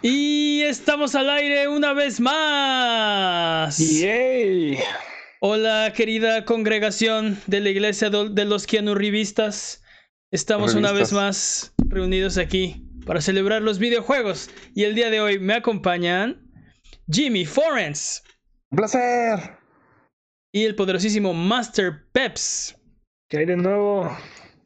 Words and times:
Y 0.00 0.62
estamos 0.62 1.16
al 1.16 1.28
aire 1.28 1.66
una 1.66 1.92
vez 1.92 2.20
más. 2.20 3.78
¡Yay! 3.78 4.78
Hola, 5.40 5.92
querida 5.94 6.44
congregación 6.44 7.40
de 7.48 7.58
la 7.60 7.70
iglesia 7.70 8.08
de 8.08 8.44
los 8.44 8.66
Kianurrivistas. 8.66 9.82
Estamos 10.30 10.74
una 10.74 10.92
vez 10.92 11.12
más 11.12 11.74
reunidos 11.88 12.38
aquí 12.38 12.86
para 13.06 13.20
celebrar 13.20 13.62
los 13.62 13.80
videojuegos. 13.80 14.50
Y 14.72 14.84
el 14.84 14.94
día 14.94 15.10
de 15.10 15.20
hoy 15.20 15.40
me 15.40 15.54
acompañan 15.54 16.48
Jimmy 17.10 17.44
Forens. 17.44 18.22
¡Un 18.70 18.76
placer! 18.76 19.58
Y 20.52 20.64
el 20.64 20.76
poderosísimo 20.76 21.34
Master 21.34 22.04
Peps. 22.12 22.76
¿Qué 23.28 23.38
hay 23.38 23.46
de 23.46 23.56
nuevo? 23.56 24.16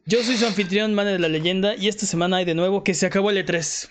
Yo 0.05 0.21
soy 0.23 0.37
su 0.37 0.45
anfitrión, 0.45 0.93
Man 0.93 1.07
de 1.07 1.17
la 1.17 1.27
Leyenda, 1.27 1.75
y 1.75 1.87
esta 1.87 2.05
semana 2.05 2.37
hay 2.37 2.45
de 2.45 2.53
nuevo 2.53 2.83
que 2.83 2.93
se 2.93 3.07
acabó 3.07 3.31
el 3.31 3.43
E3. 3.43 3.89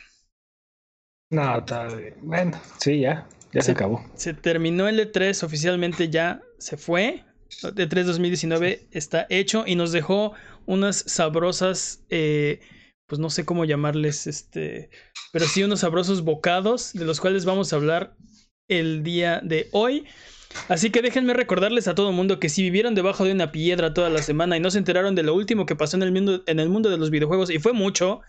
No, 1.32 1.59
está 1.59 1.86
bien. 1.86 2.14
Bueno, 2.21 2.61
sí, 2.79 3.00
ya. 3.00 3.27
Ya 3.54 3.63
se, 3.63 3.73
acabó. 3.73 4.04
Se 4.14 4.35
terminó 4.35 4.86
el 4.86 5.00
E3 5.00 5.43
oficialmente, 5.43 6.11
ya 6.11 6.43
se 6.59 6.77
fue. 6.77 7.25
El 7.63 7.75
E3 7.75 8.04
2019 8.04 8.86
está 8.93 9.27
hecho 9.31 9.64
y 9.67 9.75
nos 9.75 9.93
dejó 9.93 10.35
unas 10.67 10.96
sabrosas, 10.96 12.04
eh, 12.11 12.61
pues 13.07 13.18
no 13.18 13.31
sé 13.31 13.46
cómo 13.46 13.64
llamarles, 13.64 14.26
este, 14.26 14.90
pero 15.32 15.46
sí 15.46 15.63
unos 15.63 15.81
sabrosos 15.81 16.23
bocados 16.23 16.93
de 16.93 17.07
los 17.07 17.18
cuales 17.18 17.46
vamos 17.46 17.73
a 17.73 17.76
hablar 17.76 18.14
el 18.68 19.03
día 19.03 19.40
de 19.43 19.68
hoy. 19.73 20.04
Así 20.68 20.90
que 20.90 21.01
déjenme 21.01 21.32
recordarles 21.32 21.89
a 21.89 21.95
todo 21.95 22.11
el 22.11 22.14
mundo 22.14 22.40
que 22.40 22.51
si 22.51 22.62
vivieron 22.62 22.95
debajo 22.95 23.25
de 23.25 23.32
una 23.32 23.53
piedra 23.53 23.95
toda 23.95 24.11
la 24.11 24.23
semana 24.23 24.59
y 24.59 24.61
no 24.61 24.71
se 24.71 24.76
enteraron 24.76 25.14
de 25.14 25.23
lo 25.23 25.35
último 25.35 25.64
que 25.64 25.76
pasó 25.76 25.96
en 25.96 26.03
el 26.03 26.12
mundo, 26.12 26.43
en 26.46 26.61
el 26.61 26.68
mundo 26.68 26.90
de 26.90 26.99
los 26.99 27.11
videojuegos, 27.11 27.49
y 27.49 27.59
fue 27.59 27.73
mucho, 27.73 28.21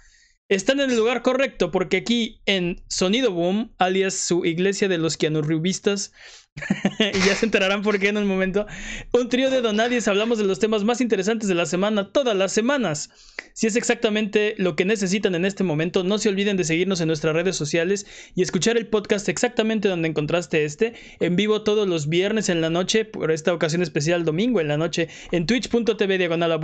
están 0.50 0.80
en 0.80 0.92
el 0.92 0.98
lugar 0.98 1.22
correcto 1.22 1.72
porque 1.72 1.98
aquí 1.98 2.42
en 2.46 2.84
Sonido 2.88 3.32
Boom, 3.32 3.74
alias 3.78 4.14
su 4.14 4.46
iglesia 4.46 4.88
de 4.88 4.98
los 4.98 5.18
Kianurrubistas, 5.18 6.14
y 7.00 7.20
ya 7.26 7.36
se 7.36 7.46
enterarán 7.46 7.82
por 7.82 8.00
qué 8.00 8.10
en 8.10 8.18
un 8.18 8.28
momento. 8.28 8.66
Un 9.12 9.30
trío 9.30 9.50
de 9.50 9.62
donadies 9.62 10.08
hablamos 10.08 10.38
de 10.38 10.44
los 10.44 10.60
temas 10.60 10.84
más 10.84 11.02
interesantes 11.02 11.50
de 11.50 11.56
la 11.56 11.66
semana, 11.66 12.12
todas 12.12 12.36
las 12.36 12.52
semanas. 12.52 13.10
Si 13.54 13.68
es 13.68 13.76
exactamente 13.76 14.56
lo 14.58 14.76
que 14.76 14.86
necesitan 14.86 15.36
en 15.36 15.46
este 15.46 15.64
momento, 15.64 16.04
no 16.04 16.18
se 16.18 16.30
olviden 16.30 16.58
de 16.58 16.64
seguirnos 16.64 17.02
en 17.02 17.08
nuestras 17.08 17.34
redes 17.34 17.56
sociales 17.56 18.06
y 18.36 18.42
escuchar 18.42 18.78
el 18.78 18.88
podcast 18.88 19.30
exactamente 19.30 19.88
donde 19.88 20.08
encontraste 20.08 20.66
este, 20.66 20.94
en 21.20 21.36
vivo 21.36 21.64
todos 21.64 21.88
los 21.88 22.08
viernes 22.08 22.50
en 22.50 22.62
la 22.62 22.70
noche, 22.70 23.06
por 23.06 23.32
esta 23.32 23.54
ocasión 23.54 23.82
especial 23.82 24.26
domingo 24.26 24.62
en 24.62 24.68
la 24.68 24.78
noche, 24.78 25.10
en 25.32 25.46
twitch.tv 25.46 26.18
diagonal 26.18 26.52
a 26.52 26.60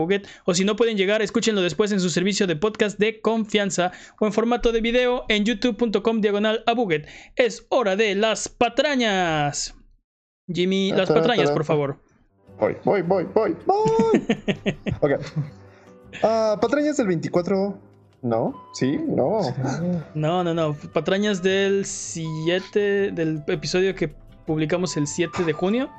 o 0.46 0.54
si 0.54 0.64
no 0.64 0.76
pueden 0.76 0.98
llegar, 0.98 1.22
escúchenlo 1.22 1.62
después 1.62 1.92
en 1.92 2.00
su 2.00 2.10
servicio 2.10 2.48
de 2.48 2.56
podcast 2.56 2.98
de 3.00 3.20
confianza 3.22 3.92
o 4.20 4.26
en 4.26 4.34
formato 4.34 4.72
de 4.72 4.82
video 4.82 5.26
en 5.30 5.46
youtube.com 5.46 6.22
diagonal 6.22 6.64
a. 6.66 6.76
Es 7.36 7.66
hora 7.70 7.96
de 7.96 8.16
las 8.16 8.48
patrañas. 8.48 9.79
Jimmy, 10.52 10.92
las 10.92 11.10
patrañas, 11.10 11.52
por 11.52 11.64
favor. 11.64 11.98
Voy, 12.60 12.76
voy, 12.84 13.02
voy, 13.04 13.28
voy, 13.34 13.56
voy. 13.66 14.78
ok. 15.00 15.12
Ah, 16.24 16.58
patrañas 16.60 16.98
del 16.98 17.08
24. 17.08 17.78
No, 18.22 18.54
sí, 18.74 18.98
no. 19.08 19.42
No, 20.14 20.44
no, 20.44 20.54
no. 20.54 20.76
Patrañas 20.94 21.42
del 21.42 21.86
7, 21.86 23.12
del 23.12 23.44
episodio 23.48 23.96
que 23.96 24.14
publicamos 24.46 24.98
el 24.98 25.08
7 25.08 25.46
de 25.46 25.54
junio. 25.54 25.90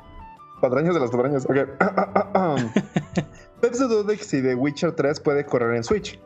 Patrañas 0.61 0.95
de 0.95 1.01
las 1.01 1.11
patrañas, 1.11 1.47
ok. 1.47 1.57
Pepsi 3.61 3.89
duda 3.89 4.15
si 4.21 4.43
The 4.43 4.55
Witcher 4.55 4.93
3 4.93 5.21
puede 5.21 5.47
correr 5.47 5.77
en 5.77 5.85
Switch. 5.85 6.19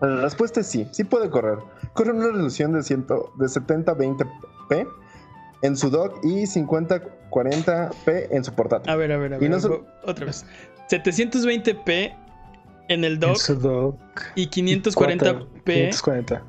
La 0.00 0.22
respuesta 0.22 0.60
es 0.60 0.66
sí, 0.66 0.86
sí 0.92 1.04
puede 1.04 1.28
correr. 1.28 1.58
Corre 1.92 2.12
una 2.12 2.26
resolución 2.26 2.72
de, 2.72 2.82
100, 2.82 3.06
de 3.06 3.46
70-20p 3.46 4.88
en 5.62 5.76
su 5.76 5.90
dock 5.90 6.22
y 6.24 6.46
5040p 7.30 8.28
en 8.30 8.44
su 8.44 8.52
portátil. 8.52 8.90
A 8.90 8.96
ver, 8.96 9.12
a 9.12 9.16
ver, 9.16 9.34
a 9.34 9.38
ver. 9.38 9.52
Otra 10.04 10.26
vez. 10.26 10.44
720p 10.90 12.14
en 12.88 13.04
el 13.04 13.18
dock, 13.18 13.38
y 14.36 14.48
540p 14.48 16.42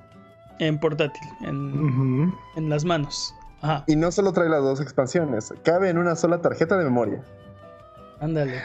en 0.60 0.80
portátil, 0.80 1.28
en, 1.42 2.34
en 2.56 2.70
las 2.70 2.86
manos. 2.86 3.34
Ajá. 3.62 3.84
Y 3.88 3.96
no 3.96 4.12
solo 4.12 4.32
trae 4.34 4.50
las 4.50 4.62
dos 4.62 4.80
expansiones, 4.80 5.52
cabe 5.64 5.90
en 5.90 5.98
una 5.98 6.16
sola 6.16 6.40
tarjeta 6.42 6.78
de 6.78 6.84
memoria. 6.84 7.24
Ándale. 8.20 8.62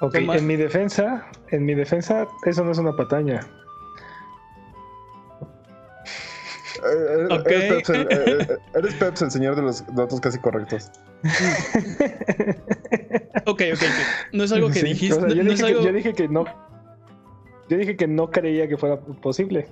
Ok, 0.00 0.14
en 0.16 0.46
mi 0.46 0.56
defensa, 0.56 1.26
en 1.48 1.64
mi 1.64 1.74
defensa, 1.74 2.26
eso 2.46 2.64
no 2.64 2.72
es 2.72 2.78
una 2.78 2.96
pataña. 2.96 3.46
Eh, 6.84 7.26
eh, 7.30 7.82
eh, 8.10 8.58
eres, 8.74 8.94
Peps, 8.94 9.22
el, 9.22 9.30
señor 9.30 9.56
de 9.56 9.62
los 9.62 9.84
datos 9.94 10.20
casi 10.20 10.38
correctos. 10.38 10.90
ok, 13.46 13.62
ok, 13.74 13.82
No 14.32 14.44
es 14.44 14.52
algo 14.52 14.70
que 14.70 14.82
dijiste. 14.82 15.34
yo, 15.34 15.92
dije 15.92 16.12
que, 16.14 16.28
no. 16.28 16.44
Yo 17.68 17.76
dije 17.76 17.96
que 17.96 18.06
no 18.06 18.30
creía 18.30 18.68
que 18.68 18.76
fuera 18.76 18.98
posible. 19.00 19.68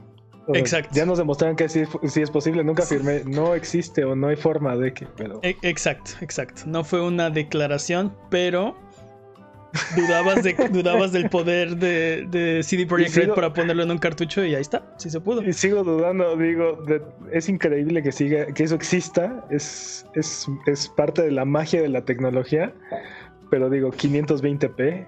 exacto. 0.55 0.91
Ya 0.93 1.07
nos 1.07 1.19
demostraron 1.19 1.57
que 1.57 1.69
sí, 1.69 1.85
es 2.03 2.31
posible. 2.31 2.63
Nunca 2.65 2.83
afirmé, 2.83 3.23
no 3.25 3.55
existe 3.55 4.05
o 4.05 4.15
no 4.15 4.29
hay 4.29 4.37
forma 4.37 4.77
de 4.77 4.93
que. 4.93 5.07
E, 5.43 5.57
exacto, 5.63 6.13
exacto. 6.21 6.63
No 6.67 6.85
fue 6.85 7.01
una 7.01 7.31
declaración, 7.31 8.15
pero 8.31 8.77
Dudabas, 9.97 10.43
de, 10.43 10.55
dudabas 10.73 11.13
del 11.13 11.29
poder 11.29 11.77
de, 11.77 12.27
de 12.31 12.63
CD 12.63 12.87
Projekt 12.87 13.15
Red 13.15 13.35
para 13.35 13.53
ponerlo 13.53 13.83
en 13.83 13.91
un 13.91 13.99
cartucho 13.99 14.45
y 14.45 14.55
ahí 14.55 14.63
está, 14.63 14.83
sí 14.97 15.11
se 15.11 15.21
pudo. 15.21 15.43
Y 15.43 15.53
sigo 15.53 15.85
dudando, 15.85 16.37
digo, 16.37 16.85
es 17.33 17.49
increíble 17.49 18.03
que 18.03 18.13
siga, 18.13 18.47
que 18.47 18.63
eso 18.63 18.75
exista, 18.75 19.45
es, 19.51 20.07
es, 20.15 20.47
es 20.67 20.89
parte 20.89 21.23
de 21.23 21.31
la 21.31 21.45
magia 21.45 21.83
de 21.83 21.89
la 21.89 22.03
tecnología, 22.03 22.73
pero 23.51 23.69
digo, 23.69 23.91
520p. 23.91 25.07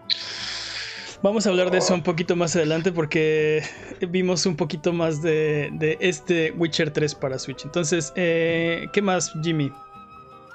Vamos 1.23 1.47
a 1.47 1.51
hablar 1.51 1.71
de 1.71 1.79
eso 1.79 1.93
un 1.93 2.03
poquito 2.03 2.35
más 2.35 2.57
adelante 2.57 2.93
porque 2.93 3.63
vimos 4.09 4.47
un 4.47 4.57
poquito 4.57 4.93
más 4.95 5.21
de, 5.21 5.69
de 5.75 5.99
este 6.01 6.51
Witcher 6.53 6.91
3 6.91 7.15
para 7.15 7.39
Switch. 7.39 7.65
Entonces, 7.65 8.13
eh, 8.17 8.87
¿qué 8.95 9.03
más, 9.03 9.31
Jimmy? 9.43 9.71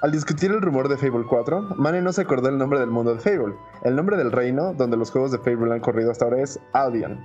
Al 0.02 0.12
discutir 0.12 0.50
el 0.50 0.60
rumor 0.60 0.88
de 0.88 0.96
Fable 0.96 1.24
4, 1.26 1.76
Mane 1.76 2.02
no 2.02 2.12
se 2.12 2.22
acordó 2.22 2.48
el 2.48 2.58
nombre 2.58 2.78
del 2.78 2.90
mundo 2.90 3.14
de 3.14 3.20
Fable. 3.20 3.54
El 3.82 3.96
nombre 3.96 4.16
del 4.16 4.30
reino 4.30 4.74
donde 4.74 4.96
los 4.96 5.10
juegos 5.10 5.32
de 5.32 5.38
Fable 5.38 5.72
han 5.72 5.80
corrido 5.80 6.10
hasta 6.10 6.26
ahora 6.26 6.42
es 6.42 6.60
Albion. 6.72 7.24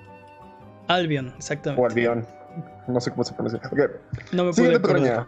Albion, 0.87 1.33
exactamente. 1.37 1.81
O 1.81 1.85
Albion. 1.85 2.25
No 2.87 2.99
sé 2.99 3.11
cómo 3.11 3.23
se 3.23 3.33
pronuncia. 3.33 3.61
No 4.31 4.45
me 4.45 4.53
Siguiente 4.53 4.79
pregunta. 4.79 5.27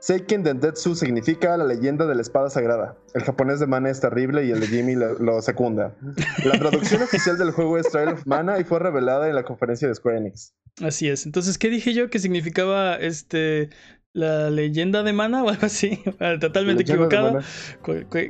Seiken 0.00 0.44
Dentetsu 0.44 0.94
significa 0.94 1.56
la 1.56 1.64
leyenda 1.64 2.06
de 2.06 2.14
la 2.14 2.22
espada 2.22 2.50
sagrada. 2.50 2.96
El 3.14 3.24
japonés 3.24 3.58
de 3.58 3.66
Mana 3.66 3.90
es 3.90 3.98
terrible 4.00 4.44
y 4.44 4.52
el 4.52 4.60
de 4.60 4.68
Jimmy 4.68 4.94
lo, 4.94 5.42
secunda. 5.42 5.96
La 6.44 6.56
traducción 6.58 7.02
oficial 7.02 7.36
del 7.36 7.50
juego 7.50 7.78
es 7.78 7.88
Trial 7.88 8.10
of 8.10 8.24
Mana 8.24 8.60
y 8.60 8.64
fue 8.64 8.78
revelada 8.78 9.28
en 9.28 9.34
la 9.34 9.42
conferencia 9.42 9.88
de 9.88 9.94
Square 9.94 10.18
Enix. 10.18 10.54
Así 10.80 11.08
es. 11.08 11.26
Entonces, 11.26 11.58
¿qué 11.58 11.68
dije 11.68 11.94
yo? 11.94 12.10
Que 12.10 12.20
significaba 12.20 12.94
este 12.94 13.70
la 14.12 14.50
leyenda 14.50 15.02
de 15.02 15.12
mana 15.12 15.44
o 15.44 15.48
algo 15.48 15.66
así. 15.66 16.00
Totalmente 16.40 16.82
equivocado. 16.82 17.40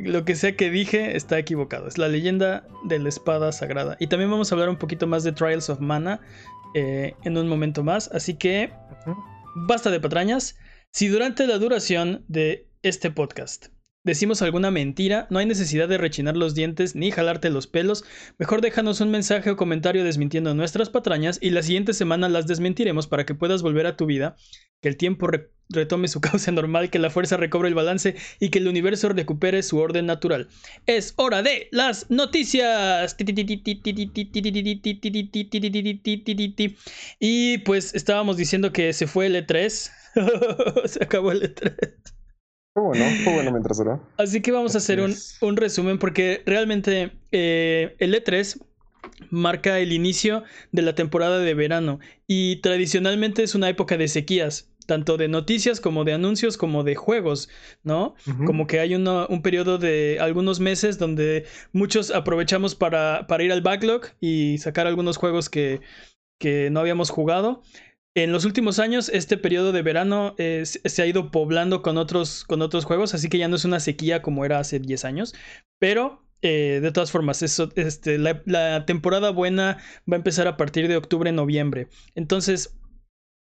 Lo 0.02 0.24
que 0.24 0.34
sea 0.34 0.56
que 0.56 0.70
dije 0.70 1.16
está 1.16 1.38
equivocado. 1.38 1.88
Es 1.88 1.98
la 1.98 2.08
leyenda 2.08 2.66
de 2.84 2.98
la 2.98 3.08
espada 3.08 3.52
sagrada. 3.52 3.96
Y 4.00 4.08
también 4.08 4.30
vamos 4.30 4.50
a 4.50 4.54
hablar 4.54 4.68
un 4.68 4.76
poquito 4.76 5.06
más 5.06 5.24
de 5.24 5.32
Trials 5.32 5.70
of 5.70 5.80
Mana 5.80 6.20
eh, 6.74 7.14
en 7.24 7.36
un 7.36 7.48
momento 7.48 7.82
más. 7.82 8.10
Así 8.12 8.34
que 8.34 8.72
basta 9.54 9.90
de 9.90 10.00
patrañas. 10.00 10.56
Si 10.90 11.08
durante 11.08 11.46
la 11.46 11.58
duración 11.58 12.24
de 12.28 12.68
este 12.82 13.10
podcast 13.10 13.66
decimos 14.08 14.40
alguna 14.40 14.70
mentira, 14.70 15.26
no 15.28 15.38
hay 15.38 15.44
necesidad 15.44 15.86
de 15.86 15.98
rechinar 15.98 16.36
los 16.36 16.54
dientes 16.54 16.94
ni 16.96 17.10
jalarte 17.10 17.50
los 17.50 17.66
pelos. 17.66 18.04
Mejor 18.38 18.62
déjanos 18.62 19.00
un 19.02 19.10
mensaje 19.10 19.50
o 19.50 19.56
comentario 19.56 20.02
desmintiendo 20.02 20.54
nuestras 20.54 20.88
patrañas 20.88 21.38
y 21.42 21.50
la 21.50 21.62
siguiente 21.62 21.92
semana 21.92 22.28
las 22.30 22.46
desmentiremos 22.46 23.06
para 23.06 23.26
que 23.26 23.34
puedas 23.34 23.60
volver 23.62 23.86
a 23.86 23.96
tu 23.96 24.06
vida, 24.06 24.34
que 24.80 24.88
el 24.88 24.96
tiempo 24.96 25.28
retome 25.68 26.08
su 26.08 26.20
causa 26.22 26.50
normal, 26.50 26.88
que 26.88 26.98
la 26.98 27.10
fuerza 27.10 27.36
recobre 27.36 27.68
el 27.68 27.74
balance 27.74 28.16
y 28.40 28.48
que 28.48 28.60
el 28.60 28.68
universo 28.68 29.10
recupere 29.10 29.62
su 29.62 29.76
orden 29.76 30.06
natural. 30.06 30.48
Es 30.86 31.12
hora 31.16 31.42
de 31.42 31.68
las 31.70 32.10
noticias. 32.10 33.14
Y 37.20 37.58
pues 37.58 37.94
estábamos 37.94 38.36
diciendo 38.38 38.72
que 38.72 38.92
se 38.94 39.06
fue 39.06 39.26
el 39.26 39.36
E3. 39.36 39.90
se 40.86 41.04
acabó 41.04 41.32
el 41.32 41.54
E3. 41.54 42.17
Fue 42.78 42.86
bueno, 42.86 43.04
fue 43.24 43.32
bueno 43.34 43.50
mientras 43.50 43.78
duró. 43.78 44.00
Así 44.18 44.40
que 44.40 44.52
vamos 44.52 44.76
a 44.76 44.78
hacer 44.78 45.00
un, 45.00 45.12
un 45.40 45.56
resumen 45.56 45.98
porque 45.98 46.42
realmente 46.46 47.10
eh, 47.32 47.96
el 47.98 48.14
E3 48.14 48.62
marca 49.30 49.80
el 49.80 49.92
inicio 49.92 50.44
de 50.70 50.82
la 50.82 50.94
temporada 50.94 51.40
de 51.40 51.54
verano 51.54 51.98
y 52.28 52.56
tradicionalmente 52.56 53.42
es 53.42 53.56
una 53.56 53.68
época 53.68 53.96
de 53.96 54.06
sequías, 54.06 54.70
tanto 54.86 55.16
de 55.16 55.26
noticias 55.26 55.80
como 55.80 56.04
de 56.04 56.12
anuncios 56.12 56.56
como 56.56 56.84
de 56.84 56.94
juegos, 56.94 57.48
¿no? 57.82 58.14
Como 58.46 58.68
que 58.68 58.78
hay 58.78 58.94
un 58.94 59.42
periodo 59.42 59.78
de 59.78 60.18
algunos 60.20 60.60
meses 60.60 60.98
donde 60.98 61.46
muchos 61.72 62.12
aprovechamos 62.12 62.76
para, 62.76 63.26
para 63.26 63.42
ir 63.42 63.50
al 63.50 63.60
backlog 63.60 64.02
y 64.20 64.58
sacar 64.58 64.86
algunos 64.86 65.16
juegos 65.16 65.48
que, 65.48 65.80
que 66.38 66.70
no 66.70 66.78
habíamos 66.78 67.10
jugado. 67.10 67.62
En 68.22 68.32
los 68.32 68.44
últimos 68.44 68.80
años, 68.80 69.08
este 69.14 69.36
periodo 69.36 69.70
de 69.70 69.82
verano 69.82 70.34
se 70.36 71.02
ha 71.02 71.06
ido 71.06 71.30
poblando 71.30 71.82
con 71.82 71.96
otros, 71.98 72.42
con 72.42 72.62
otros 72.62 72.84
juegos, 72.84 73.14
así 73.14 73.28
que 73.28 73.38
ya 73.38 73.46
no 73.46 73.54
es 73.54 73.64
una 73.64 73.78
sequía 73.78 74.22
como 74.22 74.44
era 74.44 74.58
hace 74.58 74.80
10 74.80 75.04
años. 75.04 75.34
Pero, 75.78 76.26
eh, 76.42 76.80
de 76.82 76.90
todas 76.90 77.12
formas, 77.12 77.42
eso, 77.42 77.70
este, 77.76 78.18
la, 78.18 78.84
temporada 78.86 79.30
buena 79.30 79.78
va 80.10 80.16
a 80.16 80.18
empezar 80.18 80.48
a 80.48 80.56
partir 80.56 80.88
de 80.88 80.96
octubre-noviembre. 80.96 81.86
Entonces, 82.16 82.76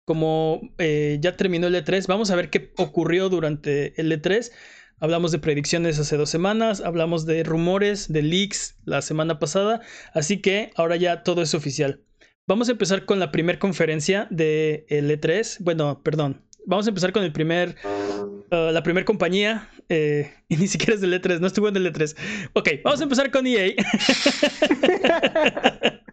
como 0.06 0.60
eh, 0.78 1.20
ya 1.22 1.38
terminó 1.38 1.68
el 1.68 1.76
E3, 1.76 2.06
vamos 2.08 2.30
a 2.30 2.36
ver 2.36 2.50
qué 2.50 2.74
ocurrió 2.76 3.30
durante 3.30 4.00
el 4.02 4.12
E3. 4.12 4.52
Hablamos 5.00 5.32
de 5.32 5.40
predicciones 5.40 6.00
hace 6.00 6.18
dos 6.18 6.30
semanas, 6.30 6.82
hablamos 6.82 7.26
de 7.26 7.46
rumores, 7.46 8.12
de 8.12 8.24
leaks 8.24 8.76
la 8.84 9.02
semana 9.02 9.40
pasada, 9.40 9.80
así 10.14 10.42
que 10.42 10.72
ahora 10.76 10.98
ya 10.98 11.24
todo 11.24 11.42
es 11.42 11.54
oficial. 11.54 12.02
Vamos 12.48 12.70
a 12.70 12.74
empezar 12.74 13.06
con 13.06 13.20
la 13.20 13.32
primera 13.32 13.58
conferencia 13.58 14.28
de 14.30 14.86
E3. 14.90 15.58
Bueno, 15.62 16.04
perdón. 16.04 16.44
Vamos 16.68 16.86
a 16.86 16.90
empezar 16.90 17.12
con 17.12 17.24
el 17.24 17.32
primer. 17.32 17.76
Uh, 17.84 18.72
la 18.72 18.84
primera 18.84 19.04
compañía. 19.04 19.68
Eh, 19.90 20.32
y 20.48 20.58
ni 20.58 20.68
siquiera 20.68 20.94
es 20.94 21.02
del 21.02 21.20
E3, 21.20 21.40
no 21.40 21.48
estuvo 21.48 21.70
en 21.70 21.76
el 21.76 21.92
E3. 21.92 22.16
Ok, 22.54 22.70
vamos 22.84 23.00
a 23.00 23.04
empezar 23.04 23.32
con 23.32 23.48
EA. 23.48 23.74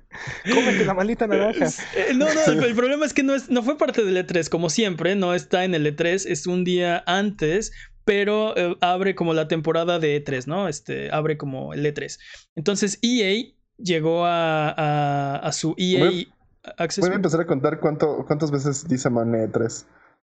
Cómete 0.44 0.84
la 0.86 0.94
maldita 0.94 1.26
naranja. 1.26 1.66
Eh, 1.96 2.14
no, 2.14 2.26
no, 2.32 2.64
el, 2.64 2.74
problema 2.74 3.04
es 3.04 3.12
que 3.12 3.22
no, 3.22 3.34
es, 3.34 3.50
no 3.50 3.62
fue 3.62 3.76
parte 3.76 4.02
del 4.02 4.16
E3, 4.16 4.48
como 4.48 4.70
siempre, 4.70 5.14
no 5.14 5.34
está 5.34 5.64
en 5.64 5.74
el 5.74 5.86
E3, 5.86 6.24
es 6.26 6.46
un 6.46 6.64
día 6.64 7.04
antes, 7.06 7.72
pero 8.04 8.56
eh, 8.56 8.74
abre 8.80 9.14
como 9.14 9.34
la 9.34 9.48
temporada 9.48 9.98
de 9.98 10.22
E3, 10.22 10.46
¿no? 10.46 10.68
Este, 10.68 11.10
abre 11.10 11.36
como 11.36 11.74
el 11.74 11.84
E3. 11.84 12.18
Entonces, 12.56 12.98
EA 13.02 13.52
llegó 13.82 14.24
a, 14.24 15.36
a, 15.36 15.52
su 15.52 15.74
EA 15.76 16.04
voy, 16.04 16.32
Access. 16.78 17.04
Voy 17.04 17.12
a 17.12 17.16
empezar 17.16 17.40
a 17.40 17.46
contar 17.46 17.80
cuánto, 17.80 18.24
cuántas 18.26 18.50
veces 18.50 18.86
dice 18.86 19.10
Man 19.10 19.32
E3. 19.32 19.84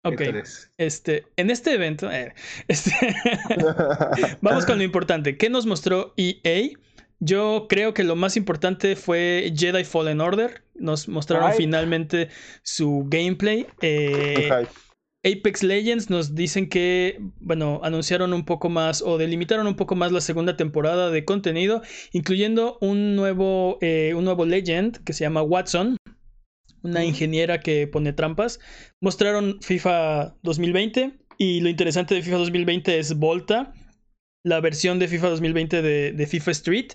Ok, 0.04 0.20
E3. 0.20 0.70
este, 0.78 1.26
en 1.36 1.50
este 1.50 1.74
evento, 1.74 2.10
eh, 2.10 2.34
este, 2.68 2.92
vamos 4.40 4.66
con 4.66 4.78
lo 4.78 4.84
importante. 4.84 5.36
¿Qué 5.36 5.50
nos 5.50 5.66
mostró 5.66 6.14
EA? 6.16 6.70
Yo 7.20 7.66
creo 7.68 7.94
que 7.94 8.04
lo 8.04 8.14
más 8.14 8.36
importante 8.36 8.94
fue 8.94 9.52
Jedi 9.56 9.84
Fallen 9.84 10.20
Order. 10.20 10.62
Nos 10.74 11.08
mostraron 11.08 11.52
finalmente 11.54 12.28
su 12.62 13.06
gameplay. 13.08 13.66
Eh, 13.80 14.48
Apex 15.28 15.62
Legends 15.62 16.10
nos 16.10 16.34
dicen 16.34 16.68
que, 16.68 17.18
bueno, 17.40 17.80
anunciaron 17.82 18.32
un 18.32 18.44
poco 18.44 18.68
más 18.68 19.02
o 19.02 19.18
delimitaron 19.18 19.66
un 19.66 19.76
poco 19.76 19.94
más 19.94 20.12
la 20.12 20.20
segunda 20.20 20.56
temporada 20.56 21.10
de 21.10 21.24
contenido, 21.24 21.82
incluyendo 22.12 22.78
un 22.80 23.16
nuevo, 23.16 23.78
eh, 23.80 24.14
un 24.14 24.24
nuevo 24.24 24.44
Legend 24.44 25.02
que 25.04 25.12
se 25.12 25.24
llama 25.24 25.42
Watson, 25.42 25.96
una 26.82 27.04
ingeniera 27.04 27.60
que 27.60 27.86
pone 27.86 28.12
trampas. 28.12 28.60
Mostraron 29.00 29.58
FIFA 29.60 30.36
2020 30.42 31.18
y 31.36 31.60
lo 31.60 31.68
interesante 31.68 32.14
de 32.14 32.22
FIFA 32.22 32.38
2020 32.38 32.98
es 32.98 33.16
Volta, 33.16 33.74
la 34.44 34.60
versión 34.60 34.98
de 34.98 35.08
FIFA 35.08 35.30
2020 35.30 35.82
de, 35.82 36.12
de 36.12 36.26
FIFA 36.26 36.50
Street. 36.52 36.92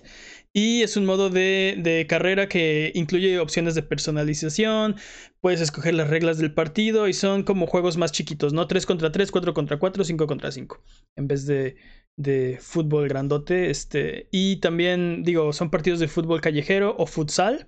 Y 0.56 0.82
es 0.82 0.96
un 0.96 1.04
modo 1.04 1.30
de, 1.30 2.06
carrera 2.08 2.48
que 2.48 2.92
incluye 2.94 3.40
opciones 3.40 3.74
de 3.74 3.82
personalización, 3.82 4.94
puedes 5.40 5.60
escoger 5.60 5.94
las 5.94 6.08
reglas 6.08 6.38
del 6.38 6.54
partido 6.54 7.08
y 7.08 7.12
son 7.12 7.42
como 7.42 7.66
juegos 7.66 7.96
más 7.96 8.12
chiquitos, 8.12 8.52
¿no? 8.52 8.68
3 8.68 8.86
contra 8.86 9.10
3, 9.10 9.32
4 9.32 9.52
contra 9.52 9.78
4, 9.80 10.04
5 10.04 10.26
contra 10.28 10.52
5, 10.52 10.80
en 11.16 11.26
vez 11.26 11.46
de, 11.46 11.74
de 12.16 12.58
fútbol 12.60 13.08
grandote. 13.08 13.68
Este, 13.68 14.28
y 14.30 14.60
también, 14.60 15.24
digo, 15.24 15.52
son 15.52 15.70
partidos 15.70 15.98
de 15.98 16.06
fútbol 16.06 16.40
callejero 16.40 16.94
o 16.98 17.06
futsal. 17.06 17.66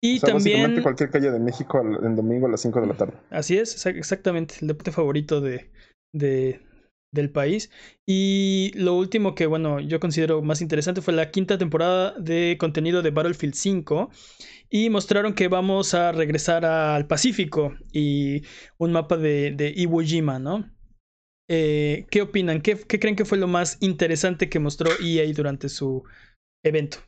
Y 0.00 0.20
también... 0.20 0.82
cualquier 0.82 1.10
calle 1.10 1.32
de 1.32 1.40
México 1.40 1.80
en 1.80 2.14
domingo 2.14 2.46
a 2.46 2.50
las 2.50 2.60
5 2.60 2.80
de 2.80 2.86
la 2.86 2.94
tarde. 2.94 3.14
Así 3.30 3.58
es, 3.58 3.86
exactamente, 3.86 4.54
el 4.60 4.68
deporte 4.68 4.92
favorito 4.92 5.40
de, 5.40 5.68
de, 6.12 6.60
del 7.14 7.30
país. 7.30 7.70
Y 8.04 8.72
lo 8.74 8.94
último 8.94 9.34
que, 9.34 9.46
bueno, 9.46 9.80
yo 9.80 10.00
considero 10.00 10.42
más 10.42 10.60
interesante 10.60 11.00
fue 11.00 11.14
la 11.14 11.30
quinta 11.30 11.56
temporada 11.56 12.14
de 12.18 12.56
contenido 12.58 13.00
de 13.00 13.10
Battlefield 13.10 13.54
5. 13.54 14.10
Y 14.68 14.90
mostraron 14.90 15.34
que 15.34 15.48
vamos 15.48 15.94
a 15.94 16.12
regresar 16.12 16.64
al 16.64 17.06
Pacífico 17.06 17.74
y 17.92 18.42
un 18.76 18.92
mapa 18.92 19.16
de, 19.16 19.72
Iwo 19.76 20.00
Jima, 20.00 20.38
¿no? 20.38 20.70
Eh, 21.48 22.06
¿Qué 22.10 22.22
opinan? 22.22 22.60
¿Qué, 22.60 22.76
creen 22.76 23.16
que 23.16 23.24
fue 23.24 23.38
lo 23.38 23.46
más 23.46 23.78
interesante 23.80 24.48
que 24.48 24.58
mostró 24.58 24.90
EA 25.02 25.32
durante 25.32 25.68
su 25.68 26.02
evento? 26.62 26.98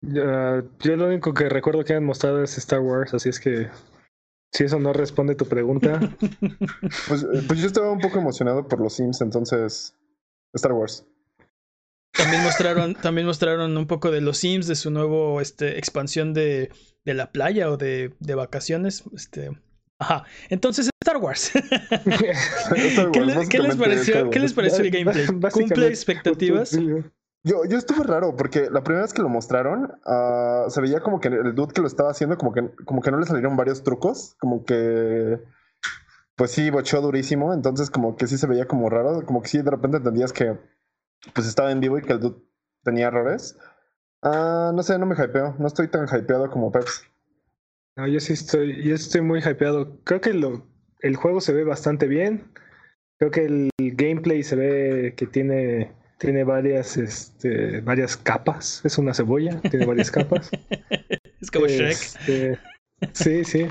yo 0.00 0.96
lo 0.96 1.06
único 1.08 1.34
que 1.34 1.48
recuerdo 1.48 1.84
que 1.84 1.92
han 1.92 2.04
mostrado 2.04 2.42
es 2.44 2.56
Star 2.56 2.78
Wars, 2.78 3.14
así 3.14 3.28
es 3.30 3.40
que 3.40 3.68
si 4.52 4.64
eso 4.64 4.78
no 4.78 4.92
responde 4.92 5.34
tu 5.34 5.46
pregunta. 5.46 6.00
pues, 7.08 7.22
eh, 7.22 7.42
pues, 7.46 7.60
yo 7.60 7.66
estaba 7.66 7.90
un 7.90 8.00
poco 8.00 8.18
emocionado 8.18 8.66
por 8.66 8.80
los 8.80 8.94
Sims, 8.94 9.20
entonces. 9.20 9.94
Star 10.54 10.72
Wars. 10.72 11.04
También 12.12 12.42
mostraron, 12.42 12.94
también 12.94 13.26
mostraron 13.26 13.76
un 13.76 13.86
poco 13.86 14.10
de 14.10 14.20
los 14.20 14.38
Sims, 14.38 14.66
de 14.66 14.74
su 14.74 14.90
nuevo 14.90 15.40
este, 15.40 15.78
expansión 15.78 16.32
de, 16.32 16.70
de 17.04 17.14
la 17.14 17.32
playa 17.32 17.70
o 17.70 17.76
de, 17.76 18.14
de 18.18 18.34
vacaciones. 18.34 19.04
Este. 19.14 19.50
Ajá. 19.98 20.24
Entonces, 20.48 20.90
Star 21.02 21.18
Wars. 21.18 21.52
¿Qué, 23.12 23.60
les 23.60 23.76
pareció, 23.76 24.30
¿Qué 24.30 24.38
les 24.38 24.52
pareció 24.52 24.84
el 24.84 24.90
gameplay? 24.90 25.26
¿Cumple 25.50 25.88
expectativas? 25.88 26.76
Yo, 27.48 27.64
yo 27.64 27.78
estuve 27.78 28.04
raro 28.04 28.36
porque 28.36 28.68
la 28.70 28.82
primera 28.82 29.04
vez 29.04 29.14
que 29.14 29.22
lo 29.22 29.30
mostraron 29.30 29.90
uh, 30.04 30.68
se 30.68 30.82
veía 30.82 31.00
como 31.00 31.18
que 31.18 31.28
el 31.28 31.54
dude 31.54 31.72
que 31.72 31.80
lo 31.80 31.86
estaba 31.86 32.10
haciendo 32.10 32.36
como 32.36 32.52
que, 32.52 32.68
como 32.84 33.00
que 33.00 33.10
no 33.10 33.18
le 33.18 33.24
salieron 33.24 33.56
varios 33.56 33.82
trucos, 33.82 34.36
como 34.38 34.66
que 34.66 35.40
pues 36.36 36.50
sí, 36.50 36.68
bochó 36.68 37.00
durísimo, 37.00 37.54
entonces 37.54 37.88
como 37.88 38.16
que 38.16 38.26
sí 38.26 38.36
se 38.36 38.46
veía 38.46 38.66
como 38.66 38.90
raro, 38.90 39.24
como 39.24 39.40
que 39.40 39.48
sí 39.48 39.62
de 39.62 39.70
repente 39.70 39.96
entendías 39.96 40.34
que 40.34 40.58
pues 41.34 41.46
estaba 41.46 41.72
en 41.72 41.80
vivo 41.80 41.98
y 41.98 42.02
que 42.02 42.12
el 42.12 42.20
dude 42.20 42.42
tenía 42.84 43.06
errores. 43.06 43.56
Ah, 44.20 44.70
no 44.74 44.82
sé, 44.82 44.98
no 44.98 45.06
me 45.06 45.14
hypeo, 45.14 45.56
no 45.58 45.66
estoy 45.66 45.88
tan 45.88 46.04
hypeado 46.04 46.50
como 46.50 46.70
Peps. 46.70 47.04
No, 47.96 48.06
yo 48.06 48.20
sí 48.20 48.34
estoy, 48.34 48.84
yo 48.84 48.94
estoy 48.94 49.22
muy 49.22 49.40
hypeado. 49.40 49.98
Creo 50.04 50.20
que 50.20 50.34
lo, 50.34 50.66
el 51.00 51.16
juego 51.16 51.40
se 51.40 51.54
ve 51.54 51.64
bastante 51.64 52.08
bien. 52.08 52.52
Creo 53.18 53.30
que 53.30 53.46
el 53.46 53.70
gameplay 53.78 54.42
se 54.42 54.54
ve 54.54 55.14
que 55.16 55.26
tiene 55.26 55.96
tiene 56.18 56.44
varias, 56.44 56.96
este, 56.96 57.80
varias 57.80 58.16
capas. 58.16 58.82
Es 58.84 58.98
una 58.98 59.14
cebolla, 59.14 59.60
tiene 59.62 59.86
varias 59.86 60.10
capas. 60.10 60.50
es 61.40 61.50
como 61.50 61.66
Shrek. 61.66 61.92
Este, 61.92 62.58
sí, 63.12 63.44
sí. 63.44 63.66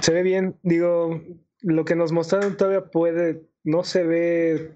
Se 0.00 0.12
ve 0.12 0.22
bien. 0.22 0.56
Digo, 0.62 1.22
lo 1.62 1.84
que 1.84 1.94
nos 1.96 2.12
mostraron 2.12 2.56
todavía 2.56 2.84
puede. 2.86 3.42
No 3.62 3.84
se 3.84 4.04
ve. 4.04 4.72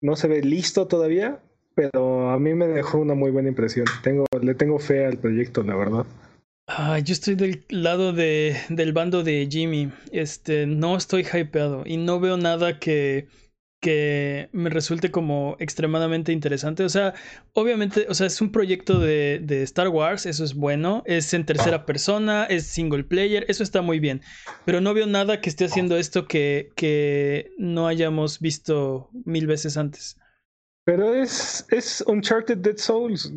No 0.00 0.16
se 0.16 0.28
ve 0.28 0.42
listo 0.42 0.86
todavía. 0.86 1.40
Pero 1.74 2.30
a 2.30 2.38
mí 2.40 2.54
me 2.54 2.66
dejó 2.66 2.98
una 2.98 3.14
muy 3.14 3.30
buena 3.30 3.48
impresión. 3.48 3.86
Tengo, 4.02 4.26
le 4.42 4.54
tengo 4.54 4.80
fe 4.80 5.06
al 5.06 5.18
proyecto, 5.18 5.62
la 5.62 5.76
verdad. 5.76 6.06
Ah, 6.66 6.98
yo 6.98 7.12
estoy 7.12 7.36
del 7.36 7.64
lado 7.70 8.12
de, 8.12 8.56
del 8.68 8.92
bando 8.92 9.22
de 9.22 9.48
Jimmy. 9.48 9.92
Este, 10.10 10.66
no 10.66 10.96
estoy 10.96 11.24
hypeado 11.24 11.84
y 11.86 11.96
no 11.96 12.18
veo 12.18 12.36
nada 12.36 12.80
que 12.80 13.28
que 13.80 14.48
me 14.52 14.70
resulte 14.70 15.10
como 15.10 15.56
extremadamente 15.60 16.32
interesante. 16.32 16.82
O 16.84 16.88
sea, 16.88 17.14
obviamente, 17.52 18.06
o 18.08 18.14
sea, 18.14 18.26
es 18.26 18.40
un 18.40 18.50
proyecto 18.50 18.98
de, 18.98 19.40
de, 19.42 19.62
Star 19.62 19.88
Wars, 19.88 20.26
eso 20.26 20.44
es 20.44 20.54
bueno, 20.54 21.02
es 21.06 21.32
en 21.34 21.46
tercera 21.46 21.86
persona, 21.86 22.44
es 22.44 22.66
single 22.66 23.04
player, 23.04 23.44
eso 23.48 23.62
está 23.62 23.82
muy 23.82 24.00
bien. 24.00 24.22
Pero 24.64 24.80
no 24.80 24.94
veo 24.94 25.06
nada 25.06 25.40
que 25.40 25.48
esté 25.48 25.66
haciendo 25.66 25.96
esto 25.96 26.26
que, 26.26 26.70
que 26.74 27.52
no 27.58 27.86
hayamos 27.86 28.40
visto 28.40 29.10
mil 29.24 29.46
veces 29.46 29.76
antes. 29.76 30.18
Pero 30.84 31.14
es, 31.14 31.66
es 31.70 32.02
Uncharted 32.06 32.58
Dead 32.58 32.78
Souls. 32.78 33.32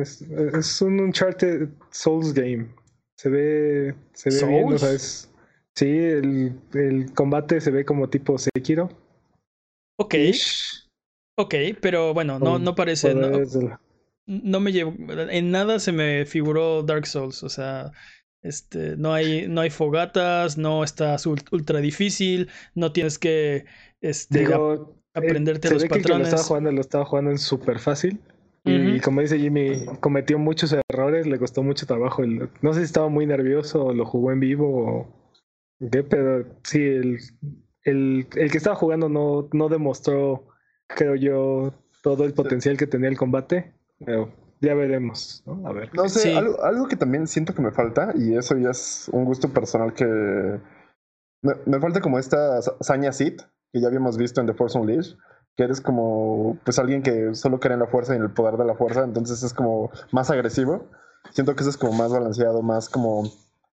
Es, 0.00 0.80
un 0.80 1.00
Uncharted 1.00 1.68
Souls 1.90 2.32
game. 2.32 2.68
Se 3.16 3.28
ve, 3.28 3.94
se 4.14 4.30
ve 4.30 4.52
bien, 4.52 4.72
o 4.72 4.78
sea, 4.78 4.92
es, 4.92 5.28
sí, 5.74 5.88
el, 5.88 6.52
el 6.74 7.12
combate 7.14 7.60
se 7.60 7.72
ve 7.72 7.84
como 7.84 8.08
tipo 8.08 8.38
Sekiro. 8.38 8.88
Ok. 9.98 10.14
Ok, 11.36 11.54
pero 11.80 12.14
bueno, 12.14 12.38
no, 12.38 12.58
no 12.58 12.74
parece. 12.74 13.14
No, 14.26 14.60
me 14.60 14.72
llevo. 14.72 14.94
En 15.30 15.50
nada 15.50 15.78
se 15.78 15.92
me 15.92 16.26
figuró 16.26 16.82
Dark 16.82 17.06
Souls. 17.06 17.42
O 17.42 17.48
sea, 17.48 17.92
este, 18.42 18.96
no 18.96 19.12
hay, 19.12 19.48
no 19.48 19.60
hay 19.60 19.70
fogatas, 19.70 20.58
no 20.58 20.84
está 20.84 21.16
ultra 21.50 21.80
difícil, 21.80 22.48
no 22.74 22.92
tienes 22.92 23.18
que 23.18 23.64
este, 24.00 24.44
eh, 24.44 24.78
aprenderte 25.14 25.70
los 25.70 25.84
patrones. 25.84 26.06
Que 26.06 26.18
lo 26.18 26.22
estaba 26.22 26.42
jugando, 26.42 26.72
lo 26.72 26.80
estaba 26.80 27.04
jugando 27.04 27.30
en 27.30 27.38
súper 27.38 27.78
fácil. 27.78 28.20
Y 28.64 29.00
como 29.00 29.22
dice 29.22 29.38
Jimmy, 29.38 29.86
cometió 30.00 30.38
muchos 30.38 30.74
errores, 30.90 31.26
le 31.26 31.38
costó 31.38 31.62
mucho 31.62 31.86
trabajo. 31.86 32.22
no 32.26 32.74
sé 32.74 32.80
si 32.80 32.84
estaba 32.84 33.08
muy 33.08 33.24
nervioso 33.24 33.86
o 33.86 33.94
lo 33.94 34.04
jugó 34.04 34.30
en 34.30 34.40
vivo 34.40 35.06
o 35.80 35.88
qué, 35.90 36.02
pero 36.02 36.44
sí, 36.64 36.82
el, 36.82 37.18
el, 37.84 38.28
el 38.34 38.50
que 38.50 38.58
estaba 38.58 38.76
jugando 38.76 39.08
no, 39.08 39.48
no 39.52 39.68
demostró, 39.68 40.46
creo 40.86 41.14
yo, 41.14 41.72
todo 42.02 42.24
el 42.24 42.34
potencial 42.34 42.76
que 42.76 42.86
tenía 42.86 43.08
el 43.08 43.18
combate. 43.18 43.74
Pero 44.04 44.32
ya 44.60 44.74
veremos, 44.74 45.42
¿no? 45.46 45.66
A 45.66 45.72
ver. 45.72 45.94
No 45.94 46.08
sé, 46.08 46.36
algo, 46.36 46.62
algo, 46.62 46.88
que 46.88 46.96
también 46.96 47.26
siento 47.26 47.54
que 47.54 47.62
me 47.62 47.70
falta, 47.70 48.12
y 48.16 48.36
eso 48.36 48.56
ya 48.56 48.70
es 48.70 49.08
un 49.12 49.24
gusto 49.24 49.48
personal 49.52 49.92
que, 49.94 50.60
Me, 51.42 51.80
falta 51.80 52.00
como 52.00 52.18
esta 52.18 52.60
Saña 52.80 53.12
Sith, 53.12 53.42
que 53.72 53.80
ya 53.80 53.88
habíamos 53.88 54.16
visto 54.16 54.40
en 54.40 54.46
The 54.46 54.54
Force 54.54 54.78
Unleashed, 54.78 55.16
que 55.56 55.64
eres 55.64 55.80
como 55.80 56.58
pues 56.64 56.78
alguien 56.78 57.02
que 57.02 57.34
solo 57.34 57.60
cree 57.60 57.74
en 57.74 57.80
la 57.80 57.86
fuerza 57.86 58.14
y 58.14 58.16
en 58.16 58.22
el 58.22 58.32
poder 58.32 58.56
de 58.56 58.64
la 58.64 58.74
fuerza, 58.74 59.04
entonces 59.04 59.42
es 59.42 59.54
como 59.54 59.90
más 60.12 60.30
agresivo. 60.30 60.88
Siento 61.30 61.54
que 61.54 61.62
eso 61.62 61.70
es 61.70 61.76
como 61.76 61.92
más 61.92 62.12
balanceado, 62.12 62.62
más 62.62 62.88
como 62.88 63.24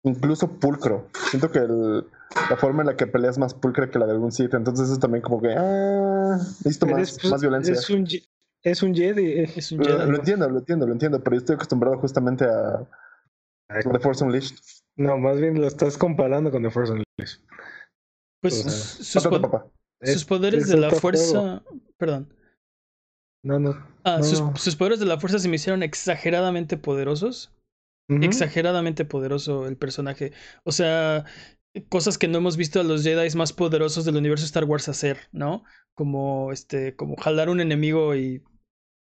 incluso 0.02 0.48
pulcro. 0.58 1.08
Siento 1.30 1.50
que 1.50 1.60
la 1.60 2.56
forma 2.56 2.82
en 2.82 2.88
la 2.88 2.96
que 2.96 3.06
peleas 3.06 3.38
más 3.38 3.54
pulcra 3.54 3.90
que 3.90 3.98
la 3.98 4.06
de 4.06 4.12
algún 4.12 4.32
Sith, 4.32 4.54
entonces 4.54 4.88
eso 4.88 4.98
también 4.98 5.22
como 5.22 5.40
que 5.40 5.54
ah, 5.56 6.38
listo 6.64 6.86
más, 6.86 7.24
más 7.24 7.40
violencia. 7.40 7.74
Es 7.74 7.90
un, 7.90 8.06
es 8.62 8.82
un 8.82 8.94
Jedi. 8.94 9.40
Es 9.40 9.72
un 9.72 9.84
Jedi. 9.84 10.10
Lo, 10.10 10.16
entiendo, 10.16 10.48
lo 10.48 10.58
entiendo, 10.58 10.86
lo 10.86 10.92
entiendo, 10.92 11.22
pero 11.22 11.36
yo 11.36 11.38
estoy 11.38 11.54
acostumbrado 11.54 11.98
justamente 11.98 12.44
a 12.44 12.86
The 13.68 13.98
Force 14.00 14.24
Unleashed. 14.24 14.56
No, 14.96 15.18
más 15.18 15.40
bien 15.40 15.60
lo 15.60 15.66
estás 15.66 15.96
comparando 15.96 16.50
con 16.50 16.62
The 16.62 16.70
Force 16.70 16.92
Unleashed. 16.92 17.40
Pues 18.40 18.54
sus, 20.04 20.24
poderes 20.24 20.68
de 20.68 20.76
la 20.76 20.90
fuerza. 20.90 21.62
Perdón. 21.96 22.34
No, 23.44 23.58
no. 23.58 23.86
Ah, 24.04 24.20
sus, 24.22 24.76
poderes 24.76 24.98
de 24.98 25.06
la 25.06 25.18
fuerza 25.18 25.38
se 25.38 25.48
me 25.48 25.56
hicieron 25.56 25.82
exageradamente 25.82 26.76
poderosos. 26.76 27.52
Exageradamente 28.08 29.04
poderoso 29.04 29.66
el 29.66 29.76
personaje. 29.76 30.32
O 30.64 30.72
sea, 30.72 31.24
cosas 31.88 32.18
que 32.18 32.28
no 32.28 32.38
hemos 32.38 32.56
visto 32.56 32.80
a 32.80 32.84
los 32.84 33.02
Jedi 33.02 33.34
más 33.36 33.52
poderosos 33.52 34.04
del 34.04 34.16
universo 34.16 34.44
Star 34.44 34.64
Wars 34.64 34.88
hacer, 34.88 35.18
¿no? 35.32 35.64
Como 35.94 36.52
este, 36.52 36.94
como 36.96 37.16
jalar 37.16 37.48
un 37.48 37.60
enemigo 37.60 38.14
y. 38.14 38.42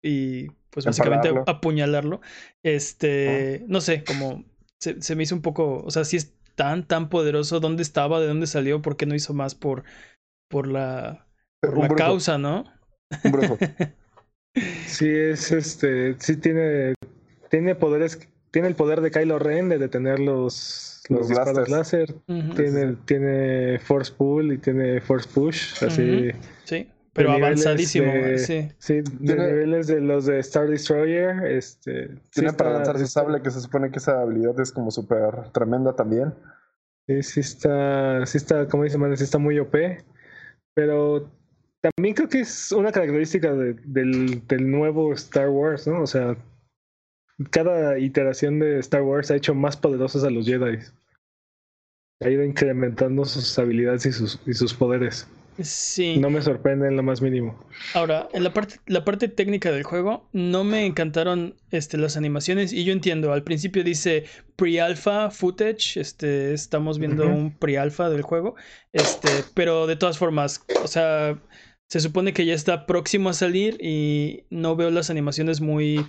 y 0.03 0.47
pues 0.69 0.85
básicamente 0.85 1.33
apuñalarlo. 1.47 2.21
Este. 2.63 3.63
No 3.67 3.81
sé, 3.81 4.03
como. 4.03 4.45
Se, 4.79 5.01
se 5.01 5.15
me 5.15 5.23
hizo 5.23 5.35
un 5.35 5.41
poco. 5.41 5.83
O 5.83 5.91
sea, 5.91 6.05
si 6.05 6.17
es 6.17 6.35
tan, 6.55 6.87
tan 6.87 7.09
poderoso, 7.09 7.59
¿dónde 7.59 7.83
estaba? 7.83 8.19
¿De 8.19 8.27
dónde 8.27 8.47
salió? 8.47 8.81
¿Por 8.81 8.97
qué 8.97 9.05
no 9.05 9.15
hizo 9.15 9.33
más 9.33 9.55
por, 9.55 9.83
por 10.49 10.67
la, 10.67 11.27
por 11.59 11.77
la 11.77 11.95
causa, 11.95 12.37
no? 12.37 12.65
Un 13.23 13.31
brujo. 13.31 13.57
sí, 14.85 15.07
es 15.09 15.51
este, 15.51 16.15
sí 16.19 16.37
tiene, 16.37 16.93
tiene 17.49 17.75
poderes, 17.75 18.29
tiene 18.51 18.67
el 18.67 18.75
poder 18.75 19.01
de 19.01 19.11
Kylo 19.11 19.39
Ren 19.39 19.69
de 19.69 19.77
detener 19.77 20.19
los, 20.19 21.03
los, 21.09 21.29
disparos 21.29 21.69
láser, 21.69 22.13
tiene, 22.25 22.97
tiene 23.05 23.79
Force 23.79 24.13
Pull 24.15 24.53
y 24.53 24.57
tiene 24.57 24.99
Force 25.01 25.27
Push, 25.33 25.83
así. 25.83 26.31
Sí. 26.65 26.89
Pero 27.13 27.31
avanzadísimo, 27.31 28.11
sí. 28.37 28.71
Sí, 28.77 29.01
de 29.19 29.35
niveles 29.35 29.87
de 29.87 29.99
los 29.99 30.25
de 30.25 30.39
Star 30.39 30.69
Destroyer. 30.69 31.45
Este, 31.45 32.09
tiene 32.33 32.53
para 32.53 32.73
lanzar 32.73 32.97
su 32.99 33.07
sable, 33.07 33.41
que 33.41 33.51
se 33.51 33.59
supone 33.59 33.91
que 33.91 33.99
esa 33.99 34.21
habilidad 34.21 34.57
es 34.59 34.71
como 34.71 34.91
súper 34.91 35.49
tremenda 35.51 35.93
también. 35.93 36.33
Sí, 37.07 37.23
sí 37.23 37.39
está, 37.41 38.25
sí 38.25 38.37
está, 38.37 38.67
como 38.67 38.83
dice 38.83 38.97
Man, 38.97 39.15
sí 39.17 39.25
está 39.25 39.37
muy 39.37 39.59
OP. 39.59 39.75
Pero 40.73 41.29
también 41.81 42.15
creo 42.15 42.29
que 42.29 42.41
es 42.41 42.71
una 42.71 42.93
característica 42.93 43.53
del, 43.53 44.47
del 44.47 44.71
nuevo 44.71 45.11
Star 45.13 45.49
Wars, 45.49 45.87
¿no? 45.87 46.03
O 46.03 46.07
sea, 46.07 46.37
cada 47.49 47.97
iteración 47.99 48.59
de 48.59 48.79
Star 48.79 49.01
Wars 49.01 49.31
ha 49.31 49.35
hecho 49.35 49.55
más 49.55 49.77
poderosos 49.77 50.23
a 50.23 50.29
los 50.29 50.45
Jedi. 50.45 50.79
Ha 52.21 52.29
ido 52.29 52.43
incrementando 52.43 53.25
sus 53.25 53.57
habilidades 53.57 54.05
y 54.05 54.11
sus, 54.11 54.39
y 54.45 54.53
sus 54.53 54.73
poderes. 54.73 55.27
Sí. 55.59 56.17
No 56.17 56.29
me 56.29 56.41
sorprende 56.41 56.87
en 56.87 56.95
lo 56.95 57.03
más 57.03 57.21
mínimo. 57.21 57.59
Ahora, 57.93 58.29
en 58.33 58.43
la 58.43 58.53
parte, 58.53 58.75
la 58.87 59.03
parte 59.03 59.27
técnica 59.27 59.71
del 59.71 59.83
juego, 59.83 60.29
no 60.31 60.63
me 60.63 60.85
encantaron 60.85 61.55
este, 61.71 61.97
las 61.97 62.17
animaciones. 62.17 62.73
Y 62.73 62.83
yo 62.83 62.93
entiendo, 62.93 63.33
al 63.33 63.43
principio 63.43 63.83
dice 63.83 64.25
pre-alpha 64.55 65.29
footage. 65.29 65.99
Este, 65.99 66.53
estamos 66.53 66.99
viendo 66.99 67.27
un 67.27 67.57
pre-alpha 67.57 68.09
del 68.09 68.21
juego. 68.21 68.55
Este, 68.93 69.29
pero 69.53 69.87
de 69.87 69.95
todas 69.95 70.17
formas, 70.17 70.63
o 70.83 70.87
sea, 70.87 71.39
se 71.87 71.99
supone 71.99 72.33
que 72.33 72.45
ya 72.45 72.53
está 72.53 72.85
próximo 72.85 73.29
a 73.29 73.33
salir. 73.33 73.77
Y 73.81 74.45
no 74.49 74.75
veo 74.75 74.89
las 74.89 75.09
animaciones 75.09 75.61
muy. 75.61 76.05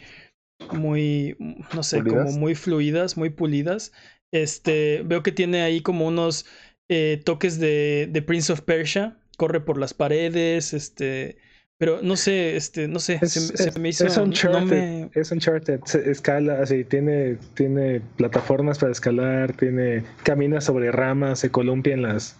Muy. 0.73 1.37
No 1.75 1.83
sé, 1.83 2.03
como 2.03 2.31
muy 2.33 2.55
fluidas, 2.55 3.17
muy 3.17 3.31
pulidas. 3.31 3.93
Este. 4.33 5.03
Veo 5.05 5.23
que 5.23 5.33
tiene 5.33 5.63
ahí 5.63 5.81
como 5.83 6.07
unos. 6.07 6.47
Eh, 6.89 7.23
toques 7.25 7.59
de, 7.59 8.09
de 8.11 8.23
Prince 8.23 8.53
of 8.53 8.61
Persia, 8.61 9.17
corre 9.39 9.61
por 9.61 9.79
las 9.79 9.95
paredes, 9.95 10.75
este, 10.75 11.39
pero 11.79 12.01
no 12.03 12.17
sé, 12.17 12.55
este, 12.55 12.87
no 12.87 12.99
sé, 12.99 13.19
se, 13.27 13.81
me 13.81 13.89
hizo. 13.89 14.07
Es 14.07 14.17
Uncharted, 14.17 15.09
es 15.15 15.33
Uncharted, 15.33 15.81
escala, 16.07 16.61
así, 16.61 16.85
tiene, 16.85 17.39
tiene 17.55 18.01
plataformas 18.17 18.79
para 18.79 18.93
escalar, 18.93 19.55
tiene, 19.55 20.05
camina 20.23 20.61
sobre 20.61 20.93
ramas, 20.93 21.41
se 21.41 21.51
columpia 21.51 21.95
en 21.95 22.03
las, 22.03 22.39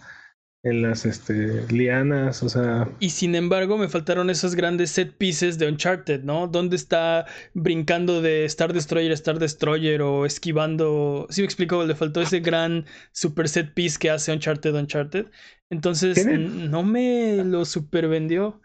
en 0.63 0.81
las 0.81 1.05
este, 1.05 1.67
lianas, 1.71 2.41
o 2.41 2.47
sea. 2.47 2.87
Y 2.99 3.09
sin 3.09 3.35
embargo, 3.35 3.77
me 3.77 3.89
faltaron 3.89 4.29
esos 4.29 4.55
grandes 4.55 4.91
set 4.91 5.13
pieces 5.17 5.59
de 5.59 5.67
Uncharted, 5.67 6.23
¿no? 6.23 6.47
¿Dónde 6.47 6.77
está 6.77 7.25
brincando 7.53 8.21
de 8.21 8.45
Star 8.45 8.71
Destroyer 8.71 9.11
a 9.11 9.15
Star 9.15 9.39
Destroyer 9.39 10.01
o 10.01 10.25
esquivando? 10.25 11.27
Sí, 11.29 11.41
me 11.41 11.45
explico, 11.45 11.83
le 11.83 11.95
faltó 11.95 12.21
ese 12.21 12.39
gran 12.39 12.85
super 13.11 13.49
set 13.49 13.73
piece 13.73 13.99
que 13.99 14.09
hace 14.09 14.31
Uncharted 14.31 14.73
Uncharted. 14.73 15.25
Entonces, 15.69 16.25
no 16.25 16.83
me 16.83 17.43
lo 17.43 17.65
super 17.65 18.07
vendió. 18.07 18.61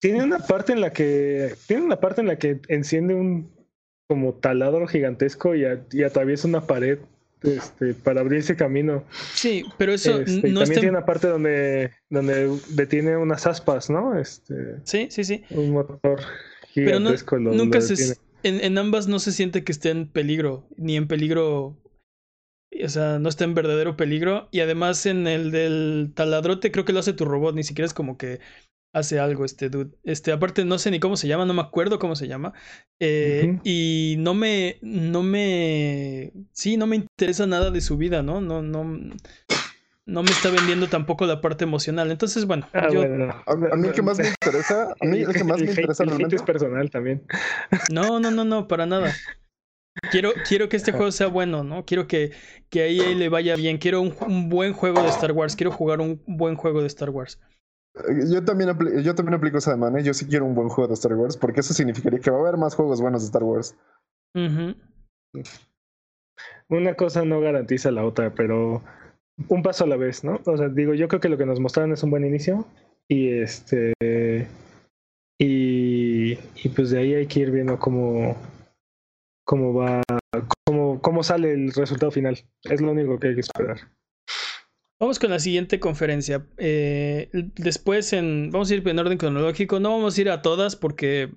Tiene 0.00 0.22
una 0.22 0.38
parte 0.38 0.72
en 0.72 0.80
la 0.80 0.92
que. 0.92 1.54
Tiene 1.66 1.82
una 1.82 1.98
parte 1.98 2.20
en 2.20 2.28
la 2.28 2.38
que 2.38 2.60
enciende 2.68 3.14
un 3.14 3.50
como 4.08 4.34
taladro 4.34 4.86
gigantesco 4.86 5.54
y 5.56 5.64
atraviesa 5.64 6.46
una 6.46 6.66
pared 6.66 7.00
este, 7.42 7.94
para 7.94 8.20
abrir 8.20 8.40
ese 8.40 8.56
camino. 8.56 9.04
Sí, 9.34 9.64
pero 9.76 9.92
eso 9.92 10.20
este, 10.20 10.48
no 10.48 10.60
También 10.60 10.80
tiene 10.80 10.96
una 10.96 11.06
parte 11.06 11.28
donde, 11.28 11.92
donde 12.10 12.58
detiene 12.70 13.16
unas 13.16 13.46
aspas, 13.46 13.90
¿no? 13.90 14.18
Este, 14.18 14.54
sí, 14.84 15.08
sí, 15.10 15.24
sí. 15.24 15.44
Un 15.50 15.70
motor 15.70 16.20
gigantesco. 16.68 17.36
Pero 17.36 17.52
nunca 17.52 17.80
se, 17.80 18.16
en, 18.42 18.62
en, 18.64 18.78
ambas 18.78 19.08
no 19.08 19.18
se 19.18 19.32
siente 19.32 19.64
que 19.64 19.72
esté 19.72 19.90
en 19.90 20.08
peligro, 20.08 20.66
ni 20.76 20.96
en 20.96 21.08
peligro. 21.08 21.76
O 22.84 22.88
sea, 22.88 23.18
no 23.18 23.28
está 23.28 23.44
en 23.44 23.54
verdadero 23.54 23.96
peligro. 23.96 24.48
Y 24.50 24.60
además 24.60 25.06
en 25.06 25.26
el 25.26 25.50
del 25.50 26.12
taladrote 26.14 26.70
creo 26.70 26.84
que 26.84 26.92
lo 26.92 27.00
hace 27.00 27.12
tu 27.12 27.24
robot, 27.24 27.54
ni 27.54 27.64
siquiera 27.64 27.86
es 27.86 27.94
como 27.94 28.18
que 28.18 28.40
hace 28.98 29.18
algo 29.18 29.44
este 29.44 29.68
dude. 29.70 29.96
Este, 30.04 30.32
aparte 30.32 30.64
no 30.64 30.78
sé 30.78 30.90
ni 30.90 31.00
cómo 31.00 31.16
se 31.16 31.28
llama, 31.28 31.44
no 31.44 31.54
me 31.54 31.62
acuerdo 31.62 31.98
cómo 31.98 32.16
se 32.16 32.28
llama. 32.28 32.52
Eh, 33.00 33.58
y 33.64 34.16
no 34.18 34.34
me, 34.34 34.78
no 34.82 35.22
me, 35.22 36.32
sí, 36.52 36.76
no 36.76 36.86
me 36.86 36.96
interesa 36.96 37.46
nada 37.46 37.70
de 37.70 37.80
su 37.80 37.96
vida, 37.96 38.22
¿no? 38.22 38.40
No, 38.40 38.62
no, 38.62 38.84
no 40.08 40.22
me 40.22 40.30
está 40.30 40.50
vendiendo 40.50 40.88
tampoco 40.88 41.26
la 41.26 41.40
parte 41.40 41.64
emocional. 41.64 42.10
Entonces, 42.10 42.46
bueno, 42.46 42.66
ah, 42.72 42.88
yo... 42.90 43.02
A, 43.02 43.76
mí, 43.76 43.88
el 43.88 43.92
que 43.92 44.02
más 44.02 44.18
me 44.18 44.28
interesa, 44.28 44.94
a 45.00 45.04
mí 45.04 45.18
el 45.22 45.34
que 45.34 45.44
más 45.44 45.60
me 45.60 45.66
interesa 45.66 46.04
realmente 46.04 46.36
es 46.36 46.42
personal 46.42 46.90
también. 46.90 47.22
No, 47.92 48.18
no, 48.18 48.30
no, 48.30 48.44
no, 48.44 48.66
para 48.68 48.86
nada. 48.86 49.14
Quiero, 50.10 50.32
quiero 50.48 50.68
que 50.68 50.76
este 50.76 50.92
juego 50.92 51.12
sea 51.12 51.26
bueno, 51.26 51.62
¿no? 51.62 51.84
Quiero 51.84 52.06
que, 52.06 52.32
que 52.70 52.82
a 52.82 52.86
EA 52.86 53.14
le 53.14 53.28
vaya 53.28 53.56
bien. 53.56 53.78
Quiero 53.78 54.00
un, 54.00 54.14
un 54.20 54.48
buen 54.48 54.72
juego 54.72 55.02
de 55.02 55.08
Star 55.08 55.32
Wars. 55.32 55.56
Quiero 55.56 55.72
jugar 55.72 56.00
un 56.00 56.22
buen 56.26 56.56
juego 56.56 56.80
de 56.80 56.86
Star 56.86 57.10
Wars. 57.10 57.38
Yo 58.30 58.44
también, 58.44 58.76
yo 59.02 59.14
también 59.14 59.34
aplico 59.34 59.58
esa 59.58 59.72
demanda. 59.72 60.00
Yo 60.00 60.14
sí 60.14 60.26
quiero 60.26 60.44
un 60.44 60.54
buen 60.54 60.68
juego 60.68 60.88
de 60.88 60.94
Star 60.94 61.14
Wars 61.14 61.36
porque 61.36 61.60
eso 61.60 61.74
significaría 61.74 62.20
que 62.20 62.30
va 62.30 62.38
a 62.38 62.40
haber 62.40 62.56
más 62.56 62.74
juegos 62.74 63.00
buenos 63.00 63.22
de 63.22 63.26
Star 63.26 63.42
Wars. 63.42 63.76
Una 66.68 66.94
cosa 66.94 67.24
no 67.24 67.40
garantiza 67.40 67.90
la 67.90 68.04
otra, 68.04 68.34
pero 68.34 68.82
un 69.48 69.62
paso 69.62 69.84
a 69.84 69.86
la 69.86 69.96
vez, 69.96 70.24
¿no? 70.24 70.40
O 70.44 70.56
sea, 70.56 70.68
digo, 70.68 70.94
yo 70.94 71.08
creo 71.08 71.20
que 71.20 71.28
lo 71.28 71.38
que 71.38 71.46
nos 71.46 71.60
mostraron 71.60 71.92
es 71.92 72.02
un 72.02 72.10
buen 72.10 72.24
inicio 72.24 72.66
y 73.08 73.40
este 73.40 73.94
y, 75.40 76.32
y 76.32 76.68
pues 76.74 76.90
de 76.90 76.98
ahí 76.98 77.14
hay 77.14 77.26
que 77.26 77.40
ir 77.40 77.50
viendo 77.50 77.78
cómo 77.78 78.36
cómo 79.44 79.72
va 79.72 80.02
cómo, 80.66 81.00
cómo 81.00 81.22
sale 81.22 81.52
el 81.52 81.72
resultado 81.72 82.10
final. 82.10 82.38
Es 82.64 82.80
lo 82.80 82.92
único 82.92 83.18
que 83.18 83.28
hay 83.28 83.34
que 83.34 83.40
esperar. 83.40 83.78
Vamos 85.00 85.18
con 85.20 85.30
la 85.30 85.38
siguiente 85.38 85.78
conferencia. 85.78 86.44
Eh, 86.56 87.30
después, 87.54 88.12
en, 88.12 88.50
vamos 88.50 88.70
a 88.70 88.74
ir 88.74 88.88
en 88.88 88.98
orden 88.98 89.18
cronológico. 89.18 89.78
No 89.78 89.90
vamos 89.90 90.18
a 90.18 90.20
ir 90.20 90.30
a 90.30 90.42
todas 90.42 90.74
porque 90.74 91.30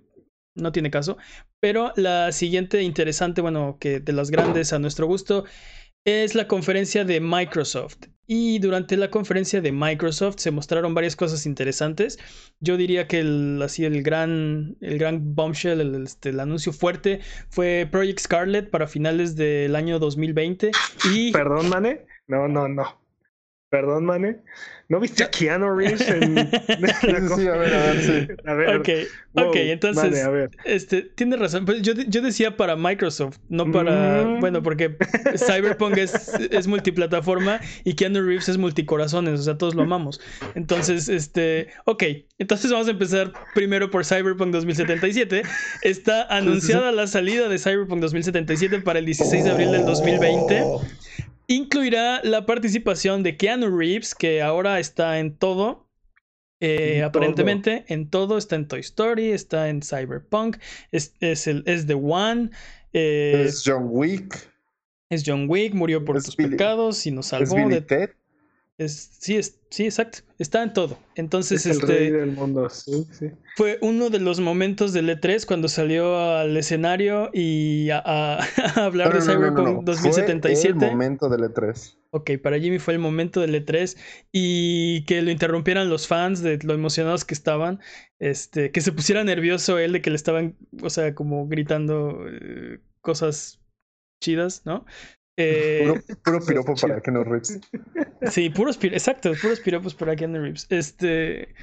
no 0.55 0.71
tiene 0.71 0.89
caso. 0.89 1.17
Pero 1.59 1.93
la 1.95 2.31
siguiente 2.31 2.81
interesante, 2.81 3.41
bueno, 3.41 3.77
que 3.79 3.99
de 3.99 4.13
las 4.13 4.31
grandes 4.31 4.73
a 4.73 4.79
nuestro 4.79 5.05
gusto, 5.05 5.45
es 6.05 6.33
la 6.33 6.47
conferencia 6.47 7.05
de 7.05 7.19
Microsoft. 7.19 8.07
Y 8.25 8.59
durante 8.59 8.97
la 8.97 9.11
conferencia 9.11 9.61
de 9.61 9.71
Microsoft 9.71 10.37
se 10.39 10.51
mostraron 10.51 10.93
varias 10.93 11.15
cosas 11.15 11.45
interesantes. 11.45 12.17
Yo 12.61 12.77
diría 12.77 13.07
que 13.07 13.19
el, 13.19 13.61
así 13.61 13.85
el 13.85 14.01
gran, 14.01 14.77
el 14.79 14.97
gran 14.97 15.35
bombshell, 15.35 15.81
el, 15.81 16.03
este, 16.03 16.29
anuncio 16.29 16.71
fuerte 16.71 17.19
fue 17.49 17.87
Project 17.91 18.21
Scarlet 18.21 18.69
para 18.69 18.87
finales 18.87 19.35
del 19.35 19.75
año 19.75 19.99
2020. 19.99 20.71
Y... 21.13 21.31
Perdón, 21.31 21.69
Mane. 21.69 22.05
No, 22.27 22.47
no, 22.47 22.67
no. 22.67 23.00
Perdón, 23.71 24.03
Mane. 24.03 24.35
¿No 24.89 24.99
viste 24.99 25.23
a 25.23 25.31
Keanu 25.31 25.73
Reeves 25.73 26.01
en 26.01 26.35
sí, 27.37 27.47
a 27.47 27.55
ver, 27.55 27.73
a 27.73 27.83
ver, 27.85 28.01
sí. 28.01 28.27
A 28.45 28.53
ver. 28.53 28.75
Ok, 28.75 28.89
ok, 29.35 29.55
entonces. 29.55 30.21
a 30.25 30.29
ver. 30.29 30.49
Este, 30.65 31.03
tienes 31.03 31.39
razón. 31.39 31.63
Pues 31.63 31.81
yo, 31.81 31.93
yo, 31.93 32.21
decía 32.21 32.57
para 32.57 32.75
Microsoft, 32.75 33.37
no 33.47 33.71
para. 33.71 34.25
Mm. 34.25 34.41
Bueno, 34.41 34.61
porque 34.61 34.97
Cyberpunk 35.37 35.95
es, 35.95 36.33
es, 36.51 36.67
multiplataforma 36.67 37.61
y 37.85 37.93
Keanu 37.93 38.21
Reeves 38.21 38.49
es 38.49 38.57
multicorazones. 38.57 39.39
O 39.39 39.43
sea, 39.43 39.57
todos 39.57 39.73
lo 39.73 39.83
amamos. 39.83 40.19
Entonces, 40.55 41.07
este. 41.07 41.69
Ok, 41.85 42.03
entonces 42.39 42.69
vamos 42.73 42.89
a 42.89 42.91
empezar 42.91 43.31
primero 43.55 43.89
por 43.89 44.03
Cyberpunk 44.03 44.51
2077. 44.51 45.43
Está 45.83 46.23
anunciada 46.23 46.91
la 46.91 47.07
salida 47.07 47.47
de 47.47 47.57
Cyberpunk 47.57 48.01
2077 48.01 48.81
para 48.81 48.99
el 48.99 49.05
16 49.05 49.45
de 49.45 49.49
abril 49.49 49.71
del 49.71 49.85
2020 49.85 50.61
incluirá 51.55 52.21
la 52.23 52.45
participación 52.45 53.23
de 53.23 53.37
Keanu 53.37 53.75
Reeves, 53.75 54.15
que 54.15 54.41
ahora 54.41 54.79
está 54.79 55.19
en 55.19 55.35
todo. 55.35 55.87
Eh, 56.59 57.01
aparentemente 57.01 57.85
en 57.87 58.09
todo, 58.09 58.37
está 58.37 58.55
en 58.55 58.67
Toy 58.67 58.81
Story, 58.81 59.31
está 59.31 59.69
en 59.69 59.81
Cyberpunk, 59.81 60.57
es, 60.91 61.15
es, 61.19 61.47
el, 61.47 61.63
es 61.65 61.87
The 61.87 61.95
One. 61.95 62.51
Eh, 62.93 63.45
es 63.47 63.63
John 63.65 63.87
Wick. 63.89 64.51
Es 65.09 65.23
John 65.25 65.47
Wick, 65.49 65.73
murió 65.73 66.05
por 66.05 66.21
tus 66.21 66.35
pecados 66.35 67.05
y 67.07 67.11
nos 67.11 67.27
salvó 67.27 67.67
de... 67.67 67.81
Ted 67.81 68.11
sí, 68.87 69.37
es, 69.37 69.59
sí, 69.69 69.85
exacto. 69.85 70.19
Está 70.39 70.63
en 70.63 70.73
todo. 70.73 70.97
Entonces, 71.15 71.65
es 71.65 71.77
este. 71.77 72.07
El 72.07 72.13
del 72.13 72.31
mundo. 72.31 72.69
Sí, 72.69 73.05
sí. 73.11 73.31
Fue 73.55 73.77
uno 73.81 74.09
de 74.09 74.19
los 74.19 74.39
momentos 74.39 74.93
del 74.93 75.09
E3 75.09 75.45
cuando 75.45 75.67
salió 75.67 76.17
al 76.17 76.55
escenario 76.57 77.29
y 77.33 77.89
a, 77.91 78.39
hablar 78.75 79.13
de 79.13 79.21
Cyberpunk 79.21 79.83
2077. 79.83 80.73
Fue 80.73 80.87
el 80.87 80.91
momento 80.91 81.29
del 81.29 81.41
E3. 81.41 81.97
Ok, 82.11 82.31
para 82.41 82.59
Jimmy 82.59 82.79
fue 82.79 82.93
el 82.93 82.99
momento 82.99 83.39
del 83.39 83.55
E3 83.55 83.97
y 84.31 85.05
que 85.05 85.21
lo 85.21 85.31
interrumpieran 85.31 85.89
los 85.89 86.07
fans 86.07 86.41
de 86.41 86.59
lo 86.63 86.73
emocionados 86.73 87.23
que 87.23 87.33
estaban, 87.33 87.79
este, 88.19 88.71
que 88.71 88.81
se 88.81 88.91
pusiera 88.91 89.23
nervioso 89.23 89.79
él 89.79 89.93
de 89.93 90.01
que 90.01 90.09
le 90.09 90.17
estaban, 90.17 90.57
o 90.81 90.89
sea, 90.89 91.15
como 91.15 91.47
gritando 91.47 92.25
eh, 92.27 92.79
cosas 93.01 93.61
chidas, 94.21 94.63
¿no? 94.65 94.85
Eh, 95.37 95.93
puro, 96.23 96.39
piropo 96.45 96.75
para 96.75 97.01
Keanu 97.01 97.23
Reeves. 97.23 97.59
Sí, 98.29 98.49
puros 98.49 98.77
exacto, 98.83 99.31
puros 99.41 99.59
piropos 99.59 99.95
para 99.95 100.15
Keanu 100.15 100.41
Reeves. 100.41 100.67
Este. 100.69 101.53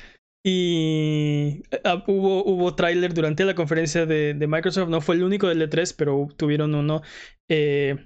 Y 0.44 1.62
ah, 1.84 2.02
hubo, 2.06 2.44
hubo 2.44 2.74
tráiler 2.74 3.12
durante 3.12 3.44
la 3.44 3.54
conferencia 3.54 4.06
de, 4.06 4.34
de, 4.34 4.46
Microsoft. 4.46 4.88
No 4.88 5.00
fue 5.00 5.16
el 5.16 5.24
único 5.24 5.48
del 5.48 5.68
E3, 5.68 5.94
pero 5.96 6.28
tuvieron 6.36 6.74
uno. 6.74 7.02
Eh, 7.48 7.96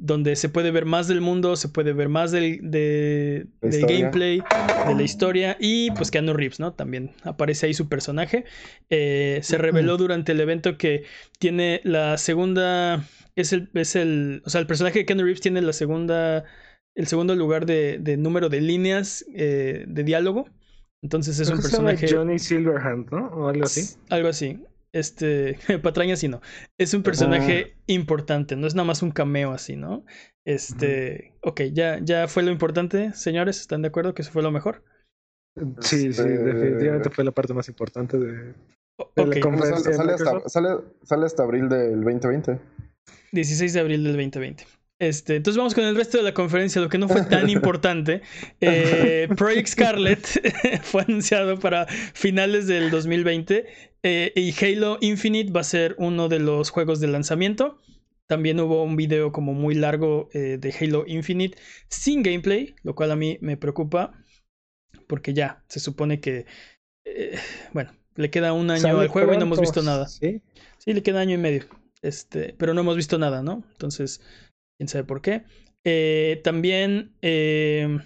donde 0.00 0.34
se 0.34 0.48
puede 0.48 0.70
ver 0.70 0.86
más 0.86 1.08
del 1.08 1.20
mundo, 1.20 1.56
se 1.56 1.68
puede 1.68 1.92
ver 1.92 2.08
más 2.08 2.32
del, 2.32 2.58
de, 2.62 3.46
del 3.60 3.86
gameplay, 3.86 4.42
de 4.86 4.94
la 4.94 5.02
historia 5.02 5.56
y 5.60 5.90
pues 5.92 6.10
Keanu 6.10 6.32
Reeves, 6.32 6.58
¿no? 6.58 6.72
También 6.72 7.12
aparece 7.22 7.66
ahí 7.66 7.74
su 7.74 7.88
personaje. 7.88 8.44
Eh, 8.88 9.40
se 9.42 9.58
reveló 9.58 9.96
durante 9.98 10.32
el 10.32 10.40
evento 10.40 10.78
que 10.78 11.04
tiene 11.38 11.80
la 11.84 12.16
segunda 12.16 13.04
es 13.36 13.52
el, 13.52 13.70
es 13.74 13.94
el, 13.96 14.42
o 14.44 14.50
sea, 14.50 14.60
el 14.60 14.66
personaje 14.66 15.00
de 15.00 15.06
Keanu 15.06 15.22
Reeves 15.22 15.40
tiene 15.40 15.60
la 15.60 15.72
segunda, 15.72 16.44
el 16.94 17.06
segundo 17.06 17.34
lugar 17.34 17.66
de, 17.66 17.98
de 17.98 18.16
número 18.16 18.48
de 18.48 18.60
líneas 18.60 19.24
eh, 19.34 19.84
de 19.86 20.04
diálogo. 20.04 20.48
Entonces 21.02 21.38
es 21.40 21.48
un 21.48 21.60
personaje. 21.60 22.08
Se 22.08 22.16
Johnny 22.16 22.38
Silverhand, 22.38 23.10
¿no? 23.10 23.28
O 23.28 23.48
algo 23.48 23.64
así. 23.64 23.96
Algo 24.10 24.28
así. 24.28 24.62
Este, 24.92 25.58
patraña 25.82 26.16
sí 26.16 26.28
no. 26.28 26.40
Es 26.78 26.94
un 26.94 27.02
personaje 27.02 27.74
ah. 27.74 27.82
importante, 27.86 28.56
no 28.56 28.66
es 28.66 28.74
nada 28.74 28.86
más 28.86 29.02
un 29.02 29.10
cameo 29.10 29.52
así, 29.52 29.76
¿no? 29.76 30.04
Este, 30.44 31.34
ok, 31.42 31.62
ya, 31.72 31.98
ya 32.02 32.26
fue 32.26 32.42
lo 32.42 32.50
importante, 32.50 33.12
señores, 33.14 33.60
¿están 33.60 33.82
de 33.82 33.88
acuerdo 33.88 34.14
que 34.14 34.22
eso 34.22 34.32
fue 34.32 34.42
lo 34.42 34.50
mejor? 34.50 34.82
Sí, 35.80 36.12
sí, 36.12 36.22
definitivamente 36.22 37.10
fue 37.10 37.24
la 37.24 37.32
parte 37.32 37.54
más 37.54 37.68
importante 37.68 38.18
de, 38.18 38.54
la 39.16 39.40
conferencia. 39.40 39.92
Sale, 39.92 40.12
hasta, 40.12 40.48
sale, 40.48 40.68
sale 41.02 41.26
hasta 41.26 41.42
abril 41.42 41.68
del 41.68 42.02
2020. 42.02 42.58
16 43.32 43.72
de 43.72 43.80
abril 43.80 44.04
del 44.04 44.12
2020. 44.12 44.64
Este, 45.00 45.36
entonces 45.36 45.56
vamos 45.56 45.74
con 45.74 45.84
el 45.84 45.96
resto 45.96 46.18
de 46.18 46.24
la 46.24 46.34
conferencia, 46.34 46.80
lo 46.82 46.90
que 46.90 46.98
no 46.98 47.08
fue 47.08 47.22
tan 47.22 47.48
importante. 47.50 48.20
Eh, 48.60 49.28
Project 49.34 49.68
Scarlet 49.68 50.82
fue 50.82 51.02
anunciado 51.02 51.58
para 51.58 51.86
finales 51.86 52.66
del 52.66 52.90
2020 52.90 53.66
eh, 54.02 54.32
y 54.34 54.52
Halo 54.64 54.98
Infinite 55.00 55.52
va 55.52 55.60
a 55.60 55.64
ser 55.64 55.94
uno 55.98 56.28
de 56.28 56.38
los 56.38 56.70
juegos 56.70 57.00
de 57.00 57.08
lanzamiento. 57.08 57.78
También 58.26 58.60
hubo 58.60 58.84
un 58.84 58.96
video 58.96 59.32
como 59.32 59.54
muy 59.54 59.74
largo 59.74 60.28
eh, 60.32 60.58
de 60.58 60.74
Halo 60.78 61.04
Infinite 61.06 61.58
sin 61.88 62.22
gameplay, 62.22 62.74
lo 62.82 62.94
cual 62.94 63.10
a 63.10 63.16
mí 63.16 63.38
me 63.40 63.56
preocupa 63.56 64.12
porque 65.08 65.34
ya 65.34 65.64
se 65.68 65.80
supone 65.80 66.20
que, 66.20 66.46
bueno, 67.72 67.92
le 68.14 68.30
queda 68.30 68.52
un 68.52 68.70
año 68.70 69.00
al 69.00 69.08
juego 69.08 69.34
y 69.34 69.36
no 69.36 69.44
hemos 69.44 69.60
visto 69.60 69.82
nada. 69.82 70.06
¿sí? 70.06 70.42
sí, 70.78 70.92
le 70.92 71.02
queda 71.02 71.20
año 71.20 71.34
y 71.34 71.38
medio. 71.38 71.64
Este, 72.02 72.54
pero 72.58 72.74
no 72.74 72.80
hemos 72.80 72.96
visto 72.96 73.18
nada, 73.18 73.42
¿no? 73.42 73.64
Entonces, 73.72 74.20
quién 74.78 74.88
sabe 74.88 75.04
por 75.04 75.20
qué. 75.20 75.44
Eh, 75.84 76.40
también, 76.44 77.16
eh, 77.22 77.98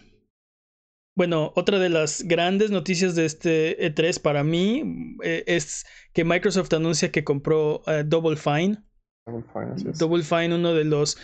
bueno, 1.15 1.53
otra 1.57 1.79
de 1.79 1.89
las 1.89 2.23
grandes 2.23 2.71
noticias 2.71 3.15
de 3.15 3.25
este 3.25 3.79
E3 3.79 4.21
para 4.21 4.45
mí 4.45 5.17
eh, 5.23 5.45
es 5.47 5.87
que 6.13 6.25
Microsoft 6.25 6.73
anuncia 6.73 7.11
que 7.11 7.25
compró 7.25 7.83
Double 8.07 8.37
Fine. 8.37 8.83
Double 9.27 9.45
Fine, 9.53 9.93
Double 9.99 10.23
Fine, 10.23 10.55
uno 10.55 10.75
de 10.75 10.85
los 10.85 11.17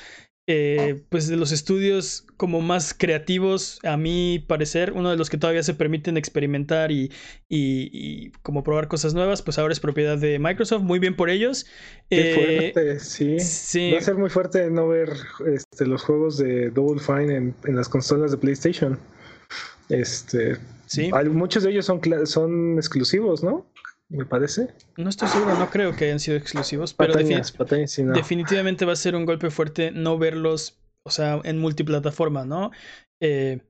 eh, 0.53 1.05
pues 1.11 1.29
de 1.29 1.37
los 1.37 1.53
estudios 1.53 2.27
como 2.37 2.61
más 2.61 2.93
creativos, 2.93 3.79
a 3.85 3.97
mi 3.97 4.45
parecer, 4.49 4.93
uno 4.93 5.09
de 5.11 5.17
los 5.17 5.31
que 5.31 5.39
todavía 5.39 5.63
se 5.63 5.75
permiten 5.75 6.17
experimentar 6.17 6.91
y, 6.91 7.13
y, 7.49 8.33
como 8.43 8.65
probar 8.65 8.89
cosas 8.89 9.15
nuevas, 9.15 9.43
pues 9.43 9.61
ahora 9.61 9.73
es 9.73 9.79
propiedad 9.79 10.19
de 10.19 10.41
Microsoft, 10.41 10.83
muy 10.83 10.99
bien 10.99 11.15
por 11.15 11.31
ellos. 11.31 11.67
Qué 12.09 12.73
fuerte, 12.73 12.99
sí. 12.99 13.93
Va 13.93 13.99
a 13.99 14.03
ser 14.03 14.17
muy 14.17 14.29
fuerte 14.29 14.69
no 14.71 14.89
ver 14.89 15.11
este, 15.47 15.87
los 15.87 16.03
juegos 16.03 16.37
de 16.37 16.71
Double 16.71 17.01
Fine 17.01 17.37
en, 17.37 17.55
en 17.65 17.77
las 17.77 17.89
consolas 17.89 18.33
de 18.33 18.39
PlayStation. 18.39 18.99
Este, 19.91 20.57
sí. 20.87 21.11
muchos 21.31 21.63
de 21.63 21.71
ellos 21.71 21.85
son, 21.85 22.01
son 22.27 22.77
exclusivos, 22.77 23.43
¿no? 23.43 23.67
me 24.11 24.27
parece. 24.27 24.69
No 24.97 25.09
estoy 25.09 25.29
seguro, 25.29 25.57
no 25.57 25.71
creo 25.71 25.95
que 25.95 26.07
hayan 26.07 26.19
sido 26.19 26.37
exclusivos, 26.37 26.93
pero 26.95 27.15
definitivamente 27.15 28.85
va 28.85 28.93
a 28.93 28.97
ser 28.97 29.15
un 29.15 29.25
golpe 29.25 29.51
fuerte 29.51 29.93
no 29.93 30.19
verlos, 30.19 30.81
o 31.05 31.11
sea, 31.11 31.41
en 31.45 31.59
multiplataforma, 31.59 32.45
¿no? 32.45 32.73
Eh, 33.23 33.61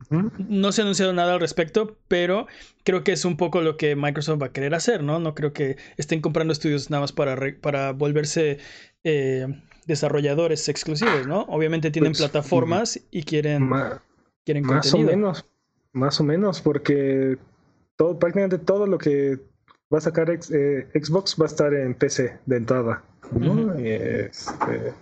no 0.48 0.72
se 0.72 0.80
ha 0.80 0.84
anunciado 0.84 1.12
nada 1.12 1.34
al 1.34 1.40
respecto, 1.40 1.98
pero 2.08 2.46
creo 2.84 3.04
que 3.04 3.12
es 3.12 3.24
un 3.24 3.36
poco 3.36 3.60
lo 3.60 3.76
que 3.76 3.96
Microsoft 3.96 4.40
va 4.40 4.46
a 4.46 4.52
querer 4.52 4.74
hacer, 4.74 5.02
¿no? 5.02 5.18
No 5.18 5.34
creo 5.34 5.52
que 5.52 5.76
estén 5.96 6.20
comprando 6.20 6.52
estudios 6.52 6.88
nada 6.88 7.02
más 7.02 7.12
para, 7.12 7.36
para 7.60 7.92
volverse 7.92 8.58
eh, 9.04 9.46
desarrolladores 9.86 10.68
exclusivos, 10.68 11.26
¿no? 11.26 11.42
Obviamente 11.48 11.90
tienen 11.90 12.12
pues, 12.12 12.20
plataformas 12.20 13.00
y 13.10 13.24
quieren, 13.24 13.68
quieren 14.44 14.64
más 14.64 14.94
o 14.94 14.98
menos, 14.98 15.44
más 15.92 16.20
o 16.20 16.24
menos, 16.24 16.60
porque 16.60 17.38
todo, 17.96 18.18
prácticamente 18.18 18.58
todo 18.58 18.86
lo 18.86 18.98
que 18.98 19.38
va 19.92 19.98
a 19.98 20.02
sacar 20.02 20.30
eh, 20.30 20.88
Xbox, 20.94 21.36
va 21.40 21.44
a 21.44 21.48
estar 21.48 21.74
en 21.74 21.94
PC 21.94 22.38
de 22.46 22.56
entrada. 22.56 23.02
Este, 23.78 24.94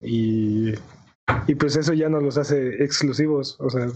y, 0.00 0.74
y 1.46 1.54
pues 1.54 1.76
eso 1.76 1.92
ya 1.92 2.08
no 2.08 2.20
los 2.20 2.38
hace 2.38 2.82
exclusivos. 2.82 3.56
O 3.60 3.70
sea, 3.70 3.88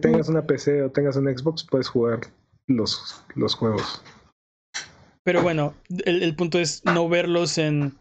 tengas 0.00 0.28
una 0.28 0.46
PC 0.46 0.82
o 0.82 0.90
tengas 0.90 1.16
un 1.16 1.26
Xbox, 1.26 1.64
puedes 1.64 1.88
jugar 1.88 2.20
los, 2.66 3.24
los 3.34 3.54
juegos. 3.54 4.02
Pero 5.24 5.42
bueno, 5.42 5.74
el, 6.04 6.34
punto 6.34 6.58
es 6.58 6.84
no 6.84 7.08
verlos 7.08 7.58
en, 7.58 7.96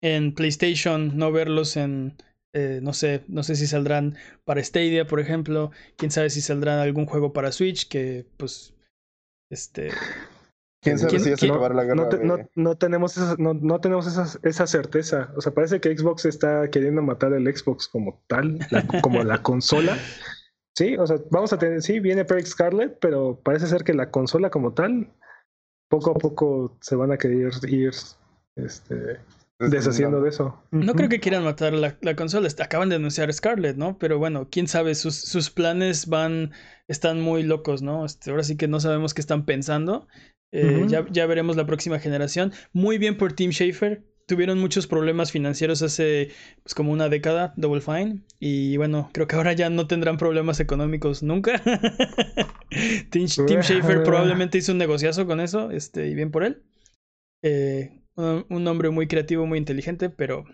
en 0.00 0.34
PlayStation, 0.34 1.16
no 1.16 1.32
verlos 1.32 1.76
en, 1.76 2.16
eh, 2.58 2.80
no 2.82 2.92
sé, 2.92 3.22
no 3.28 3.42
sé 3.42 3.54
si 3.54 3.66
saldrán 3.66 4.16
para 4.44 4.62
Stadia, 4.62 5.06
por 5.06 5.20
ejemplo. 5.20 5.70
Quién 5.96 6.10
sabe 6.10 6.30
si 6.30 6.40
saldrán 6.40 6.80
algún 6.80 7.06
juego 7.06 7.32
para 7.32 7.52
Switch, 7.52 7.88
que 7.88 8.26
pues 8.36 8.74
este. 9.50 9.90
¿Quién 10.82 10.98
sabe 10.98 11.18
si 11.20 11.30
ya 11.30 11.36
se 11.36 11.46
la 11.46 11.84
guerra? 11.84 12.46
No, 12.54 12.76
tenemos, 12.76 13.16
esa, 13.16 13.36
no, 13.38 13.80
tenemos 13.80 14.06
esa, 14.42 14.66
certeza. 14.66 15.32
O 15.36 15.40
sea, 15.40 15.52
parece 15.52 15.80
que 15.80 15.96
Xbox 15.96 16.24
está 16.24 16.68
queriendo 16.70 17.02
matar 17.02 17.32
el 17.32 17.46
Xbox 17.54 17.88
como 17.88 18.22
tal, 18.26 18.58
como 19.02 19.22
la 19.24 19.42
consola. 19.42 19.96
Sí, 20.76 20.96
o 20.96 21.06
sea, 21.06 21.16
vamos 21.30 21.52
a 21.52 21.58
tener, 21.58 21.82
sí, 21.82 21.98
viene 21.98 22.24
Project 22.24 22.48
Scarlet, 22.48 22.98
pero 23.00 23.40
parece 23.42 23.66
ser 23.66 23.82
que 23.82 23.94
la 23.94 24.10
consola 24.10 24.50
como 24.50 24.74
tal, 24.74 25.12
poco 25.88 26.12
a 26.12 26.14
poco 26.14 26.78
se 26.80 26.94
van 26.94 27.10
a 27.10 27.18
querer 27.18 27.52
ir 27.68 27.92
este, 28.54 29.18
deshaciendo 29.58 30.20
de 30.22 30.28
eso. 30.28 30.62
No 30.70 30.94
creo 30.94 31.08
que 31.08 31.20
quieran 31.20 31.44
matar 31.44 31.72
la, 31.72 31.96
la, 32.00 32.16
consola. 32.16 32.48
Acaban 32.58 32.88
de 32.88 32.96
anunciar 32.96 33.32
Scarlet, 33.32 33.76
¿no? 33.76 33.98
Pero 33.98 34.18
bueno, 34.18 34.48
quién 34.50 34.68
sabe, 34.68 34.94
sus, 34.94 35.16
sus 35.16 35.50
planes 35.50 36.06
van, 36.06 36.52
están 36.86 37.20
muy 37.20 37.42
locos, 37.42 37.82
¿no? 37.82 38.04
Este, 38.04 38.30
ahora 38.30 38.44
sí 38.44 38.56
que 38.56 38.68
no 38.68 38.80
sabemos 38.80 39.14
qué 39.14 39.20
están 39.20 39.44
pensando. 39.44 40.06
Eh, 40.52 40.86
ya, 40.88 41.04
ya, 41.10 41.26
veremos 41.26 41.56
la 41.56 41.66
próxima 41.66 41.98
generación. 41.98 42.52
Muy 42.72 42.98
bien 42.98 43.16
por 43.16 43.32
Tim 43.32 43.50
Schafer. 43.50 44.04
tuvieron 44.26 44.58
muchos 44.58 44.86
problemas 44.86 45.32
financieros 45.32 45.82
hace 45.82 46.30
pues, 46.62 46.74
como 46.74 46.92
una 46.92 47.08
década, 47.08 47.52
Double 47.56 47.80
Fine. 47.80 48.20
Y 48.38 48.76
bueno, 48.76 49.10
creo 49.12 49.26
que 49.26 49.36
ahora 49.36 49.52
ya 49.54 49.70
no 49.70 49.88
tendrán 49.88 50.18
problemas 50.18 50.60
económicos 50.60 51.22
nunca. 51.22 51.60
Tim, 53.10 53.26
Schafer 53.26 54.02
probablemente 54.04 54.58
hizo 54.58 54.72
un 54.72 54.78
negociazo 54.78 55.26
con 55.26 55.40
eso, 55.40 55.70
este, 55.72 56.06
y 56.08 56.14
bien 56.14 56.30
por 56.30 56.44
él. 56.44 56.62
Eh, 57.42 57.98
un, 58.18 58.66
hombre 58.66 58.90
muy 58.90 59.06
creativo, 59.06 59.46
muy 59.46 59.58
inteligente, 59.58 60.10
pero 60.10 60.44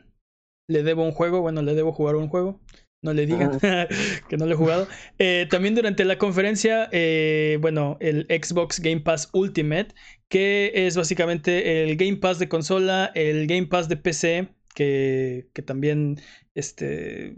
le 0.68 0.82
debo 0.82 1.04
un 1.04 1.12
juego, 1.12 1.40
bueno, 1.40 1.62
le 1.62 1.74
debo 1.74 1.92
jugar 1.92 2.16
un 2.16 2.28
juego. 2.28 2.60
No 3.02 3.12
le 3.12 3.26
digan 3.26 3.58
que 4.28 4.36
no 4.38 4.46
lo 4.46 4.54
he 4.54 4.56
jugado. 4.56 4.88
Eh, 5.18 5.46
también 5.50 5.74
durante 5.74 6.06
la 6.06 6.16
conferencia, 6.16 6.88
eh, 6.90 7.58
bueno, 7.60 7.98
el 8.00 8.26
Xbox 8.30 8.80
Game 8.80 9.00
Pass 9.00 9.28
Ultimate, 9.34 9.88
que 10.28 10.72
es 10.74 10.96
básicamente 10.96 11.82
el 11.82 11.96
Game 11.96 12.16
Pass 12.16 12.38
de 12.38 12.48
consola, 12.48 13.12
el 13.14 13.46
Game 13.46 13.66
Pass 13.66 13.90
de 13.90 13.98
PC, 13.98 14.48
que, 14.74 15.50
que, 15.52 15.60
también 15.60 16.18
este, 16.54 17.36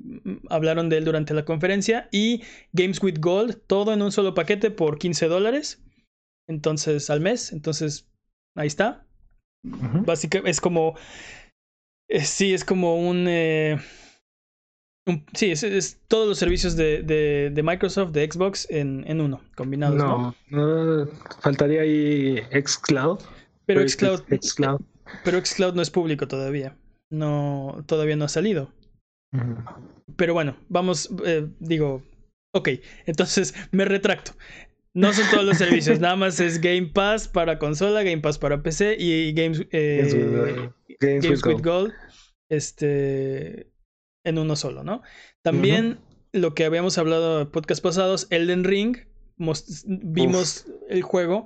hablaron 0.49 0.89
de 0.89 0.99
él 0.99 1.05
durante 1.05 1.35
la 1.35 1.45
conferencia, 1.45 2.09
y 2.13 2.43
Games 2.73 3.03
with 3.03 3.19
Gold, 3.19 3.61
todo 3.67 3.93
en 3.93 4.03
un 4.03 4.13
solo 4.13 4.35
paquete 4.35 4.71
por 4.71 4.99
15 4.99 5.27
dólares. 5.27 5.83
Entonces, 6.49 7.11
al 7.11 7.21
mes. 7.21 7.53
Entonces, 7.53 8.09
ahí 8.55 8.69
está. 8.69 9.06
Básicamente 10.05 10.51
es 10.51 10.61
como. 10.61 10.97
Eh, 12.09 12.25
sí, 12.25 12.55
es 12.55 12.65
como 12.65 12.97
un. 12.97 13.27
Eh, 13.29 13.79
sí, 15.35 15.51
es, 15.53 16.01
todos 16.09 16.29
los 16.29 16.39
servicios 16.39 16.77
de, 16.77 17.03
de, 17.03 17.63
Microsoft, 17.63 18.13
de 18.13 18.31
Xbox 18.31 18.67
en, 18.71 19.05
en 19.07 19.21
uno, 19.21 19.41
combinados. 19.55 19.97
No, 19.97 20.35
no, 20.51 21.07
faltaría 21.41 21.83
ahí 21.83 22.43
Xcloud. 22.53 23.21
Pero 23.67 23.87
Xcloud, 23.89 24.23
Xcloud. 24.41 24.81
Pero 25.25 25.45
Xcloud 25.45 25.75
no 25.75 25.83
es 25.83 25.91
público 25.91 26.29
todavía. 26.29 26.77
No, 27.11 27.85
todavía 27.87 28.17
no 28.17 28.25
ha 28.25 28.29
salido. 28.29 28.73
Pero 30.17 30.35
bueno, 30.35 30.57
vamos, 30.69 31.11
eh, 31.25 31.49
digo, 31.59 32.03
ok, 32.53 32.71
entonces 33.07 33.55
me 33.71 33.85
retracto. 33.85 34.33
No 34.97 35.13
son 35.13 35.27
todos 35.31 35.45
los 35.45 35.59
servicios, 35.59 36.01
nada 36.01 36.17
más 36.17 36.41
es 36.41 36.59
Game 36.59 36.87
Pass 36.87 37.29
para 37.29 37.59
consola, 37.59 38.03
Game 38.03 38.23
Pass 38.23 38.39
para 38.39 38.63
PC 38.63 38.97
y 38.99 39.35
Games, 39.35 39.67
eh, 39.71 40.71
Games, 40.99 41.45
with, 41.45 41.61
Gold. 41.63 41.93
Este, 42.49 43.71
en 44.25 44.39
uno 44.39 44.57
solo, 44.57 44.85
¿no? 44.85 45.03
También 45.43 45.99
lo 46.33 46.55
que 46.55 46.65
habíamos 46.65 46.97
hablado 46.97 47.43
en 47.43 47.51
podcast 47.51 47.83
pasados, 47.83 48.27
Elden 48.31 48.65
Ring, 48.65 48.97
vimos 49.85 50.65
el 50.89 51.03
juego, 51.03 51.45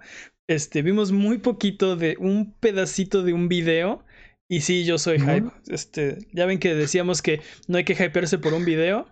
este, 0.49 0.83
vimos 0.83 1.11
muy 1.11 1.39
poquito 1.39 1.97
de 1.97 2.17
un 2.21 2.53
pedacito 2.53 3.25
de 3.25 3.33
un 3.33 3.49
video. 3.49 4.05
Y 4.49 4.61
sí, 4.61 4.85
yo 4.85 4.99
soy 4.99 5.19
hype. 5.19 5.51
Este, 5.69 6.19
ya 6.33 6.47
ven 6.47 6.59
que 6.61 6.75
decíamos 6.75 7.21
que 7.21 7.41
no 7.67 7.79
hay 7.79 7.85
que 7.85 7.95
hypearse 7.95 8.39
por 8.39 8.55
un 8.55 8.65
video 8.65 9.09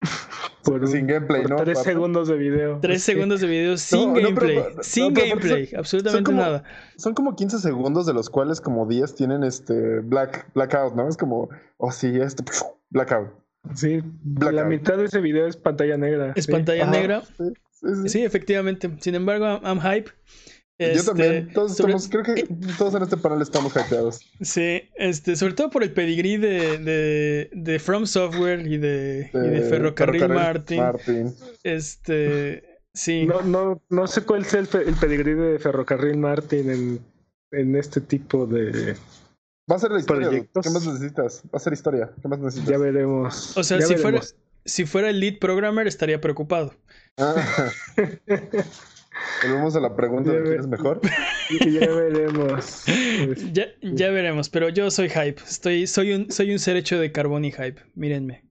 sin 0.86 1.06
gameplay, 1.06 1.44
¿no? 1.44 1.56
Tres 1.56 1.82
segundos 1.82 2.28
de 2.28 2.36
video. 2.36 2.78
Tres 2.80 3.02
segundos 3.02 3.40
de 3.40 3.46
video 3.46 3.76
sin 3.76 4.14
gameplay. 4.14 4.64
sin 4.82 5.14
gameplay, 5.14 5.70
absolutamente 5.76 6.32
nada. 6.32 6.64
Son 6.96 7.14
como 7.14 7.34
15 7.34 7.58
segundos, 7.58 8.06
de 8.06 8.14
los 8.14 8.30
cuales 8.30 8.60
como 8.60 8.86
10 8.86 9.14
tienen 9.14 9.44
este 9.44 10.00
black, 10.00 10.50
blackout, 10.54 10.94
¿no? 10.94 11.08
Es 11.08 11.16
como, 11.16 11.48
oh 11.78 11.90
sí, 11.90 12.12
este, 12.20 12.44
blackout. 12.90 13.30
Sí, 13.74 14.02
la 14.40 14.64
mitad 14.64 14.96
de 14.96 15.06
ese 15.06 15.20
video 15.20 15.46
es 15.46 15.56
pantalla 15.56 15.96
negra. 15.96 16.32
Es 16.36 16.46
pantalla 16.46 16.86
negra. 16.86 17.22
Sí, 18.06 18.24
efectivamente. 18.24 18.90
Sin 19.00 19.14
embargo, 19.14 19.60
I'm 19.62 19.80
hype. 19.80 20.10
Yo 20.78 21.04
también. 21.04 21.34
Este, 21.34 21.52
todos 21.54 21.72
estamos, 21.72 22.08
creo 22.08 22.22
que 22.22 22.46
todos 22.78 22.94
en 22.94 23.02
este 23.02 23.16
panel 23.16 23.42
estamos 23.42 23.72
hackeados. 23.72 24.20
Sí, 24.40 24.82
este, 24.94 25.34
sobre 25.34 25.54
todo 25.54 25.70
por 25.70 25.82
el 25.82 25.92
pedigrí 25.92 26.36
de, 26.36 26.78
de, 26.78 27.50
de 27.52 27.78
From 27.80 28.06
Software 28.06 28.64
y 28.64 28.78
de, 28.78 29.28
y 29.34 29.38
de 29.38 29.62
Ferrocarril, 29.62 30.28
Martin. 30.28 31.34
Este, 31.64 32.78
sí. 32.94 33.26
No, 33.26 33.42
no, 33.42 33.82
no 33.88 34.06
sé 34.06 34.22
cuál 34.22 34.42
es 34.42 34.54
el, 34.54 34.68
el 34.86 34.94
pedigrí 34.94 35.34
de 35.34 35.58
Ferrocarril 35.58 36.16
Martin 36.16 36.70
en, 36.70 37.00
en 37.50 37.74
este 37.74 38.00
tipo 38.00 38.46
de. 38.46 38.96
Va 39.70 39.76
a 39.76 39.78
ser 39.80 39.90
la 39.90 39.98
historia. 39.98 40.30
¿Qué 40.30 40.70
más 40.70 40.86
necesitas? 40.86 41.42
Va 41.46 41.56
a 41.56 41.58
ser 41.58 41.72
historia. 41.72 42.10
¿Qué 42.22 42.28
más 42.28 42.38
necesitas? 42.38 42.70
Ya 42.70 42.78
veremos. 42.78 43.56
O 43.56 43.64
sea, 43.64 43.80
si 43.80 43.96
fuera, 43.96 44.20
si 44.64 44.86
fuera 44.86 45.10
el 45.10 45.18
lead 45.18 45.40
programmer 45.40 45.88
estaría 45.88 46.20
preocupado. 46.20 46.72
Ah. 47.16 47.34
Volvemos 49.42 49.76
a 49.76 49.80
la 49.80 49.94
pregunta 49.94 50.32
de 50.32 50.42
quién 50.42 50.60
es 50.60 50.66
mejor. 50.66 51.00
Ya 51.50 51.88
veremos. 51.88 52.84
Ya, 53.52 53.66
ya, 53.80 54.10
veremos, 54.10 54.50
pero 54.50 54.68
yo 54.68 54.90
soy 54.90 55.08
hype. 55.08 55.40
Estoy, 55.42 55.86
soy, 55.86 56.12
un, 56.12 56.30
soy 56.30 56.52
un 56.52 56.58
ser 56.58 56.76
hecho 56.76 56.98
de 56.98 57.10
carbón 57.10 57.44
y 57.44 57.52
hype. 57.52 57.82
Mírenme. 57.94 58.44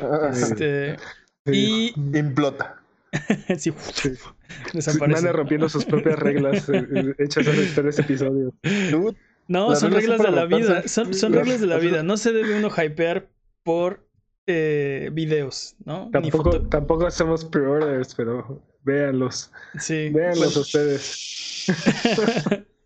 Ah, 0.00 0.30
este, 0.32 0.96
Y. 1.46 1.92
Implota. 2.18 2.82
sí, 3.58 3.72
Desaparece. 4.72 5.26
Van 5.26 5.34
rompiendo 5.34 5.68
sus 5.68 5.84
propias 5.84 6.18
reglas 6.18 6.68
eh, 6.68 6.86
eh, 6.94 7.14
hechas 7.18 7.46
en 7.46 7.88
este 7.88 8.02
episodio. 8.02 8.52
No, 9.48 9.76
son 9.76 9.92
reglas 9.92 10.20
de 10.20 10.30
la 10.30 10.44
vida. 10.46 10.88
Son, 10.88 11.14
son 11.14 11.32
reglas 11.32 11.60
de 11.60 11.66
la 11.68 11.78
vida. 11.78 12.02
No 12.02 12.16
se 12.16 12.32
debe 12.32 12.58
uno 12.58 12.68
hypear 12.70 13.28
por 13.62 14.05
eh, 14.46 15.10
videos, 15.12 15.74
¿no? 15.84 16.08
Tampoco, 16.12 16.62
tampoco 16.68 17.06
hacemos 17.06 17.44
pre-orders, 17.44 18.14
pero 18.14 18.62
véanlos. 18.84 19.50
Sí. 19.78 20.10
Véanlos 20.10 20.54
pues 20.54 20.56
ustedes. 20.56 21.66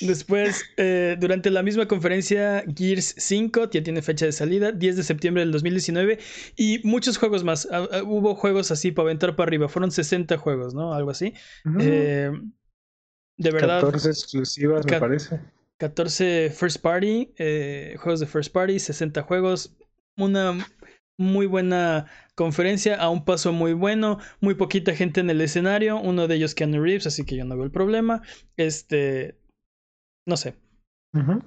Después, 0.00 0.64
eh, 0.76 1.16
durante 1.18 1.50
la 1.50 1.62
misma 1.62 1.86
conferencia, 1.86 2.64
Gears 2.74 3.14
5 3.18 3.70
ya 3.70 3.82
tiene 3.82 4.00
fecha 4.00 4.26
de 4.26 4.32
salida, 4.32 4.70
10 4.72 4.96
de 4.96 5.02
septiembre 5.02 5.42
del 5.42 5.50
2019, 5.50 6.18
y 6.56 6.80
muchos 6.84 7.18
juegos 7.18 7.42
más. 7.42 7.68
Ah, 7.70 7.88
ah, 7.90 8.02
hubo 8.04 8.34
juegos 8.34 8.70
así 8.70 8.92
para 8.92 9.06
aventar 9.06 9.34
para 9.36 9.48
arriba, 9.48 9.68
fueron 9.68 9.90
60 9.90 10.38
juegos, 10.38 10.74
¿no? 10.74 10.94
Algo 10.94 11.10
así. 11.10 11.34
Eh, 11.80 12.30
de 13.36 13.50
verdad. 13.50 13.80
14 13.80 14.08
exclusivas, 14.08 14.86
me 14.86 15.00
parece. 15.00 15.40
14 15.78 16.50
first 16.50 16.80
party, 16.80 17.34
juegos 17.98 18.20
de 18.20 18.26
first 18.26 18.52
party, 18.52 18.78
60 18.78 19.22
juegos. 19.22 19.74
Una 20.16 20.66
muy 21.18 21.46
buena 21.46 22.06
conferencia, 22.34 22.96
a 22.96 23.10
un 23.10 23.24
paso 23.24 23.52
muy 23.52 23.72
bueno, 23.72 24.18
muy 24.40 24.54
poquita 24.54 24.94
gente 24.94 25.20
en 25.20 25.28
el 25.28 25.40
escenario, 25.40 25.98
uno 25.98 26.28
de 26.28 26.36
ellos 26.36 26.54
Keanu 26.54 26.80
Reeves, 26.80 27.06
así 27.08 27.24
que 27.24 27.36
yo 27.36 27.44
no 27.44 27.56
veo 27.56 27.64
el 27.64 27.72
problema. 27.72 28.22
Este, 28.56 29.38
no 30.26 30.36
sé. 30.36 30.56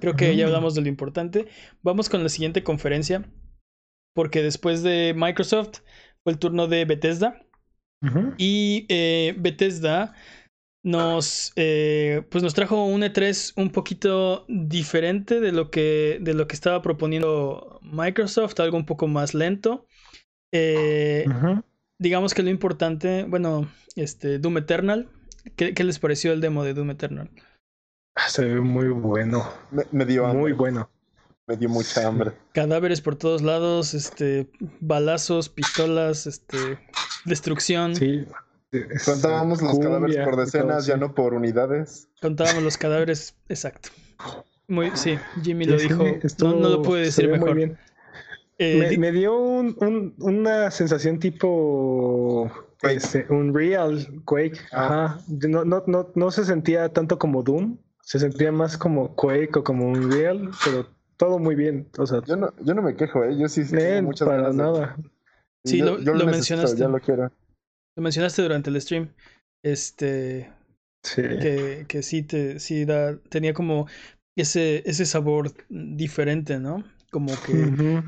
Creo 0.00 0.16
que 0.16 0.36
ya 0.36 0.46
hablamos 0.46 0.74
de 0.74 0.82
lo 0.82 0.88
importante. 0.88 1.46
Vamos 1.82 2.10
con 2.10 2.22
la 2.22 2.28
siguiente 2.28 2.62
conferencia, 2.62 3.24
porque 4.14 4.42
después 4.42 4.82
de 4.82 5.14
Microsoft 5.16 5.80
fue 6.22 6.32
el 6.32 6.38
turno 6.38 6.68
de 6.68 6.84
Bethesda. 6.84 7.46
Y 8.36 8.84
eh, 8.88 9.34
Bethesda 9.38 10.12
nos, 10.84 11.52
eh, 11.54 12.26
pues 12.30 12.42
nos 12.42 12.52
trajo 12.52 12.84
un 12.84 13.02
E3 13.02 13.52
un 13.56 13.70
poquito 13.70 14.44
diferente 14.48 15.40
de 15.40 15.52
lo, 15.52 15.70
que, 15.70 16.18
de 16.20 16.34
lo 16.34 16.48
que 16.48 16.54
estaba 16.56 16.82
proponiendo 16.82 17.71
Microsoft, 17.92 18.58
algo 18.58 18.76
un 18.76 18.86
poco 18.86 19.06
más 19.06 19.34
lento. 19.34 19.86
Eh, 20.50 21.24
digamos 21.98 22.34
que 22.34 22.42
lo 22.42 22.50
importante, 22.50 23.24
bueno, 23.24 23.70
este, 23.94 24.38
Doom 24.38 24.58
Eternal, 24.58 25.08
¿qué, 25.56 25.72
les 25.72 25.98
pareció 25.98 26.32
el 26.32 26.40
demo 26.40 26.64
de 26.64 26.74
Doom 26.74 26.90
Eternal? 26.90 27.30
Ah, 28.14 28.28
se 28.28 28.44
ve 28.44 28.60
muy 28.60 28.88
bueno. 28.88 29.48
Me, 29.90 30.04
dio 30.04 30.26
Muy 30.34 30.52
bueno. 30.52 30.90
Me 31.46 31.56
dio 31.56 31.68
mucha 31.68 32.06
hambre. 32.06 32.32
Cadáveres 32.52 33.00
por 33.00 33.16
todos 33.16 33.42
lados, 33.42 33.94
este, 33.94 34.50
balazos, 34.80 35.48
pistolas, 35.48 36.26
este, 36.26 36.78
destrucción. 37.24 37.96
Sí, 37.96 38.26
Contábamos 39.04 39.60
los 39.60 39.78
cadáveres 39.78 40.16
por 40.24 40.36
decenas, 40.36 40.86
ya 40.86 40.96
no 40.96 41.14
por 41.14 41.34
unidades. 41.34 42.08
Contábamos 42.22 42.62
los 42.62 42.78
cadáveres, 42.78 43.36
exacto. 43.48 43.90
Muy, 44.72 44.90
sí, 44.94 45.18
Jimmy 45.42 45.66
lo 45.66 45.76
dijo. 45.76 46.02
no, 46.38 46.54
lo 46.54 46.80
pude 46.80 47.02
decir 47.02 47.28
mejor. 47.28 47.54
Bien. 47.54 47.76
Eh, 48.56 48.96
me, 48.96 49.12
dio 49.12 49.36
una 49.36 50.70
sensación 50.70 51.18
tipo 51.18 52.50
este, 52.80 53.26
un 53.28 53.52
real 53.52 54.22
Quake. 54.24 54.58
Ah. 54.72 54.86
Ajá. 54.86 55.20
No, 55.46 55.66
no, 55.66 55.84
no, 55.86 56.08
no 56.14 56.30
se 56.30 56.46
sentía 56.46 56.88
tanto 56.88 57.18
como 57.18 57.42
Doom. 57.42 57.76
Se 58.00 58.18
sentía 58.18 58.50
más 58.50 58.78
como 58.78 59.14
Quake 59.14 59.58
o 59.58 59.62
como 59.62 59.90
un 59.90 60.10
real, 60.10 60.50
pero 60.64 60.88
todo 61.18 61.38
muy 61.38 61.54
bien. 61.54 61.86
O 61.98 62.06
sea, 62.06 62.22
yo 62.26 62.36
no, 62.36 62.54
yo 62.64 62.72
no 62.72 62.80
me 62.80 62.96
quejo, 62.96 63.24
¿eh? 63.24 63.36
Yo 63.38 63.48
sí. 63.50 63.60
muchas 64.02 64.26
para 64.26 64.54
nada. 64.54 64.96
Sí, 65.66 65.82
lo, 65.82 65.98
mencionaste. 66.24 66.80
Ya 66.80 66.88
lo 66.88 66.98
quiero. 66.98 67.30
Lo 67.94 68.02
mencionaste 68.02 68.40
durante 68.40 68.70
el 68.70 68.80
stream. 68.80 69.10
Este. 69.62 70.50
Sí. 71.02 71.20
Que, 71.20 71.84
que 71.88 72.02
sí, 72.02 72.22
te, 72.22 72.58
sí 72.58 72.86
da, 72.86 73.18
tenía 73.28 73.52
como 73.52 73.86
ese, 74.36 74.82
ese 74.88 75.06
sabor 75.06 75.52
diferente, 75.68 76.58
¿no? 76.58 76.84
Como 77.10 77.32
que. 77.42 78.02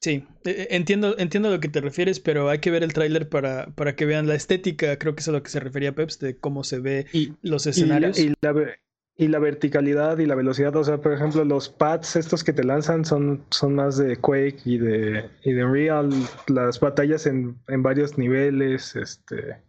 Sí, 0.00 0.26
e, 0.44 0.50
e, 0.50 0.76
entiendo, 0.76 1.16
entiendo 1.18 1.48
a 1.48 1.52
lo 1.52 1.60
que 1.60 1.68
te 1.68 1.80
refieres, 1.80 2.20
pero 2.20 2.50
hay 2.50 2.58
que 2.58 2.70
ver 2.70 2.82
el 2.82 2.92
tráiler 2.92 3.28
para, 3.28 3.68
para 3.74 3.96
que 3.96 4.04
vean 4.04 4.26
la 4.26 4.34
estética. 4.34 4.98
Creo 4.98 5.14
que 5.14 5.20
es 5.20 5.28
a 5.28 5.32
lo 5.32 5.42
que 5.42 5.50
se 5.50 5.60
refería 5.60 5.94
Peps, 5.94 6.18
de 6.18 6.36
cómo 6.36 6.62
se 6.62 6.78
ve 6.78 7.06
los 7.42 7.66
escenarios. 7.66 8.18
Y 8.18 8.34
la, 8.42 8.76
y 9.16 9.28
la 9.28 9.38
verticalidad 9.38 10.18
y 10.18 10.26
la 10.26 10.34
velocidad. 10.34 10.76
O 10.76 10.84
sea, 10.84 10.98
por 10.98 11.12
ejemplo, 11.12 11.44
los 11.44 11.68
pads 11.68 12.16
estos 12.16 12.44
que 12.44 12.52
te 12.52 12.64
lanzan 12.64 13.04
son, 13.04 13.44
son 13.50 13.76
más 13.76 13.96
de 13.96 14.16
Quake 14.16 14.60
y 14.64 14.78
de, 14.78 15.30
y 15.42 15.52
de 15.52 15.66
Real. 15.66 16.10
Las 16.48 16.80
batallas 16.80 17.26
en, 17.26 17.58
en 17.68 17.82
varios 17.82 18.18
niveles, 18.18 18.96
este. 18.96 19.62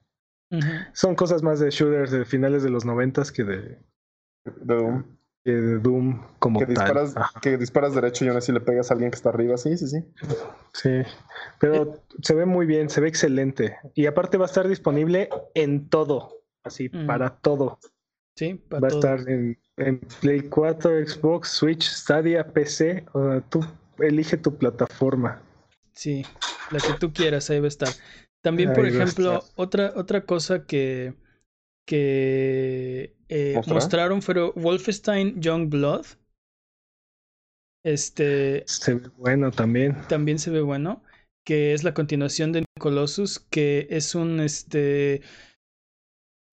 Son 0.94 1.16
cosas 1.16 1.44
más 1.44 1.60
de 1.60 1.70
shooters 1.70 2.12
de 2.12 2.24
finales 2.24 2.64
de 2.64 2.70
los 2.70 2.86
noventas 2.86 3.32
que 3.32 3.44
de, 3.44 3.78
Doom. 4.62 5.04
Que 5.46 5.52
de 5.52 5.78
Doom 5.78 6.24
como 6.40 6.60
que 6.60 6.66
disparas, 6.66 7.14
Que 7.40 7.56
disparas 7.56 7.94
derecho 7.94 8.26
y 8.26 8.30
aún 8.30 8.38
así 8.38 8.52
le 8.52 8.62
pegas 8.62 8.90
a 8.90 8.96
alguien 8.96 9.12
que 9.12 9.16
está 9.16 9.30
arriba. 9.30 9.56
Sí, 9.58 9.78
sí, 9.78 9.88
sí. 9.88 10.04
Sí, 10.74 11.04
pero 11.60 12.02
se 12.24 12.34
ve 12.34 12.48
muy 12.48 12.66
bien, 12.66 12.90
se 12.90 13.00
ve 13.00 13.08
excelente. 13.08 13.78
Y 13.94 14.08
aparte 14.08 14.38
va 14.40 14.46
a 14.46 14.48
estar 14.48 14.68
disponible 14.68 15.30
en 15.54 15.88
todo, 15.88 16.42
así, 16.64 16.90
para 16.90 17.30
todo. 17.30 17.78
Sí, 18.36 18.60
Va 18.74 18.88
a 18.88 18.92
estar 18.92 19.20
en, 19.30 19.58
Play 20.20 20.42
4, 20.50 21.08
Xbox, 21.08 21.50
Switch, 21.50 21.84
Stadia, 21.84 22.52
PC. 22.52 23.06
O 23.14 23.30
sea, 23.30 23.42
tú 23.42 23.64
elige 24.00 24.38
tu 24.38 24.58
plataforma. 24.58 25.44
Sí, 25.94 26.26
la 26.72 26.80
que 26.80 26.94
tú 27.00 27.14
quieras, 27.14 27.52
ahí 27.52 27.60
va 27.60 27.66
a 27.66 27.68
estar. 27.68 27.90
También, 28.42 28.74
por 28.74 28.88
ejemplo, 28.88 29.44
otra, 29.56 29.94
otra 29.96 30.26
cosa 30.26 30.66
que, 30.66 31.14
que 31.86 33.15
eh, 33.30 33.60
mostraron 33.68 34.22
fue 34.22 34.52
Wolfenstein 34.56 35.40
Young 35.42 35.70
Blood. 35.70 36.06
Este. 37.84 38.64
Se 38.66 38.96
ve 38.96 39.10
bueno 39.18 39.52
también. 39.52 39.96
También 40.08 40.40
se 40.40 40.52
ve 40.52 40.62
bueno. 40.62 41.04
Que 41.46 41.74
es 41.74 41.84
la 41.84 41.94
continuación 41.94 42.52
de 42.52 42.66
Colossus, 42.80 43.40
que 43.40 43.88
es 43.92 44.16
un 44.16 44.40
este 44.40 45.22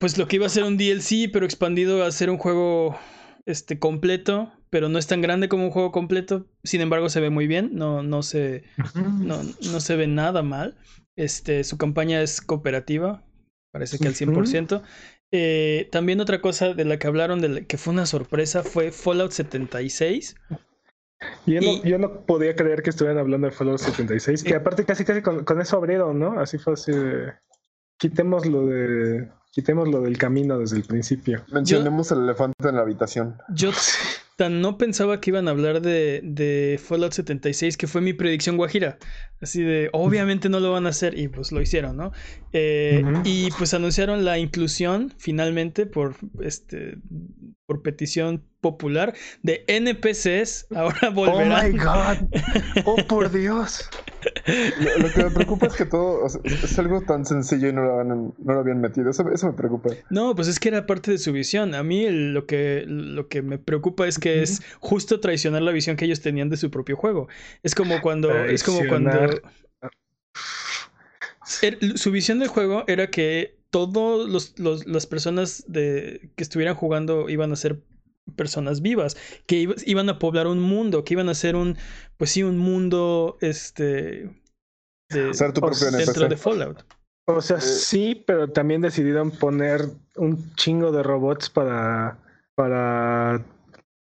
pues 0.02 0.18
lo 0.18 0.26
que 0.26 0.35
iba 0.35 0.46
a 0.46 0.48
ser 0.48 0.64
un 0.64 0.76
DLC, 0.76 1.30
pero 1.32 1.46
expandido 1.46 2.04
a 2.04 2.11
ser 2.11 2.28
un 2.28 2.37
juego 2.37 2.98
este, 3.46 3.78
completo, 3.78 4.52
pero 4.68 4.88
no 4.88 4.98
es 4.98 5.06
tan 5.06 5.22
grande 5.22 5.48
como 5.48 5.66
un 5.66 5.70
juego 5.70 5.92
completo. 5.92 6.44
Sin 6.64 6.80
embargo, 6.80 7.08
se 7.08 7.20
ve 7.20 7.30
muy 7.30 7.46
bien, 7.46 7.70
no, 7.74 8.02
no, 8.02 8.24
se, 8.24 8.64
no, 8.96 9.40
no 9.44 9.78
se 9.78 9.94
ve 9.94 10.08
nada 10.08 10.42
mal. 10.42 10.76
Este, 11.14 11.62
su 11.62 11.78
campaña 11.78 12.20
es 12.20 12.40
cooperativa, 12.40 13.24
parece 13.72 14.00
que 14.00 14.08
al 14.08 14.14
100%. 14.14 14.82
Eh, 15.33 15.88
también 15.90 16.21
otra 16.21 16.40
cosa 16.40 16.75
de 16.75 16.85
la 16.85 16.99
que 16.99 17.07
hablaron, 17.07 17.40
de 17.40 17.66
que 17.66 17.79
fue 17.79 17.92
una 17.92 18.07
sorpresa, 18.07 18.62
fue 18.62 18.92
Fallout 18.92 19.33
76. 19.33 20.37
Yo 21.47 21.61
no, 21.61 21.83
yo 21.85 21.99
no 21.99 22.27
podía 22.27 22.55
creer 22.55 22.83
que 22.83 22.90
estuvieran 22.90 23.18
hablando 23.18 23.47
de 23.47 23.53
Fallout 23.53 23.79
76, 23.79 24.45
que 24.45 24.55
aparte 24.55 24.85
casi 24.85 25.05
casi 25.05 25.23
con, 25.23 25.45
con 25.45 25.61
eso 25.61 25.77
abrieron, 25.77 26.18
¿no? 26.18 26.38
Así 26.38 26.59
fue 26.59 26.75
así 26.75 26.92
de... 26.92 27.33
Quitemos 27.97 28.47
lo 28.47 28.66
de 28.66 29.29
Quitemos 29.53 29.87
lo 29.87 30.01
del 30.01 30.16
camino 30.16 30.59
desde 30.59 30.77
el 30.77 30.85
principio. 30.85 31.45
Mencionemos 31.53 32.11
el 32.11 32.21
elefante 32.21 32.66
en 32.66 32.77
la 32.77 32.81
habitación. 32.81 33.37
Yo 33.51 33.71
tan 34.42 34.61
no 34.61 34.76
pensaba 34.76 35.20
que 35.20 35.31
iban 35.31 35.46
a 35.46 35.52
hablar 35.52 35.83
de, 35.83 36.20
de, 36.24 36.81
Fallout 36.83 37.12
76, 37.12 37.76
que 37.76 37.87
fue 37.87 38.00
mi 38.00 38.12
predicción 38.12 38.57
guajira. 38.57 38.98
Así 39.40 39.62
de, 39.62 39.88
obviamente 39.92 40.48
no 40.48 40.59
lo 40.59 40.72
van 40.72 40.87
a 40.87 40.88
hacer, 40.88 41.16
y 41.16 41.28
pues 41.28 41.52
lo 41.52 41.62
hicieron, 41.62 41.96
¿no? 41.96 42.11
Eh, 42.52 43.05
y 43.22 43.52
pues 43.52 43.72
anunciaron 43.72 44.24
la 44.24 44.38
inclusión 44.40 45.14
finalmente 45.16 45.87
por 45.87 46.16
este 46.40 46.98
por 47.66 47.83
petición 47.83 48.42
popular 48.61 49.14
de 49.44 49.64
NPCs. 49.68 50.66
Ahora 50.74 51.11
volverán. 51.11 51.52
Oh 51.52 51.68
my 51.68 51.78
god. 51.78 52.16
Oh 52.85 52.96
por 53.07 53.31
Dios. 53.31 53.88
Lo, 54.46 55.12
que 55.12 55.24
me 55.24 55.31
preocupa 55.31 55.66
es 55.66 55.74
que 55.74 55.87
todo 55.87 56.26
es 56.26 56.78
algo 56.78 57.02
tan 57.02 57.24
sencillo 57.24 57.68
y 57.68 57.72
no 57.72 57.83
lo, 57.83 58.05
no 58.05 58.35
lo 58.38 58.59
habían 58.61 58.81
metido. 58.81 59.11
Eso, 59.11 59.31
eso, 59.31 59.46
me 59.46 59.52
preocupa. 59.52 59.90
No, 60.11 60.35
pues 60.35 60.48
es 60.48 60.59
que 60.59 60.68
era 60.68 60.87
parte 60.87 61.12
de 61.12 61.18
su 61.18 61.33
visión. 61.33 61.74
A 61.74 61.83
mí 61.83 62.09
lo, 62.11 62.46
que, 62.46 62.85
lo 62.87 63.28
que 63.28 63.42
me 63.42 63.59
preocupa 63.59 64.07
es 64.07 64.18
que 64.18 64.42
es 64.42 64.62
justo 64.81 65.20
traicionar 65.20 65.62
la 65.62 65.72
visión 65.72 65.96
que 65.96 66.07
ellos 66.07 66.20
tenían 66.20 66.50
de 66.50 66.57
su 66.57 66.70
propio 66.70 66.96
juego. 66.96 67.28
Es 67.62 67.74
como 67.74 68.00
cuando. 68.00 68.35
Es 68.44 68.64
como 68.64 68.81
cuando. 68.88 69.11
Er, 71.61 71.78
su 71.96 72.11
visión 72.11 72.38
del 72.38 72.48
juego 72.48 72.85
era 72.87 73.09
que 73.09 73.57
todas 73.70 74.28
los, 74.28 74.87
las 74.87 75.07
personas 75.07 75.64
de, 75.66 76.31
que 76.37 76.42
estuvieran 76.42 76.74
jugando 76.74 77.28
iban 77.28 77.52
a 77.52 77.57
ser 77.57 77.81
personas 78.33 78.83
vivas, 78.83 79.16
que 79.47 79.68
iban 79.87 80.09
a 80.09 80.18
poblar 80.18 80.47
un 80.47 80.61
mundo, 80.61 81.05
que 81.05 81.14
iban 81.14 81.29
a 81.29 81.35
ser 81.35 81.57
un, 81.57 81.77
pues 82.16 82.31
sí, 82.31 82.42
un 82.42 82.59
mundo, 82.59 83.38
este, 83.40 84.31
de, 85.11 85.35
ser 85.35 85.53
tu 85.53 85.61
propio 85.61 85.90
dentro 85.90 86.29
de 86.29 86.37
Fallout. 86.37 86.85
O 87.27 87.40
sea, 87.40 87.59
eh, 87.59 87.61
sí, 87.61 88.25
pero 88.27 88.51
también 88.51 88.81
decidieron 88.81 89.31
poner 89.31 89.83
un 90.16 90.55
chingo 90.55 90.90
de 90.90 91.03
robots 91.03 91.51
para, 91.51 92.18
para 92.55 93.45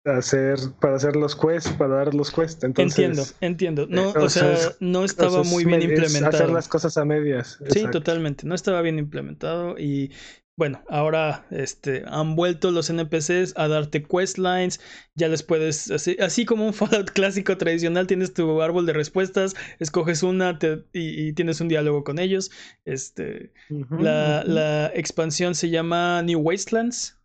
hacer, 0.06 0.60
para 0.80 0.96
hacer 0.96 1.16
los 1.16 1.36
quests, 1.36 1.72
para 1.72 1.96
dar 1.96 2.14
los 2.14 2.32
quests. 2.32 2.64
Entonces, 2.64 3.00
entiendo, 3.00 3.24
entiendo. 3.42 3.88
No, 3.90 4.12
o, 4.12 4.30
sea, 4.30 4.56
no 4.80 5.04
estaba 5.04 5.44
muy 5.44 5.66
bien 5.66 5.82
implementado. 5.82 6.36
Hacer 6.36 6.50
las 6.50 6.68
cosas 6.68 6.98
a 6.98 7.06
medias. 7.06 7.60
Sí, 7.70 7.86
totalmente. 7.92 8.46
No 8.46 8.54
estaba 8.54 8.82
bien 8.82 9.00
implementado 9.00 9.78
y 9.80 10.12
bueno, 10.58 10.82
ahora 10.90 11.46
este, 11.52 12.04
han 12.08 12.36
vuelto 12.36 12.72
los 12.72 12.90
NPCs 12.90 13.54
a 13.56 13.68
darte 13.68 14.04
questlines, 14.04 14.82
ya 15.14 15.28
les 15.28 15.44
puedes, 15.44 15.92
así, 15.92 16.46
como 16.46 16.66
un 16.66 16.74
Fallout 16.74 17.12
clásico 17.12 17.58
tradicional, 17.58 18.08
tienes 18.08 18.34
tu 18.34 18.60
árbol 18.62 18.88
de 18.88 18.94
respuestas, 18.94 19.56
escoges 19.80 20.24
una 20.24 20.58
y, 20.94 21.34
tienes 21.34 21.62
un 21.62 21.68
diálogo 21.68 22.04
con 22.04 22.18
ellos. 22.18 22.50
Este, 22.86 23.54
la, 23.70 24.44
la, 24.44 24.88
expansión 24.96 25.54
se 25.54 25.70
llama 25.70 26.24
New 26.24 26.40
Wastelands 26.40 27.22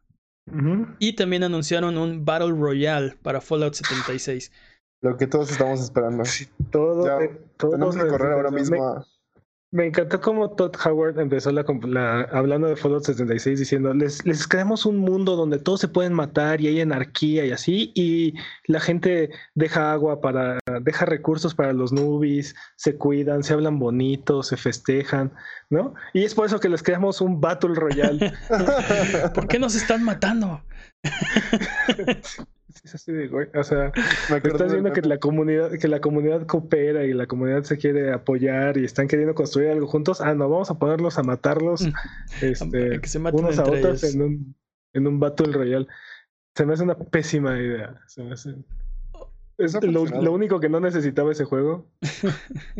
y 0.98 1.14
también 1.14 1.42
anunciaron 1.42 1.96
un 1.96 2.26
Battle 2.26 2.52
Royale 2.52 3.16
para 3.22 3.40
Fallout 3.40 3.74
76. 3.74 4.52
Lo 5.00 5.16
que 5.16 5.26
todos 5.26 5.50
estamos 5.50 5.80
esperando. 5.80 6.22
todo, 6.70 7.08
tenemos 7.56 7.96
que 7.96 8.06
correr 8.06 8.32
ahora 8.32 8.50
mismo 8.50 8.86
a 8.86 9.06
me 9.72 9.86
encantó 9.86 10.20
cómo 10.20 10.50
Todd 10.50 10.76
Howard 10.84 11.18
empezó 11.18 11.50
la, 11.50 12.20
hablando 12.30 12.68
de 12.68 12.76
Fallout 12.76 13.04
76 13.04 13.58
diciendo, 13.58 13.94
les, 13.94 14.24
les 14.26 14.46
creamos 14.46 14.84
un 14.84 14.98
mundo 14.98 15.34
donde 15.34 15.58
todos 15.58 15.80
se 15.80 15.88
pueden 15.88 16.12
matar 16.12 16.60
y 16.60 16.68
hay 16.68 16.82
anarquía 16.82 17.46
y 17.46 17.52
así, 17.52 17.90
y 17.94 18.34
la 18.66 18.80
gente 18.80 19.30
deja 19.54 19.92
agua 19.92 20.20
para, 20.20 20.58
deja 20.82 21.06
recursos 21.06 21.54
para 21.54 21.72
los 21.72 21.90
nubis, 21.90 22.54
se 22.76 22.96
cuidan, 22.96 23.42
se 23.42 23.54
hablan 23.54 23.78
bonitos, 23.78 24.48
se 24.48 24.58
festejan, 24.58 25.32
¿no? 25.70 25.94
Y 26.12 26.24
es 26.24 26.34
por 26.34 26.44
eso 26.44 26.60
que 26.60 26.68
les 26.68 26.82
creamos 26.82 27.22
un 27.22 27.40
Battle 27.40 27.74
Royale. 27.74 28.30
¿Por 29.34 29.48
qué 29.48 29.58
nos 29.58 29.74
están 29.74 30.04
matando? 30.04 30.62
Es 32.84 32.94
así 32.94 33.12
de 33.12 33.28
güey. 33.28 33.48
O 33.54 33.64
sea, 33.64 33.92
estás 34.44 34.72
viendo 34.72 34.92
que 34.92 35.02
la 35.02 35.18
comunidad, 35.18 35.72
que 35.78 35.88
la 35.88 36.00
comunidad 36.00 36.46
coopera 36.46 37.04
y 37.04 37.12
la 37.12 37.26
comunidad 37.26 37.62
se 37.62 37.78
quiere 37.78 38.12
apoyar 38.12 38.76
y 38.78 38.84
están 38.84 39.08
queriendo 39.08 39.34
construir 39.34 39.70
algo 39.70 39.86
juntos. 39.86 40.20
Ah, 40.20 40.34
no, 40.34 40.48
vamos 40.48 40.70
a 40.70 40.78
ponerlos 40.78 41.18
a 41.18 41.22
matarlos 41.22 41.86
mm. 41.86 41.92
este, 42.42 43.00
que 43.00 43.08
se 43.08 43.18
unos 43.18 43.58
a 43.58 43.64
otros 43.64 44.04
en 44.04 44.22
un, 44.22 44.56
en 44.94 45.06
un 45.06 45.20
Battle 45.20 45.52
Royale. 45.52 45.86
Se 46.54 46.66
me 46.66 46.74
hace 46.74 46.82
una 46.82 46.96
pésima 46.96 47.58
idea. 47.58 48.00
Se 48.06 48.22
me 48.22 48.32
hace... 48.32 48.54
Es 49.58 49.74
lo, 49.82 50.06
lo, 50.06 50.32
único 50.32 50.58
que 50.60 50.68
no 50.68 50.80
necesitaba 50.80 51.30
ese 51.30 51.44
juego. 51.44 51.86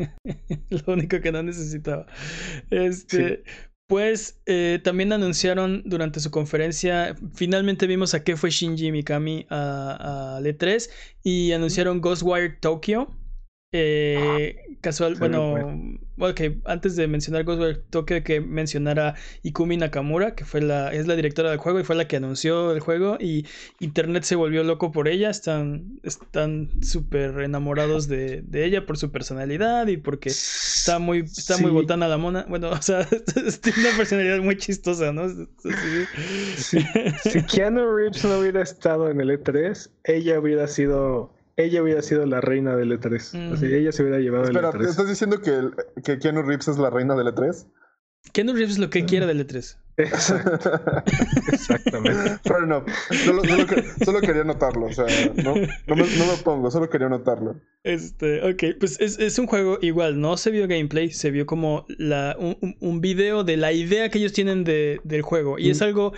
lo 0.70 0.92
único 0.92 1.20
que 1.20 1.30
no 1.30 1.42
necesitaba. 1.42 2.06
Este, 2.70 3.44
pues 3.86 4.40
también 4.82 5.12
anunciaron 5.12 5.82
durante 5.84 6.20
su 6.20 6.30
conferencia, 6.30 7.14
finalmente 7.34 7.86
vimos 7.86 8.14
a 8.14 8.24
qué 8.24 8.36
fue 8.36 8.50
Shinji 8.50 8.90
Mikami 8.90 9.46
a, 9.50 10.36
a 10.36 10.40
L3 10.40 10.88
y 11.22 11.52
anunciaron 11.52 12.00
Ghostwire 12.00 12.56
Tokyo. 12.60 13.08
Eh, 13.74 14.76
casual, 14.82 15.14
bueno, 15.14 15.98
ok, 16.18 16.40
antes 16.66 16.94
de 16.94 17.06
mencionar 17.06 17.44
Ghostwire 17.44 17.78
Tokyo, 17.88 18.22
que 18.22 18.42
mencionara 18.42 19.14
Ikumi 19.42 19.78
Nakamura, 19.78 20.34
que 20.34 20.44
fue 20.44 20.60
la, 20.60 20.92
es 20.92 21.06
la 21.06 21.16
directora 21.16 21.48
del 21.48 21.58
juego 21.58 21.80
y 21.80 21.84
fue 21.84 21.96
la 21.96 22.06
que 22.06 22.16
anunció 22.16 22.72
el 22.72 22.80
juego 22.80 23.16
y 23.18 23.46
internet 23.80 24.24
se 24.24 24.36
volvió 24.36 24.62
loco 24.62 24.92
por 24.92 25.08
ella, 25.08 25.30
están 25.30 26.00
están 26.02 26.68
súper 26.82 27.40
enamorados 27.40 28.08
de, 28.08 28.42
de, 28.42 28.66
ella 28.66 28.84
por 28.84 28.98
su 28.98 29.10
personalidad 29.10 29.86
y 29.86 29.96
porque 29.96 30.28
está 30.28 30.98
muy, 30.98 31.20
está 31.20 31.56
muy 31.56 31.70
botana 31.70 32.08
la 32.08 32.18
mona, 32.18 32.44
bueno, 32.50 32.70
o 32.72 32.82
sea, 32.82 33.06
tiene 33.06 33.88
una 33.88 33.96
personalidad 33.96 34.40
muy 34.40 34.58
chistosa, 34.58 35.12
¿no? 35.12 35.30
si 36.56 37.42
Keanu 37.50 37.90
Reeves 37.96 38.22
no 38.22 38.38
hubiera 38.38 38.60
estado 38.60 39.08
en 39.08 39.18
el 39.18 39.30
E3, 39.30 39.88
ella 40.04 40.38
hubiera 40.38 40.68
sido 40.68 41.32
ella 41.56 41.82
hubiera 41.82 42.02
sido 42.02 42.26
la 42.26 42.40
reina 42.40 42.76
del 42.76 42.98
E3. 42.98 43.52
Así, 43.52 43.66
ella 43.66 43.92
se 43.92 44.02
hubiera 44.02 44.18
llevado 44.18 44.44
Espera, 44.44 44.70
el 44.70 44.74
E3. 44.74 44.88
¿estás 44.88 45.08
diciendo 45.08 45.40
que, 45.40 45.70
que 46.02 46.18
Keanu 46.18 46.42
Reeves 46.42 46.68
es 46.68 46.78
la 46.78 46.90
reina 46.90 47.14
del 47.14 47.28
E3? 47.28 47.66
Keanu 48.32 48.52
Reeves 48.52 48.72
es 48.72 48.78
lo 48.78 48.90
que 48.90 49.04
quiera 49.04 49.26
del 49.26 49.46
E3. 49.46 49.78
Exactamente. 51.52 52.40
Pero 52.44 52.66
no, 52.66 52.84
solo, 53.24 53.42
solo, 54.04 54.20
quería 54.22 54.42
notarlo. 54.42 54.86
O 54.86 54.92
sea, 54.92 55.04
no, 55.36 55.54
no, 55.54 55.96
me, 55.96 56.04
no, 56.16 56.26
me, 56.26 56.36
pongo, 56.42 56.70
solo 56.70 56.88
quería 56.88 57.10
notarlo. 57.10 57.60
Este, 57.84 58.42
ok, 58.42 58.78
pues 58.80 58.98
es, 59.00 59.18
es, 59.18 59.38
un 59.38 59.46
juego 59.46 59.78
igual, 59.82 60.18
no 60.18 60.38
se 60.38 60.50
vio 60.50 60.66
gameplay, 60.66 61.10
se 61.10 61.30
vio 61.30 61.44
como 61.44 61.84
la, 61.98 62.36
un, 62.38 62.56
un 62.80 63.00
video 63.02 63.44
de 63.44 63.58
la 63.58 63.72
idea 63.72 64.08
que 64.08 64.18
ellos 64.18 64.32
tienen 64.32 64.64
de, 64.64 65.00
del 65.04 65.20
juego. 65.20 65.58
Y 65.58 65.68
es 65.68 65.80
mm. 65.80 65.84
algo 65.84 66.14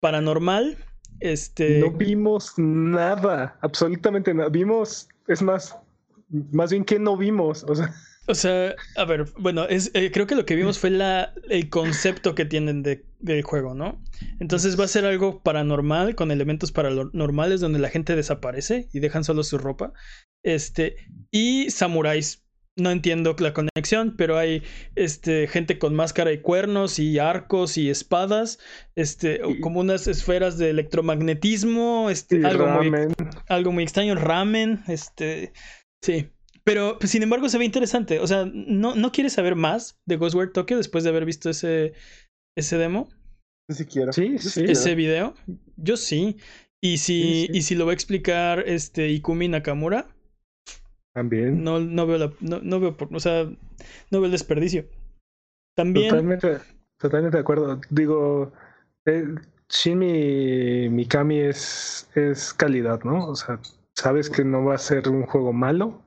paranormal, 0.00 0.78
Este. 1.22 1.78
No 1.78 1.90
vimos 1.90 2.54
nada, 2.56 3.56
absolutamente 3.60 4.34
nada. 4.34 4.48
Vimos, 4.48 5.08
es 5.28 5.40
más, 5.40 5.76
más 6.50 6.70
bien 6.70 6.84
que 6.84 6.98
no 6.98 7.16
vimos. 7.16 7.64
O 7.68 7.74
sea. 7.74 7.94
O 8.28 8.34
sea, 8.34 8.76
a 8.96 9.04
ver, 9.04 9.26
bueno, 9.36 9.64
es, 9.64 9.90
eh, 9.94 10.12
creo 10.12 10.28
que 10.28 10.36
lo 10.36 10.46
que 10.46 10.54
vimos 10.54 10.78
fue 10.78 10.90
la, 10.90 11.34
el 11.50 11.68
concepto 11.68 12.36
que 12.36 12.44
tienen 12.44 12.84
de, 12.84 13.04
del 13.18 13.42
juego, 13.42 13.74
¿no? 13.74 14.00
Entonces 14.38 14.78
va 14.78 14.84
a 14.84 14.88
ser 14.88 15.04
algo 15.04 15.40
paranormal, 15.42 16.14
con 16.14 16.30
elementos 16.30 16.70
paranormales 16.70 17.60
donde 17.60 17.80
la 17.80 17.88
gente 17.88 18.14
desaparece 18.14 18.88
y 18.92 19.00
dejan 19.00 19.24
solo 19.24 19.42
su 19.42 19.58
ropa. 19.58 19.92
Este, 20.44 20.96
y 21.32 21.70
samuráis. 21.70 22.41
No 22.78 22.90
entiendo 22.90 23.36
la 23.38 23.52
conexión, 23.52 24.14
pero 24.16 24.38
hay 24.38 24.62
este, 24.94 25.46
gente 25.46 25.78
con 25.78 25.94
máscara 25.94 26.32
y 26.32 26.38
cuernos 26.38 26.98
y 26.98 27.18
arcos 27.18 27.76
y 27.76 27.90
espadas, 27.90 28.58
este, 28.96 29.42
como 29.60 29.80
unas 29.80 30.06
esferas 30.06 30.56
de 30.56 30.70
electromagnetismo, 30.70 32.08
este, 32.08 32.46
algo, 32.46 32.66
muy, 32.68 32.90
algo 33.48 33.72
muy 33.72 33.82
extraño, 33.82 34.14
ramen, 34.14 34.84
este, 34.88 35.52
sí. 36.02 36.30
Pero, 36.64 36.96
pues, 36.98 37.10
sin 37.10 37.22
embargo, 37.22 37.48
se 37.48 37.58
ve 37.58 37.64
interesante. 37.64 38.20
O 38.20 38.26
sea, 38.26 38.48
¿no, 38.50 38.94
¿no 38.94 39.12
quieres 39.12 39.32
saber 39.32 39.56
más 39.56 40.00
de 40.06 40.16
Ghostware 40.16 40.52
Tokyo 40.52 40.76
después 40.76 41.04
de 41.04 41.10
haber 41.10 41.24
visto 41.24 41.50
ese, 41.50 41.92
ese 42.56 42.78
demo? 42.78 43.08
Ni 43.68 43.76
siquiera. 43.76 44.12
Sí, 44.12 44.38
sí. 44.38 44.64
Ese 44.68 44.94
video. 44.94 45.34
Yo 45.76 45.96
sí. 45.96 46.36
Y 46.80 46.98
si, 46.98 47.48
y 47.52 47.62
si 47.62 47.74
lo 47.74 47.86
va 47.86 47.92
a 47.92 47.94
explicar 47.94 48.64
este 48.66 49.08
Ikumi 49.10 49.48
Nakamura. 49.48 50.08
También. 51.12 51.62
No, 51.62 51.80
no 51.80 52.06
veo 52.06 52.18
la. 52.18 52.32
No, 52.40 52.60
no 52.62 52.80
veo 52.80 52.96
o 52.98 53.20
sea, 53.20 53.44
no 53.44 54.20
veo 54.20 54.26
el 54.26 54.32
desperdicio. 54.32 54.84
También. 55.74 56.10
Totalmente, 56.10 56.58
totalmente 56.98 57.36
de 57.36 57.40
acuerdo. 57.40 57.80
Digo. 57.90 58.52
Eh, 59.04 59.34
Shin 59.68 60.00
Mikami 60.94 61.38
es, 61.38 62.06
es 62.14 62.52
calidad, 62.52 63.02
¿no? 63.04 63.28
O 63.28 63.34
sea, 63.34 63.58
sabes 63.94 64.28
que 64.28 64.44
no 64.44 64.66
va 64.66 64.74
a 64.74 64.78
ser 64.78 65.08
un 65.08 65.24
juego 65.24 65.54
malo 65.54 66.02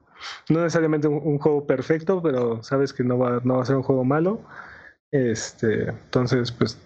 no 0.49 0.61
necesariamente 0.61 1.07
un, 1.07 1.37
juego 1.39 1.65
perfecto, 1.65 2.21
pero 2.21 2.63
sabes 2.63 2.93
que 2.93 3.03
no 3.03 3.17
va, 3.17 3.41
no 3.43 3.57
va 3.57 3.63
a 3.63 3.65
ser 3.65 3.75
un 3.75 3.83
juego 3.83 4.03
malo. 4.03 4.41
Este, 5.11 5.89
entonces, 5.89 6.51
pues, 6.51 6.77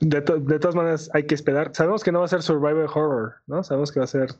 de, 0.00 0.20
de 0.20 0.58
todas 0.58 0.74
maneras 0.74 1.10
hay 1.14 1.24
que 1.24 1.34
esperar. 1.34 1.70
Sabemos 1.74 2.04
que 2.04 2.12
no 2.12 2.20
va 2.20 2.26
a 2.26 2.28
ser 2.28 2.42
survival 2.42 2.86
horror, 2.92 3.34
¿no? 3.46 3.62
Sabemos 3.62 3.92
que 3.92 4.00
va 4.00 4.04
a 4.04 4.08
ser 4.08 4.34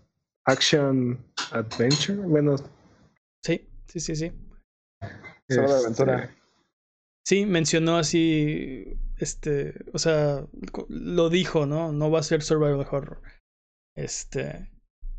action 0.45 1.19
adventure. 1.53 2.19
Bueno. 2.19 2.57
Sí, 3.45 3.69
sí, 3.87 4.01
sí, 4.01 4.17
sí. 4.17 4.33
Este, 5.49 5.65
aventura. 5.65 6.37
Sí, 7.27 7.47
mencionó 7.47 7.97
así, 7.97 8.99
este, 9.19 9.75
o 9.93 9.99
sea, 9.99 10.47
lo 10.89 11.31
dijo, 11.31 11.67
¿no? 11.67 11.93
No 11.93 12.11
va 12.11 12.21
a 12.21 12.25
ser 12.25 12.43
survival 12.43 12.87
horror. 12.91 13.23
Este, 13.95 14.71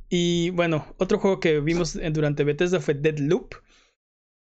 y 0.10 0.49
bueno, 0.49 0.93
otro 0.97 1.19
juego 1.19 1.39
que 1.39 1.62
vimos 1.62 1.97
durante 2.12 2.43
Bethesda 2.43 2.81
fue 2.81 2.95
Deadloop, 2.95 3.55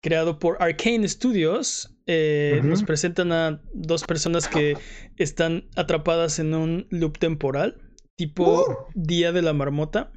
creado 0.03 0.41
por 0.41 0.61
Arcane 0.61 1.09
Studios. 1.09 1.97
Eh, 2.07 2.61
nos 2.65 2.83
presentan 2.83 3.31
a 3.31 3.63
dos 3.73 4.03
personas 4.03 4.49
que 4.49 4.77
están 5.17 5.69
atrapadas 5.77 6.41
en 6.41 6.55
un 6.55 6.89
loop 6.91 7.19
temporal, 7.19 7.81
tipo 8.17 8.63
¡Uh! 8.63 8.77
Día 8.95 9.31
de 9.31 9.43
la 9.43 9.53
Marmota. 9.53 10.13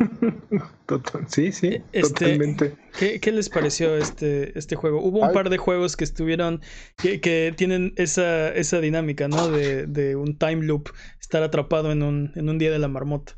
sí, 1.28 1.52
sí, 1.52 1.82
este, 1.92 2.24
totalmente. 2.24 2.76
¿qué, 3.20 3.32
les 3.32 3.48
pareció 3.48 3.96
este, 3.96 4.58
este 4.58 4.76
juego? 4.76 5.02
Hubo 5.02 5.20
un 5.20 5.32
par 5.32 5.50
de 5.50 5.58
juegos 5.58 5.96
que 5.96 6.04
estuvieron, 6.04 6.60
que, 6.96 7.52
tienen 7.56 7.92
esa, 7.96 8.52
esa 8.54 8.80
dinámica, 8.80 9.28
¿no? 9.28 9.48
De, 9.48 9.86
de, 9.86 10.16
un 10.16 10.38
time 10.38 10.64
loop, 10.64 10.90
estar 11.20 11.42
atrapado 11.42 11.92
en 11.92 12.02
un, 12.02 12.32
en 12.34 12.48
un 12.48 12.58
día 12.58 12.70
de 12.70 12.78
la 12.78 12.88
marmota. 12.88 13.36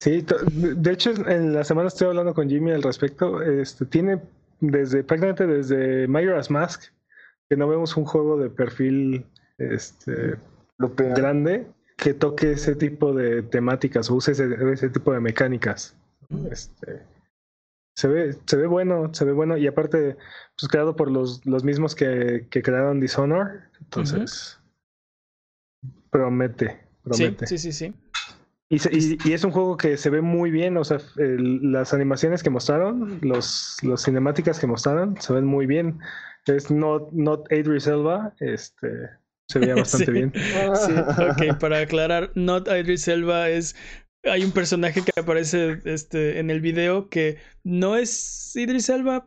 Sí, 0.00 0.24
de 0.50 0.92
hecho 0.92 1.12
en 1.28 1.54
la 1.54 1.64
semana 1.64 1.88
estoy 1.88 2.08
hablando 2.08 2.34
con 2.34 2.48
Jimmy 2.48 2.72
al 2.72 2.82
respecto. 2.82 3.40
Este 3.40 3.86
tiene 3.86 4.20
desde 4.60 5.04
prácticamente 5.04 5.46
desde 5.46 6.08
Majora's 6.08 6.50
Mask 6.50 6.92
que 7.48 7.56
no 7.56 7.68
vemos 7.68 7.96
un 7.96 8.04
juego 8.04 8.36
de 8.36 8.50
perfil 8.50 9.26
este 9.58 10.36
grande 10.78 11.66
que 11.96 12.14
toque 12.14 12.52
ese 12.52 12.74
tipo 12.74 13.12
de 13.12 13.42
temáticas 13.42 14.10
o 14.10 14.16
use 14.16 14.32
ese, 14.32 14.88
tipo 14.90 15.12
de 15.12 15.20
mecánicas. 15.20 15.96
Este, 16.50 17.02
se 17.94 18.08
ve, 18.08 18.36
se 18.46 18.56
ve 18.56 18.66
bueno, 18.66 19.12
se 19.12 19.24
ve 19.24 19.32
bueno 19.32 19.56
y 19.56 19.66
aparte 19.66 20.16
pues 20.58 20.68
creado 20.70 20.96
por 20.96 21.10
los, 21.10 21.44
los 21.44 21.64
mismos 21.64 21.94
que, 21.94 22.46
que 22.50 22.62
crearon 22.62 23.00
Dishonor, 23.00 23.60
entonces 23.80 24.58
promete, 26.10 26.80
promete. 27.02 27.46
Sí, 27.46 27.58
sí, 27.58 27.72
sí, 27.72 27.90
sí. 27.90 27.94
Y, 28.72 29.32
es 29.34 29.44
un 29.44 29.50
juego 29.50 29.76
que 29.76 29.98
se 29.98 30.08
ve 30.08 30.22
muy 30.22 30.50
bien, 30.50 30.78
o 30.78 30.84
sea, 30.84 30.98
las 31.16 31.92
animaciones 31.92 32.42
que 32.42 32.48
mostraron, 32.48 33.18
los, 33.20 33.76
los 33.82 34.02
cinemáticas 34.02 34.58
que 34.58 34.66
mostraron, 34.66 35.20
se 35.20 35.34
ven 35.34 35.44
muy 35.44 35.66
bien. 35.66 35.98
Es 36.46 36.70
not, 36.70 37.12
not 37.12 37.52
Idris 37.52 37.86
Elba, 37.86 38.32
este, 38.40 39.10
se 39.52 39.58
veía 39.58 39.74
bastante 39.76 40.10
bien. 40.10 40.32
Sí, 40.34 40.92
ok, 41.52 41.58
para 41.58 41.80
aclarar, 41.80 42.30
not 42.34 42.68
Idris 42.68 43.08
Elba 43.08 43.48
es 43.48 43.76
hay 44.24 44.44
un 44.44 44.52
personaje 44.52 45.02
que 45.02 45.20
aparece 45.20 45.80
este, 45.84 46.38
en 46.38 46.50
el 46.50 46.60
video 46.60 47.08
que 47.08 47.38
no 47.64 47.96
es 47.96 48.54
Idris 48.54 48.88
Elba, 48.88 49.26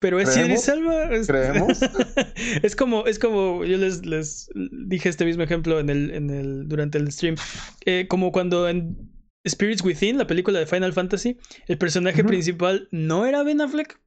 pero 0.00 0.20
es 0.20 0.36
Idris 0.36 0.62
Selva. 0.62 1.08
¿Creemos? 1.26 1.80
es 2.62 2.76
como, 2.76 3.06
es 3.06 3.18
como, 3.18 3.64
yo 3.64 3.76
les, 3.78 4.06
les 4.06 4.48
dije 4.54 5.08
este 5.08 5.24
mismo 5.24 5.42
ejemplo 5.42 5.80
en 5.80 5.90
el, 5.90 6.10
en 6.12 6.30
el, 6.30 6.68
durante 6.68 6.98
el 6.98 7.10
stream. 7.10 7.36
Eh, 7.84 8.06
como 8.08 8.30
cuando 8.30 8.68
en 8.68 9.10
Spirits 9.48 9.82
Within, 9.82 10.18
la 10.18 10.26
película 10.26 10.58
de 10.58 10.66
Final 10.66 10.92
Fantasy, 10.92 11.38
el 11.66 11.78
personaje 11.78 12.22
principal 12.22 12.88
no 12.92 13.26
era 13.26 13.42
Ben 13.42 13.60
Affleck. 13.60 13.98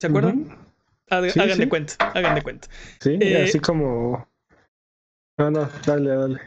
¿Se 0.00 0.08
acuerdan? 0.08 0.48
hagan 1.08 1.58
de 1.58 1.68
cuenta, 1.68 1.94
hagan 2.14 2.34
de 2.34 2.42
cuenta. 2.42 2.68
Sí, 3.00 3.18
eh, 3.20 3.44
así 3.44 3.60
como. 3.60 4.28
No, 5.42 5.50
no, 5.50 5.68
dale, 5.84 6.10
dale. 6.10 6.40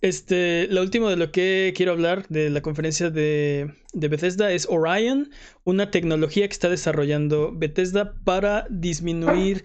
Este, 0.00 0.68
lo 0.70 0.82
último 0.82 1.08
de 1.08 1.16
lo 1.16 1.32
que 1.32 1.72
quiero 1.76 1.90
hablar 1.90 2.28
de 2.28 2.48
la 2.48 2.60
conferencia 2.60 3.10
de, 3.10 3.74
Bethesda 3.92 4.52
es 4.52 4.68
Orion, 4.70 5.30
una 5.64 5.90
tecnología 5.90 6.46
que 6.46 6.52
está 6.52 6.68
desarrollando 6.68 7.50
Bethesda 7.52 8.14
para 8.22 8.68
disminuir 8.70 9.64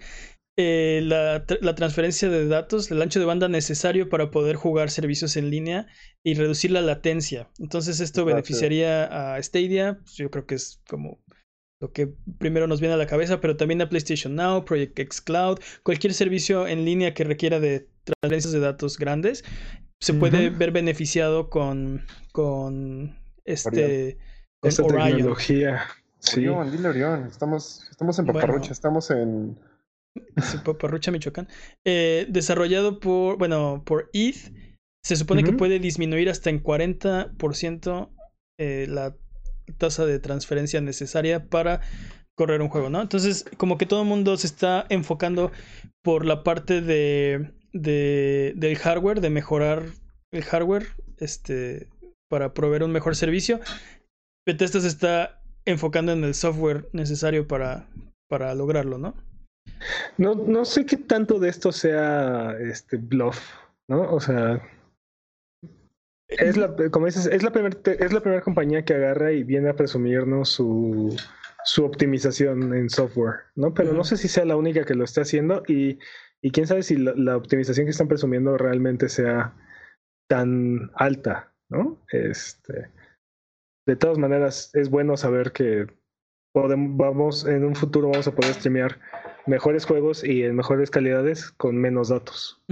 eh, 0.56 1.00
la, 1.04 1.44
transferencia 1.76 2.28
de 2.28 2.48
datos, 2.48 2.90
el 2.90 3.00
ancho 3.02 3.20
de 3.20 3.26
banda 3.26 3.46
necesario 3.46 4.08
para 4.08 4.32
poder 4.32 4.56
jugar 4.56 4.90
servicios 4.90 5.36
en 5.36 5.48
línea 5.48 5.86
y 6.24 6.34
reducir 6.34 6.72
la 6.72 6.80
latencia. 6.80 7.48
Entonces 7.60 8.00
esto 8.00 8.24
beneficiaría 8.24 9.36
a 9.36 9.40
Stadia, 9.40 10.00
pues, 10.02 10.16
yo 10.16 10.28
creo 10.28 10.46
que 10.46 10.56
es 10.56 10.80
como 10.88 11.22
lo 11.80 11.92
que 11.92 12.12
primero 12.38 12.66
nos 12.66 12.80
viene 12.80 12.94
a 12.94 12.98
la 12.98 13.06
cabeza, 13.06 13.40
pero 13.40 13.56
también 13.56 13.80
a 13.80 13.88
PlayStation 13.88 14.34
Now, 14.34 14.64
Project 14.64 14.98
X 14.98 15.20
Cloud, 15.20 15.58
cualquier 15.82 16.12
servicio 16.12 16.66
en 16.66 16.84
línea 16.84 17.14
que 17.14 17.24
requiera 17.24 17.58
de 17.58 17.88
transferencias 18.04 18.52
de 18.52 18.60
datos 18.60 18.98
grandes 18.98 19.44
se 20.00 20.14
puede 20.14 20.50
ver 20.50 20.72
beneficiado 20.72 21.50
con, 21.50 22.06
con 22.32 23.16
este 23.44 24.18
con 24.60 24.68
Esta 24.68 24.82
tecnología. 24.82 25.82
Sí. 26.18 26.40
Orión, 26.48 26.70
dile 26.70 26.88
Orión. 26.88 27.24
Estamos, 27.26 27.86
estamos 27.90 28.18
en 28.18 28.26
Paparrucha, 28.26 28.72
estamos 28.72 29.10
en. 29.10 29.58
Paparrucha, 30.64 31.10
Michoacán. 31.10 31.48
Eh, 31.84 32.26
desarrollado 32.28 33.00
por, 33.00 33.38
bueno, 33.38 33.82
por 33.84 34.10
ETH. 34.12 34.52
Se 35.02 35.16
supone 35.16 35.42
que 35.42 35.52
puede 35.52 35.78
disminuir 35.78 36.28
hasta 36.28 36.50
en 36.50 36.62
40% 36.62 38.10
eh, 38.58 38.86
la 38.86 39.16
tasa 39.70 40.06
de 40.06 40.18
transferencia 40.18 40.80
necesaria 40.80 41.46
para 41.46 41.80
correr 42.36 42.62
un 42.62 42.68
juego, 42.68 42.90
¿no? 42.90 43.00
Entonces, 43.00 43.44
como 43.56 43.78
que 43.78 43.86
todo 43.86 44.02
el 44.02 44.08
mundo 44.08 44.36
se 44.36 44.46
está 44.46 44.86
enfocando 44.88 45.52
por 46.02 46.24
la 46.24 46.42
parte 46.42 46.80
de 46.80 47.52
de, 47.72 48.52
del 48.56 48.76
hardware, 48.76 49.20
de 49.20 49.30
mejorar 49.30 49.84
el 50.32 50.44
hardware 50.44 50.86
este, 51.18 51.88
para 52.28 52.54
proveer 52.54 52.82
un 52.82 52.92
mejor 52.92 53.16
servicio. 53.16 53.60
Bethesda 54.46 54.80
se 54.80 54.88
está 54.88 55.42
enfocando 55.64 56.12
en 56.12 56.24
el 56.24 56.34
software 56.34 56.88
necesario 56.92 57.46
para, 57.46 57.88
para 58.28 58.54
lograrlo, 58.54 58.98
¿no? 58.98 59.14
No, 60.18 60.34
no 60.34 60.64
sé 60.64 60.86
qué 60.86 60.96
tanto 60.96 61.38
de 61.38 61.48
esto 61.48 61.72
sea 61.72 62.56
este 62.58 62.96
bluff, 62.96 63.38
¿no? 63.88 64.12
O 64.12 64.20
sea, 64.20 64.62
es 66.30 66.56
la, 66.56 66.74
como 66.90 67.06
dices, 67.06 67.26
es 67.26 67.42
la 67.42 67.50
primera 67.52 68.40
compañía 68.42 68.84
que 68.84 68.94
agarra 68.94 69.32
y 69.32 69.42
viene 69.42 69.70
a 69.70 69.76
presumirnos 69.76 70.48
su, 70.48 71.16
su 71.64 71.84
optimización 71.84 72.74
en 72.74 72.90
software, 72.90 73.40
¿no? 73.54 73.74
Pero 73.74 73.92
no 73.92 74.04
sé 74.04 74.16
si 74.16 74.28
sea 74.28 74.44
la 74.44 74.56
única 74.56 74.84
que 74.84 74.94
lo 74.94 75.04
está 75.04 75.22
haciendo 75.22 75.62
y 75.66 75.98
y 76.42 76.50
quién 76.50 76.66
sabe 76.66 76.82
si 76.82 76.96
la, 76.96 77.36
optimización 77.36 77.86
que 77.86 77.90
están 77.90 78.08
presumiendo 78.08 78.56
realmente 78.56 79.08
sea 79.08 79.54
tan 80.28 80.90
alta, 80.94 81.52
¿no? 81.68 82.00
Este, 82.12 82.90
de 83.86 83.96
todas 83.96 84.18
maneras, 84.18 84.70
es 84.74 84.88
bueno 84.88 85.16
saber 85.16 85.52
que 85.52 85.86
podemos, 86.54 86.96
vamos, 86.96 87.46
en 87.46 87.64
un 87.64 87.74
futuro 87.74 88.08
vamos 88.08 88.26
a 88.26 88.34
poder 88.34 88.54
streamear 88.54 88.98
mejores 89.46 89.84
juegos 89.84 90.24
y 90.24 90.44
en 90.44 90.56
mejores 90.56 90.90
calidades 90.90 91.50
con 91.52 91.76
menos 91.76 92.08
datos. 92.08 92.62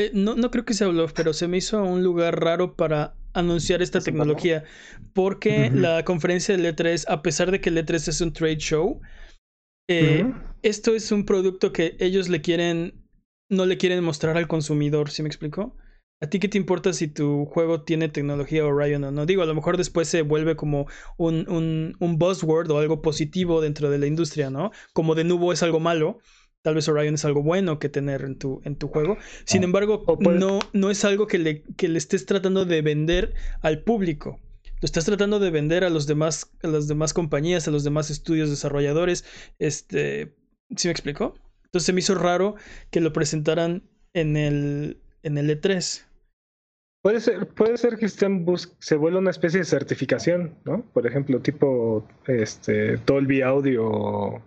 Eh, 0.00 0.10
no, 0.14 0.34
no 0.34 0.50
creo 0.50 0.64
que 0.64 0.72
sea 0.72 0.88
bluff, 0.88 1.12
pero 1.14 1.34
se 1.34 1.46
me 1.46 1.58
hizo 1.58 1.82
un 1.82 2.02
lugar 2.02 2.40
raro 2.40 2.74
para 2.74 3.14
anunciar 3.34 3.82
esta 3.82 4.00
tecnología. 4.00 4.64
Porque 5.12 5.70
la 5.74 6.04
conferencia 6.04 6.56
del 6.56 6.64
E3, 6.64 7.04
a 7.08 7.20
pesar 7.20 7.50
de 7.50 7.60
que 7.60 7.68
el 7.68 7.76
E3 7.76 8.08
es 8.08 8.20
un 8.22 8.32
trade 8.32 8.56
show, 8.56 9.00
eh, 9.90 10.24
esto 10.62 10.94
es 10.94 11.12
un 11.12 11.26
producto 11.26 11.72
que 11.72 11.96
ellos 12.00 12.30
le 12.30 12.40
quieren, 12.40 12.94
no 13.50 13.66
le 13.66 13.76
quieren 13.76 14.02
mostrar 14.02 14.38
al 14.38 14.48
consumidor, 14.48 15.10
¿sí 15.10 15.22
me 15.22 15.28
explico? 15.28 15.76
¿A 16.22 16.28
ti 16.28 16.38
qué 16.38 16.48
te 16.48 16.58
importa 16.58 16.92
si 16.92 17.08
tu 17.08 17.46
juego 17.46 17.82
tiene 17.82 18.08
tecnología 18.08 18.66
Orion 18.66 19.04
o 19.04 19.10
no? 19.10 19.26
Digo, 19.26 19.42
a 19.42 19.46
lo 19.46 19.54
mejor 19.54 19.76
después 19.76 20.06
se 20.08 20.22
vuelve 20.22 20.54
como 20.54 20.86
un, 21.16 21.46
un, 21.48 21.96
un 21.98 22.18
buzzword 22.18 22.70
o 22.70 22.78
algo 22.78 23.02
positivo 23.02 23.60
dentro 23.60 23.90
de 23.90 23.98
la 23.98 24.06
industria, 24.06 24.50
¿no? 24.50 24.70
Como 24.92 25.14
de 25.14 25.24
nuevo 25.24 25.52
es 25.52 25.62
algo 25.62 25.80
malo, 25.80 26.18
tal 26.62 26.74
vez 26.74 26.88
Orion 26.88 27.14
es 27.14 27.24
algo 27.24 27.42
bueno 27.42 27.78
que 27.78 27.88
tener 27.88 28.22
en 28.22 28.36
tu, 28.36 28.60
en 28.64 28.76
tu 28.76 28.88
juego. 28.88 29.16
Sin 29.44 29.62
ah, 29.62 29.66
embargo, 29.66 30.04
no, 30.20 30.58
no 30.72 30.90
es 30.90 31.04
algo 31.04 31.26
que 31.26 31.38
le, 31.38 31.62
que 31.76 31.88
le 31.88 31.98
estés 31.98 32.26
tratando 32.26 32.64
de 32.64 32.82
vender 32.82 33.34
al 33.62 33.82
público. 33.82 34.40
Lo 34.80 34.86
estás 34.86 35.04
tratando 35.04 35.38
de 35.38 35.50
vender 35.50 35.84
a 35.84 35.90
los 35.90 36.06
demás, 36.06 36.52
a 36.62 36.68
las 36.68 36.88
demás 36.88 37.12
compañías, 37.12 37.68
a 37.68 37.70
los 37.70 37.84
demás 37.84 38.10
estudios 38.10 38.48
desarrolladores. 38.48 39.24
Este. 39.58 40.34
¿Sí 40.74 40.88
me 40.88 40.92
explico? 40.92 41.34
Entonces 41.64 41.86
se 41.86 41.92
me 41.92 42.00
hizo 42.00 42.14
raro 42.14 42.56
que 42.90 43.00
lo 43.00 43.12
presentaran 43.12 43.82
en 44.14 44.36
el, 44.36 45.02
en 45.22 45.38
el 45.38 45.50
E3. 45.50 46.06
Puede 47.02 47.20
ser, 47.20 47.48
puede 47.48 47.78
ser 47.78 47.96
que 47.96 48.06
estén 48.06 48.44
se 48.78 48.96
vuelva 48.96 49.20
una 49.20 49.30
especie 49.30 49.60
de 49.60 49.64
certificación, 49.64 50.58
¿no? 50.64 50.82
Por 50.92 51.06
ejemplo, 51.06 51.40
tipo 51.40 52.06
este 52.26 52.96
Dolby 53.06 53.40
Audio 53.42 54.42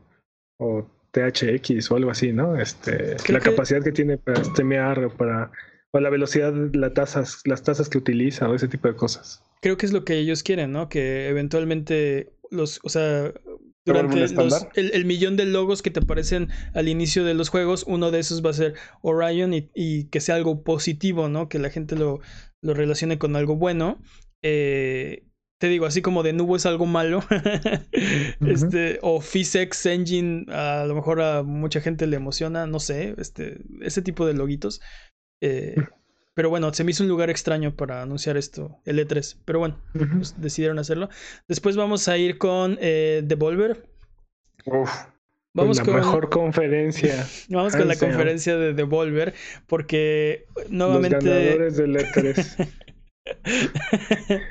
o, 0.59 0.87
THX 1.13 1.91
o 1.91 1.95
algo 1.95 2.11
así, 2.11 2.33
¿no? 2.33 2.59
Este, 2.59 3.15
la 3.31 3.39
capacidad 3.39 3.83
que 3.83 3.91
tiene 3.91 4.17
para 4.17 4.43
streamear 4.43 5.05
o 5.05 5.15
para 5.15 5.51
o 5.91 5.99
la 5.99 6.09
velocidad, 6.09 6.53
las 6.73 6.93
tasas, 6.95 7.41
las 7.45 7.61
tasas 7.61 7.87
que 7.87 7.99
utiliza 7.99 8.49
o 8.49 8.55
ese 8.55 8.67
tipo 8.67 8.87
de 8.87 8.95
cosas. 8.95 9.43
Creo 9.61 9.77
que 9.77 9.85
es 9.85 9.93
lo 9.93 10.03
que 10.03 10.17
ellos 10.17 10.41
quieren, 10.41 10.71
¿no? 10.71 10.89
Que 10.89 11.29
eventualmente 11.29 12.33
los, 12.49 12.79
o 12.83 12.89
sea, 12.89 13.31
durante 13.85 14.25
el, 14.75 15.05
millón 15.05 15.37
de 15.37 15.45
logos 15.45 15.83
que 15.83 15.91
te 15.91 15.99
aparecen 15.99 16.49
al 16.73 16.87
inicio 16.87 17.23
de 17.23 17.35
los 17.35 17.49
juegos, 17.49 17.83
uno 17.85 18.09
de 18.09 18.19
esos 18.19 18.43
va 18.43 18.49
a 18.49 18.53
ser 18.53 18.73
Orion 19.03 19.53
y, 19.53 20.05
que 20.05 20.19
sea 20.19 20.35
algo 20.35 20.63
positivo, 20.63 21.29
¿no? 21.29 21.47
Que 21.47 21.59
la 21.59 21.69
gente 21.69 21.95
lo, 21.95 22.21
lo 22.61 22.73
relacione 22.73 23.19
con 23.19 23.35
algo 23.35 23.55
bueno. 23.55 24.01
Eh, 24.41 25.27
te 25.63 25.69
digo, 25.69 25.85
así 25.85 26.01
como 26.01 26.23
de 26.23 26.33
nubo 26.33 26.57
es 26.57 26.65
algo 26.65 26.85
malo, 26.85 27.23
este, 28.45 28.99
o 29.01 29.21
Physex 29.21 29.85
Engine, 29.85 30.45
a 30.51 30.83
lo 30.85 30.93
mejor 30.93 31.21
a 31.21 31.41
mucha 31.41 31.79
gente 31.79 32.05
le 32.05 32.17
emociona, 32.17 32.67
no 32.67 32.81
sé, 32.81 33.15
este, 33.17 33.61
ese 33.79 34.01
tipo 34.01 34.25
de 34.25 34.33
loguitos. 34.33 34.81
Eh, 35.39 35.75
pero 36.33 36.49
bueno, 36.49 36.73
se 36.73 36.83
me 36.83 36.91
hizo 36.91 37.03
un 37.03 37.07
lugar 37.07 37.29
extraño 37.29 37.77
para 37.77 38.01
anunciar 38.01 38.35
esto, 38.35 38.81
el 38.83 38.99
E3. 38.99 39.37
Pero 39.45 39.59
bueno, 39.59 39.79
pues 39.93 40.35
decidieron 40.41 40.79
hacerlo. 40.79 41.07
Después 41.47 41.77
vamos 41.77 42.09
a 42.09 42.17
ir 42.17 42.37
con 42.37 42.77
eh, 42.81 43.21
Devolver. 43.23 43.87
Uf. 44.65 44.91
Vamos 45.53 45.77
la 45.77 45.85
con 45.85 45.93
la 45.93 45.99
mejor 46.01 46.29
conferencia. 46.29 47.25
Vamos 47.47 47.73
con 47.73 47.87
la 47.87 47.95
conferencia 47.95 48.57
de 48.57 48.73
Devolver, 48.73 49.33
porque 49.67 50.45
nuevamente. 50.67 51.15
Los 51.15 51.23
ganadores 51.23 51.77
del 51.77 51.95
E3. 51.95 52.69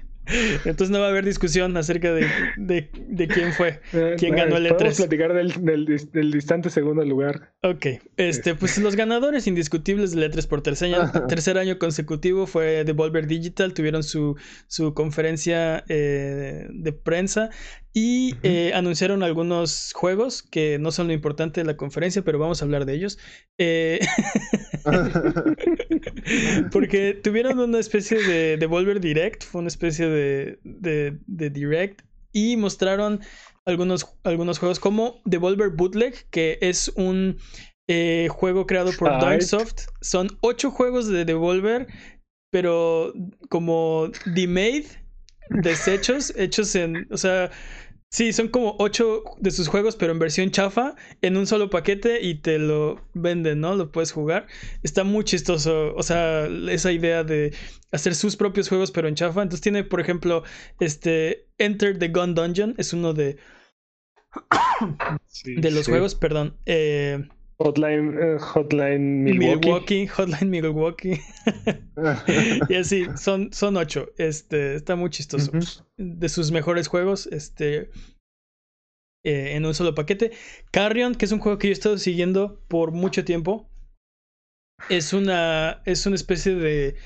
Entonces 0.26 0.90
no 0.90 1.00
va 1.00 1.06
a 1.06 1.10
haber 1.10 1.24
discusión 1.24 1.76
acerca 1.76 2.12
de, 2.12 2.26
de, 2.56 3.28
quién 3.28 3.52
fue, 3.52 3.80
eh, 3.92 4.14
quién 4.18 4.36
ganó 4.36 4.56
el 4.56 4.66
E3. 4.66 4.76
Podemos 4.76 4.96
platicar 4.96 5.32
del, 5.34 6.10
del, 6.12 6.30
distante 6.30 6.70
segundo 6.70 7.04
lugar. 7.04 7.52
Ok, 7.62 7.86
este, 8.16 8.54
pues 8.54 8.78
los 8.78 8.94
ganadores 8.94 9.46
indiscutibles 9.46 10.12
del 10.14 10.30
E3 10.30 10.46
por 10.46 10.62
tercer 10.62 10.94
año, 10.94 11.10
tercer 11.28 11.58
año 11.58 11.78
consecutivo 11.78 12.46
fue 12.46 12.84
Devolver 12.84 13.26
Digital, 13.26 13.74
tuvieron 13.74 14.04
su, 14.04 14.36
su 14.68 14.94
conferencia 14.94 15.84
eh, 15.88 16.68
de 16.70 16.92
prensa 16.92 17.50
y 17.94 18.36
eh, 18.42 18.72
anunciaron 18.74 19.22
algunos 19.22 19.92
juegos 19.94 20.42
que 20.42 20.78
no 20.78 20.90
son 20.90 21.08
lo 21.08 21.12
importante 21.12 21.60
de 21.60 21.66
la 21.66 21.76
conferencia, 21.76 22.22
pero 22.22 22.38
vamos 22.38 22.62
a 22.62 22.64
hablar 22.64 22.86
de 22.86 22.94
ellos. 22.94 23.18
Eh, 23.58 24.00
porque 26.72 27.12
tuvieron 27.14 27.58
una 27.58 27.78
especie 27.78 28.22
de 28.22 28.56
Devolver 28.56 28.98
Direct, 28.98 29.44
fue 29.44 29.60
una 29.60 29.68
especie 29.68 30.08
de, 30.08 30.58
de, 30.64 31.50
Direct, 31.50 32.00
y 32.32 32.56
mostraron 32.56 33.20
algunos, 33.66 34.16
algunos 34.24 34.58
juegos 34.58 34.80
como 34.80 35.20
Devolver 35.26 35.68
Bootleg, 35.68 36.14
que 36.30 36.58
es 36.62 36.90
un 36.96 37.36
eh, 37.88 38.28
juego 38.30 38.66
creado 38.66 38.92
por 38.98 39.10
Darksoft. 39.10 39.88
Son 40.00 40.28
ocho 40.40 40.70
juegos 40.70 41.08
de 41.08 41.26
Devolver, 41.26 41.88
pero 42.50 43.12
como 43.50 44.10
D-Made 44.24 45.01
desechos 45.48 46.32
hechos 46.36 46.74
en, 46.74 47.06
o 47.10 47.16
sea, 47.16 47.50
sí, 48.10 48.32
son 48.32 48.48
como 48.48 48.76
ocho 48.78 49.22
de 49.38 49.50
sus 49.50 49.68
juegos, 49.68 49.96
pero 49.96 50.12
en 50.12 50.18
versión 50.18 50.50
chafa, 50.50 50.94
en 51.22 51.36
un 51.36 51.46
solo 51.46 51.70
paquete 51.70 52.20
y 52.22 52.36
te 52.36 52.58
lo 52.58 53.04
venden, 53.14 53.60
¿no? 53.60 53.74
Lo 53.74 53.90
puedes 53.90 54.12
jugar. 54.12 54.46
Está 54.82 55.04
muy 55.04 55.24
chistoso, 55.24 55.94
o 55.94 56.02
sea, 56.02 56.46
esa 56.46 56.92
idea 56.92 57.24
de 57.24 57.54
hacer 57.90 58.14
sus 58.14 58.36
propios 58.36 58.68
juegos, 58.68 58.90
pero 58.90 59.08
en 59.08 59.14
chafa. 59.14 59.42
Entonces 59.42 59.62
tiene, 59.62 59.84
por 59.84 60.00
ejemplo, 60.00 60.44
este 60.80 61.48
Enter 61.58 61.98
the 61.98 62.08
Gun 62.08 62.34
Dungeon, 62.34 62.74
es 62.78 62.92
uno 62.92 63.14
de... 63.14 63.38
de 65.44 65.70
los 65.70 65.86
juegos, 65.86 66.14
perdón. 66.14 66.56
Eh, 66.66 67.28
Hotline, 67.62 68.18
eh, 68.18 68.38
Hotline 68.40 69.22
Milwaukee. 69.22 70.08
Hotline 70.08 70.50
Milwaukee. 70.50 71.20
y 72.68 72.74
así, 72.74 73.06
son, 73.16 73.52
son 73.52 73.76
ocho. 73.76 74.12
Este, 74.18 74.74
está 74.74 74.96
muy 74.96 75.10
chistoso. 75.10 75.52
De 75.96 76.28
sus 76.28 76.50
mejores 76.50 76.88
juegos, 76.88 77.28
este. 77.28 77.90
Eh, 79.24 79.54
en 79.54 79.64
un 79.64 79.74
solo 79.74 79.94
paquete. 79.94 80.32
Carrion, 80.72 81.14
que 81.14 81.24
es 81.24 81.30
un 81.32 81.38
juego 81.38 81.58
que 81.58 81.68
yo 81.68 81.70
he 81.70 81.74
estado 81.74 81.98
siguiendo 81.98 82.60
por 82.66 82.90
mucho 82.90 83.24
tiempo. 83.24 83.70
Es 84.88 85.12
una. 85.12 85.82
Es 85.84 86.04
una 86.06 86.16
especie 86.16 86.56
de 86.56 86.96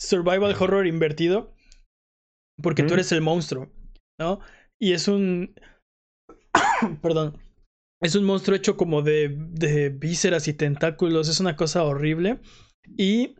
survival 0.00 0.56
horror 0.58 0.86
invertido. 0.86 1.54
Porque 2.62 2.82
tú 2.82 2.94
eres 2.94 3.12
el 3.12 3.20
monstruo. 3.20 3.70
¿No? 4.18 4.40
Y 4.80 4.94
es 4.94 5.06
un. 5.06 5.54
Perdón 7.02 7.38
es 8.02 8.16
un 8.16 8.24
monstruo 8.24 8.56
hecho 8.56 8.76
como 8.76 9.02
de, 9.02 9.34
de 9.52 9.88
vísceras 9.88 10.48
y 10.48 10.54
tentáculos. 10.54 11.28
Es 11.28 11.38
una 11.38 11.56
cosa 11.56 11.84
horrible. 11.84 12.40
Y 12.96 13.36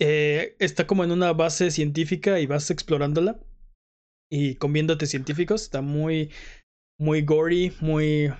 eh, 0.00 0.56
está 0.58 0.86
como 0.86 1.04
en 1.04 1.12
una 1.12 1.32
base 1.34 1.70
científica 1.70 2.40
y 2.40 2.46
vas 2.46 2.70
explorándola. 2.70 3.38
Y 4.30 4.54
comiéndote 4.54 5.06
científicos. 5.06 5.62
Está 5.62 5.82
muy, 5.82 6.30
muy 6.98 7.22
gory, 7.22 7.72
muy... 7.80 8.32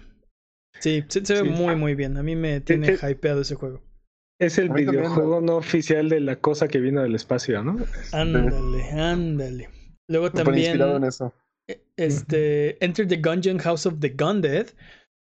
Sí, 0.80 1.04
se, 1.08 1.20
ve 1.20 1.44
muy, 1.44 1.76
muy 1.76 1.94
bien. 1.94 2.16
A 2.16 2.22
mí 2.22 2.34
me 2.34 2.60
tiene 2.62 2.96
hypeado 2.96 3.42
ese 3.42 3.54
juego. 3.54 3.82
Es 4.40 4.58
el 4.58 4.70
videojuego 4.70 5.42
no 5.42 5.56
oficial 5.56 6.08
de 6.08 6.20
la 6.20 6.40
cosa 6.40 6.68
que 6.68 6.80
vino 6.80 7.02
del 7.02 7.14
espacio, 7.14 7.62
¿no? 7.62 7.76
Ándale, 8.12 8.90
ándale. 8.92 9.68
Luego 10.08 10.32
también... 10.32 10.70
Inspirado 10.70 10.96
en 10.96 11.04
eso. 11.04 11.34
E, 11.68 11.84
este, 11.96 12.82
Enter 12.84 13.06
the 13.06 13.18
Gungeon 13.18 13.58
House 13.58 13.86
of 13.86 14.00
the 14.00 14.08
Gundead 14.08 14.68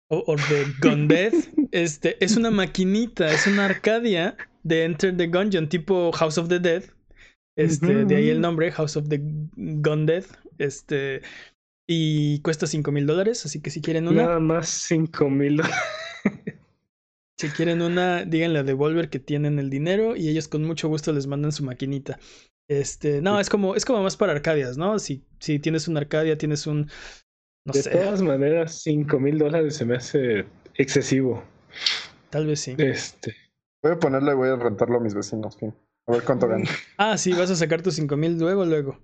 o, 0.08 0.36
de 0.36 0.66
Gundead, 0.80 1.32
este, 1.72 2.22
es 2.24 2.36
una 2.36 2.50
maquinita, 2.50 3.32
es 3.32 3.46
una 3.46 3.64
Arcadia 3.64 4.36
de 4.62 4.84
Enter 4.84 5.16
the 5.16 5.26
Gungeon, 5.26 5.68
tipo 5.68 6.12
House 6.12 6.38
of 6.38 6.48
the 6.48 6.58
Dead. 6.58 6.84
Este, 7.56 8.04
de 8.04 8.16
ahí 8.16 8.28
el 8.28 8.40
nombre, 8.40 8.70
House 8.72 8.96
of 8.96 9.08
the 9.08 9.20
Gundead. 9.56 10.24
Este, 10.58 11.22
y 11.88 12.40
cuesta 12.40 12.66
5 12.66 12.90
mil 12.92 13.06
dólares, 13.06 13.44
así 13.46 13.60
que 13.60 13.70
si 13.70 13.80
quieren 13.80 14.08
una. 14.08 14.24
Nada 14.24 14.40
más 14.40 14.68
5 14.68 15.30
mil 15.30 15.58
dólares. 15.58 15.76
Si 17.38 17.50
quieren 17.50 17.82
una, 17.82 18.24
díganle 18.24 18.60
a 18.60 18.62
Devolver 18.62 19.10
que 19.10 19.18
tienen 19.18 19.58
el 19.58 19.68
dinero 19.68 20.16
y 20.16 20.30
ellos 20.30 20.48
con 20.48 20.64
mucho 20.64 20.88
gusto 20.88 21.12
les 21.12 21.26
mandan 21.26 21.52
su 21.52 21.64
maquinita. 21.64 22.18
Este, 22.66 23.20
no, 23.20 23.38
es 23.38 23.50
como, 23.50 23.74
es 23.74 23.84
como 23.84 24.02
más 24.02 24.16
para 24.16 24.32
Arcadias, 24.32 24.78
¿no? 24.78 24.98
Si, 24.98 25.22
si 25.38 25.58
tienes 25.58 25.86
una 25.86 26.00
Arcadia, 26.00 26.38
tienes 26.38 26.66
un, 26.66 26.88
de 27.72 27.82
todas 27.82 28.22
maneras, 28.22 28.80
5 28.82 29.18
mil 29.18 29.38
dólares 29.38 29.76
se 29.76 29.84
me 29.84 29.96
hace 29.96 30.46
excesivo. 30.74 31.42
Tal 32.30 32.46
vez 32.46 32.60
sí. 32.60 32.74
Este. 32.78 33.34
Voy 33.82 33.92
a 33.92 33.98
ponerle 33.98 34.32
y 34.32 34.34
voy 34.34 34.48
a 34.48 34.56
rentarlo 34.56 34.98
a 34.98 35.00
mis 35.00 35.14
vecinos. 35.14 35.56
A 36.06 36.12
ver 36.12 36.22
cuánto 36.22 36.48
ganan. 36.48 36.66
ah, 36.98 37.18
sí, 37.18 37.32
vas 37.32 37.50
a 37.50 37.56
sacar 37.56 37.82
tus 37.82 37.94
5 37.94 38.16
mil 38.16 38.38
luego, 38.38 38.64
luego. 38.64 39.00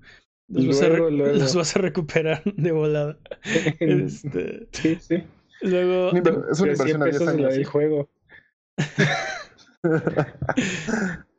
Los, 0.48 0.80
luego, 0.80 1.04
vas 1.04 1.30
a 1.30 1.38
los 1.38 1.54
vas 1.54 1.76
a 1.76 1.78
recuperar 1.78 2.42
de 2.56 2.72
volada. 2.72 3.18
este... 3.80 4.68
Sí, 4.72 4.98
sí. 5.00 5.24
Luego. 5.62 6.10
Es 6.50 6.60
una 6.60 6.72
inversión 6.72 7.02
a 7.02 7.06
10 7.06 7.28
años. 7.28 7.54
El 7.54 7.64
juego. 7.64 8.10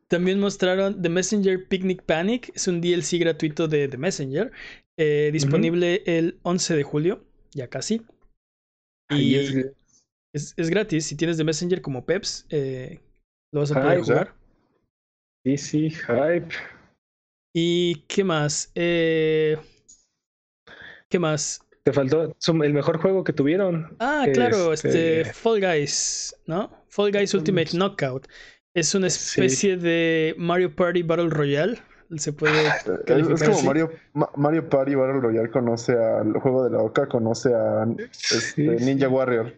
También 0.08 0.40
mostraron 0.40 1.02
The 1.02 1.10
Messenger 1.10 1.68
Picnic 1.68 2.04
Panic, 2.04 2.52
es 2.54 2.68
un 2.68 2.82
DLC 2.82 3.18
gratuito 3.20 3.68
de 3.68 3.88
The 3.88 3.98
Messenger, 3.98 4.52
eh, 4.98 5.30
disponible 5.32 6.04
el 6.06 6.40
11 6.44 6.76
de 6.76 6.84
julio, 6.84 7.26
ya 7.52 7.68
casi. 7.70 8.06
Y 9.10 9.36
es, 9.36 10.54
es, 10.58 10.70
gratis, 10.70 11.06
si 11.06 11.16
tienes 11.16 11.38
The 11.38 11.44
Messenger 11.44 11.82
como 11.82 12.06
Peps, 12.06 12.46
eh, 12.50 13.00
lo 13.52 13.62
vas 13.62 13.72
a 13.72 13.82
poder 13.82 14.02
jugar. 14.02 14.36
Sí, 15.46 15.58
sí, 15.58 15.90
hype. 15.90 16.56
¿Y 17.56 18.04
qué 18.08 18.24
más? 18.24 18.72
Eh, 18.76 19.58
¿Qué 21.10 21.20
más? 21.20 21.62
Te 21.84 21.92
faltó 21.92 22.34
el 22.64 22.74
mejor 22.74 22.98
juego 23.00 23.24
que 23.24 23.34
tuvieron. 23.34 23.96
Ah, 24.00 24.26
claro, 24.34 24.74
este, 24.74 25.22
este 25.22 25.34
Fall 25.34 25.60
Guys, 25.60 26.36
¿no? 26.48 26.72
Fall 26.88 27.12
Guys 27.12 27.34
Ultimate 27.34 27.72
Knockout. 27.74 28.28
Es 28.76 28.96
una 28.96 29.08
especie 29.08 29.78
de 29.78 30.34
Mario 30.38 30.76
Party 30.76 31.04
Battle 31.04 31.30
Royale. 31.30 31.78
Se 32.18 32.34
puede 32.34 32.68
ah, 32.68 32.78
Es 33.08 33.44
como 33.44 33.62
Mario, 33.64 33.92
Mario 34.36 34.70
Party 34.70 34.96
Battle 34.96 35.22
Royale 35.22 35.50
conoce 35.50 35.94
al 35.94 36.34
juego 36.34 36.64
de 36.64 36.72
la 36.72 36.80
Oca, 36.80 37.08
conoce 37.08 37.54
a 37.54 37.86
este, 38.32 38.62
Ninja 38.62 39.10
Warrior. 39.10 39.54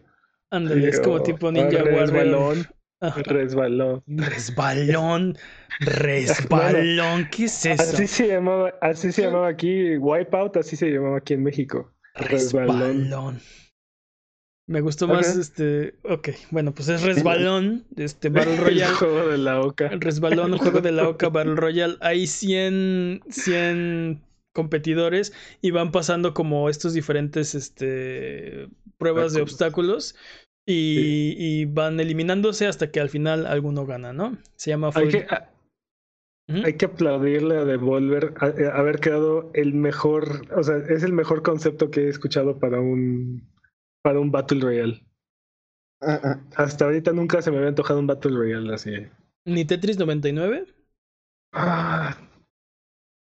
Ándale, 0.50 0.88
es 0.88 1.00
como 1.00 1.22
tipo 1.22 1.50
Ninja 1.50 1.82
Warrior. 1.82 2.66
Resbalón. 3.00 4.02
Resbalón. 4.06 5.36
Resbalón. 5.80 7.28
¿Qué 7.30 7.44
es 7.44 7.66
eso? 7.66 7.82
Así 7.82 8.06
se 8.06 8.28
llamaba, 8.28 8.72
así 8.80 9.12
se 9.12 9.22
llamaba 9.22 9.48
aquí. 9.48 9.98
Wipeout, 9.98 10.56
así 10.56 10.76
se 10.76 10.90
llamaba 10.90 11.18
aquí 11.18 11.34
en 11.34 11.42
México. 11.42 11.92
Resbalón. 12.14 13.40
Me 14.68 14.80
gustó 14.80 15.06
más 15.06 15.36
este. 15.36 15.94
Ok, 16.02 16.30
bueno, 16.50 16.72
pues 16.72 16.88
es 16.88 17.02
Resbalón, 17.02 17.84
este 17.96 18.28
Battle 18.30 18.56
Royale. 18.56 18.90
El 18.90 18.96
juego 18.96 19.28
de 19.28 19.38
la 19.38 19.60
Oca. 19.60 19.88
Resbalón, 19.90 20.58
juego 20.58 20.80
de 20.80 20.92
la 20.92 21.08
Oca, 21.08 21.28
Battle 21.28 21.54
Royale. 21.54 21.96
Hay 22.00 22.26
100, 22.26 23.22
100 23.28 24.22
competidores 24.52 25.32
y 25.60 25.70
van 25.70 25.92
pasando 25.92 26.34
como 26.34 26.68
estos 26.68 26.94
diferentes 26.94 27.54
este, 27.54 28.68
pruebas 28.98 29.34
de 29.34 29.42
obstáculos 29.42 30.16
y, 30.66 31.66
van 31.66 32.00
eliminándose 32.00 32.66
hasta 32.66 32.90
que 32.90 32.98
al 32.98 33.08
final 33.08 33.46
alguno 33.46 33.86
gana, 33.86 34.12
¿no? 34.12 34.36
Se 34.56 34.70
llama 34.70 34.90
Hay 34.94 35.08
que, 35.08 35.26
hay 36.48 36.72
que 36.74 36.86
aplaudirle 36.86 37.58
a 37.58 37.64
Devolver 37.64 38.34
a, 38.38 38.46
haber 38.76 38.98
creado 38.98 39.50
el 39.54 39.74
mejor, 39.74 40.42
o 40.56 40.62
sea, 40.64 40.78
es 40.78 41.04
el 41.04 41.12
mejor 41.12 41.42
concepto 41.42 41.90
que 41.90 42.06
he 42.06 42.08
escuchado 42.08 42.58
para 42.58 42.80
un 42.80 43.46
para 44.06 44.20
un 44.20 44.30
Battle 44.30 44.60
Royale. 44.60 45.04
Hasta 46.54 46.84
ahorita 46.84 47.10
nunca 47.10 47.42
se 47.42 47.50
me 47.50 47.56
había 47.56 47.70
antojado 47.70 47.98
un 47.98 48.06
Battle 48.06 48.36
Royale 48.36 48.72
así. 48.72 48.92
¿Ni 49.44 49.64
Tetris 49.64 49.98
99? 49.98 50.64
Ah. 51.52 52.16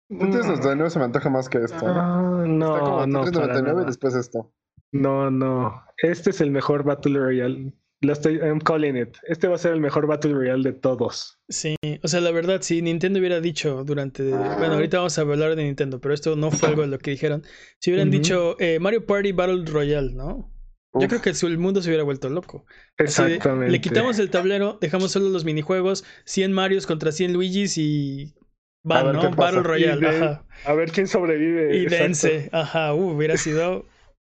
Tetris 0.09 0.47
99 0.47 0.89
se 0.89 0.97
me 0.97 1.05
antoja 1.05 1.29
más 1.29 1.47
que 1.47 1.59
esto. 1.59 1.85
Ah, 1.85 2.43
no, 2.47 2.75
Está 2.75 2.85
como 2.85 3.05
no. 3.05 3.23
Tetris 3.23 3.39
99 3.39 3.81
y 3.83 3.85
después 3.85 4.15
esto. 4.15 4.51
No, 4.91 5.29
no. 5.29 5.83
Este 5.97 6.31
es 6.31 6.41
el 6.41 6.49
mejor 6.49 6.83
Battle 6.83 7.19
Royale. 7.19 7.71
Lo 8.01 8.13
estoy, 8.13 8.37
I'm 8.37 8.59
calling 8.59 8.97
it. 8.97 9.15
Este 9.27 9.47
va 9.47 9.53
a 9.53 9.59
ser 9.59 9.73
el 9.73 9.79
mejor 9.79 10.07
Battle 10.07 10.33
Royale 10.33 10.63
de 10.63 10.73
todos. 10.73 11.39
Sí, 11.49 11.75
o 12.01 12.07
sea, 12.07 12.19
la 12.19 12.31
verdad, 12.31 12.61
si 12.63 12.81
Nintendo 12.81 13.19
hubiera 13.19 13.39
dicho 13.41 13.83
durante. 13.83 14.27
Bueno, 14.27 14.73
ahorita 14.73 14.97
vamos 14.97 15.19
a 15.19 15.21
hablar 15.21 15.55
de 15.55 15.63
Nintendo, 15.63 16.01
pero 16.01 16.15
esto 16.15 16.35
no 16.35 16.49
fue 16.49 16.69
algo 16.69 16.81
de 16.81 16.87
lo 16.87 16.97
que 16.97 17.11
dijeron. 17.11 17.43
Si 17.79 17.91
hubieran 17.91 18.09
dicho 18.09 18.59
eh, 18.59 18.79
Mario 18.79 19.05
Party 19.05 19.33
Battle 19.33 19.63
Royale, 19.65 20.11
¿no? 20.13 20.52
Yo 20.99 21.07
creo 21.07 21.21
que 21.21 21.31
el 21.31 21.57
mundo 21.57 21.81
se 21.81 21.89
hubiera 21.89 22.03
vuelto 22.03 22.29
loco. 22.29 22.65
Exactamente. 22.97 23.71
le 23.71 23.81
quitamos 23.81 24.19
el 24.19 24.29
tablero, 24.29 24.77
dejamos 24.79 25.11
solo 25.11 25.29
los 25.29 25.43
minijuegos, 25.43 26.05
100 26.25 26.53
Marios 26.53 26.85
contra 26.85 27.11
100 27.11 27.33
Luigis 27.33 27.77
y 27.77 28.35
van, 28.83 29.13
¿no? 29.13 29.31
Battle 29.31 29.63
Royale, 29.63 30.07
ajá. 30.07 30.45
A 30.65 30.73
ver 30.73 30.91
quién 30.91 31.07
sobrevive. 31.07 31.75
Y 31.77 31.87
dense, 31.87 32.49
ajá, 32.51 32.93
uh, 32.93 33.15
hubiera 33.15 33.37
sido 33.37 33.85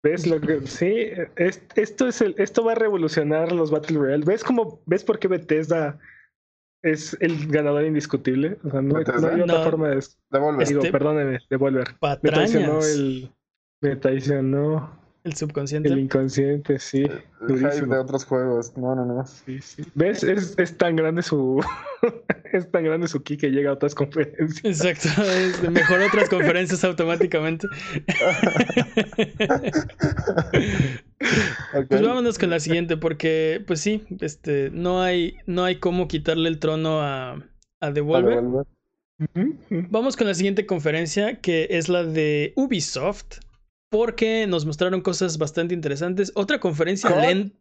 ¿Ves 0.03 0.27
lo 0.27 0.39
que 0.39 0.61
sí? 0.67 1.09
esto 1.75 2.07
es 2.07 2.21
el, 2.21 2.35
esto 2.37 2.63
va 2.63 2.73
a 2.73 2.75
revolucionar 2.75 3.51
los 3.51 3.71
Battle 3.71 3.97
Royale. 3.97 4.23
¿Ves 4.25 4.43
cómo, 4.43 4.81
ves 4.85 5.03
por 5.03 5.19
qué 5.19 5.27
Bethesda 5.27 5.99
es 6.83 7.17
el 7.19 7.47
ganador 7.47 7.83
indiscutible? 7.83 8.57
O 8.63 8.69
sea, 8.69 8.81
no, 8.81 8.97
hay 8.97 9.41
otra 9.41 9.63
forma 9.63 9.89
de 9.89 10.03
devolver. 10.29 10.67
Digo, 10.67 10.81
este, 10.81 10.91
perdóneme, 10.91 11.39
devolver. 11.49 11.95
Me 12.21 12.29
traicionó 12.31 12.79
el, 12.81 13.31
me 13.81 13.95
traicionó 13.95 15.06
el 15.27 15.35
subconsciente. 15.35 15.89
El 15.89 15.99
inconsciente, 15.99 16.79
sí. 16.79 17.03
El 17.47 17.89
de 17.89 17.97
otros 17.97 18.25
juegos. 18.25 18.75
No, 18.77 18.95
no, 18.95 19.05
no. 19.05 19.25
Sí, 19.25 19.59
sí. 19.61 19.83
¿Ves? 19.93 20.23
Es, 20.23 20.57
es 20.57 20.77
tan 20.77 20.95
grande 20.95 21.21
su. 21.21 21.63
es 22.53 22.71
tan 22.71 22.83
grande 22.83 23.07
su 23.07 23.21
ki 23.21 23.37
que 23.37 23.51
llega 23.51 23.69
a 23.69 23.73
otras 23.73 23.93
conferencias. 23.93 24.63
Exacto. 24.63 25.21
Es 25.23 25.69
mejor 25.69 26.01
otras 26.01 26.29
conferencias 26.29 26.83
automáticamente. 26.83 27.67
Pues 31.89 32.01
vámonos 32.01 32.37
con 32.37 32.51
la 32.51 32.59
siguiente, 32.59 32.95
porque, 32.95 33.63
pues 33.65 33.81
sí, 33.81 34.03
este, 34.21 34.69
no 34.71 35.01
hay, 35.01 35.35
no 35.47 35.63
hay 35.63 35.79
cómo 35.79 36.07
quitarle 36.07 36.47
el 36.47 36.59
trono 36.59 37.01
a, 37.01 37.43
a 37.79 37.91
Devolver. 37.91 38.43
Vamos 39.89 40.15
con 40.15 40.27
la 40.27 40.35
siguiente 40.35 40.67
conferencia, 40.67 41.41
que 41.41 41.67
es 41.71 41.89
la 41.89 42.03
de 42.03 42.53
Ubisoft 42.55 43.39
porque 43.89 44.47
nos 44.47 44.65
mostraron 44.65 45.01
cosas 45.01 45.37
bastante 45.37 45.73
interesantes. 45.73 46.31
Otra 46.35 46.59
conferencia 46.59 47.09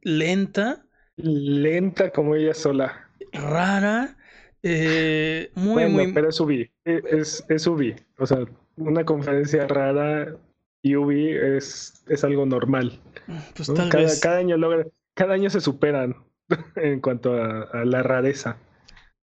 lenta. 0.02 0.86
Lenta 1.16 2.10
como 2.10 2.34
ella 2.34 2.54
sola. 2.54 3.10
Rara. 3.32 4.16
Eh, 4.62 5.50
muy, 5.54 5.86
muy. 5.86 6.12
Pero 6.12 6.28
es 6.28 6.40
Ubi. 6.40 6.70
Es, 6.84 7.44
es 7.48 7.66
Ubi. 7.66 7.94
O 8.18 8.26
sea, 8.26 8.44
una 8.76 9.04
conferencia 9.04 9.66
rara 9.66 10.36
y 10.82 10.96
Ubi 10.96 11.30
es, 11.30 12.04
es 12.08 12.24
algo 12.24 12.46
normal. 12.46 13.00
Pues 13.54 13.72
tal 13.72 13.88
cada, 13.88 14.04
vez. 14.04 14.20
cada 14.20 14.38
año 14.38 14.56
logra, 14.56 14.86
cada 15.14 15.34
año 15.34 15.50
se 15.50 15.60
superan 15.60 16.16
en 16.76 17.00
cuanto 17.00 17.34
a, 17.34 17.62
a 17.62 17.84
la 17.84 18.02
rareza. 18.02 18.58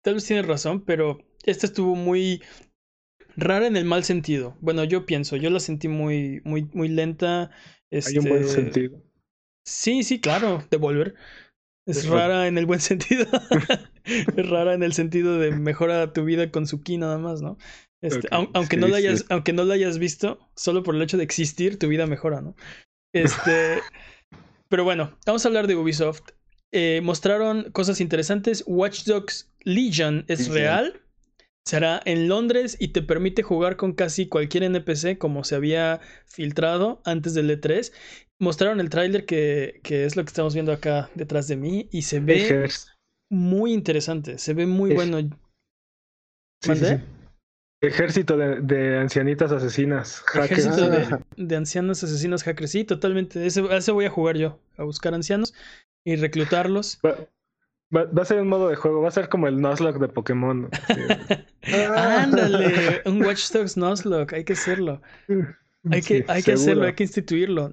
Tal 0.03 0.15
vez 0.15 0.25
tienes 0.25 0.47
razón, 0.47 0.81
pero 0.81 1.19
esta 1.43 1.65
estuvo 1.65 1.95
muy 1.95 2.41
Rara 3.35 3.67
en 3.67 3.77
el 3.77 3.85
mal 3.85 4.03
sentido. 4.03 4.57
Bueno, 4.61 4.83
yo 4.83 5.05
pienso, 5.05 5.35
yo 5.35 5.49
la 5.49 5.59
sentí 5.59 5.87
muy, 5.87 6.41
muy, 6.43 6.69
muy 6.73 6.87
lenta. 6.87 7.51
Hay 7.91 8.17
un 8.17 8.25
buen 8.25 8.43
este, 8.43 8.55
sentido. 8.55 9.03
Sí, 9.65 10.03
sí, 10.03 10.19
claro, 10.19 10.63
Devolver. 10.69 11.15
Es 11.85 12.07
rara 12.07 12.47
en 12.47 12.57
el 12.57 12.65
buen 12.65 12.79
sentido. 12.79 13.25
es 14.05 14.49
rara 14.49 14.73
en 14.73 14.83
el 14.83 14.93
sentido 14.93 15.39
de 15.39 15.51
mejora 15.51 16.13
tu 16.13 16.23
vida 16.23 16.51
con 16.51 16.67
su 16.67 16.83
ki 16.83 16.97
nada 16.97 17.17
más, 17.17 17.41
¿no? 17.41 17.57
Este, 18.01 18.27
aunque, 18.31 18.77
no 18.77 18.87
la 18.87 18.97
hayas, 18.97 19.25
aunque 19.29 19.53
no 19.53 19.63
la 19.63 19.75
hayas 19.75 19.99
visto, 19.99 20.39
solo 20.55 20.81
por 20.81 20.95
el 20.95 21.01
hecho 21.03 21.17
de 21.17 21.23
existir, 21.23 21.77
tu 21.77 21.87
vida 21.87 22.07
mejora, 22.07 22.41
¿no? 22.41 22.55
Este. 23.13 23.79
pero 24.69 24.83
bueno, 24.83 25.17
vamos 25.25 25.45
a 25.45 25.47
hablar 25.47 25.67
de 25.67 25.75
Ubisoft. 25.75 26.31
Eh, 26.71 27.01
mostraron 27.03 27.69
cosas 27.71 28.01
interesantes. 28.01 28.63
Watch 28.65 29.03
Dogs 29.03 29.51
Legion 29.63 30.25
es 30.27 30.47
real. 30.47 31.00
Será 31.65 32.01
en 32.05 32.27
Londres 32.27 32.75
y 32.79 32.89
te 32.89 33.01
permite 33.01 33.43
jugar 33.43 33.77
con 33.77 33.93
casi 33.93 34.27
cualquier 34.27 34.63
NPC 34.63 35.17
como 35.17 35.43
se 35.43 35.55
había 35.55 36.01
filtrado 36.25 37.01
antes 37.05 37.33
del 37.33 37.49
E3. 37.49 37.93
Mostraron 38.39 38.79
el 38.79 38.89
tráiler 38.89 39.25
que, 39.25 39.79
que, 39.83 40.05
es 40.05 40.15
lo 40.15 40.23
que 40.23 40.29
estamos 40.29 40.53
viendo 40.53 40.71
acá 40.71 41.09
detrás 41.13 41.47
de 41.47 41.57
mí 41.57 41.87
y 41.91 42.01
se 42.01 42.19
ve 42.19 42.67
muy 43.29 43.73
interesante, 43.73 44.39
se 44.39 44.53
ve 44.53 44.65
muy 44.65 44.93
bueno. 44.93 45.19
Sí, 46.63 46.71
Ejército 47.83 48.37
de, 48.37 48.97
ancianitas 48.99 49.51
asesinas. 49.51 50.23
Ejército 50.35 50.87
de, 51.35 51.55
ancianos 51.55 52.03
asesinos 52.03 52.43
hackers. 52.43 52.71
Sí, 52.71 52.83
totalmente. 52.83 53.43
Ese, 53.43 53.63
ese 53.75 53.91
voy 53.91 54.05
a 54.05 54.11
jugar 54.11 54.37
yo, 54.37 54.59
a 54.77 54.83
buscar 54.83 55.15
ancianos 55.15 55.55
y 56.05 56.15
reclutarlos. 56.15 56.99
Va, 57.95 58.21
a 58.21 58.25
ser 58.25 58.41
un 58.41 58.47
modo 58.47 58.69
de 58.69 58.75
juego, 58.75 59.01
va 59.01 59.09
a 59.09 59.11
ser 59.11 59.27
como 59.27 59.47
el 59.47 59.59
Nuzlocke 59.59 59.99
de 59.99 60.07
Pokémon. 60.07 60.69
Ándale, 61.97 63.01
un 63.05 63.21
Watch 63.23 63.51
Dogs 63.51 63.75
Nuzlocke, 63.75 64.35
hay 64.35 64.43
que 64.45 64.53
hacerlo. 64.53 65.01
Hay 65.89 66.01
que, 66.01 66.23
hay 66.27 66.41
que 66.41 66.53
hacerlo, 66.53 66.85
hay 66.85 66.93
que 66.93 67.03
instituirlo. 67.03 67.69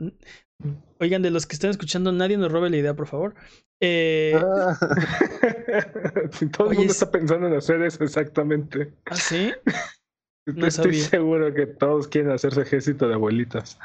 Oigan, 0.99 1.23
de 1.23 1.31
los 1.31 1.47
que 1.47 1.55
están 1.55 1.71
escuchando, 1.71 2.11
nadie 2.11 2.37
nos 2.37 2.51
robe 2.51 2.71
la 2.71 2.77
idea, 2.79 2.95
por 2.95 3.07
favor. 3.07 3.35
Eh... 3.81 4.35
Ah. 4.35 4.77
todo 6.57 6.73
el 6.73 6.79
mundo 6.79 6.93
está 6.93 7.11
pensando 7.11 7.47
en 7.47 7.55
hacer 7.55 7.81
eso 7.83 8.03
exactamente. 8.03 8.93
¿Ah, 9.07 9.15
sí? 9.15 9.53
Estoy 10.57 10.95
seguro 10.95 11.53
que 11.53 11.67
todos 11.67 12.09
quieren 12.09 12.33
hacerse 12.33 12.63
ejército 12.63 13.07
de 13.07 13.15
abuelitas. 13.15 13.79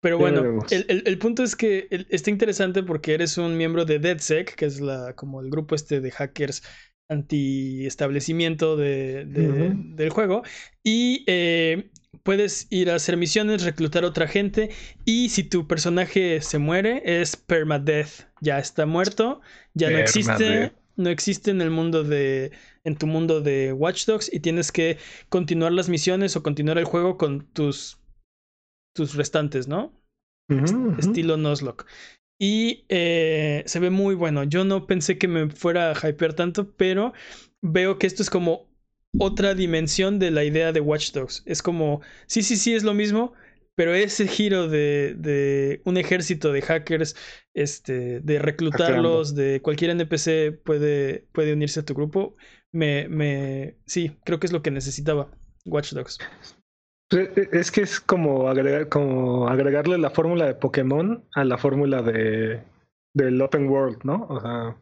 Pero 0.00 0.18
bueno, 0.18 0.60
el, 0.70 1.02
el, 1.06 1.18
punto 1.18 1.42
es 1.42 1.56
que 1.56 1.88
está 2.10 2.30
interesante 2.30 2.82
porque 2.82 3.14
eres 3.14 3.38
un 3.38 3.56
miembro 3.56 3.84
de 3.84 3.98
DeadSec, 3.98 4.54
que 4.54 4.66
es 4.66 4.80
la, 4.80 5.14
como 5.14 5.40
el 5.40 5.50
grupo 5.50 5.74
este 5.74 6.00
de 6.00 6.10
hackers 6.10 6.62
anti-establecimiento 7.08 8.76
de, 8.76 9.24
del 9.26 10.10
juego, 10.10 10.42
y 10.82 11.24
eh, 11.26 11.90
puedes 12.22 12.66
ir 12.70 12.90
a 12.90 12.96
hacer 12.96 13.16
misiones, 13.16 13.62
reclutar 13.62 14.04
a 14.04 14.08
otra 14.08 14.26
gente, 14.26 14.70
y 15.04 15.28
si 15.28 15.44
tu 15.44 15.66
personaje 15.66 16.40
se 16.40 16.58
muere, 16.58 17.02
es 17.04 17.36
permadeath, 17.36 18.28
ya 18.40 18.58
está 18.58 18.86
muerto, 18.86 19.40
ya 19.74 19.90
no 19.90 19.98
existe, 19.98 20.72
no 20.96 21.10
existe 21.10 21.50
en 21.50 21.60
el 21.60 21.70
mundo 21.70 22.02
de, 22.02 22.50
en 22.84 22.96
tu 22.96 23.06
mundo 23.06 23.40
de 23.40 23.72
Watch 23.72 24.06
Dogs, 24.06 24.32
y 24.32 24.40
tienes 24.40 24.72
que 24.72 24.98
continuar 25.28 25.72
las 25.72 25.88
misiones 25.88 26.36
o 26.36 26.42
continuar 26.42 26.78
el 26.78 26.84
juego 26.84 27.16
con 27.16 27.46
tus 27.52 27.98
tus 28.96 29.14
restantes, 29.14 29.68
¿no? 29.68 29.92
Estilo 30.98 31.36
Nuzlocke. 31.36 31.86
Y 32.38 32.84
eh, 32.88 33.62
se 33.66 33.78
ve 33.78 33.90
muy 33.90 34.14
bueno. 34.14 34.44
Yo 34.44 34.64
no 34.64 34.86
pensé 34.86 35.18
que 35.18 35.28
me 35.28 35.48
fuera 35.50 35.92
a 35.92 36.08
hypear 36.08 36.34
tanto, 36.34 36.72
pero 36.76 37.12
veo 37.62 37.98
que 37.98 38.06
esto 38.06 38.22
es 38.22 38.30
como 38.30 38.68
otra 39.18 39.54
dimensión 39.54 40.18
de 40.18 40.30
la 40.30 40.44
idea 40.44 40.72
de 40.72 40.80
Watch 40.80 41.12
Dogs. 41.12 41.42
Es 41.46 41.62
como, 41.62 42.00
sí, 42.26 42.42
sí, 42.42 42.56
sí, 42.56 42.74
es 42.74 42.82
lo 42.82 42.94
mismo, 42.94 43.32
pero 43.74 43.94
ese 43.94 44.26
giro 44.26 44.68
de, 44.68 45.14
de 45.16 45.80
un 45.84 45.96
ejército 45.96 46.52
de 46.52 46.62
hackers, 46.62 47.16
este, 47.54 48.20
de 48.20 48.38
reclutarlos, 48.38 49.34
de 49.34 49.60
cualquier 49.62 49.90
NPC 49.92 50.62
puede, 50.64 51.26
puede 51.32 51.52
unirse 51.52 51.80
a 51.80 51.84
tu 51.84 51.94
grupo, 51.94 52.36
me, 52.72 53.08
me, 53.08 53.78
sí, 53.86 54.16
creo 54.24 54.38
que 54.38 54.46
es 54.46 54.52
lo 54.52 54.62
que 54.62 54.70
necesitaba 54.70 55.30
Watch 55.64 55.92
Dogs. 55.92 56.18
Pues, 57.08 57.30
e, 57.36 57.48
es 57.52 57.70
que 57.70 57.82
es 57.82 58.00
como, 58.00 58.48
agregar, 58.48 58.88
como 58.88 59.48
agregarle 59.48 59.98
la 59.98 60.10
fórmula 60.10 60.46
de 60.46 60.54
Pokémon 60.54 61.24
a 61.34 61.44
la 61.44 61.58
fórmula 61.58 62.02
de, 62.02 62.62
del 63.14 63.40
Open 63.40 63.68
World, 63.68 63.98
¿no? 64.04 64.26
O 64.28 64.40
sea, 64.40 64.76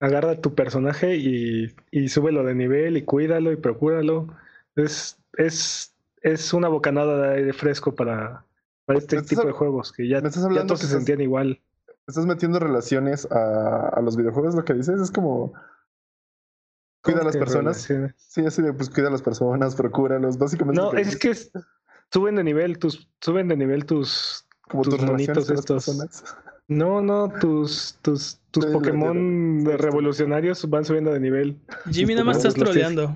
agarra 0.00 0.40
tu 0.40 0.54
personaje 0.54 1.16
y, 1.16 1.74
y 1.90 2.08
súbelo 2.08 2.44
de 2.44 2.54
nivel 2.54 2.96
y 2.96 3.02
cuídalo 3.02 3.52
y 3.52 3.56
procúralo. 3.56 4.28
Es, 4.76 5.18
es, 5.36 5.94
es 6.22 6.52
una 6.52 6.68
bocanada 6.68 7.20
de 7.20 7.36
aire 7.38 7.52
fresco 7.52 7.94
para, 7.94 8.44
para 8.84 8.98
este 8.98 9.22
tipo 9.22 9.44
de 9.44 9.52
juegos 9.52 9.92
que 9.92 10.08
ya, 10.08 10.22
ya 10.22 10.66
todos 10.66 10.80
se 10.80 10.88
sentían 10.88 11.20
igual. 11.20 11.60
Estás 12.06 12.26
metiendo 12.26 12.58
relaciones 12.58 13.26
a, 13.30 13.88
a 13.88 14.00
los 14.02 14.16
videojuegos, 14.16 14.54
lo 14.54 14.64
que 14.64 14.74
dices 14.74 15.00
es 15.00 15.10
como 15.10 15.54
Cuida 17.04 17.20
a 17.20 17.24
las 17.24 17.36
personas. 17.36 17.88
Sí, 18.16 18.40
así 18.46 18.62
de 18.62 18.72
pues 18.72 18.88
cuida 18.88 19.08
a 19.08 19.10
las 19.10 19.22
personas, 19.22 19.74
procúralos, 19.76 20.38
básicamente. 20.38 20.80
No, 20.80 20.92
es 20.94 21.16
que 21.16 21.34
suben 22.10 22.36
de 22.36 22.44
nivel 22.44 22.78
tus, 22.78 23.08
suben 23.20 23.48
de 23.48 23.56
nivel 23.56 23.84
tus, 23.84 24.46
como 24.68 24.82
tus, 24.84 25.00
monitos 25.02 25.50
estos. 25.50 26.24
No, 26.66 27.02
no, 27.02 27.30
tus, 27.40 27.98
tus, 28.00 28.40
tus 28.50 28.64
Pokémon 28.66 29.66
revolucionarios 29.66 30.68
van 30.70 30.86
subiendo 30.86 31.12
de 31.12 31.20
nivel. 31.20 31.58
Jimmy 31.90 32.14
nada 32.14 32.24
más 32.24 32.38
estás 32.38 32.54
troleando. 32.54 33.14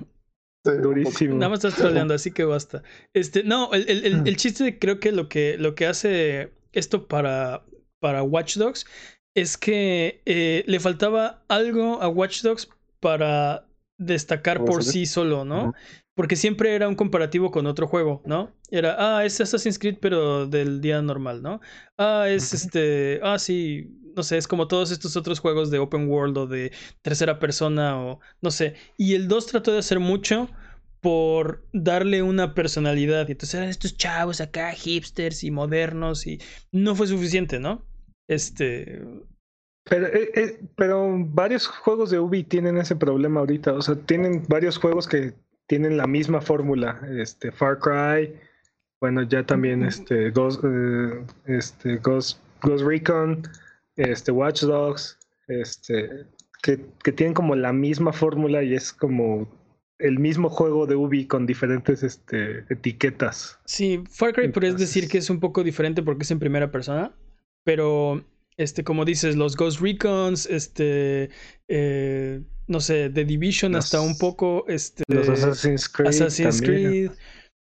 Durísimo. 0.63 1.35
Nada 1.35 1.49
más 1.49 1.63
estás 1.63 1.79
troleando, 1.79 2.13
así 2.13 2.31
que 2.31 2.43
basta. 2.43 2.83
Este, 3.13 3.43
no, 3.43 3.73
el, 3.73 3.89
el, 3.89 4.05
el, 4.05 4.27
el 4.27 4.37
chiste 4.37 4.77
creo 4.77 4.99
que 4.99 5.11
lo 5.11 5.29
que 5.29 5.57
lo 5.57 5.73
que 5.73 5.87
hace 5.87 6.51
esto 6.73 7.07
para, 7.07 7.63
para 7.99 8.21
Watch 8.21 8.57
Dogs 8.57 8.85
es 9.33 9.57
que 9.57 10.21
eh, 10.25 10.63
le 10.67 10.79
faltaba 10.79 11.43
algo 11.47 12.01
a 12.01 12.07
Watch 12.07 12.43
Dogs 12.43 12.69
para 12.99 13.65
destacar 13.99 14.63
por 14.63 14.83
sí 14.83 15.05
solo, 15.05 15.45
¿no? 15.45 15.73
Porque 16.15 16.35
siempre 16.35 16.73
era 16.73 16.87
un 16.87 16.95
comparativo 16.95 17.51
con 17.51 17.67
otro 17.67 17.87
juego, 17.87 18.23
¿no? 18.25 18.51
Era, 18.71 18.95
ah, 18.97 19.25
es 19.25 19.39
Assassin's 19.39 19.77
Creed, 19.77 19.97
pero 20.01 20.47
del 20.47 20.81
día 20.81 21.01
normal, 21.01 21.43
¿no? 21.43 21.59
Ah, 21.97 22.25
es 22.27 22.53
este, 22.53 23.19
ah, 23.21 23.37
sí, 23.37 23.99
no 24.15 24.23
sé, 24.23 24.37
es 24.37 24.47
como 24.47 24.67
todos 24.67 24.91
estos 24.91 25.15
otros 25.15 25.39
juegos 25.39 25.69
de 25.69 25.79
open 25.79 26.09
world 26.09 26.37
o 26.37 26.47
de 26.47 26.71
tercera 27.01 27.39
persona 27.39 28.01
o 28.01 28.19
no 28.41 28.51
sé. 28.51 28.73
Y 28.97 29.13
el 29.13 29.27
2 29.27 29.45
trató 29.45 29.71
de 29.73 29.79
hacer 29.79 29.99
mucho 29.99 30.49
por 31.01 31.67
darle 31.73 32.23
una 32.23 32.53
personalidad. 32.53 33.27
Y 33.27 33.33
entonces 33.33 33.55
eran 33.55 33.69
estos 33.69 33.95
chavos 33.97 34.41
acá, 34.41 34.71
hipsters 34.71 35.43
y 35.43 35.51
modernos, 35.51 36.25
y 36.25 36.41
no 36.71 36.95
fue 36.95 37.07
suficiente, 37.07 37.59
¿no? 37.59 37.85
Este, 38.27 39.01
pero, 39.89 40.07
eh, 40.07 40.31
eh, 40.35 40.59
pero 40.75 41.15
varios 41.17 41.67
juegos 41.67 42.11
de 42.11 42.19
Ubi 42.19 42.43
tienen 42.43 42.77
ese 42.77 42.95
problema 42.95 43.39
ahorita. 43.39 43.73
O 43.73 43.81
sea, 43.81 43.95
tienen 43.95 44.43
varios 44.47 44.77
juegos 44.77 45.07
que 45.07 45.33
tienen 45.67 45.97
la 45.97 46.07
misma 46.07 46.41
fórmula. 46.41 47.01
Este, 47.17 47.51
Far 47.51 47.79
Cry, 47.79 48.33
bueno, 49.01 49.23
ya 49.23 49.45
también 49.45 49.83
este, 49.83 50.29
Ghost, 50.31 50.63
eh, 50.63 51.25
este, 51.45 51.97
Ghost, 51.97 52.39
Ghost 52.61 52.85
Recon, 52.85 53.43
este, 53.95 54.31
Watch 54.31 54.61
Dogs, 54.61 55.17
este, 55.47 56.25
que, 56.61 56.85
que 57.03 57.11
tienen 57.11 57.33
como 57.33 57.55
la 57.55 57.73
misma 57.73 58.13
fórmula 58.13 58.61
y 58.63 58.75
es 58.75 58.93
como 58.93 59.49
el 59.97 60.17
mismo 60.17 60.49
juego 60.49 60.85
de 60.85 60.95
Ubi 60.95 61.25
con 61.25 61.45
diferentes 61.45 62.03
este, 62.03 62.65
etiquetas. 62.69 63.59
Sí, 63.65 64.03
Far 64.09 64.33
Cry 64.33 64.49
puedes 64.49 64.77
decir 64.77 65.07
que 65.07 65.17
es 65.17 65.29
un 65.29 65.39
poco 65.39 65.63
diferente 65.63 66.03
porque 66.03 66.23
es 66.23 66.31
en 66.31 66.39
primera 66.39 66.71
persona, 66.71 67.11
pero 67.63 68.23
este, 68.59 68.83
como 68.83 69.05
dices, 69.05 69.37
los 69.37 69.55
Ghost 69.55 69.79
Recons, 69.79 70.45
este, 70.45 71.29
eh, 71.69 72.41
no 72.67 72.81
sé, 72.81 73.09
The 73.09 73.23
Division 73.23 73.73
hasta 73.73 74.01
un 74.01 74.17
poco, 74.17 74.65
este, 74.67 75.05
los 75.07 75.29
Assassin's 75.29 75.87
Creed, 75.87 76.09
Assassin's 76.09 76.61
Creed 76.61 77.11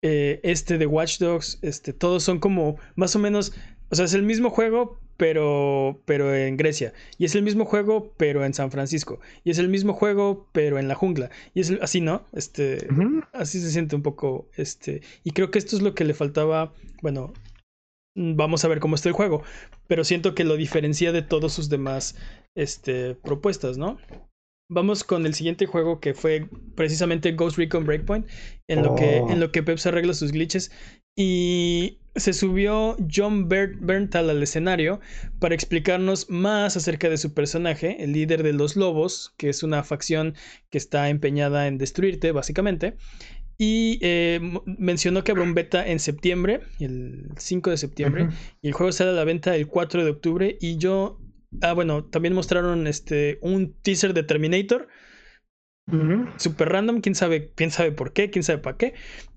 eh, 0.02 0.40
este 0.42 0.80
de 0.80 0.88
Watch 0.88 1.20
Dogs, 1.20 1.60
este, 1.62 1.94
todos 1.94 2.24
son 2.24 2.40
como 2.40 2.78
más 2.96 3.16
o 3.16 3.20
menos, 3.20 3.54
o 3.92 3.96
sea, 3.96 4.06
es 4.06 4.16
el 4.16 4.24
mismo 4.24 4.50
juego, 4.50 5.00
pero, 5.18 6.02
pero 6.06 6.36
en 6.36 6.58
Grecia, 6.58 6.94
y 7.20 7.26
es 7.26 7.36
el 7.36 7.44
mismo 7.44 7.66
juego, 7.66 8.16
pero 8.18 8.44
en 8.44 8.56
San 8.56 8.72
Francisco, 8.72 9.20
y 9.44 9.52
es 9.52 9.60
el 9.60 9.70
mismo 9.70 9.94
juego, 9.94 10.48
pero 10.52 10.80
en 10.80 10.88
la 10.88 10.96
jungla, 10.96 11.30
y 11.54 11.62
es 11.62 11.72
así, 11.80 12.02
¿no? 12.02 12.26
Este, 12.34 12.88
así 13.34 13.62
se 13.62 13.70
siente 13.70 13.96
un 13.96 14.02
poco, 14.02 14.50
este, 14.56 15.04
y 15.24 15.30
creo 15.30 15.52
que 15.52 15.60
esto 15.60 15.76
es 15.76 15.84
lo 15.84 15.94
que 15.94 16.06
le 16.06 16.16
faltaba, 16.16 16.74
bueno, 17.04 17.34
vamos 18.16 18.64
a 18.64 18.68
ver 18.68 18.80
cómo 18.80 18.96
está 18.96 19.10
el 19.10 19.16
juego. 19.16 19.44
Pero 19.88 20.04
siento 20.04 20.36
que 20.36 20.44
lo 20.44 20.58
diferencia 20.58 21.12
de 21.12 21.22
todos 21.22 21.54
sus 21.54 21.70
demás 21.70 22.16
este, 22.56 23.16
propuestas, 23.16 23.78
¿no? 23.78 23.98
Vamos 24.70 25.04
con 25.04 25.26
el 25.26 25.34
siguiente 25.34 25.66
juego 25.66 26.00
que 26.00 26.14
fue 26.14 26.48
precisamente 26.76 27.34
Ghost 27.34 27.58
Recon 27.58 27.86
Breakpoint, 27.86 28.26
en 28.70 28.84
lo, 28.84 28.96
que, 28.96 29.18
en 29.18 29.24
oh. 29.24 29.36
lo 29.36 29.52
que 29.52 29.64
Pep 29.64 29.78
se 29.78 29.90
arregla 29.90 30.14
sus 30.14 30.32
glitches. 30.32 30.72
Y 31.18 32.00
se 32.16 32.34
subió 32.34 32.98
John 33.14 33.48
Berntal 33.48 34.30
al 34.30 34.44
escenario 34.44 35.00
para 35.40 35.56
explicarnos 35.56 36.30
más 36.30 36.76
acerca 36.78 37.10
de 37.10 37.18
su 37.18 37.34
personaje, 37.34 38.04
el 38.04 38.14
líder 38.14 38.44
de 38.44 38.54
los 38.54 38.76
lobos, 38.76 39.34
que 39.38 39.50
es 39.50 39.64
una 39.64 39.84
facción 39.84 40.36
que 40.70 40.78
está 40.78 41.10
empeñada 41.10 41.68
en 41.68 41.78
destruirte, 41.78 42.32
básicamente. 42.32 42.96
Y 43.64 44.00
eh, 44.02 44.40
mencionó 44.66 45.24
que 45.24 45.32
habrá 45.34 45.44
un 45.44 45.54
beta 45.54 45.88
en 45.88 46.00
septiembre, 46.00 46.62
el 46.80 47.30
5 47.38 47.70
de 47.70 47.78
septiembre, 47.78 48.30
y 48.60 48.70
el 48.70 48.74
juego 48.74 48.92
sale 48.92 49.12
a 49.12 49.14
la 49.14 49.24
venta 49.24 49.56
el 49.56 49.68
4 49.68 50.04
de 50.04 50.10
octubre. 50.10 50.58
Y 50.60 50.78
yo, 50.78 51.20
ah, 51.62 51.74
bueno, 51.74 52.04
también 52.06 52.34
mostraron 52.34 52.88
este 52.88 53.38
un 53.44 53.76
teaser 53.84 54.16
de 54.16 54.24
Terminator. 54.24 54.88
Super 56.38 56.70
random, 56.70 57.02
quién 57.02 57.14
sabe, 57.14 57.52
quién 57.54 57.70
sabe 57.70 57.92
por 57.92 58.14
qué, 58.14 58.32
quién 58.32 58.42
sabe 58.42 58.58
para 58.58 58.78
qué. 58.78 58.96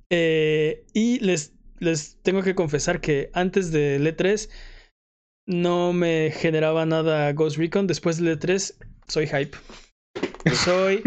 Eh, 0.09 0.87
y 0.95 1.19
les, 1.19 1.53
les 1.79 2.19
tengo 2.23 2.43
que 2.43 2.55
confesar 2.55 3.03
que 3.03 3.29
antes 3.35 3.73
de 3.73 4.01
E3 4.01 4.49
no 5.47 5.93
me 5.93 6.31
generaba 6.31 6.87
nada 6.87 7.31
Ghost 7.35 7.59
Recon. 7.59 7.87
Después 7.87 8.17
de 8.17 8.39
E3 8.39 8.75
soy 9.07 9.27
hype. 9.27 9.59
Soy 10.65 11.03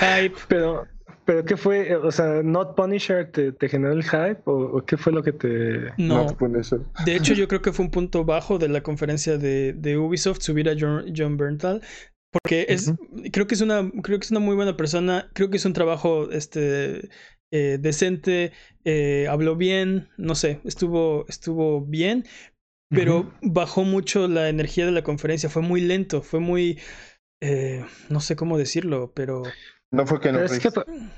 hype. 0.00 0.36
Pero 0.48 0.88
¿Pero 1.24 1.44
qué 1.44 1.56
fue? 1.56 1.94
O 1.96 2.10
sea, 2.10 2.42
¿Not 2.42 2.74
Punisher 2.74 3.30
te, 3.30 3.68
generó 3.68 3.92
el 3.92 4.02
hype? 4.02 4.40
¿O, 4.44 4.84
qué 4.84 4.96
fue 4.96 5.12
lo 5.12 5.22
que 5.22 5.32
te.? 5.32 5.92
No. 5.96 6.26
De 7.04 7.14
hecho, 7.14 7.34
yo 7.34 7.46
creo 7.46 7.62
que 7.62 7.72
fue 7.72 7.84
un 7.84 7.90
punto 7.90 8.24
bajo 8.24 8.58
de 8.58 8.68
la 8.68 8.82
conferencia 8.82 9.38
de, 9.38 9.72
de 9.72 9.98
Ubisoft 9.98 10.42
subir 10.42 10.68
a 10.68 10.74
John, 10.78 11.12
John 11.16 11.36
Berntal. 11.36 11.80
Porque 12.32 12.66
es. 12.68 12.92
Creo 13.30 13.46
que 13.46 13.54
es 13.54 13.60
una. 13.60 13.90
Creo 14.02 14.18
que 14.18 14.24
es 14.24 14.30
una 14.30 14.40
muy 14.40 14.56
buena 14.56 14.76
persona. 14.76 15.30
Creo 15.34 15.50
que 15.50 15.58
es 15.58 15.64
un 15.64 15.74
trabajo 15.74 16.30
este. 16.30 17.10
Eh, 17.52 17.78
decente. 17.78 18.52
Eh, 18.84 19.26
habló 19.28 19.54
bien. 19.54 20.08
No 20.16 20.34
sé. 20.34 20.60
Estuvo. 20.64 21.26
Estuvo 21.28 21.82
bien. 21.82 22.24
Pero 22.88 23.32
bajó 23.40 23.84
mucho 23.84 24.28
la 24.28 24.50
energía 24.50 24.84
de 24.84 24.92
la 24.92 25.02
conferencia. 25.02 25.48
Fue 25.48 25.62
muy 25.62 25.82
lento. 25.82 26.22
Fue 26.22 26.40
muy. 26.40 26.78
Eh, 27.40 27.84
no 28.08 28.20
sé 28.20 28.34
cómo 28.34 28.58
decirlo, 28.58 29.12
pero. 29.14 29.42
No 29.92 30.06
fue 30.06 30.20
Keanu 30.20 30.38
Reeves. 30.38 30.68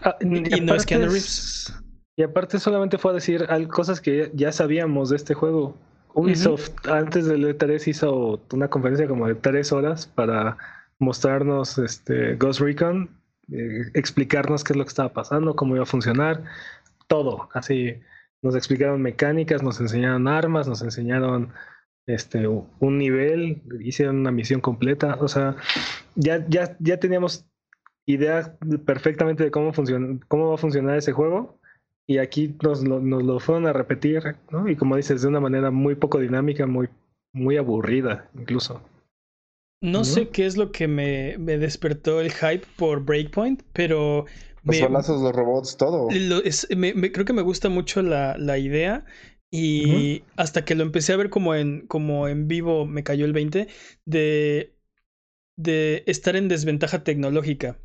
Ah, 0.02 0.16
y, 0.20 0.60
no 0.60 0.74
es 0.74 0.84
Keanu 0.84 1.06
Reeves. 1.06 1.72
Y 2.16 2.22
aparte 2.22 2.58
solamente 2.58 2.98
fue 2.98 3.12
a 3.12 3.14
decir 3.14 3.46
cosas 3.68 4.00
que 4.00 4.30
ya 4.34 4.52
sabíamos 4.52 5.10
de 5.10 5.16
este 5.16 5.34
juego. 5.34 5.76
Ubisoft 6.14 6.70
antes 6.88 7.26
del 7.26 7.44
E3 7.44 7.88
hizo 7.88 8.40
una 8.52 8.68
conferencia 8.68 9.08
como 9.08 9.26
de 9.26 9.34
tres 9.34 9.72
horas 9.72 10.06
para 10.06 10.56
mostrarnos 11.00 11.76
este 11.78 12.36
Ghost 12.36 12.60
Recon, 12.60 13.10
eh, 13.50 13.90
explicarnos 13.94 14.62
qué 14.62 14.74
es 14.74 14.76
lo 14.76 14.84
que 14.84 14.90
estaba 14.90 15.12
pasando, 15.12 15.56
cómo 15.56 15.74
iba 15.74 15.82
a 15.82 15.86
funcionar, 15.86 16.44
todo. 17.08 17.48
Así 17.52 17.94
nos 18.42 18.54
explicaron 18.54 19.02
mecánicas, 19.02 19.62
nos 19.62 19.80
enseñaron 19.80 20.28
armas, 20.28 20.68
nos 20.68 20.82
enseñaron 20.82 21.52
este 22.06 22.46
un 22.46 22.98
nivel, 22.98 23.62
hicieron 23.80 24.18
una 24.18 24.30
misión 24.30 24.60
completa. 24.60 25.16
O 25.20 25.26
sea, 25.26 25.56
ya, 26.14 26.46
ya, 26.48 26.76
ya 26.78 27.00
teníamos 27.00 27.44
idea 28.06 28.56
perfectamente 28.84 29.44
de 29.44 29.50
cómo, 29.50 29.72
funciona, 29.72 30.18
cómo 30.28 30.48
va 30.48 30.54
a 30.54 30.58
funcionar 30.58 30.96
ese 30.96 31.12
juego. 31.12 31.58
Y 32.06 32.18
aquí 32.18 32.54
nos 32.62 32.84
lo, 32.84 33.00
nos 33.00 33.22
lo 33.22 33.40
fueron 33.40 33.66
a 33.66 33.72
repetir, 33.72 34.36
¿no? 34.50 34.68
Y 34.68 34.76
como 34.76 34.96
dices, 34.96 35.22
de 35.22 35.28
una 35.28 35.40
manera 35.40 35.70
muy 35.70 35.94
poco 35.94 36.18
dinámica, 36.18 36.66
muy, 36.66 36.88
muy 37.32 37.56
aburrida, 37.56 38.28
incluso. 38.34 38.82
No, 39.80 40.04
sé 40.04 40.28
qué 40.28 40.46
es 40.46 40.56
lo 40.56 40.72
que 40.72 40.88
me, 40.88 41.36
me, 41.38 41.58
despertó 41.58 42.20
el 42.20 42.32
hype 42.32 42.66
por 42.76 43.04
Breakpoint, 43.04 43.62
pero. 43.72 44.24
Los 44.62 44.80
balazos, 44.80 45.20
los 45.20 45.34
robots, 45.34 45.76
todo. 45.76 46.08
me, 46.74 47.12
creo 47.12 47.26
que 47.26 47.34
me 47.34 47.42
gusta 47.42 47.68
mucho 47.68 48.00
la, 48.00 48.36
la 48.38 48.58
idea. 48.58 49.04
Y 49.50 50.24
hasta 50.36 50.64
que 50.64 50.74
lo 50.74 50.82
empecé 50.82 51.12
a 51.12 51.16
ver 51.16 51.30
como 51.30 51.54
en, 51.54 51.86
como 51.86 52.26
en 52.26 52.48
vivo, 52.48 52.86
me 52.86 53.04
cayó 53.04 53.24
el 53.24 53.32
20 53.32 53.68
de, 54.04 54.74
de 55.56 56.02
estar 56.06 56.34
en 56.34 56.48
desventaja 56.48 57.04
tecnológica. 57.04 57.78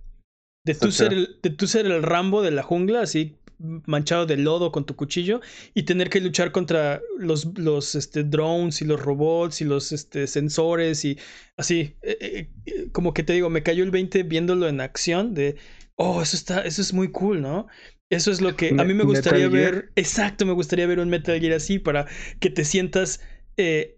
De 0.73 0.75
tú, 0.75 0.91
ser 0.91 1.13
el, 1.13 1.39
de 1.41 1.49
tú 1.49 1.65
ser 1.65 1.87
el 1.87 2.03
Rambo 2.03 2.41
de 2.41 2.51
la 2.51 2.61
jungla, 2.61 3.01
así 3.01 3.35
manchado 3.59 4.25
de 4.25 4.37
lodo 4.37 4.71
con 4.71 4.85
tu 4.85 4.95
cuchillo 4.95 5.41
y 5.73 5.83
tener 5.83 6.09
que 6.09 6.21
luchar 6.21 6.51
contra 6.51 7.01
los, 7.17 7.57
los 7.57 7.95
este, 7.95 8.23
drones 8.23 8.81
y 8.81 8.85
los 8.85 9.01
robots 9.01 9.61
y 9.61 9.65
los 9.65 9.91
este, 9.91 10.27
sensores 10.27 11.03
y 11.05 11.17
así. 11.57 11.95
Eh, 12.01 12.17
eh, 12.21 12.49
eh, 12.65 12.87
como 12.91 13.13
que 13.13 13.23
te 13.23 13.33
digo, 13.33 13.49
me 13.49 13.63
cayó 13.63 13.83
el 13.83 13.91
20 13.91 14.23
viéndolo 14.23 14.67
en 14.67 14.81
acción 14.81 15.33
de, 15.33 15.57
oh, 15.95 16.21
eso 16.21 16.35
está, 16.35 16.61
eso 16.61 16.81
es 16.81 16.93
muy 16.93 17.11
cool, 17.11 17.41
¿no? 17.41 17.67
Eso 18.09 18.31
es 18.31 18.41
lo 18.41 18.55
que 18.55 18.69
a 18.69 18.83
mí 18.83 18.93
me 18.93 19.03
gustaría 19.03 19.47
ver. 19.49 19.91
Exacto, 19.95 20.45
me 20.45 20.53
gustaría 20.53 20.87
ver 20.87 20.99
un 20.99 21.09
Metal 21.09 21.39
Gear 21.39 21.53
así 21.53 21.77
para 21.77 22.07
que 22.39 22.49
te 22.49 22.65
sientas 22.65 23.21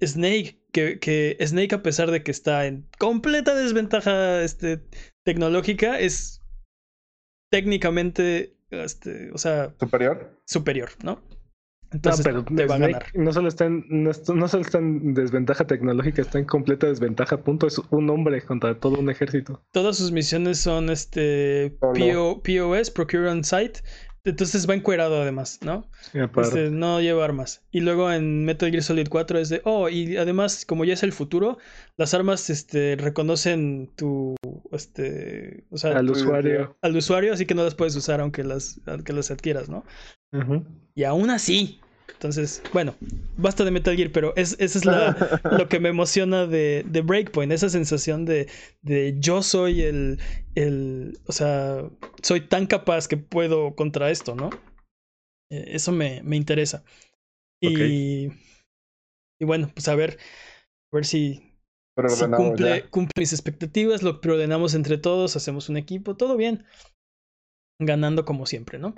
Snake. 0.04 0.58
Que, 0.74 1.00
que, 1.00 1.38
Snake, 1.46 1.76
a 1.76 1.84
pesar 1.84 2.12
de 2.12 2.24
que 2.24 2.32
está 2.32 2.66
en 2.66 2.88
completa 2.98 3.56
desventaja 3.56 4.42
este, 4.42 4.82
tecnológica, 5.24 6.00
es 6.00 6.41
técnicamente 7.52 8.56
este, 8.72 9.32
o 9.34 9.38
sea, 9.38 9.74
superior. 9.80 10.38
Superior, 10.46 10.90
¿no? 11.04 11.22
Entonces 11.94 12.26
no, 12.26 12.46
pero 12.46 12.56
te 12.56 12.66
va 12.66 12.76
a 12.76 12.78
ganar. 12.78 13.06
No 13.14 13.34
solo, 13.34 13.50
está 13.50 13.66
en, 13.66 13.84
no, 13.90 14.14
solo 14.14 14.62
está 14.62 14.78
en 14.78 15.14
desventaja 15.14 15.68
tecnológica, 15.68 16.22
está 16.22 16.40
en 16.40 16.46
completa 16.46 16.88
desventaja. 16.88 17.44
Punto. 17.44 17.68
Es 17.68 17.82
un 17.90 18.10
hombre 18.10 18.42
contra 18.42 18.80
todo 18.80 18.98
un 18.98 19.10
ejército. 19.10 19.62
Todas 19.74 19.98
sus 19.98 20.14
misiones 20.14 20.58
son 20.58 20.90
este 20.90 21.76
POS, 21.82 22.92
Procure 22.92 23.30
on 23.30 23.44
Site. 23.44 23.82
Entonces 24.24 24.70
va 24.70 24.76
encuerado 24.76 25.22
además, 25.22 25.60
¿no? 25.64 25.90
Este, 26.14 26.70
no 26.70 27.02
lleva 27.02 27.26
armas. 27.26 27.64
Y 27.72 27.80
luego 27.80 28.12
en 28.12 28.46
Metal 28.46 28.70
Gear 28.70 28.84
Solid 28.84 29.08
4 29.10 29.40
es 29.40 29.50
de, 29.50 29.62
oh, 29.66 29.90
y 29.90 30.16
además, 30.16 30.64
como 30.64 30.86
ya 30.86 30.94
es 30.94 31.02
el 31.02 31.12
futuro, 31.12 31.58
las 31.98 32.14
armas 32.14 32.52
este, 32.52 32.96
reconocen 32.98 33.90
tu, 33.96 34.36
este, 34.72 35.64
o 35.70 35.78
sea, 35.78 35.98
al 35.98 36.10
usuario. 36.10 36.78
Al 36.82 36.96
usuario, 36.96 37.34
así 37.34 37.46
que 37.46 37.56
no 37.56 37.64
las 37.64 37.76
puedes 37.76 37.96
usar 37.96 38.22
aunque 38.22 38.44
las, 38.44 38.80
aunque 38.86 39.14
las 39.14 39.32
adquieras, 39.32 39.70
¿no? 39.70 39.84
Y 40.96 41.04
aún 41.04 41.30
así, 41.30 41.80
entonces, 42.14 42.62
bueno, 42.72 42.96
basta 43.38 43.66
de 43.66 43.72
Metal 43.72 43.96
Gear, 43.96 44.12
pero 44.12 44.34
es, 44.36 44.56
eso 44.60 44.80
es 44.80 44.86
lo 45.58 45.68
que 45.68 45.80
me 45.80 45.90
emociona 45.90 46.46
de, 46.46 46.86
de 46.88 47.02
Breakpoint, 47.02 47.52
esa 47.52 47.70
sensación 47.70 48.26
de, 48.26 48.48
de, 48.82 49.16
yo 49.20 49.42
soy 49.42 49.82
el, 49.82 50.20
el, 50.56 51.18
o 51.26 51.32
sea, 51.32 51.90
soy 52.22 52.42
tan 52.42 52.68
capaz 52.68 53.08
que 53.08 53.18
puedo 53.18 53.76
contra 53.76 54.12
esto, 54.12 54.36
¿no? 54.36 54.52
E, 55.50 55.76
eso 55.76 55.92
me, 55.92 56.22
me 56.24 56.36
interesa. 56.38 56.84
Y, 57.60 58.28
y 59.40 59.46
bueno, 59.46 59.72
pues 59.74 59.88
a 59.88 59.96
ver, 59.96 60.18
a 60.92 60.96
ver 60.96 61.06
si, 61.06 61.51
si 62.08 62.26
cumple, 62.26 62.90
cumple 62.90 63.14
mis 63.22 63.34
expectativas, 63.34 64.04
lo 64.04 64.22
preordenamos 64.22 64.74
entre 64.74 64.98
todos, 64.98 65.36
hacemos 65.36 65.70
un 65.70 65.78
equipo, 65.78 66.16
todo 66.16 66.38
bien 66.38 66.66
ganando 67.80 68.26
como 68.26 68.46
siempre, 68.46 68.80
¿no? 68.80 68.96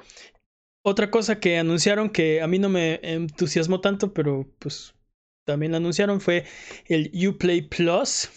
Otra 0.86 1.10
cosa 1.10 1.40
que 1.40 1.58
anunciaron 1.58 2.10
que 2.10 2.42
a 2.42 2.48
mí 2.48 2.60
no 2.60 2.70
me 2.70 3.00
entusiasmó 3.02 3.80
tanto, 3.80 4.14
pero 4.14 4.46
pues 4.60 4.94
también 5.46 5.72
lo 5.72 5.78
anunciaron 5.78 6.20
fue 6.20 6.46
el 6.88 7.12
Uplay 7.28 7.62
Plus. 7.62 8.30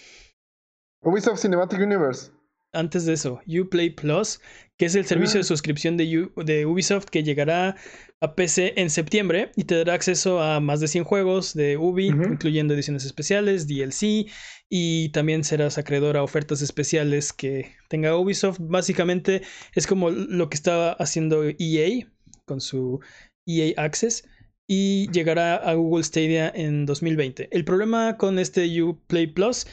Ubisoft 1.02 1.40
Cinematic 1.40 1.80
Universe. 1.80 2.30
Antes 2.72 3.06
de 3.06 3.14
eso, 3.14 3.40
Uplay 3.46 3.90
Plus, 3.90 4.40
que 4.76 4.86
es 4.86 4.94
el 4.94 5.06
servicio 5.06 5.34
de 5.34 5.44
ah. 5.44 5.48
suscripción 5.48 5.96
de, 5.96 6.28
de, 6.44 6.66
Ubisoft 6.66 7.06
que 7.06 7.22
llegará 7.22 7.76
a 8.20 8.34
PC 8.34 8.74
en 8.76 8.90
septiembre 8.90 9.50
y 9.56 9.64
te 9.64 9.76
dará 9.76 9.94
acceso 9.94 10.42
a 10.42 10.60
más 10.60 10.80
de 10.80 10.88
100 10.88 11.04
juegos 11.04 11.54
de 11.54 11.76
Ubi, 11.76 12.08
incluyendo 12.08 12.74
ediciones 12.74 13.04
especiales, 13.04 13.66
DLC 13.66 14.26
y 14.68 15.08
también 15.10 15.44
serás 15.44 15.78
acreedor 15.78 16.16
a 16.16 16.22
ofertas 16.22 16.60
especiales 16.60 17.32
que 17.32 17.72
tenga 17.88 18.16
Ubisoft. 18.16 18.58
Básicamente 18.60 19.42
es 19.74 19.86
como 19.86 20.10
lo 20.10 20.50
que 20.50 20.56
estaba 20.56 20.92
haciendo 20.92 21.44
EA 21.44 22.06
con 22.44 22.60
su 22.60 23.00
EA 23.46 23.72
Access 23.76 24.28
y 24.68 25.10
llegará 25.12 25.56
a 25.56 25.74
Google 25.74 26.04
Stadia 26.04 26.50
en 26.54 26.86
2020. 26.86 27.48
El 27.52 27.64
problema 27.64 28.16
con 28.16 28.38
este 28.38 28.82
Uplay 28.82 29.28
Plus 29.28 29.66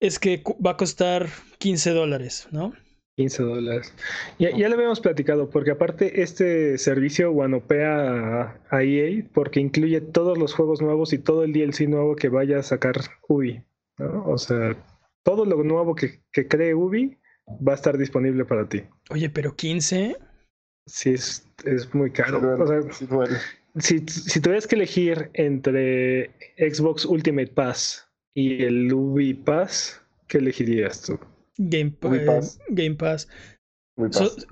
es 0.00 0.18
que 0.18 0.42
va 0.64 0.72
a 0.72 0.76
costar 0.76 1.28
15 1.58 1.90
dólares, 1.90 2.48
¿no? 2.50 2.72
15 3.16 3.42
dólares. 3.42 3.94
Ya, 4.38 4.54
ya, 4.54 4.68
lo 4.68 4.74
habíamos 4.74 5.00
platicado, 5.00 5.48
porque 5.48 5.70
aparte 5.70 6.22
este 6.22 6.76
servicio 6.76 7.32
guanopea 7.32 8.60
a, 8.70 8.82
EA 8.82 9.24
porque 9.32 9.60
incluye 9.60 10.00
todos 10.02 10.36
los 10.36 10.52
juegos 10.52 10.82
nuevos 10.82 11.14
y 11.14 11.18
todo 11.18 11.42
el 11.42 11.52
DLC 11.54 11.88
nuevo 11.88 12.14
que 12.14 12.28
vaya 12.28 12.58
a 12.58 12.62
sacar 12.62 12.96
Ubi. 13.26 13.62
¿no? 13.98 14.26
O 14.26 14.36
sea, 14.36 14.76
todo 15.22 15.46
lo 15.46 15.64
nuevo 15.64 15.94
que, 15.94 16.20
que 16.30 16.46
cree 16.46 16.74
Ubi 16.74 17.16
va 17.66 17.72
a 17.72 17.76
estar 17.76 17.96
disponible 17.96 18.44
para 18.44 18.68
ti. 18.68 18.82
Oye, 19.08 19.30
pero 19.30 19.56
15. 19.56 20.16
Sí, 20.84 21.10
es, 21.14 21.48
es 21.64 21.94
muy 21.94 22.10
caro. 22.10 22.62
o 22.62 22.66
sea, 22.66 22.80
si, 23.78 24.00
si 24.06 24.40
tuvieras 24.40 24.66
que 24.66 24.76
elegir 24.76 25.30
entre 25.32 26.30
Xbox 26.58 27.06
Ultimate 27.06 27.48
Pass 27.48 28.05
y 28.36 28.62
el 28.62 28.92
Ubi 28.92 29.32
Pass, 29.32 30.02
¿qué 30.28 30.38
elegirías 30.38 31.00
tú? 31.00 31.18
Game, 31.56 31.90
Pass. 31.90 32.60
Game 32.68 32.94
Pass. 32.94 33.28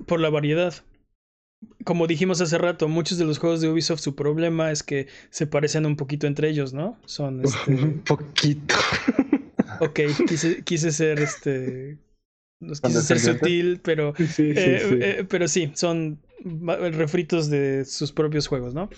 por 0.07 0.19
la 0.19 0.31
variedad. 0.31 0.73
Como 1.83 2.07
dijimos 2.07 2.41
hace 2.41 2.57
rato, 2.57 2.87
muchos 2.87 3.19
de 3.19 3.25
los 3.25 3.37
juegos 3.37 3.61
de 3.61 3.69
Ubisoft, 3.69 4.01
su 4.01 4.15
problema 4.15 4.71
es 4.71 4.81
que 4.81 5.07
se 5.29 5.45
parecen 5.45 5.85
un 5.85 5.97
poquito 5.97 6.25
entre 6.25 6.49
ellos, 6.49 6.73
¿no? 6.73 6.99
Son 7.05 7.41
este... 7.45 7.71
un 7.71 8.01
poquito. 8.01 8.75
Ok, 9.81 9.99
quise, 10.25 10.63
quise 10.63 10.89
ser 10.91 11.19
este 11.19 11.97
los 12.61 12.79
quise 12.79 13.01
ser 13.01 13.19
sutil, 13.19 13.81
pero 13.83 14.13
sí, 14.15 14.53
eh, 14.55 14.99
eh, 15.01 15.25
pero 15.27 15.49
sí, 15.49 15.69
son 15.73 16.21
refritos 16.93 17.49
de 17.49 17.83
sus 17.83 18.13
propios 18.13 18.47
juegos, 18.47 18.73
¿no? 18.73 18.89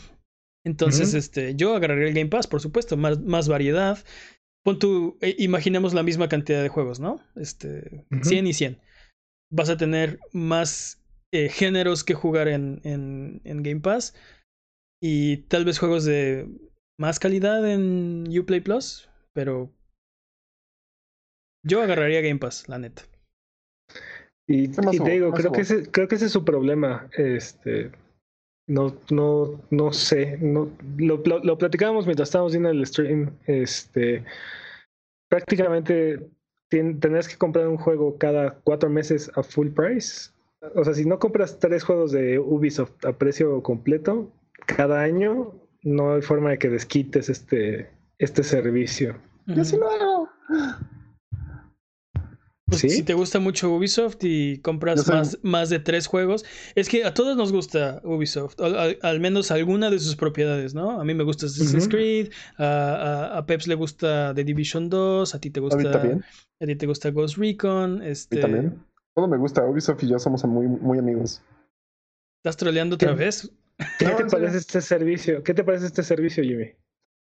Entonces, 0.68 1.14
este, 1.14 1.56
yo 1.56 1.74
agarraría 1.76 2.10
el 2.10 2.14
Game 2.14 2.30
Pass, 2.30 2.46
por 2.46 2.62
supuesto, 2.62 2.98
más, 2.98 3.20
más 3.22 3.48
variedad. 3.48 3.98
Pon 4.68 4.80
tu, 4.80 5.18
eh, 5.22 5.34
imaginemos 5.40 5.94
la 5.94 6.04
misma 6.04 6.28
cantidad 6.28 6.62
de 6.62 6.68
juegos, 6.68 7.00
¿no? 7.00 7.22
Este, 7.38 8.04
100 8.22 8.48
y 8.48 8.52
100. 8.54 8.78
Vas 9.50 9.70
a 9.70 9.78
tener 9.78 10.20
más 10.34 11.02
géneros 11.32 12.04
que 12.04 12.16
jugar 12.16 12.50
en, 12.50 12.82
en, 12.84 13.40
en, 13.46 13.64
Game 13.64 13.80
Pass 13.80 14.14
y 15.02 15.38
tal 15.44 15.64
vez 15.64 15.80
juegos 15.80 16.04
de 16.04 16.50
más 17.00 17.18
calidad 17.18 17.66
en 17.66 18.26
Uplay 18.38 18.60
Plus, 18.60 19.10
pero 19.34 19.72
yo 21.66 21.82
agarraría 21.82 22.20
Game 22.20 22.40
Pass, 22.40 22.68
la 22.68 22.78
neta. 22.78 23.04
Y, 24.50 24.68
te 24.68 25.10
digo, 25.10 25.32
creo 25.32 25.54
que, 25.54 25.62
ese, 25.62 25.90
creo 25.90 26.10
que 26.10 26.16
ese 26.16 26.26
es 26.26 26.34
su 26.34 26.44
problema. 26.44 27.10
Este, 27.18 27.94
no, 28.68 28.94
no, 29.10 29.62
no 29.70 29.94
sé. 29.94 30.38
Lo, 30.42 31.24
lo, 31.24 31.58
platicábamos 31.58 32.06
mientras 32.06 32.28
estábamos 32.30 32.52
viendo 32.52 32.70
el 32.70 32.86
stream. 32.86 33.32
Este, 33.46 34.24
prácticamente 35.30 36.30
tenés 36.70 37.28
que 37.28 37.38
comprar 37.38 37.68
un 37.68 37.78
juego 37.78 38.18
cada 38.18 38.60
cuatro 38.64 38.90
meses 38.90 39.32
a 39.36 39.44
full 39.44 39.70
price. 39.70 40.32
O 40.76 40.84
sea, 40.84 40.94
si 40.94 41.06
no 41.06 41.18
compras 41.18 41.60
tres 41.60 41.84
juegos 41.84 42.12
de 42.12 42.40
Ubisoft 42.40 43.06
a 43.06 43.14
precio 43.14 43.64
completo 43.64 44.30
cada 44.66 45.02
año, 45.02 45.54
no 45.84 46.14
hay 46.14 46.22
forma 46.22 46.50
de 46.50 46.58
que 46.58 46.70
desquites 46.70 47.30
este, 47.30 47.90
este 48.18 48.44
servicio. 48.44 49.16
Yo 49.46 49.64
sí 49.64 49.78
lo 49.78 49.90
hago. 49.90 50.30
Pues, 52.82 52.94
si 52.94 53.04
te 53.04 53.14
gusta 53.14 53.40
mucho 53.40 53.72
Ubisoft 53.74 54.18
y 54.22 54.60
compras 54.60 55.08
más, 55.08 55.40
más 55.42 55.70
de 55.70 55.80
tres 55.80 56.08
juegos, 56.08 56.46
es 56.76 56.90
que 56.90 57.06
a 57.06 57.14
todos 57.14 57.38
nos 57.38 57.52
gusta 57.52 58.02
Ubisoft, 58.04 58.60
al, 58.60 59.20
menos 59.20 59.52
alguna 59.52 59.90
de 59.90 60.00
sus 60.00 60.16
propiedades, 60.16 60.74
¿no? 60.74 61.00
A 61.00 61.04
mí 61.04 61.14
me 61.14 61.24
gusta 61.24 61.46
Assassin's 61.46 61.88
Creed, 61.88 62.32
a, 62.58 63.38
a, 63.38 63.46
Peps 63.46 63.68
le 63.68 63.76
gusta 63.76 64.34
The 64.34 64.44
Division 64.44 64.90
2, 64.90 65.36
a 65.36 65.40
ti 65.40 65.50
te 65.50 65.60
gusta. 65.60 66.20
A, 66.60 66.66
ti 66.66 66.76
te 66.76 66.86
gusta 66.86 67.12
Ghost 67.12 67.38
Recon. 67.38 68.02
Este... 68.02 68.38
también. 68.38 68.84
Todo 69.16 69.28
me 69.28 69.38
gusta. 69.38 69.66
Ubisoft 69.66 70.04
y 70.04 70.10
yo 70.10 70.20
somos 70.20 70.44
muy, 70.46 70.68
muy 70.68 71.00
amigos. 71.00 71.42
¿Estás 72.44 72.58
troleando 72.58 72.96
otra 72.96 73.14
vez? 73.14 73.52
¿Qué 74.00 74.06
te 74.06 74.26
parece 74.26 74.58
este 74.58 74.82
servicio? 74.82 75.44
¿Qué 75.44 75.54
te 75.54 75.64
parece 75.64 75.88
este 75.88 76.04
servicio, 76.04 76.44
Jimmy? 76.44 76.72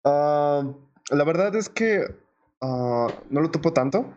Ah, 0.05 0.69
la 1.11 1.23
verdad 1.23 1.55
es 1.55 1.69
que 1.69 2.05
ah, 2.61 3.07
no 3.29 3.41
lo 3.41 3.51
topo 3.51 3.73
tanto 3.73 4.13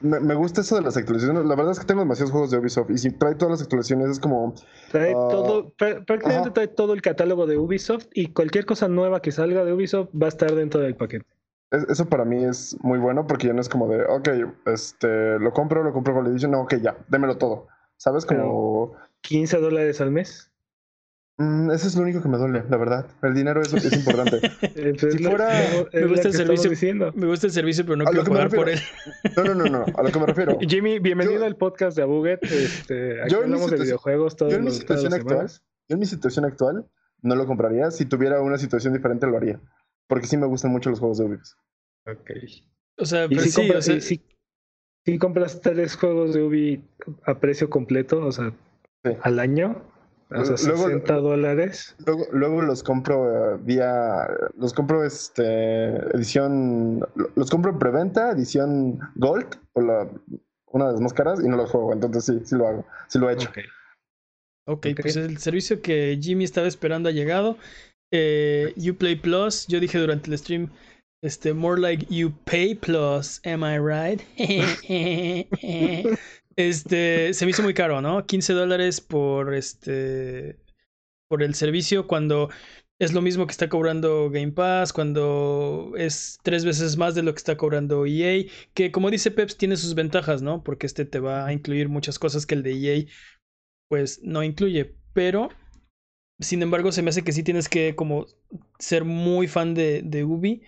me, 0.00 0.34
gusta 0.34 0.60
eso 0.60 0.76
de 0.76 0.82
las 0.82 0.96
actualizaciones. 0.96 1.44
La 1.44 1.54
verdad 1.54 1.72
es 1.72 1.80
que 1.80 1.86
tengo 1.86 2.00
demasiados 2.00 2.32
juegos 2.32 2.50
de 2.50 2.58
Ubisoft 2.58 2.90
y 2.90 2.98
si 2.98 3.10
trae 3.10 3.34
todas 3.34 3.52
las 3.52 3.62
actualizaciones 3.62 4.10
es 4.10 4.20
como... 4.20 4.54
Trae 4.90 5.10
ah, 5.10 5.28
todo, 5.30 5.72
prácticamente 5.76 6.50
trae 6.50 6.68
todo 6.68 6.92
el 6.92 7.02
catálogo 7.02 7.46
de 7.46 7.56
Ubisoft 7.56 8.06
y 8.12 8.32
cualquier 8.32 8.66
cosa 8.66 8.88
nueva 8.88 9.20
que 9.20 9.32
salga 9.32 9.64
de 9.64 9.72
Ubisoft 9.72 10.10
va 10.20 10.26
a 10.26 10.28
estar 10.28 10.54
dentro 10.54 10.80
del 10.80 10.96
paquete. 10.96 11.26
eso 11.70 12.06
para 12.06 12.24
mí 12.24 12.44
es 12.44 12.76
muy 12.80 12.98
bueno 12.98 13.26
porque 13.26 13.48
ya 13.48 13.52
no 13.52 13.60
es 13.60 13.68
como 13.68 13.88
de, 13.88 14.04
ok, 14.04 14.28
este, 14.66 15.38
lo 15.38 15.52
compro, 15.52 15.82
lo 15.82 15.92
compro 15.92 16.14
con 16.14 16.24
la 16.24 16.30
edición, 16.30 16.52
no, 16.52 16.62
ok, 16.62 16.74
ya, 16.76 16.96
démelo 17.08 17.36
todo. 17.36 17.68
¿Sabes? 17.96 18.26
Como... 18.26 18.94
15 19.22 19.58
dólares 19.58 20.00
al 20.00 20.10
mes. 20.10 20.50
Mm, 21.36 21.72
eso 21.72 21.88
es 21.88 21.96
lo 21.96 22.02
único 22.02 22.22
que 22.22 22.28
me 22.28 22.38
duele, 22.38 22.62
la 22.68 22.76
verdad. 22.76 23.06
El 23.22 23.34
dinero 23.34 23.60
es, 23.60 23.72
es 23.72 23.92
importante. 23.92 24.40
si 25.10 25.18
fuera. 25.18 25.48
Me 25.92 26.06
gusta, 26.06 26.28
el 26.28 26.34
servicio, 26.34 27.12
me 27.12 27.26
gusta 27.26 27.48
el 27.48 27.52
servicio, 27.52 27.84
pero 27.84 27.96
no 27.96 28.04
quiero 28.04 28.24
pagar 28.24 28.50
por 28.50 28.68
él. 28.68 28.78
No, 29.36 29.42
no, 29.42 29.54
no, 29.54 29.64
no, 29.64 29.84
a 29.96 30.02
lo 30.04 30.12
que 30.12 30.18
me 30.20 30.26
refiero. 30.26 30.58
Jimmy, 30.68 31.00
bienvenido 31.00 31.44
al 31.44 31.56
podcast 31.56 31.96
de 31.96 32.04
Abuget. 32.04 32.40
Este, 32.44 33.20
aquí 33.20 33.32
yo 33.32 33.38
hablamos 33.38 33.68
de 33.68 33.78
videojuegos 33.78 34.36
todos 34.36 34.52
yo 34.52 34.58
en 34.58 34.64
mi 34.64 34.70
situación 34.70 35.12
actual, 35.12 35.48
Yo 35.88 35.94
en 35.94 35.98
mi 35.98 36.06
situación 36.06 36.44
actual 36.44 36.86
no 37.22 37.34
lo 37.34 37.46
compraría. 37.46 37.90
Si 37.90 38.06
tuviera 38.06 38.40
una 38.40 38.56
situación 38.56 38.94
diferente, 38.94 39.26
lo 39.26 39.36
haría. 39.36 39.60
Porque 40.06 40.28
sí 40.28 40.36
me 40.36 40.46
gustan 40.46 40.70
mucho 40.70 40.90
los 40.90 41.00
juegos 41.00 41.18
de 41.18 41.24
Ubisoft. 41.24 41.58
Ok. 42.06 42.30
O 42.98 43.06
sea, 43.06 43.28
pero 43.28 43.40
sí, 43.40 43.70
o 43.70 43.82
sea, 43.82 44.00
si 44.00 45.18
compras 45.18 45.60
tres 45.60 45.96
juegos 45.96 46.32
de 46.32 46.42
Ubi 46.42 46.84
a 47.24 47.40
precio 47.40 47.68
completo, 47.68 48.24
o 48.24 48.30
sea, 48.30 48.52
al 49.22 49.38
año, 49.40 49.82
o 50.30 50.44
sea, 50.44 50.56
60 50.56 51.14
dólares. 51.16 51.94
Luego, 52.06 52.26
luego, 52.32 52.62
los 52.62 52.82
compro 52.82 53.54
eh, 53.54 53.58
vía. 53.62 54.28
Los 54.58 54.72
compro 54.72 55.04
este. 55.04 55.96
Edición. 56.16 57.06
Los 57.36 57.50
compro 57.50 57.72
en 57.72 57.78
preventa, 57.78 58.30
edición 58.30 58.98
Gold, 59.16 59.56
o 59.74 59.80
la, 59.80 60.08
una 60.72 60.86
de 60.86 60.92
las 60.92 61.00
más 61.00 61.12
caras, 61.12 61.40
y 61.44 61.48
no 61.48 61.56
los 61.56 61.70
juego. 61.70 61.92
Entonces 61.92 62.24
sí, 62.24 62.40
sí 62.44 62.56
lo 62.56 62.68
hago. 62.68 62.86
Sí 63.08 63.18
lo 63.18 63.30
he 63.30 63.34
hecho. 63.34 63.50
Ok, 64.66 64.86
pues 65.00 65.16
el 65.16 65.38
servicio 65.38 65.82
que 65.82 66.18
Jimmy 66.20 66.44
estaba 66.44 66.66
esperando 66.66 67.08
ha 67.08 67.12
llegado. 67.12 67.56
Eh, 68.12 68.72
Uplay 68.90 69.16
Plus, 69.16 69.66
yo 69.66 69.80
dije 69.80 69.98
durante 69.98 70.30
el 70.30 70.38
stream 70.38 70.70
este, 71.24 71.54
more 71.54 71.78
like 71.78 72.06
you 72.10 72.30
pay 72.44 72.74
plus, 72.74 73.40
am 73.46 73.64
I 73.64 73.78
right? 73.78 74.20
este, 76.56 77.34
se 77.34 77.44
me 77.44 77.50
hizo 77.50 77.62
muy 77.62 77.74
caro, 77.74 78.00
¿no? 78.00 78.26
15 78.26 78.52
dólares 78.52 79.00
por 79.00 79.54
este, 79.54 80.58
por 81.28 81.42
el 81.42 81.54
servicio 81.54 82.06
cuando 82.06 82.50
es 82.98 83.12
lo 83.12 83.22
mismo 83.22 83.46
que 83.46 83.52
está 83.52 83.68
cobrando 83.68 84.30
Game 84.30 84.52
Pass, 84.52 84.92
cuando 84.92 85.92
es 85.96 86.38
tres 86.42 86.64
veces 86.64 86.96
más 86.96 87.14
de 87.14 87.22
lo 87.22 87.32
que 87.34 87.38
está 87.38 87.56
cobrando 87.56 88.06
EA, 88.06 88.44
que 88.72 88.92
como 88.92 89.10
dice 89.10 89.30
Peps 89.30 89.56
tiene 89.56 89.76
sus 89.76 89.94
ventajas, 89.94 90.42
¿no? 90.42 90.62
Porque 90.62 90.86
este 90.86 91.04
te 91.04 91.18
va 91.18 91.46
a 91.46 91.52
incluir 91.52 91.88
muchas 91.88 92.18
cosas 92.18 92.46
que 92.46 92.54
el 92.54 92.62
de 92.62 92.72
EA 92.72 93.06
pues 93.88 94.20
no 94.22 94.42
incluye, 94.42 94.96
pero 95.12 95.50
sin 96.40 96.62
embargo 96.62 96.92
se 96.92 97.02
me 97.02 97.10
hace 97.10 97.22
que 97.22 97.32
sí 97.32 97.42
tienes 97.42 97.68
que 97.68 97.94
como 97.94 98.26
ser 98.78 99.04
muy 99.04 99.48
fan 99.48 99.74
de, 99.74 100.02
de 100.02 100.24
Ubi 100.24 100.62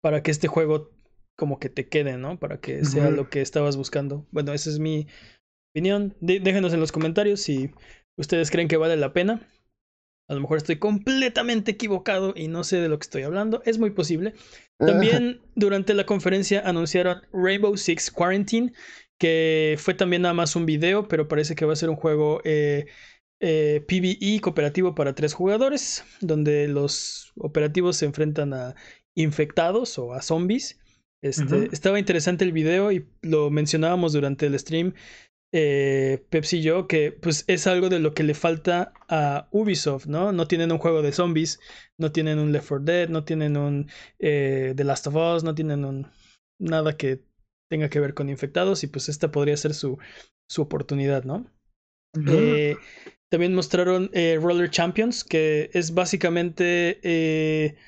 para 0.00 0.22
que 0.22 0.30
este 0.30 0.48
juego 0.48 0.93
como 1.36 1.58
que 1.58 1.68
te 1.68 1.88
quede, 1.88 2.16
¿no? 2.16 2.38
Para 2.38 2.60
que 2.60 2.84
sea 2.84 3.10
lo 3.10 3.28
que 3.28 3.40
estabas 3.40 3.76
buscando. 3.76 4.26
Bueno, 4.30 4.52
esa 4.52 4.70
es 4.70 4.78
mi 4.78 5.06
opinión. 5.72 6.14
déjenos 6.20 6.72
en 6.72 6.80
los 6.80 6.92
comentarios 6.92 7.40
si 7.40 7.70
ustedes 8.16 8.50
creen 8.50 8.68
que 8.68 8.76
vale 8.76 8.96
la 8.96 9.12
pena. 9.12 9.48
A 10.28 10.34
lo 10.34 10.40
mejor 10.40 10.56
estoy 10.56 10.76
completamente 10.76 11.72
equivocado 11.72 12.32
y 12.34 12.48
no 12.48 12.64
sé 12.64 12.78
de 12.78 12.88
lo 12.88 12.98
que 12.98 13.04
estoy 13.04 13.22
hablando. 13.22 13.62
Es 13.66 13.78
muy 13.78 13.90
posible. 13.90 14.34
También 14.78 15.40
durante 15.54 15.92
la 15.92 16.06
conferencia 16.06 16.60
anunciaron 16.60 17.22
Rainbow 17.32 17.76
Six 17.76 18.10
Quarantine, 18.10 18.72
que 19.18 19.76
fue 19.78 19.94
también 19.94 20.22
nada 20.22 20.34
más 20.34 20.56
un 20.56 20.66
video, 20.66 21.08
pero 21.08 21.28
parece 21.28 21.54
que 21.54 21.66
va 21.66 21.74
a 21.74 21.76
ser 21.76 21.90
un 21.90 21.96
juego 21.96 22.40
eh, 22.44 22.86
eh, 23.40 23.84
PvE 23.86 24.40
cooperativo 24.40 24.94
para 24.94 25.14
tres 25.14 25.34
jugadores, 25.34 26.04
donde 26.20 26.68
los 26.68 27.32
operativos 27.36 27.98
se 27.98 28.06
enfrentan 28.06 28.54
a 28.54 28.74
infectados 29.14 29.98
o 29.98 30.14
a 30.14 30.22
zombies. 30.22 30.78
Este, 31.24 31.70
Estaba 31.72 31.98
interesante 31.98 32.44
el 32.44 32.52
video 32.52 32.92
y 32.92 33.06
lo 33.22 33.50
mencionábamos 33.50 34.12
durante 34.12 34.44
el 34.44 34.58
stream, 34.58 34.92
eh, 35.54 36.22
Pepsi 36.28 36.58
y 36.58 36.62
yo, 36.62 36.86
que 36.86 37.12
pues 37.12 37.44
es 37.46 37.66
algo 37.66 37.88
de 37.88 37.98
lo 37.98 38.12
que 38.12 38.24
le 38.24 38.34
falta 38.34 38.92
a 39.08 39.48
Ubisoft, 39.50 40.04
¿no? 40.04 40.32
No 40.32 40.46
tienen 40.46 40.70
un 40.70 40.76
juego 40.76 41.00
de 41.00 41.12
zombies, 41.12 41.60
no 41.98 42.12
tienen 42.12 42.38
un 42.38 42.52
Left 42.52 42.68
4 42.68 42.84
Dead, 42.84 43.08
no 43.08 43.24
tienen 43.24 43.56
un 43.56 43.88
eh, 44.18 44.74
The 44.76 44.84
Last 44.84 45.06
of 45.06 45.14
Us, 45.14 45.44
no 45.44 45.54
tienen 45.54 45.86
un 45.86 46.08
nada 46.60 46.98
que 46.98 47.22
tenga 47.70 47.88
que 47.88 48.00
ver 48.00 48.12
con 48.12 48.28
infectados 48.28 48.84
y 48.84 48.88
pues 48.88 49.08
esta 49.08 49.30
podría 49.30 49.56
ser 49.56 49.72
su, 49.72 49.96
su 50.50 50.60
oportunidad, 50.60 51.24
¿no? 51.24 51.50
Eh, 52.28 52.76
también 53.32 53.54
mostraron 53.54 54.10
Roller 54.12 54.68
Champions, 54.68 55.24
que 55.24 55.70
es 55.72 55.94
básicamente 55.94 57.78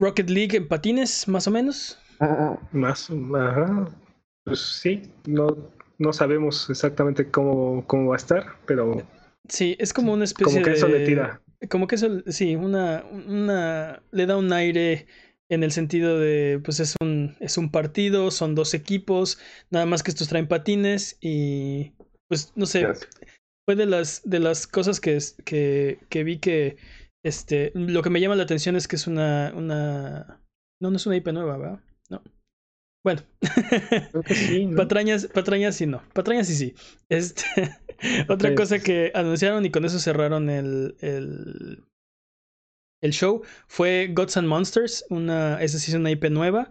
Rocket 0.00 0.28
League 0.28 0.56
en 0.56 0.66
patines, 0.66 1.28
más 1.28 1.46
o 1.46 1.52
menos. 1.52 2.00
Más, 2.72 3.10
ajá. 3.10 3.88
Pues 4.44 4.60
sí, 4.60 5.02
no, 5.26 5.56
no 5.98 6.12
sabemos 6.12 6.68
exactamente 6.70 7.30
cómo, 7.30 7.86
cómo 7.86 8.10
va 8.10 8.16
a 8.16 8.18
estar, 8.18 8.56
pero. 8.66 9.02
Sí, 9.48 9.76
es 9.78 9.92
como 9.92 10.12
una 10.12 10.24
especie 10.24 10.54
de. 10.54 10.62
Como 10.62 10.66
que 10.66 10.78
eso 10.78 10.88
le 10.88 11.06
tira. 11.06 11.40
Como 11.70 11.86
que 11.86 11.94
eso, 11.94 12.22
sí, 12.26 12.56
una, 12.56 13.04
una. 13.26 14.02
Le 14.10 14.26
da 14.26 14.36
un 14.36 14.52
aire 14.52 15.06
en 15.48 15.62
el 15.62 15.72
sentido 15.72 16.18
de, 16.18 16.60
pues 16.64 16.80
es 16.80 16.96
un, 17.00 17.36
es 17.40 17.58
un 17.58 17.70
partido, 17.70 18.30
son 18.30 18.54
dos 18.54 18.74
equipos, 18.74 19.38
nada 19.70 19.86
más 19.86 20.02
que 20.02 20.10
estos 20.10 20.28
traen 20.28 20.48
patines 20.48 21.18
y, 21.20 21.92
pues 22.28 22.52
no 22.56 22.66
sé, 22.66 22.86
fue 23.66 23.76
de 23.76 23.86
las, 23.86 24.22
de 24.24 24.40
las 24.40 24.66
cosas 24.66 25.00
que, 25.00 25.18
que, 25.44 26.00
que 26.08 26.24
vi 26.24 26.38
que 26.38 26.76
este, 27.22 27.72
lo 27.74 28.02
que 28.02 28.10
me 28.10 28.20
llama 28.20 28.36
la 28.36 28.42
atención 28.42 28.76
es 28.76 28.88
que 28.88 28.96
es 28.96 29.06
una, 29.06 29.52
una... 29.54 30.40
No, 30.80 30.90
no 30.90 30.96
es 30.96 31.06
una 31.06 31.16
IP 31.16 31.28
nueva, 31.28 31.56
¿verdad? 31.56 31.80
No. 32.10 32.22
Bueno. 33.04 33.22
sí, 34.26 34.70
Patrañas, 34.76 35.26
patrañas 35.26 35.76
sí 35.76 35.86
no. 35.86 36.02
Patrañas 36.12 36.46
sí 36.46 36.54
sí. 36.54 36.74
Este, 37.08 37.44
otra 38.28 38.54
cosa 38.54 38.78
que 38.78 39.12
anunciaron 39.14 39.64
y 39.66 39.70
con 39.70 39.84
eso 39.84 39.98
cerraron 39.98 40.48
el, 40.48 40.96
el, 41.00 41.84
el 43.02 43.12
show 43.12 43.42
fue 43.66 44.10
Gods 44.12 44.38
and 44.38 44.48
Monsters. 44.48 45.04
Una, 45.10 45.62
esa 45.62 45.78
sí 45.78 45.90
es 45.90 45.96
una 45.96 46.10
IP 46.10 46.30
nueva. 46.30 46.70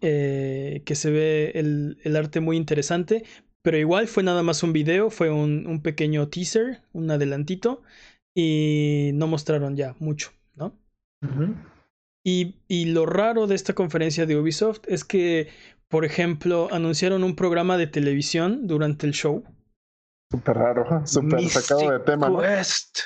Eh, 0.00 0.82
que 0.86 0.94
se 0.94 1.10
ve 1.10 1.52
el, 1.56 1.98
el, 2.04 2.16
arte 2.16 2.40
muy 2.40 2.56
interesante. 2.56 3.24
Pero 3.62 3.76
igual 3.76 4.06
fue 4.06 4.22
nada 4.22 4.42
más 4.42 4.62
un 4.62 4.72
video, 4.72 5.10
fue 5.10 5.30
un, 5.30 5.66
un 5.66 5.82
pequeño 5.82 6.28
teaser, 6.28 6.82
un 6.92 7.10
adelantito 7.10 7.82
y 8.34 9.10
no 9.14 9.26
mostraron 9.26 9.76
ya 9.76 9.96
mucho, 9.98 10.30
¿no? 10.54 10.78
Y, 12.28 12.54
y, 12.68 12.84
lo 12.86 13.06
raro 13.06 13.46
de 13.46 13.54
esta 13.54 13.74
conferencia 13.74 14.26
de 14.26 14.36
Ubisoft 14.36 14.80
es 14.86 15.04
que, 15.04 15.48
por 15.88 16.04
ejemplo, 16.04 16.68
anunciaron 16.72 17.24
un 17.24 17.36
programa 17.36 17.76
de 17.76 17.86
televisión 17.86 18.66
durante 18.66 19.06
el 19.06 19.12
show. 19.12 19.44
Súper 20.30 20.56
raro, 20.56 20.84
súper 21.06 21.48
sacado 21.48 21.90
de 21.90 22.00
tema. 22.00 22.30
Quest. 22.40 22.98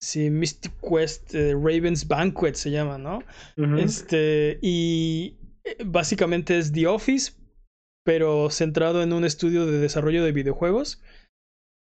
Sí, 0.00 0.30
Mystic 0.30 0.72
Quest, 0.80 1.34
eh, 1.34 1.54
Raven's 1.54 2.06
Banquet 2.06 2.54
se 2.54 2.70
llama, 2.70 2.98
¿no? 2.98 3.20
Este, 3.78 4.58
y 4.62 5.38
eh, 5.64 5.76
básicamente 5.84 6.56
es 6.56 6.72
The 6.72 6.86
Office, 6.86 7.32
pero 8.04 8.48
centrado 8.50 9.02
en 9.02 9.12
un 9.12 9.24
estudio 9.24 9.66
de 9.66 9.78
desarrollo 9.78 10.22
de 10.22 10.32
videojuegos 10.32 11.02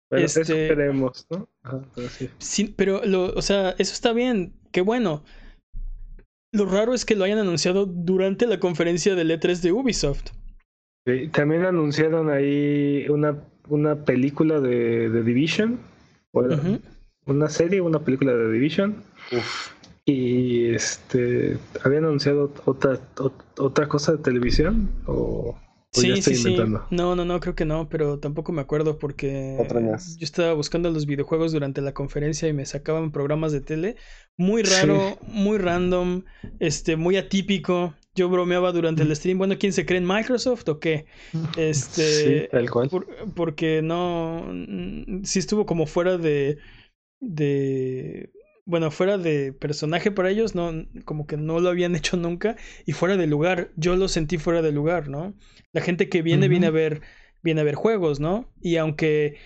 pero 0.09 0.27
eso 0.27 0.41
este, 0.43 0.69
queremos, 0.69 1.27
¿no? 1.31 1.49
pero 1.95 2.09
sí. 2.39 2.75
pero 2.77 3.05
lo, 3.05 3.33
o 3.35 3.43
sea, 3.43 3.71
eso 3.79 3.93
está 3.93 4.13
bien, 4.13 4.55
qué 4.71 4.81
bueno. 4.81 5.25
Lo 6.55 6.67
raro 6.67 6.95
es 6.95 7.05
que 7.05 7.17
lo 7.17 7.25
hayan 7.25 7.39
anunciado 7.39 7.85
durante 7.85 8.47
la 8.47 8.61
conferencia 8.61 9.17
del 9.17 9.29
E3 9.33 9.61
de 9.61 9.73
Ubisoft. 9.73 10.31
Sí, 11.05 11.29
también 11.33 11.65
anunciaron 11.65 12.31
ahí 12.31 13.07
una, 13.09 13.43
una 13.69 14.05
película 14.05 14.61
de, 14.61 15.11
de 15.11 15.23
Division. 15.25 15.81
Bueno, 16.33 16.81
Una 17.27 17.49
serie, 17.49 17.81
una 17.81 17.99
película 17.99 18.35
de 18.35 18.53
Division. 18.53 19.03
Y 20.05 20.67
este 20.67 21.59
habían 21.83 22.05
anunciado 22.05 22.53
otra, 22.67 23.01
otra 23.59 23.89
cosa 23.89 24.13
de 24.13 24.19
televisión 24.19 24.91
o 25.07 25.59
Sí, 25.95 26.21
sí, 26.23 26.35
sí. 26.35 26.57
No, 26.91 27.15
no, 27.15 27.25
no, 27.25 27.41
creo 27.41 27.55
que 27.55 27.65
no, 27.65 27.89
pero 27.89 28.19
tampoco 28.19 28.53
me 28.53 28.61
acuerdo 28.61 28.99
porque 28.99 29.57
yo 29.69 30.25
estaba 30.25 30.53
buscando 30.55 30.91
los 30.91 31.07
videojuegos 31.07 31.53
durante 31.53 31.81
la 31.81 31.95
conferencia 31.95 32.49
y 32.49 32.53
me 32.53 32.67
sacaban 32.67 33.13
programas 33.13 33.53
de 33.53 33.61
tele. 33.61 33.97
Muy 34.37 34.63
raro, 34.63 35.17
muy 35.29 35.59
random, 35.59 36.25
este, 36.59 36.97
muy 36.97 37.17
atípico. 37.17 37.95
Yo 38.17 38.29
bromeaba 38.29 38.73
durante 38.73 39.03
el 39.03 39.15
stream, 39.15 39.39
bueno, 39.39 39.57
¿quién 39.59 39.73
se 39.73 39.87
cree 39.87 39.99
en 39.99 40.07
Microsoft 40.07 40.69
o 40.69 40.79
qué? 40.79 41.07
Este, 41.57 42.49
sí, 42.53 42.67
cual. 42.69 42.91
porque 43.35 43.81
no, 43.83 44.45
sí 45.23 45.39
estuvo 45.39 45.67
como 45.67 45.87
fuera 45.87 46.19
de, 46.19 46.59
de 47.21 48.31
bueno, 48.67 48.91
fuera 48.91 49.19
de 49.19 49.53
personaje 49.53 50.11
para 50.11 50.31
ellos, 50.31 50.55
no, 50.55 50.73
como 51.05 51.27
que 51.27 51.37
no 51.37 51.61
lo 51.61 51.69
habían 51.69 51.95
hecho 51.97 52.17
nunca 52.17 52.57
y 52.87 52.93
fuera 52.93 53.17
de 53.17 53.27
lugar. 53.27 53.71
Yo 53.77 53.97
lo 53.97 54.09
sentí 54.09 54.39
fuera 54.39 54.63
de 54.63 54.73
lugar, 54.73 55.09
¿no? 55.09 55.35
La 55.75 55.83
gente 55.83 56.09
que 56.09 56.23
viene, 56.23 56.49
viene 56.49 56.69
a 56.69 56.71
ver, 56.71 57.03
viene 57.43 57.61
a 57.61 57.65
ver 57.65 57.75
juegos, 57.75 58.21
¿no? 58.21 58.51
Y 58.63 58.77
aunque 58.77 59.37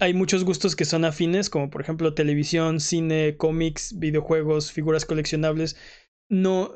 hay 0.00 0.14
muchos 0.14 0.44
gustos 0.44 0.76
que 0.76 0.84
son 0.84 1.06
afines, 1.06 1.48
como 1.48 1.70
por 1.70 1.80
ejemplo 1.80 2.14
televisión, 2.14 2.80
cine, 2.80 3.36
cómics, 3.38 3.98
videojuegos, 3.98 4.72
figuras 4.72 5.06
coleccionables, 5.06 5.76
no, 6.28 6.72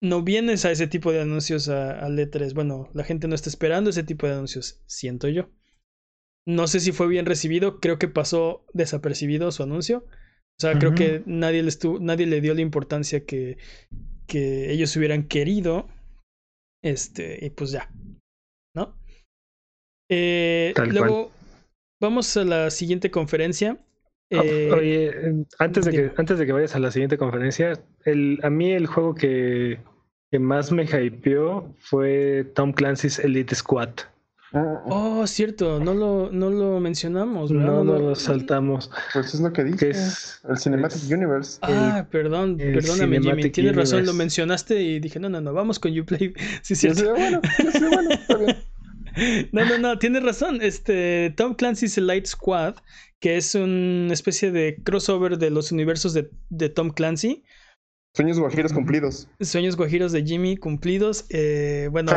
no 0.00 0.22
vienes 0.22 0.64
a 0.64 0.70
ese 0.70 0.86
tipo 0.86 1.12
de 1.12 1.20
anuncios 1.20 1.68
a, 1.68 1.98
a 1.98 2.08
letras. 2.08 2.54
Bueno, 2.54 2.88
la 2.94 3.04
gente 3.04 3.28
no 3.28 3.34
está 3.34 3.50
esperando 3.50 3.90
ese 3.90 4.04
tipo 4.04 4.26
de 4.26 4.34
anuncios, 4.34 4.82
siento 4.86 5.28
yo. 5.28 5.50
No 6.46 6.66
sé 6.66 6.80
si 6.80 6.92
fue 6.92 7.08
bien 7.08 7.26
recibido, 7.26 7.80
creo 7.80 7.98
que 7.98 8.08
pasó 8.08 8.66
desapercibido 8.74 9.50
su 9.50 9.62
anuncio 9.62 10.04
O 10.58 10.60
sea, 10.60 10.78
creo 10.78 10.94
que 10.94 11.22
nadie 11.26 11.62
le, 11.62 11.72
nadie 12.00 12.26
le 12.26 12.40
dio 12.42 12.54
la 12.54 12.60
importancia 12.60 13.24
que, 13.24 13.56
que 14.26 14.70
ellos 14.72 14.94
hubieran 14.96 15.26
querido. 15.26 15.88
Este, 16.84 17.38
y 17.40 17.48
pues 17.48 17.70
ya, 17.70 17.90
¿no? 18.76 18.94
Eh, 20.10 20.74
luego, 20.92 21.32
vamos 21.98 22.36
a 22.36 22.44
la 22.44 22.70
siguiente 22.70 23.10
conferencia. 23.10 23.78
Ah, 24.30 24.42
eh, 24.44 24.70
oye, 24.70 25.44
antes 25.58 25.86
de, 25.86 25.92
que, 25.92 26.12
antes 26.18 26.38
de 26.38 26.44
que 26.44 26.52
vayas 26.52 26.74
a 26.74 26.80
la 26.80 26.90
siguiente 26.90 27.16
conferencia, 27.16 27.72
el, 28.04 28.38
a 28.42 28.50
mí 28.50 28.70
el 28.72 28.86
juego 28.86 29.14
que, 29.14 29.80
que 30.30 30.38
más 30.38 30.72
me 30.72 30.84
hypeó 30.84 31.74
fue 31.78 32.44
Tom 32.54 32.74
Clancy's 32.74 33.18
Elite 33.18 33.54
Squad. 33.54 34.00
Oh, 34.54 35.26
cierto, 35.26 35.80
no 35.80 35.94
lo, 35.94 36.30
no 36.30 36.50
lo 36.50 36.78
mencionamos. 36.78 37.50
No, 37.50 37.82
no 37.82 37.98
lo 37.98 38.14
saltamos. 38.14 38.90
Pues 39.12 39.34
es 39.34 39.40
lo 39.40 39.52
que 39.52 39.64
dice. 39.64 39.90
el 40.48 40.58
Cinematic 40.58 41.10
Universe. 41.10 41.58
Ah, 41.62 42.06
perdón, 42.10 42.56
perdóname, 42.56 43.20
Jimmy. 43.20 43.50
Tienes 43.50 43.74
razón, 43.74 44.06
lo 44.06 44.12
mencionaste 44.12 44.80
y 44.80 45.00
dije, 45.00 45.18
no, 45.18 45.28
no, 45.28 45.40
no, 45.40 45.52
vamos 45.52 45.78
con 45.78 45.98
Uplay. 45.98 46.32
Sí, 46.62 46.74
sí. 46.76 46.88
bueno, 46.88 47.40
bueno, 47.90 48.10
está 48.10 48.36
bien. 48.36 48.56
No, 49.52 49.64
no, 49.64 49.78
no, 49.78 49.98
tienes 50.00 50.24
razón. 50.24 50.58
Este, 50.60 51.32
Tom 51.36 51.54
Clancy's 51.54 51.96
Elite 51.96 52.26
Squad, 52.26 52.74
que 53.20 53.36
es 53.36 53.54
una 53.54 54.12
especie 54.12 54.50
de 54.50 54.82
crossover 54.82 55.38
de 55.38 55.50
los 55.50 55.70
universos 55.70 56.14
de, 56.14 56.30
de 56.50 56.68
Tom 56.68 56.90
Clancy. 56.90 57.44
Sueños 58.12 58.40
guajiros 58.40 58.72
cumplidos. 58.72 59.28
Sueños 59.40 59.76
guajiros 59.76 60.10
de 60.10 60.24
Jimmy 60.24 60.56
cumplidos. 60.56 61.26
Eh, 61.30 61.88
bueno, 61.92 62.10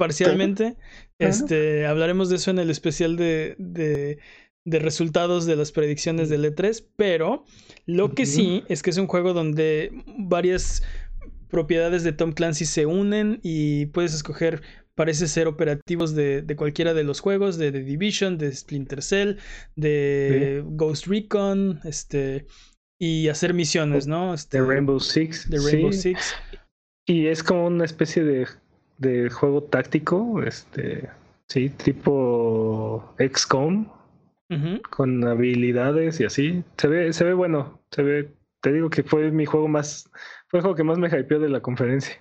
parcialmente. 0.00 0.76
Este, 1.18 1.84
hablaremos 1.84 2.30
de 2.30 2.36
eso 2.36 2.50
en 2.50 2.58
el 2.58 2.70
especial 2.70 3.16
de, 3.16 3.54
de, 3.58 4.18
de, 4.64 4.78
resultados 4.78 5.44
de 5.44 5.56
las 5.56 5.72
predicciones 5.72 6.30
del 6.30 6.46
E3, 6.46 6.86
pero 6.96 7.44
lo 7.84 8.14
que 8.14 8.24
sí 8.24 8.64
es 8.68 8.82
que 8.82 8.88
es 8.88 8.96
un 8.96 9.06
juego 9.06 9.34
donde 9.34 9.92
varias 10.16 10.82
propiedades 11.50 12.02
de 12.02 12.12
Tom 12.12 12.32
Clancy 12.32 12.64
se 12.64 12.86
unen 12.86 13.40
y 13.42 13.86
puedes 13.86 14.14
escoger 14.14 14.62
parece 14.94 15.28
ser 15.28 15.46
operativos 15.48 16.14
de, 16.14 16.40
de, 16.40 16.56
cualquiera 16.56 16.94
de 16.94 17.04
los 17.04 17.20
juegos, 17.20 17.58
de 17.58 17.70
The 17.70 17.82
Division, 17.82 18.38
de 18.38 18.54
Splinter 18.54 19.02
Cell, 19.02 19.36
de 19.76 20.62
Ghost 20.64 21.06
Recon, 21.08 21.80
este, 21.84 22.46
y 22.98 23.28
hacer 23.28 23.52
misiones, 23.52 24.06
¿no? 24.06 24.32
Este, 24.32 24.60
de 24.60 24.66
Rainbow 24.66 25.00
Six. 25.00 25.50
De 25.50 25.58
Rainbow 25.58 25.92
Six. 25.92 26.34
Y 27.06 27.26
es 27.26 27.42
como 27.42 27.66
una 27.66 27.84
especie 27.84 28.24
de 28.24 28.46
de 29.00 29.30
juego 29.30 29.62
táctico, 29.64 30.42
este, 30.42 31.08
sí, 31.48 31.70
tipo 31.70 33.14
XCOM, 33.18 33.88
con 34.90 35.26
habilidades 35.26 36.20
y 36.20 36.24
así. 36.24 36.64
Se 36.76 36.88
ve, 36.88 37.12
se 37.12 37.24
ve 37.24 37.34
bueno, 37.34 37.80
se 37.90 38.02
ve, 38.02 38.34
te 38.60 38.72
digo 38.72 38.90
que 38.90 39.02
fue 39.02 39.30
mi 39.30 39.46
juego 39.46 39.68
más, 39.68 40.10
fue 40.48 40.58
el 40.58 40.62
juego 40.62 40.76
que 40.76 40.84
más 40.84 40.98
me 40.98 41.08
hypeó 41.08 41.40
de 41.40 41.48
la 41.48 41.60
conferencia. 41.60 42.14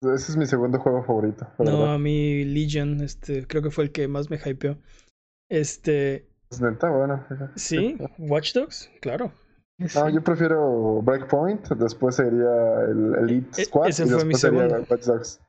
Ese 0.00 0.32
es 0.32 0.36
mi 0.36 0.46
segundo 0.46 0.78
juego 0.78 1.02
favorito. 1.02 1.46
No, 1.58 1.86
a 1.86 1.98
mí 1.98 2.44
Legion, 2.44 3.00
este, 3.00 3.46
creo 3.46 3.62
que 3.62 3.70
fue 3.70 3.84
el 3.84 3.92
que 3.92 4.08
más 4.08 4.30
me 4.30 4.38
hypeó. 4.44 4.78
Este. 5.48 6.28
Es 6.50 6.60
bueno. 6.60 7.26
Sí, 7.56 7.96
Watch 8.18 8.54
Dogs, 8.54 8.90
claro. 9.00 9.32
No, 9.78 10.08
yo 10.08 10.22
prefiero 10.22 11.02
Breakpoint, 11.02 11.68
después 11.70 12.14
sería 12.14 12.84
el 12.88 13.14
Elite 13.22 13.62
e, 13.62 13.64
Squad 13.64 13.88
ese 13.88 14.04
y 14.04 14.08
fue 14.08 14.24
mi 14.24 14.34
segundo. 14.34 14.86
Watch 14.88 15.04
Dogs. 15.04 15.40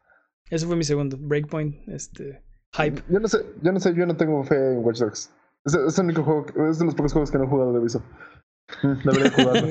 Ese 0.50 0.66
fue 0.66 0.76
mi 0.76 0.84
segundo, 0.84 1.18
Breakpoint, 1.20 1.88
este, 1.88 2.44
hype. 2.74 3.02
Yo 3.10 3.20
no 3.20 3.28
sé, 3.28 3.40
yo 3.62 3.72
no 3.72 3.80
sé, 3.80 3.94
yo 3.96 4.06
no 4.06 4.16
tengo 4.16 4.44
fe 4.44 4.74
en 4.74 4.86
Watch 4.86 5.00
Dogs. 5.00 5.34
Es, 5.66 5.74
es 5.74 5.98
el 5.98 6.06
único 6.06 6.24
juego, 6.24 6.46
es 6.70 6.80
de 6.80 6.86
los 6.86 6.96
pocos 6.96 7.14
juegos 7.14 7.32
que 7.32 7.38
no 7.38 7.46
he 7.46 7.48
jugado 7.48 7.74
de 7.74 7.80
Ubisoft. 7.80 8.06
Mm, 8.84 8.94
debería 9.04 9.32
jugarlo. 9.32 9.68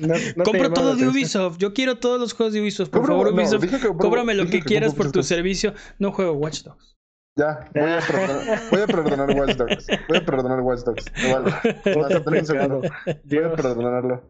no, 0.36 0.44
Compro 0.44 0.72
todo 0.72 0.96
de 0.96 1.06
Ubisoft. 1.06 1.58
Yo 1.58 1.72
quiero 1.72 1.98
todos 1.98 2.20
los 2.20 2.32
juegos 2.32 2.54
de 2.54 2.60
Ubisoft. 2.60 2.90
Por 2.90 3.06
favor, 3.06 3.28
Ubisoft, 3.28 3.64
cóbrame 3.98 4.34
lo 4.34 4.46
que, 4.46 4.60
quieras 4.60 4.94
por 4.94 5.12
tu 5.12 5.22
servicio. 5.22 5.74
No 5.98 6.12
juego 6.12 6.32
Watch 6.32 6.62
Dogs. 6.62 6.96
Ya, 7.36 7.70
voy 7.72 7.92
a, 7.92 8.00
perdonar, 8.00 8.60
voy 8.70 8.80
a 8.80 8.86
perdonar 8.86 9.30
Watch 9.30 9.56
Dogs. 9.56 9.86
Voy 10.08 10.18
a 10.18 10.26
perdonar 10.26 10.60
Watch 10.60 10.80
Dogs. 10.80 11.04
Vale. 11.30 11.54
Voy 13.24 13.38
a 13.44 13.52
perdonarlo. 13.54 14.22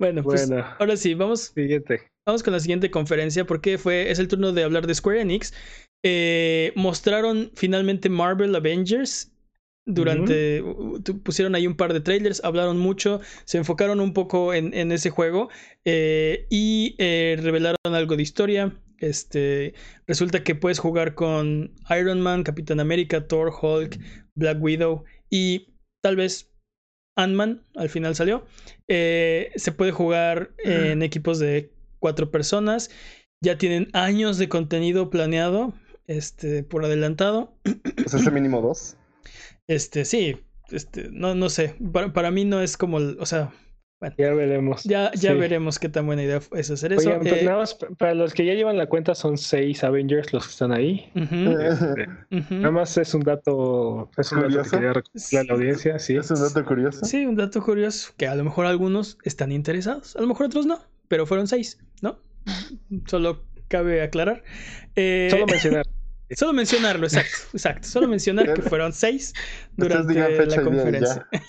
Bueno, 0.00 0.24
pues 0.24 0.50
ahora 0.50 0.96
sí, 0.96 1.14
vamos. 1.14 1.52
Siguiente. 1.54 2.10
Vamos 2.26 2.42
con 2.42 2.54
la 2.54 2.60
siguiente 2.60 2.90
conferencia 2.90 3.44
porque 3.44 3.76
fue, 3.76 4.10
es 4.10 4.18
el 4.18 4.28
turno 4.28 4.52
de 4.52 4.64
hablar 4.64 4.86
de 4.86 4.94
Square 4.94 5.20
Enix. 5.20 5.52
Eh, 6.02 6.72
mostraron 6.74 7.50
finalmente 7.54 8.08
Marvel 8.08 8.54
Avengers. 8.54 9.30
Durante. 9.86 10.64
Pusieron 11.22 11.54
ahí 11.54 11.66
un 11.66 11.76
par 11.76 11.92
de 11.92 12.00
trailers, 12.00 12.42
hablaron 12.42 12.78
mucho, 12.78 13.20
se 13.44 13.58
enfocaron 13.58 14.00
un 14.00 14.14
poco 14.14 14.54
en, 14.54 14.72
en 14.72 14.92
ese 14.92 15.10
juego 15.10 15.50
eh, 15.84 16.46
y 16.48 16.94
eh, 16.96 17.38
revelaron 17.42 17.76
algo 17.82 18.16
de 18.16 18.22
historia. 18.22 18.72
Este, 18.96 19.74
resulta 20.06 20.42
que 20.42 20.54
puedes 20.54 20.78
jugar 20.78 21.14
con 21.14 21.74
Iron 21.90 22.22
Man, 22.22 22.44
Capitán 22.44 22.80
América, 22.80 23.28
Thor, 23.28 23.52
Hulk, 23.60 23.98
Black 24.34 24.56
Widow 24.62 25.04
y 25.28 25.74
tal 26.02 26.16
vez 26.16 26.50
Ant-Man, 27.18 27.66
al 27.74 27.90
final 27.90 28.14
salió. 28.14 28.46
se 28.88 29.72
puede 29.76 29.92
jugar 29.92 30.54
en 30.64 31.02
equipos 31.02 31.38
de 31.38 31.73
cuatro 32.04 32.30
personas. 32.30 32.90
Ya 33.40 33.56
tienen 33.56 33.88
años 33.94 34.36
de 34.36 34.50
contenido 34.50 35.08
planeado, 35.08 35.72
este, 36.06 36.62
por 36.62 36.84
adelantado. 36.84 37.56
¿Es 37.96 38.12
ese 38.12 38.30
mínimo 38.30 38.60
dos? 38.60 38.98
Este, 39.68 40.04
sí, 40.04 40.36
este, 40.70 41.08
no, 41.10 41.34
no 41.34 41.48
sé. 41.48 41.76
Para, 42.12 42.30
mí 42.30 42.44
no 42.44 42.60
es 42.60 42.76
como, 42.76 42.98
o 42.98 43.24
sea, 43.24 43.54
bueno, 44.00 44.16
ya 44.18 44.34
veremos. 44.34 44.84
Ya, 44.84 45.12
ya 45.14 45.32
veremos 45.32 45.78
qué 45.78 45.88
tan 45.88 46.04
buena 46.04 46.22
idea 46.24 46.42
es 46.52 46.70
hacer 46.70 46.92
eso. 46.92 47.10
Pues 47.20 47.32
eh, 47.32 47.86
para 47.96 48.12
los 48.12 48.34
que 48.34 48.44
ya 48.44 48.52
llevan 48.52 48.76
la 48.76 48.86
cuenta 48.86 49.14
son 49.14 49.38
seis 49.38 49.82
Avengers 49.82 50.30
los 50.34 50.44
que 50.44 50.50
están 50.50 50.72
ahí. 50.72 51.10
Este, 51.14 52.06
nada 52.50 52.70
más 52.70 52.98
es 52.98 53.14
un 53.14 53.22
dato, 53.22 54.10
es 54.18 54.30
un 54.30 54.42
dato 54.42 54.62
que 54.62 54.68
quería 54.68 55.40
a 55.40 55.44
la 55.44 55.54
audiencia, 55.54 55.98
sí. 55.98 56.16
Es 56.16 56.30
un 56.30 56.40
dato 56.40 56.66
curioso. 56.66 57.06
Sí, 57.06 57.24
un 57.24 57.36
dato 57.36 57.62
curioso 57.62 58.12
que 58.18 58.26
a 58.26 58.34
lo 58.34 58.44
mejor 58.44 58.66
algunos 58.66 59.16
están 59.24 59.52
interesados, 59.52 60.16
a 60.16 60.20
lo 60.20 60.26
mejor 60.26 60.46
otros 60.46 60.66
no 60.66 60.80
pero 61.08 61.26
fueron 61.26 61.46
seis, 61.46 61.78
¿no? 62.00 62.18
Solo 63.06 63.44
cabe 63.68 64.02
aclarar. 64.02 64.42
Eh, 64.96 65.28
solo 65.30 65.46
mencionar. 65.46 65.86
Solo 66.30 66.54
mencionarlo, 66.54 67.06
exacto, 67.06 67.36
exacto. 67.52 67.86
Solo 67.86 68.08
mencionar 68.08 68.54
que 68.54 68.62
fueron 68.62 68.94
seis 68.94 69.34
durante 69.76 70.14
la 70.14 70.62
conferencia. 70.62 71.28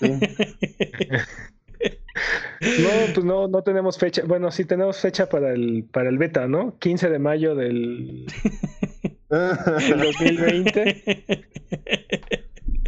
no, 2.60 3.14
pues 3.14 3.24
no, 3.24 3.48
no 3.48 3.62
tenemos 3.62 3.98
fecha. 3.98 4.22
Bueno, 4.26 4.50
sí 4.50 4.66
tenemos 4.66 4.98
fecha 4.98 5.28
para 5.28 5.52
el, 5.52 5.88
para 5.90 6.10
el 6.10 6.18
beta, 6.18 6.46
¿no? 6.46 6.78
15 6.78 7.08
de 7.08 7.18
mayo 7.18 7.54
del, 7.54 8.26
del 9.30 10.00
2020. 10.00 11.46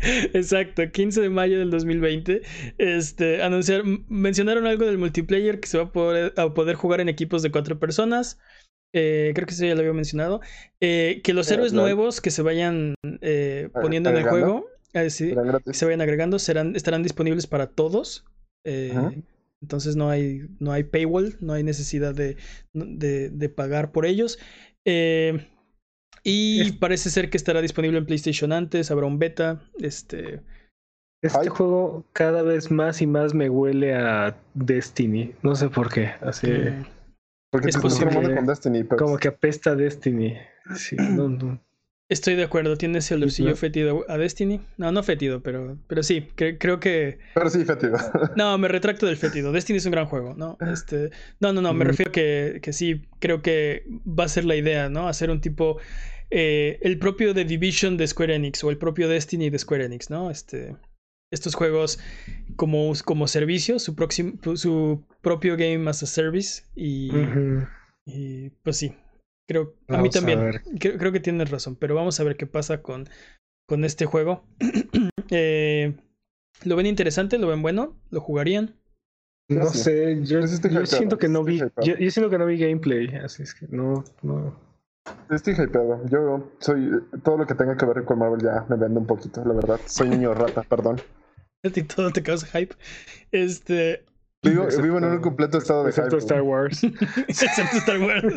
Exacto, 0.34 0.82
15 0.90 1.20
de 1.20 1.30
mayo 1.30 1.58
del 1.58 1.70
2020. 1.70 2.42
Este, 2.78 3.42
anunciar, 3.42 3.82
mencionaron 4.08 4.66
algo 4.66 4.86
del 4.86 4.98
multiplayer 4.98 5.60
que 5.60 5.68
se 5.68 5.78
va 5.78 5.84
a 5.84 5.92
poder, 5.92 6.34
a 6.36 6.52
poder 6.54 6.76
jugar 6.76 7.00
en 7.00 7.08
equipos 7.08 7.42
de 7.42 7.50
cuatro 7.50 7.78
personas. 7.78 8.38
Eh, 8.94 9.32
creo 9.34 9.46
que 9.46 9.54
eso 9.54 9.66
ya 9.66 9.74
lo 9.74 9.80
había 9.80 9.92
mencionado. 9.92 10.40
Eh, 10.80 11.20
que 11.22 11.34
los 11.34 11.50
eh, 11.50 11.54
héroes 11.54 11.72
nuevos 11.72 12.20
que 12.20 12.30
se 12.30 12.42
vayan 12.42 12.94
poniendo 13.72 14.10
en 14.10 14.16
el 14.16 14.24
juego, 14.24 14.66
se 14.92 15.84
vayan 15.84 16.00
agregando, 16.00 16.38
serán, 16.38 16.74
estarán 16.76 17.02
disponibles 17.02 17.46
para 17.46 17.68
todos. 17.68 18.24
Entonces 19.60 19.96
no 19.96 20.08
hay, 20.08 20.42
no 20.60 20.72
hay 20.72 20.84
paywall, 20.84 21.36
no 21.40 21.52
hay 21.52 21.64
necesidad 21.64 22.14
de, 22.14 22.36
de, 22.72 23.30
de 23.30 23.48
pagar 23.48 23.90
por 23.90 24.06
ellos. 24.06 24.38
Eh, 24.84 25.46
y 26.28 26.72
parece 26.72 27.10
ser 27.10 27.30
que 27.30 27.36
estará 27.36 27.60
disponible 27.60 27.98
en 27.98 28.06
PlayStation 28.06 28.52
antes, 28.52 28.90
habrá 28.90 29.06
un 29.06 29.18
beta. 29.18 29.60
Este. 29.80 30.40
Este 31.22 31.48
juego 31.48 32.04
cada 32.12 32.42
vez 32.42 32.70
más 32.70 33.02
y 33.02 33.06
más 33.06 33.34
me 33.34 33.50
huele 33.50 33.94
a 33.94 34.36
Destiny. 34.54 35.34
No 35.42 35.56
sé 35.56 35.68
por 35.68 35.92
qué. 35.92 36.12
Así. 36.20 36.46
Mm. 36.46 36.84
Porque 37.50 37.70
es 37.70 37.78
posible. 37.78 38.34
Con 38.34 38.46
Destiny, 38.46 38.84
Como 38.84 39.16
que 39.16 39.28
apesta 39.28 39.74
Destiny. 39.74 40.36
Sí, 40.76 40.96
no, 40.98 41.28
no. 41.28 41.60
Estoy 42.10 42.36
de 42.36 42.44
acuerdo, 42.44 42.76
tiene 42.76 43.00
ese 43.00 43.14
olorcillo 43.14 43.54
fétido 43.54 44.06
a 44.08 44.16
Destiny. 44.16 44.62
No, 44.78 44.90
no 44.92 45.02
fétido, 45.02 45.42
pero, 45.42 45.76
pero 45.88 46.02
sí, 46.02 46.26
creo 46.36 46.80
que. 46.80 47.18
Pero 47.34 47.50
sí, 47.50 47.66
fétido. 47.66 47.98
No, 48.36 48.56
me 48.56 48.68
retracto 48.68 49.04
del 49.04 49.18
fétido. 49.18 49.52
Destiny 49.52 49.76
es 49.76 49.84
un 49.84 49.92
gran 49.92 50.06
juego, 50.06 50.34
¿no? 50.34 50.56
Este... 50.72 51.10
No, 51.38 51.52
no, 51.52 51.60
no, 51.60 51.74
me 51.74 51.84
refiero 51.84 52.10
que, 52.10 52.60
que 52.62 52.72
sí, 52.72 53.06
creo 53.18 53.42
que 53.42 53.84
va 54.06 54.24
a 54.24 54.28
ser 54.28 54.46
la 54.46 54.56
idea, 54.56 54.88
¿no? 54.88 55.06
Hacer 55.06 55.30
un 55.30 55.42
tipo. 55.42 55.78
Eh, 56.30 56.78
el 56.82 56.98
propio 56.98 57.34
The 57.34 57.44
Division 57.44 57.96
de 57.96 58.06
Square 58.06 58.34
Enix 58.34 58.62
o 58.64 58.70
el 58.70 58.78
propio 58.78 59.08
Destiny 59.08 59.50
de 59.50 59.58
Square 59.58 59.84
Enix, 59.84 60.10
¿no? 60.10 60.30
Este. 60.30 60.76
Estos 61.30 61.54
juegos 61.54 61.98
como, 62.56 62.90
como 63.04 63.28
servicio, 63.28 63.78
su, 63.78 63.94
próximo, 63.94 64.32
su 64.56 65.04
propio 65.20 65.58
game 65.58 65.88
as 65.90 66.02
a 66.02 66.06
service. 66.06 66.62
Y, 66.74 67.10
y 68.06 68.48
pues 68.62 68.78
sí, 68.78 68.94
Creo, 69.48 69.74
a 69.88 69.96
mí 70.02 70.10
también. 70.10 70.60
creo, 70.78 71.10
que 71.10 71.20
tienes 71.20 71.50
razón, 71.50 71.74
pero 71.74 71.94
vamos 71.94 72.20
a 72.20 72.24
ver 72.24 72.36
qué 72.36 72.46
pasa 72.46 72.82
con, 72.82 73.08
con 73.66 73.84
este 73.84 74.06
juego. 74.06 74.44
Eh, 75.30 75.94
¿Lo 76.64 76.74
ven 76.74 76.86
interesante? 76.86 77.36
¿Lo 77.36 77.48
ven 77.48 77.60
bueno? 77.60 78.00
¿Lo 78.08 78.22
jugarían? 78.22 78.76
No 79.50 79.66
sé, 79.66 80.24
yo, 80.24 80.46
siento 80.46 81.18
que 81.18 81.28
no 81.28 81.44
vi, 81.44 81.58
yo, 81.58 82.10
siento 82.10 82.30
que 82.30 82.38
no 82.38 82.46
vi 82.46 82.56
gameplay, 82.56 83.08
así 83.16 83.42
es 83.42 83.52
que 83.52 83.66
no, 83.68 84.04
no. 84.22 84.58
Estoy 85.30 85.54
hypeado. 85.54 86.06
Yo 86.08 86.50
soy 86.58 87.02
todo 87.22 87.38
lo 87.38 87.46
que 87.46 87.54
tenga 87.54 87.76
que 87.76 87.86
ver 87.86 88.04
con 88.04 88.18
Marvel 88.18 88.42
ya 88.42 88.64
me 88.68 88.76
vende 88.76 89.00
un 89.00 89.06
poquito, 89.06 89.44
la 89.44 89.54
verdad. 89.54 89.80
Soy 89.86 90.08
niño 90.08 90.34
rata, 90.34 90.62
perdón. 90.62 91.00
A 91.64 91.70
ti 91.70 91.82
todo 91.82 92.12
te 92.12 92.22
causa 92.22 92.46
hype. 92.46 92.76
Este, 93.32 94.04
Vivo, 94.42 94.68
vivo, 94.82 94.98
en 94.98 95.04
un 95.04 95.20
completo 95.20 95.58
estado 95.58 95.84
de 95.84 95.90
Excepto 95.90 96.18
Star 96.18 96.42
Wars. 96.42 96.82
Excepto 97.28 97.78
Star 97.78 98.00
Wars. 98.00 98.34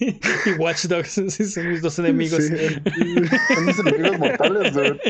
y 0.00 0.52
Watch 0.58 0.84
Dogs, 0.86 1.10
son 1.10 1.68
mis 1.68 1.82
dos 1.82 1.98
enemigos. 1.98 2.44
son 2.44 3.66
mis 3.66 3.78
enemigos 3.80 4.18
mortales, 4.18 4.72
dude. 4.72 5.00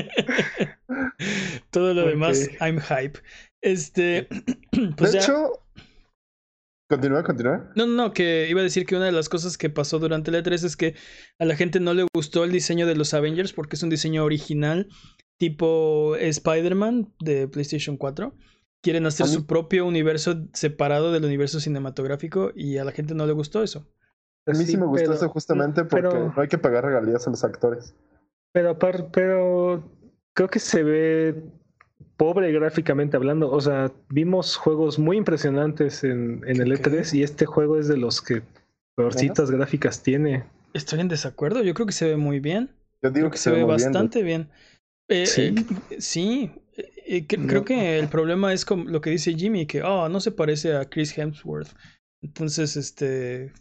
Todo 1.71 1.93
lo 1.93 2.07
demás, 2.07 2.49
I'm 2.61 2.81
hype. 2.81 3.19
Este. 3.61 4.29
Pues 4.97 5.13
de 5.13 5.19
hecho. 5.19 5.64
Continúa, 6.89 7.23
continúa. 7.23 7.73
No, 7.77 7.87
no, 7.87 7.95
no, 7.95 8.13
que 8.13 8.47
iba 8.49 8.61
a 8.61 8.65
decir 8.65 8.85
que 8.85 8.95
una 8.97 9.07
de 9.07 9.13
las 9.13 9.29
cosas 9.29 9.57
que 9.57 9.71
pasó 9.71 9.99
durante 9.99 10.31
el 10.31 10.45
E3 10.45 10.65
es 10.65 10.77
que 10.77 10.95
a 11.39 11.45
la 11.45 11.57
gente 11.57 11.81
no 11.81 11.95
le 11.95 12.07
gustó 12.15 12.45
el 12.45 12.53
diseño 12.53 12.87
de 12.87 12.95
los 12.95 13.15
Avengers 13.15 13.53
porque 13.53 13.77
es 13.77 13.83
un 13.83 13.91
diseño 13.91 14.23
original, 14.25 14.89
tipo 15.39 16.15
Spider-Man 16.17 17.15
de 17.21 17.49
PlayStation 17.49 17.97
4 17.97 18.35
quieren 18.85 19.07
hacer 19.07 19.27
su 19.27 19.47
propio 19.47 19.87
universo 19.87 20.47
separado 20.53 21.11
del 21.11 21.25
universo 21.25 21.59
cinematográfico 21.59 22.53
y 22.55 22.77
a 22.77 22.85
la 22.85 22.93
gente 22.93 23.15
no 23.15 23.27
le 23.27 23.33
gustó 23.33 23.63
eso. 23.63 23.89
A 24.47 24.51
mí 24.51 24.67
sí, 24.67 24.77
me 24.77 24.85
gustó 24.85 25.15
eso 25.15 25.31
justamente 25.31 25.85
porque 25.87 26.07
no 26.07 26.35
hay 26.37 26.49
que 26.49 26.59
pagar 26.59 26.85
regalías 26.85 27.27
a 27.27 27.31
los 27.31 27.43
actores. 27.45 27.95
Pero, 28.53 28.79
pero 28.79 29.91
creo 30.35 30.49
que 30.51 30.59
se 30.59 30.83
ve 30.83 31.51
pobre 32.17 32.53
gráficamente 32.53 33.17
hablando. 33.17 33.51
O 33.51 33.61
sea, 33.61 33.93
vimos 34.09 34.57
juegos 34.57 34.99
muy 34.99 35.17
impresionantes 35.17 36.05
en, 36.05 36.43
en 36.47 36.61
el 36.61 36.73
E3 36.73 37.15
y 37.15 37.23
este 37.23 37.47
juego 37.47 37.79
es 37.79 37.89
de 37.89 37.97
los 37.97 38.21
que 38.21 38.43
peorcitas 38.95 39.51
gráficas 39.51 40.03
tiene. 40.03 40.45
Estoy 40.73 41.01
en 41.01 41.09
desacuerdo, 41.09 41.63
yo 41.63 41.75
creo 41.75 41.87
que 41.87 41.93
se 41.93 42.09
ve 42.09 42.17
muy 42.17 42.41
bien. 42.41 42.71
Yo 43.03 43.11
digo 43.11 43.31
que, 43.31 43.39
se, 43.39 43.51
ve, 43.51 43.65
bastante 43.65 44.23
bien. 44.23 44.49
Eh, 45.09 45.27
sí. 45.27 45.55
Eh, 45.91 46.01
sí, 46.01 46.51
eh, 47.07 47.27
creo 47.27 47.65
que 47.65 47.99
el 47.99 48.09
problema 48.09 48.53
es 48.53 48.65
como 48.65 48.85
lo 48.85 49.01
que 49.01 49.11
dice 49.11 49.35
Jimmy, 49.35 49.67
que 49.67 49.83
oh, 49.83 50.09
no 50.09 50.21
se 50.21 50.31
parece 50.31 50.75
a 50.75 50.87
Chris 50.87 51.17
Hemsworth. 51.17 51.69
Entonces, 52.23 52.77
este. 52.77 53.53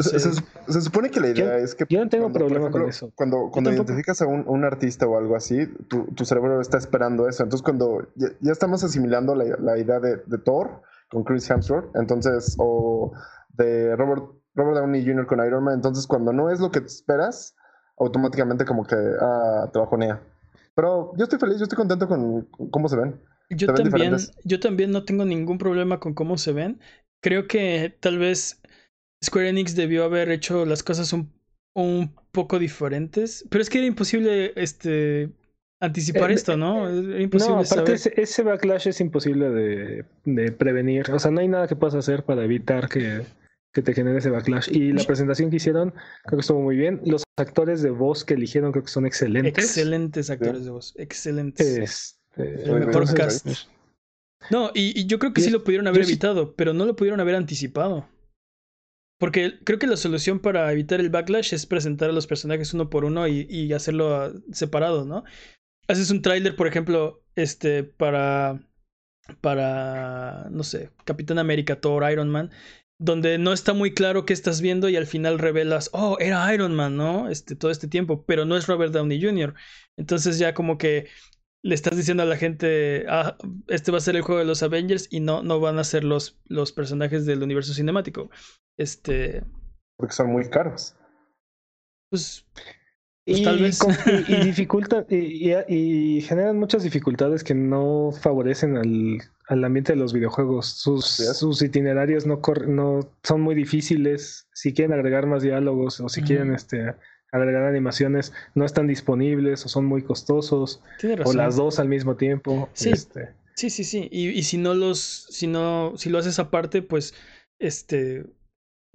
Se, 0.00 0.80
supone 0.80 1.10
que 1.10 1.20
la 1.20 1.28
idea 1.28 1.58
es 1.58 1.74
que. 1.74 1.84
Yo 1.88 2.02
no 2.02 2.10
tengo 2.10 2.32
problema 2.32 2.70
con 2.70 2.88
eso. 2.88 3.12
Cuando, 3.14 3.50
cuando 3.52 3.72
identificas 3.72 4.20
a 4.20 4.26
un, 4.26 4.64
artista 4.64 5.06
o 5.06 5.16
algo 5.16 5.36
así, 5.36 5.66
tu, 5.88 6.06
tu, 6.06 6.24
cerebro 6.24 6.60
está 6.60 6.78
esperando 6.78 7.28
eso. 7.28 7.42
Entonces, 7.44 7.62
cuando 7.62 8.08
ya, 8.16 8.52
estamos 8.52 8.82
asimilando 8.82 9.34
la, 9.34 9.44
la 9.58 9.78
idea 9.78 10.00
de, 10.00 10.16
de, 10.26 10.38
Thor 10.38 10.82
con 11.08 11.22
Chris 11.22 11.48
Hemsworth, 11.48 11.94
entonces, 11.94 12.56
o 12.58 13.12
de 13.50 13.94
Robert, 13.94 14.24
Robert 14.54 14.78
Downey 14.78 15.06
Jr. 15.06 15.26
con 15.26 15.46
Iron 15.46 15.62
Man, 15.62 15.74
entonces, 15.74 16.06
cuando 16.06 16.32
no 16.32 16.50
es 16.50 16.58
lo 16.58 16.70
que 16.70 16.80
esperas, 16.80 17.54
automáticamente 17.98 18.64
como 18.64 18.84
que 18.84 18.96
ah, 19.20 19.70
te 19.72 19.78
bajonea. 19.78 20.20
Pero 20.74 21.12
yo 21.16 21.24
estoy 21.24 21.38
feliz, 21.38 21.58
yo 21.58 21.62
estoy 21.62 21.76
contento 21.76 22.08
con 22.08 22.48
cómo 22.70 22.88
se 22.88 22.96
ven. 22.96 23.20
Yo 23.50 23.72
también, 23.72 24.16
yo 24.44 24.58
también 24.58 24.90
no 24.90 25.04
tengo 25.04 25.24
ningún 25.24 25.58
problema 25.58 26.00
con 26.00 26.12
cómo 26.12 26.36
se 26.36 26.52
ven. 26.52 26.80
Creo 27.20 27.46
que 27.46 27.96
tal 28.00 28.18
vez 28.18 28.60
Square 29.24 29.48
Enix 29.48 29.74
debió 29.74 30.04
haber 30.04 30.30
hecho 30.30 30.64
las 30.64 30.82
cosas 30.82 31.12
un, 31.12 31.32
un 31.74 32.14
poco 32.32 32.58
diferentes. 32.58 33.44
Pero 33.50 33.62
es 33.62 33.70
que 33.70 33.78
era 33.78 33.86
imposible 33.86 34.52
este 34.56 35.30
anticipar 35.80 36.30
eh, 36.30 36.34
esto, 36.34 36.56
¿no? 36.56 36.88
Eh, 36.88 37.14
era 37.14 37.22
imposible 37.22 37.56
no, 37.56 37.60
aparte 37.60 37.94
Ese, 37.94 38.42
backlash 38.42 38.88
es 38.88 39.00
imposible 39.00 39.50
de, 39.50 40.04
de, 40.24 40.52
prevenir. 40.52 41.10
O 41.10 41.18
sea, 41.18 41.30
no 41.30 41.40
hay 41.40 41.48
nada 41.48 41.68
que 41.68 41.76
puedas 41.76 41.94
hacer 41.94 42.24
para 42.24 42.44
evitar 42.44 42.88
que, 42.88 43.22
que 43.72 43.82
te 43.82 43.92
genere 43.92 44.18
ese 44.18 44.30
backlash. 44.30 44.68
Y 44.70 44.92
la 44.92 45.04
presentación 45.04 45.50
que 45.50 45.56
hicieron, 45.56 45.92
creo 46.24 46.38
que 46.38 46.40
estuvo 46.40 46.62
muy 46.62 46.76
bien. 46.76 47.00
Los 47.04 47.24
actores 47.38 47.82
de 47.82 47.90
voz 47.90 48.24
que 48.24 48.34
eligieron 48.34 48.72
creo 48.72 48.84
que 48.84 48.90
son 48.90 49.06
excelentes. 49.06 49.64
Excelentes 49.64 50.30
actores 50.30 50.64
de 50.64 50.70
voz, 50.70 50.94
excelentes. 50.96 52.18
El 52.36 52.86
mejor 52.86 53.12
cast. 53.14 53.46
No, 54.50 54.70
y, 54.74 55.06
yo 55.06 55.18
creo 55.18 55.32
que 55.32 55.40
sí 55.40 55.50
lo 55.50 55.64
pudieron 55.64 55.86
haber 55.86 56.02
evitado, 56.02 56.54
pero 56.54 56.72
no 56.72 56.84
lo 56.84 56.96
pudieron 56.96 57.20
haber 57.20 57.34
anticipado. 57.34 58.08
Porque 59.18 59.58
creo 59.64 59.78
que 59.78 59.86
la 59.86 59.96
solución 59.96 60.40
para 60.40 60.70
evitar 60.72 61.00
el 61.00 61.10
backlash 61.10 61.54
es 61.54 61.66
presentar 61.66 62.10
a 62.10 62.12
los 62.12 62.26
personajes 62.26 62.74
uno 62.74 62.90
por 62.90 63.04
uno 63.04 63.26
y, 63.26 63.72
hacerlo 63.72 64.14
ah, 64.14 64.32
separado, 64.52 65.04
¿no? 65.04 65.24
Haces 65.88 66.10
un 66.10 66.22
tráiler, 66.22 66.56
por 66.56 66.66
ejemplo, 66.66 67.22
este, 67.34 67.84
para. 67.84 68.60
Para. 69.40 70.48
No 70.50 70.62
sé, 70.62 70.90
Capitán 71.04 71.38
América, 71.38 71.80
Thor, 71.80 72.10
Iron 72.10 72.28
Man 72.28 72.50
donde 72.98 73.38
no 73.38 73.52
está 73.52 73.74
muy 73.74 73.92
claro 73.92 74.24
qué 74.24 74.32
estás 74.32 74.60
viendo 74.60 74.88
y 74.88 74.96
al 74.96 75.06
final 75.06 75.38
revelas, 75.38 75.90
oh, 75.92 76.16
era 76.18 76.52
Iron 76.54 76.74
Man, 76.74 76.96
¿no? 76.96 77.28
Este, 77.28 77.54
todo 77.54 77.70
este 77.70 77.88
tiempo, 77.88 78.24
pero 78.24 78.44
no 78.44 78.56
es 78.56 78.66
Robert 78.66 78.92
Downey 78.92 79.20
Jr. 79.20 79.54
Entonces 79.98 80.38
ya 80.38 80.54
como 80.54 80.78
que 80.78 81.08
le 81.62 81.74
estás 81.74 81.96
diciendo 81.96 82.22
a 82.22 82.26
la 82.26 82.36
gente, 82.36 83.04
ah, 83.08 83.36
este 83.68 83.90
va 83.90 83.98
a 83.98 84.00
ser 84.00 84.16
el 84.16 84.22
juego 84.22 84.38
de 84.38 84.46
los 84.46 84.62
Avengers 84.62 85.08
y 85.10 85.20
no, 85.20 85.42
no 85.42 85.60
van 85.60 85.78
a 85.78 85.84
ser 85.84 86.04
los, 86.04 86.38
los 86.46 86.72
personajes 86.72 87.26
del 87.26 87.42
universo 87.42 87.74
cinemático. 87.74 88.30
Este... 88.76 89.42
Porque 89.96 90.14
son 90.14 90.30
muy 90.30 90.48
caros. 90.48 90.94
Pues 92.10 92.46
pues 93.26 93.40
y, 93.40 94.32
y, 94.32 94.36
dificulta, 94.44 95.04
y, 95.10 95.52
y, 95.68 96.20
generan 96.20 96.60
muchas 96.60 96.84
dificultades 96.84 97.42
que 97.42 97.54
no 97.54 98.12
favorecen 98.12 98.76
al, 98.76 99.18
al 99.48 99.64
ambiente 99.64 99.94
de 99.94 99.98
los 99.98 100.12
videojuegos. 100.12 100.66
Sus, 100.66 101.04
sus 101.06 101.60
itinerarios 101.60 102.24
no, 102.24 102.40
no 102.68 103.00
son 103.24 103.40
muy 103.40 103.56
difíciles. 103.56 104.46
Si 104.52 104.72
quieren 104.72 104.92
agregar 104.92 105.26
más 105.26 105.42
diálogos 105.42 105.98
o 105.98 106.08
si 106.08 106.22
quieren 106.22 106.54
este, 106.54 106.94
agregar 107.32 107.64
animaciones, 107.64 108.32
no 108.54 108.64
están 108.64 108.86
disponibles 108.86 109.66
o 109.66 109.68
son 109.68 109.86
muy 109.86 110.02
costosos. 110.02 110.80
O 111.24 111.32
las 111.32 111.56
dos 111.56 111.80
al 111.80 111.88
mismo 111.88 112.14
tiempo. 112.14 112.68
Sí, 112.74 112.90
este. 112.90 113.34
sí, 113.56 113.70
sí. 113.70 113.82
sí. 113.82 114.08
Y, 114.12 114.28
y 114.28 114.44
si 114.44 114.56
no 114.56 114.72
los, 114.74 115.00
si 115.00 115.48
no, 115.48 115.94
si 115.96 116.10
lo 116.10 116.18
haces 116.18 116.38
aparte, 116.38 116.80
pues 116.80 117.12
este 117.58 118.24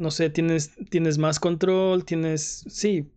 no 0.01 0.09
sé, 0.09 0.31
tienes, 0.31 0.71
tienes 0.89 1.19
más 1.19 1.39
control, 1.39 2.03
tienes, 2.05 2.65
sí, 2.67 3.07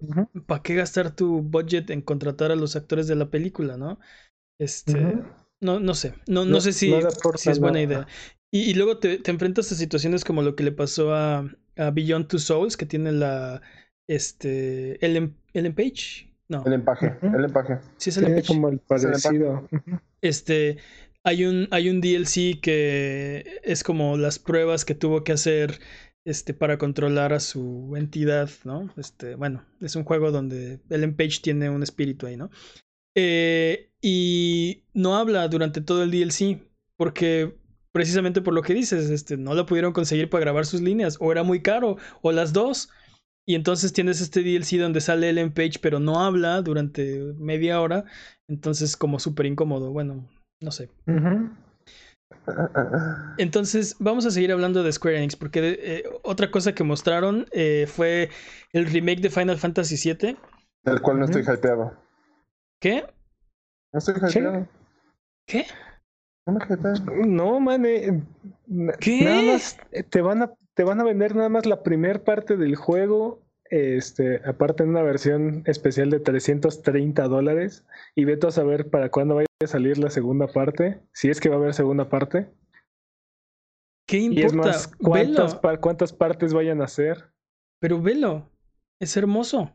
¿para 0.47 0.63
qué 0.63 0.75
gastar 0.75 1.17
tu 1.17 1.41
budget 1.41 1.89
en 1.89 2.03
contratar 2.03 2.53
a 2.53 2.57
los 2.57 2.77
actores 2.77 3.07
de 3.07 3.17
la 3.17 3.31
película, 3.31 3.79
no? 3.79 3.99
Este, 4.61 5.19
no, 5.61 5.81
no 5.81 5.95
sé, 5.95 6.15
no, 6.29 6.45
no, 6.45 6.61
sé 6.61 6.75
si, 6.75 6.93
si 7.37 7.51
es 7.51 7.59
buena 7.59 7.81
idea. 7.81 8.07
Y, 8.53 8.75
luego 8.75 8.99
te, 8.99 9.19
te, 9.19 9.31
enfrentas 9.31 9.73
a 9.73 9.75
situaciones 9.75 10.25
como 10.25 10.43
lo 10.43 10.55
que 10.55 10.63
le 10.63 10.73
pasó 10.73 11.15
a, 11.15 11.51
a 11.77 11.91
Beyond 11.91 12.29
Two 12.29 12.39
Souls, 12.39 12.77
que 12.77 12.87
tiene 12.87 13.11
la, 13.13 13.63
este, 14.07 15.05
el, 15.05 15.35
el 15.55 15.75
Page, 15.75 16.29
no. 16.49 16.63
El 16.67 16.75
empaje, 16.75 17.17
el 17.23 17.47
empaje. 17.47 17.79
Sí, 17.97 18.11
es 18.11 18.19
el 18.19 18.27
Empage. 18.27 18.47
como 18.47 18.69
el 18.69 18.79
parecido. 18.79 19.67
Este, 20.21 20.77
hay 21.25 21.47
un, 21.47 21.67
hay 21.71 21.89
un 21.89 22.03
DLC 22.03 22.61
que 22.61 23.61
es 23.63 23.83
como 23.83 24.19
las 24.19 24.39
pruebas 24.39 24.85
que 24.85 24.95
tuvo 24.95 25.25
que 25.25 25.33
hacer 25.33 25.81
este, 26.25 26.55
para 26.55 26.79
controlar 26.79 27.33
a 27.33 27.41
su 27.41 27.95
entidad, 27.97 28.51
¿no? 28.65 28.91
Este, 28.97 29.35
bueno, 29.35 29.65
es 29.81 29.97
un 29.97 30.05
juego 30.05 30.31
donde 30.31 30.81
Ellen 30.91 31.17
Page 31.17 31.41
tiene 31.43 31.69
un 31.71 31.83
espíritu 31.83 32.27
ahí, 32.27 32.37
¿no? 32.37 32.51
Eh, 33.15 33.91
y 34.01 34.85
no 34.93 35.17
habla 35.17 35.47
durante 35.49 35.81
todo 35.81 36.03
el 36.03 36.11
DLC, 36.11 36.63
porque 36.97 37.55
precisamente 37.93 38.41
por 38.41 38.55
lo 38.55 38.63
que 38.63 38.75
dices, 38.75 39.11
este, 39.11 39.37
no 39.37 39.55
lo 39.55 39.67
pudieron 39.67 39.93
conseguir 39.93 40.29
para 40.29 40.43
grabar 40.43 40.67
sus 40.67 40.81
líneas, 40.81 41.17
o 41.21 41.31
era 41.31 41.43
muy 41.43 41.63
caro, 41.63 41.97
o 42.23 42.33
las 42.33 42.53
dos. 42.53 42.91
Y 43.47 43.55
entonces 43.55 43.93
tienes 43.93 44.21
este 44.23 44.43
DLC 44.43 44.79
donde 44.79 45.03
sale 45.03 45.29
Ellen 45.29 45.53
Page, 45.53 45.79
pero 45.81 46.01
no 46.01 46.21
habla 46.21 46.63
durante 46.63 47.35
media 47.37 47.81
hora. 47.81 48.05
Entonces, 48.49 48.97
como 48.97 49.19
súper 49.19 49.45
incómodo. 49.47 49.93
Bueno, 49.93 50.27
no 50.61 50.71
sé. 50.71 50.89
Entonces, 53.39 53.97
vamos 53.99 54.27
a 54.27 54.31
seguir 54.31 54.53
hablando 54.53 54.83
de 54.83 54.93
Square 54.93 55.19
Enix, 55.19 55.37
porque 55.37 55.79
eh, 55.81 56.05
otra 56.23 56.51
cosa 56.51 56.75
que 56.75 56.85
mostraron 56.85 57.47
eh, 57.53 57.87
fue 57.89 58.31
el 58.73 58.87
remake 58.87 59.21
de 59.21 59.31
Final 59.31 59.59
Fantasy 59.59 59.97
VII. 59.97 60.37
Del 60.85 61.01
cual 61.01 61.19
no 61.19 61.25
estoy 61.25 61.43
hypeado. 61.43 61.97
¿Qué? 62.81 63.05
No 63.93 63.99
estoy 63.99 64.15
hypeado. 64.17 64.69
¿Qué? 65.47 65.67
No 66.47 66.53
me 66.53 67.27
No, 67.27 67.61
man. 67.61 67.87
Eh, 67.87 68.23
¿Qué? 69.01 69.25
Nada 69.25 69.43
más 69.43 69.79
te 70.11 70.21
van 70.21 70.43
a, 70.43 70.53
te 70.75 70.85
van 70.85 71.01
a 71.01 71.05
vender 71.05 71.35
nada 71.35 71.49
más 71.49 71.65
la 71.65 71.83
primera 71.83 72.23
parte 72.23 72.57
del 72.57 72.77
juego 72.77 73.44
este, 73.71 74.41
aparte 74.45 74.83
en 74.83 74.91
una 74.91 75.03
versión 75.03 75.63
especial 75.67 76.11
de 76.11 76.21
330 76.21 77.29
dólares. 77.29 77.87
Y 78.15 78.25
veto 78.25 78.49
a 78.49 78.53
saber 78.53 78.91
para 78.91 79.11
cuándo 79.11 79.37
vaya 79.37 79.47
a 79.63 79.67
salir 79.67 79.99
la 79.99 80.11
segunda 80.11 80.47
parte, 80.47 81.01
si 81.13 81.31
es 81.31 81.41
que 81.41 81.49
va 81.49 81.57
a 81.57 81.59
haber 81.59 81.75
segunda 81.75 82.09
parte. 82.09 82.49
¿Qué 84.07 84.19
importa? 84.19 84.43
Y 84.43 84.45
es 84.45 84.53
más, 84.55 84.87
¿cuántas, 84.97 85.61
¿cuántas 85.81 86.13
partes 86.13 86.53
vayan 86.53 86.83
a 86.83 86.89
ser? 86.89 87.33
Pero 87.81 88.01
velo, 88.01 88.51
es 89.01 89.17
hermoso. 89.17 89.73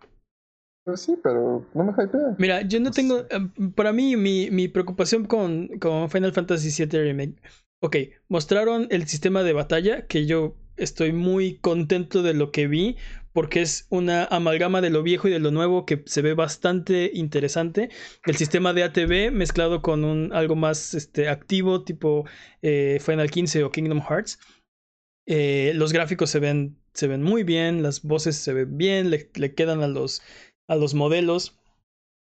Pues 0.85 1.01
sí, 1.01 1.17
pero 1.21 1.65
no 1.73 1.83
me 1.83 1.91
hypea. 1.91 2.35
Mira, 2.37 2.61
yo 2.61 2.79
no 2.79 2.91
tengo. 2.91 3.25
Em, 3.29 3.71
para 3.73 3.91
mí, 3.91 4.15
mi, 4.15 4.49
mi 4.49 4.67
preocupación 4.67 5.25
con, 5.25 5.67
con 5.79 6.09
Final 6.09 6.31
Fantasy 6.31 6.85
VII 6.85 7.01
Remake 7.01 7.35
ok, 7.81 7.95
mostraron 8.27 8.87
el 8.91 9.07
sistema 9.07 9.43
de 9.43 9.53
batalla 9.53 10.05
que 10.07 10.25
yo 10.25 10.55
estoy 10.77 11.11
muy 11.13 11.57
contento 11.57 12.23
de 12.23 12.33
lo 12.33 12.51
que 12.51 12.67
vi 12.67 12.97
porque 13.33 13.61
es 13.61 13.85
una 13.89 14.25
amalgama 14.25 14.81
de 14.81 14.89
lo 14.89 15.03
viejo 15.03 15.27
y 15.27 15.31
de 15.31 15.39
lo 15.39 15.51
nuevo 15.51 15.85
que 15.85 16.03
se 16.05 16.21
ve 16.21 16.33
bastante 16.33 17.11
interesante. 17.13 17.89
El 18.25 18.35
sistema 18.35 18.73
de 18.73 18.83
ATV 18.83 19.31
mezclado 19.31 19.81
con 19.81 20.03
un 20.03 20.33
algo 20.33 20.55
más 20.55 20.93
este, 20.93 21.29
activo 21.29 21.83
tipo 21.83 22.25
eh, 22.61 22.99
Final 23.01 23.29
15 23.29 23.63
o 23.63 23.71
Kingdom 23.71 24.01
Hearts. 24.01 24.39
Eh, 25.27 25.73
los 25.75 25.93
gráficos 25.93 26.31
se 26.31 26.39
ven, 26.39 26.79
se 26.93 27.07
ven 27.07 27.21
muy 27.21 27.43
bien, 27.43 27.83
las 27.83 28.01
voces 28.01 28.35
se 28.35 28.53
ven 28.53 28.77
bien, 28.77 29.11
le, 29.11 29.53
quedan 29.53 29.83
a 29.83 29.87
los, 29.87 30.23
a 30.67 30.75
los 30.75 30.93
modelos. 30.93 31.55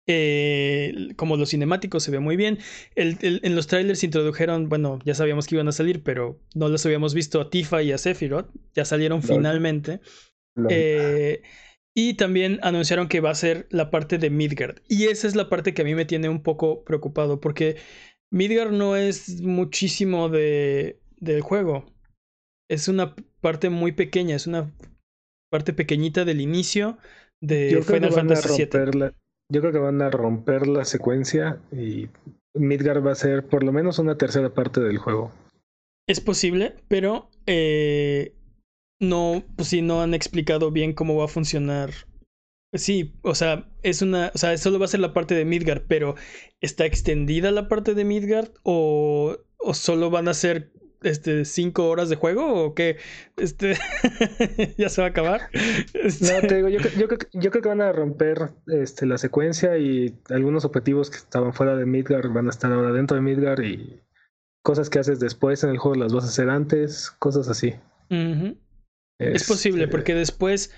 Eh, 0.09 1.09
como 1.17 1.35
los 1.35 1.49
cinemáticos 1.49 2.01
se 2.01 2.11
ve 2.11 2.19
muy 2.19 2.37
bien. 2.37 2.59
en 2.95 3.55
los 3.55 3.67
trailers 3.67 4.03
introdujeron, 4.03 4.69
bueno, 4.69 4.99
ya 5.03 5.13
sabíamos 5.13 5.47
que 5.47 5.55
iban 5.55 5.67
a 5.67 5.73
salir, 5.73 6.01
pero 6.01 6.39
no 6.55 6.69
los 6.69 6.85
habíamos 6.85 7.13
visto 7.13 7.41
a 7.41 7.49
Tifa 7.49 7.83
y 7.83 7.91
a 7.91 7.97
Sephiroth. 7.97 8.49
Ya 8.73 8.85
salieron 8.85 9.21
finalmente. 9.21 9.99
Eh, 10.69 11.41
y 11.95 12.13
también 12.13 12.59
anunciaron 12.61 13.07
que 13.07 13.21
va 13.21 13.31
a 13.31 13.35
ser 13.35 13.67
la 13.69 13.89
parte 13.89 14.17
de 14.17 14.29
Midgard. 14.29 14.77
Y 14.87 15.05
esa 15.05 15.27
es 15.27 15.35
la 15.35 15.49
parte 15.49 15.73
que 15.73 15.81
a 15.81 15.85
mí 15.85 15.95
me 15.95 16.05
tiene 16.05 16.29
un 16.29 16.43
poco 16.43 16.83
preocupado, 16.83 17.39
porque 17.39 17.77
Midgard 18.31 18.71
no 18.71 18.95
es 18.95 19.41
muchísimo 19.41 20.29
de, 20.29 20.99
del 21.17 21.41
juego. 21.41 21.85
Es 22.69 22.87
una 22.87 23.15
parte 23.41 23.69
muy 23.69 23.93
pequeña, 23.93 24.35
es 24.35 24.47
una 24.47 24.71
parte 25.49 25.73
pequeñita 25.73 26.25
del 26.25 26.41
inicio 26.41 26.97
de 27.41 27.81
Final 27.81 28.11
Fantasy 28.11 28.65
VII. 28.65 29.11
yo 29.51 29.61
creo 29.61 29.71
que 29.71 29.79
van 29.79 30.01
a 30.01 30.09
romper 30.09 30.67
la 30.67 30.85
secuencia 30.85 31.59
y 31.71 32.09
Midgard 32.53 33.05
va 33.05 33.13
a 33.13 33.15
ser 33.15 33.45
por 33.45 33.63
lo 33.63 33.71
menos 33.71 33.99
una 33.99 34.17
tercera 34.17 34.53
parte 34.53 34.81
del 34.81 34.97
juego. 34.97 35.31
Es 36.07 36.21
posible, 36.21 36.75
pero 36.87 37.29
eh, 37.45 38.33
no, 38.99 39.43
pues 39.55 39.69
sí, 39.69 39.81
no 39.81 40.01
han 40.01 40.13
explicado 40.13 40.71
bien 40.71 40.93
cómo 40.93 41.15
va 41.15 41.25
a 41.25 41.29
funcionar. 41.29 41.91
Sí, 42.73 43.15
o 43.21 43.33
sea, 43.33 43.69
es 43.81 44.01
una, 44.01 44.31
o 44.33 44.37
sea, 44.37 44.57
solo 44.57 44.79
va 44.79 44.85
a 44.85 44.89
ser 44.89 44.99
la 44.99 45.13
parte 45.13 45.35
de 45.35 45.45
Midgard, 45.45 45.83
pero 45.87 46.15
¿está 46.59 46.85
extendida 46.85 47.51
la 47.51 47.67
parte 47.69 47.93
de 47.93 48.03
Midgard 48.03 48.49
o, 48.63 49.37
o 49.57 49.73
solo 49.73 50.09
van 50.09 50.27
a 50.27 50.33
ser 50.33 50.71
este 51.03 51.45
cinco 51.45 51.87
horas 51.89 52.09
de 52.09 52.17
juego 52.17 52.65
o 52.65 52.75
qué? 52.75 52.97
Este 53.37 53.77
ya 54.77 54.89
se 54.89 55.01
va 55.01 55.07
a 55.07 55.11
acabar. 55.11 55.49
No, 55.93 56.47
te 56.47 56.55
digo, 56.55 56.67
yo, 56.67 56.79
yo, 56.97 57.07
yo, 57.33 57.51
creo 57.51 57.61
que 57.61 57.69
van 57.69 57.81
a 57.81 57.93
romper 57.93 58.51
este, 58.67 59.05
la 59.05 59.17
secuencia 59.17 59.77
y 59.77 60.19
algunos 60.29 60.65
objetivos 60.65 61.09
que 61.09 61.17
estaban 61.17 61.53
fuera 61.53 61.75
de 61.75 61.85
Midgard 61.85 62.31
van 62.31 62.47
a 62.47 62.51
estar 62.51 62.71
ahora 62.71 62.91
dentro 62.91 63.15
de 63.15 63.21
Midgard 63.21 63.63
y 63.63 64.01
cosas 64.61 64.89
que 64.89 64.99
haces 64.99 65.21
después 65.21 65.63
en 65.63 65.69
el 65.69 65.77
juego 65.77 65.95
las 65.95 66.13
vas 66.13 66.25
a 66.25 66.27
hacer 66.27 66.49
antes, 66.49 67.11
cosas 67.11 67.47
así. 67.47 67.75
Es 69.19 69.47
posible, 69.47 69.85
este, 69.85 69.91
porque 69.91 70.15
después. 70.15 70.71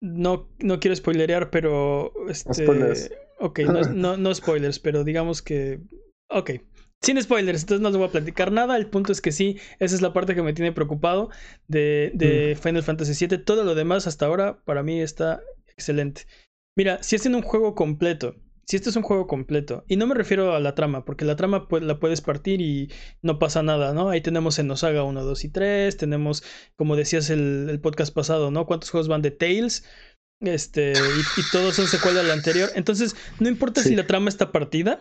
No, 0.00 0.48
no 0.60 0.80
quiero 0.80 0.94
spoilerear, 0.96 1.50
pero. 1.50 2.12
Este, 2.28 2.64
spoilers. 2.64 3.10
Ok, 3.38 3.60
no, 3.60 4.16
no, 4.16 4.34
spoilers, 4.34 4.78
pero 4.78 5.04
digamos 5.04 5.42
que. 5.42 5.80
Ok. 6.30 6.52
Sin 7.00 7.20
spoilers, 7.22 7.62
entonces 7.62 7.80
no 7.80 7.90
les 7.90 7.98
voy 7.98 8.08
a 8.08 8.12
platicar 8.12 8.50
nada. 8.50 8.76
El 8.76 8.88
punto 8.88 9.12
es 9.12 9.20
que 9.20 9.30
sí, 9.30 9.58
esa 9.78 9.94
es 9.94 10.02
la 10.02 10.12
parte 10.12 10.34
que 10.34 10.42
me 10.42 10.52
tiene 10.52 10.72
preocupado 10.72 11.30
de, 11.68 12.10
de 12.14 12.56
mm. 12.56 12.60
Final 12.60 12.82
Fantasy 12.82 13.26
VII. 13.26 13.38
Todo 13.38 13.62
lo 13.62 13.76
demás 13.76 14.08
hasta 14.08 14.26
ahora 14.26 14.64
para 14.64 14.82
mí 14.82 15.00
está 15.00 15.40
excelente. 15.68 16.22
Mira, 16.76 17.00
si 17.02 17.14
hacen 17.14 17.36
un 17.36 17.42
juego 17.42 17.76
completo 17.76 18.34
si 18.68 18.76
este 18.76 18.90
es 18.90 18.96
un 18.96 19.02
juego 19.02 19.26
completo, 19.26 19.82
y 19.88 19.96
no 19.96 20.06
me 20.06 20.14
refiero 20.14 20.54
a 20.54 20.60
la 20.60 20.74
trama, 20.74 21.06
porque 21.06 21.24
la 21.24 21.36
trama 21.36 21.66
la 21.80 21.98
puedes 21.98 22.20
partir 22.20 22.60
y 22.60 22.90
no 23.22 23.38
pasa 23.38 23.62
nada, 23.62 23.94
¿no? 23.94 24.10
Ahí 24.10 24.20
tenemos 24.20 24.58
en 24.58 24.70
Osaga 24.70 25.04
1, 25.04 25.24
2 25.24 25.44
y 25.44 25.48
3, 25.48 25.96
tenemos, 25.96 26.44
como 26.76 26.94
decías 26.94 27.30
el, 27.30 27.68
el 27.70 27.80
podcast 27.80 28.14
pasado, 28.14 28.50
¿no? 28.50 28.66
¿Cuántos 28.66 28.90
juegos 28.90 29.08
van 29.08 29.22
de 29.22 29.30
Tales? 29.30 29.84
Este, 30.40 30.92
y, 30.92 31.50
todos 31.50 31.76
son 31.76 31.86
secuela 31.86 32.22
del 32.22 32.30
anterior. 32.30 32.68
Entonces, 32.74 33.16
no 33.40 33.48
importa 33.48 33.82
si 33.82 33.96
la 33.96 34.06
trama 34.06 34.28
está 34.28 34.52
partida, 34.52 35.00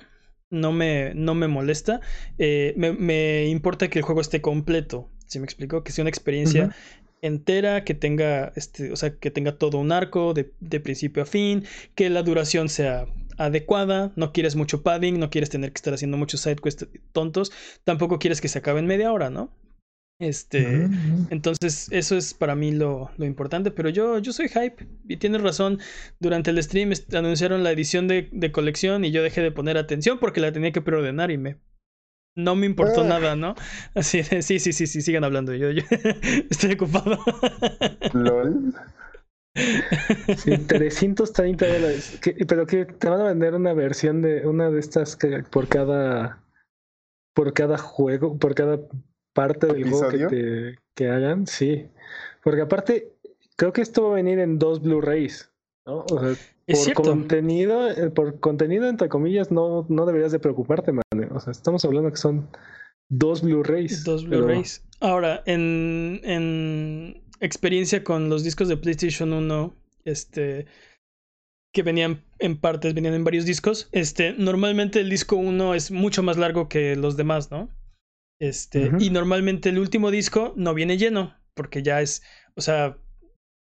no 0.49 0.71
me, 0.71 1.13
no 1.13 1.35
me 1.35 1.49
molesta. 1.49 1.99
Eh, 2.37 2.73
me, 2.77 2.93
me, 2.93 3.47
importa 3.47 3.89
que 3.89 3.99
el 3.99 4.05
juego 4.05 4.21
esté 4.21 4.39
completo. 4.39 5.11
¿Sí 5.25 5.39
me 5.39 5.45
explico? 5.45 5.83
Que 5.83 5.91
sea 5.91 6.03
una 6.03 6.09
experiencia 6.09 6.73
entera, 7.21 7.83
que 7.83 7.95
tenga, 7.95 8.53
este, 8.55 8.93
o 8.93 8.95
sea, 8.95 9.17
que 9.17 9.29
tenga 9.29 9.57
todo 9.57 9.77
un 9.77 9.91
arco 9.91 10.33
de, 10.33 10.53
de 10.61 10.79
principio 10.79 11.23
a 11.23 11.25
fin, 11.25 11.65
que 11.95 12.09
la 12.09 12.23
duración 12.23 12.69
sea 12.69 13.07
adecuada, 13.37 14.11
no 14.15 14.31
quieres 14.33 14.55
mucho 14.55 14.83
padding, 14.83 15.19
no 15.19 15.29
quieres 15.29 15.49
tener 15.49 15.71
que 15.71 15.77
estar 15.77 15.93
haciendo 15.93 16.17
muchos 16.17 16.41
sidequests 16.41 16.87
tontos, 17.11 17.51
tampoco 17.83 18.19
quieres 18.19 18.41
que 18.41 18.47
se 18.47 18.59
acabe 18.59 18.79
en 18.79 18.87
media 18.87 19.11
hora, 19.11 19.29
¿no? 19.29 19.51
Este, 20.19 20.89
entonces 21.29 21.89
eso 21.91 22.17
es 22.17 22.33
para 22.33 22.55
mí 22.55 22.71
lo, 22.71 23.11
lo, 23.17 23.25
importante, 23.25 23.69
pero 23.69 23.89
yo, 23.89 24.17
yo 24.17 24.33
soy 24.33 24.47
hype 24.47 24.87
y 25.07 25.17
tienes 25.17 25.43
razón, 25.43 25.79
durante 26.19 26.49
el 26.49 26.63
stream 26.63 26.91
anunciaron 27.13 27.63
la 27.63 27.71
edición 27.71 28.07
de, 28.07 28.27
de, 28.31 28.51
colección 28.51 29.05
y 29.05 29.11
yo 29.11 29.21
dejé 29.21 29.41
de 29.41 29.51
poner 29.51 29.77
atención 29.77 30.17
porque 30.17 30.41
la 30.41 30.51
tenía 30.51 30.71
que 30.71 30.81
preordenar 30.81 31.29
y 31.29 31.37
me... 31.37 31.57
No 32.35 32.55
me 32.55 32.67
importó 32.67 33.03
nada, 33.03 33.35
¿no? 33.35 33.55
Así 33.95 34.21
de, 34.21 34.43
sí, 34.43 34.59
sí, 34.59 34.71
sí, 34.71 34.85
sí, 34.85 35.01
sigan 35.01 35.23
hablando, 35.23 35.53
yo, 35.53 35.71
yo 35.71 35.83
estoy 36.49 36.73
ocupado. 36.73 37.19
LOL. 38.13 38.73
Sí, 40.37 40.57
330 40.57 41.65
dólares. 41.67 42.19
pero 42.47 42.65
que 42.65 42.85
te 42.85 43.09
van 43.09 43.21
a 43.21 43.25
vender 43.25 43.55
una 43.55 43.73
versión 43.73 44.21
de 44.21 44.45
una 44.47 44.69
de 44.69 44.79
estas 44.79 45.15
que 45.15 45.43
por 45.49 45.67
cada 45.67 46.43
por 47.33 47.53
cada 47.53 47.77
juego, 47.77 48.37
por 48.37 48.55
cada 48.55 48.79
parte 49.33 49.67
del 49.67 49.89
juego 49.89 50.09
que, 50.09 50.25
te, 50.25 50.79
que 50.95 51.07
hagan, 51.07 51.45
sí. 51.45 51.87
Porque 52.43 52.61
aparte, 52.61 53.13
creo 53.55 53.71
que 53.73 53.81
esto 53.81 54.05
va 54.05 54.13
a 54.13 54.15
venir 54.15 54.39
en 54.39 54.57
dos 54.57 54.81
Blu-rays, 54.81 55.51
¿no? 55.85 56.05
O 56.11 56.19
sea, 56.19 56.35
por 56.65 56.93
contenido, 57.05 57.89
eh, 57.89 58.09
por 58.09 58.39
contenido 58.39 58.89
entre 58.89 59.07
comillas, 59.07 59.51
no, 59.51 59.85
no 59.87 60.05
deberías 60.07 60.31
de 60.31 60.39
preocuparte, 60.39 60.91
man. 60.91 61.03
O 61.31 61.39
sea, 61.39 61.51
estamos 61.51 61.85
hablando 61.85 62.09
que 62.09 62.17
son 62.17 62.49
dos 63.09 63.43
Blu-rays. 63.43 64.03
Dos 64.03 64.25
Blu-rays. 64.25 64.83
Ahora, 64.99 65.43
en, 65.45 66.19
en 66.23 67.21
experiencia 67.39 68.03
con 68.03 68.29
los 68.29 68.43
discos 68.43 68.67
de 68.67 68.77
PlayStation 68.77 69.33
1, 69.33 69.75
este, 70.05 70.65
que 71.73 71.83
venían 71.83 72.23
en 72.39 72.59
partes, 72.59 72.93
venían 72.93 73.13
en 73.13 73.23
varios 73.23 73.45
discos, 73.45 73.89
este, 73.91 74.33
normalmente 74.33 74.99
el 74.99 75.09
disco 75.09 75.35
1 75.35 75.75
es 75.75 75.91
mucho 75.91 76.23
más 76.23 76.37
largo 76.37 76.69
que 76.69 76.95
los 76.95 77.17
demás, 77.17 77.51
¿no? 77.51 77.69
Este, 78.39 78.91
y 78.99 79.09
normalmente 79.09 79.69
el 79.69 79.79
último 79.79 80.11
disco 80.11 80.53
no 80.55 80.73
viene 80.73 80.97
lleno, 80.97 81.35
porque 81.55 81.81
ya 81.81 82.01
es, 82.01 82.21
o 82.55 82.61
sea, 82.61 82.97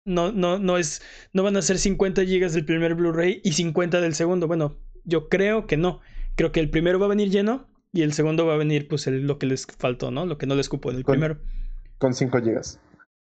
no, 0.05 0.31
no, 0.31 0.59
no 0.59 0.77
es, 0.77 1.01
no 1.33 1.43
van 1.43 1.57
a 1.57 1.61
ser 1.61 1.77
50 1.77 2.25
gigas 2.25 2.53
del 2.53 2.65
primer 2.65 2.95
Blu-ray 2.95 3.41
y 3.43 3.53
50 3.53 4.01
del 4.01 4.15
segundo. 4.15 4.47
Bueno, 4.47 4.77
yo 5.03 5.29
creo 5.29 5.67
que 5.67 5.77
no. 5.77 5.99
Creo 6.35 6.51
que 6.51 6.59
el 6.59 6.69
primero 6.69 6.99
va 6.99 7.05
a 7.05 7.09
venir 7.09 7.29
lleno 7.29 7.67
y 7.93 8.01
el 8.01 8.13
segundo 8.13 8.45
va 8.45 8.53
a 8.53 8.57
venir, 8.57 8.87
pues, 8.87 9.05
lo 9.07 9.37
que 9.37 9.45
les 9.45 9.65
faltó, 9.65 10.11
¿no? 10.11 10.25
Lo 10.25 10.37
que 10.37 10.47
no 10.47 10.55
les 10.55 10.69
cupo 10.69 10.91
en 10.91 10.97
el 10.97 11.03
primero. 11.03 11.37
Con 11.97 12.13
5 12.13 12.41
gigas. 12.41 12.79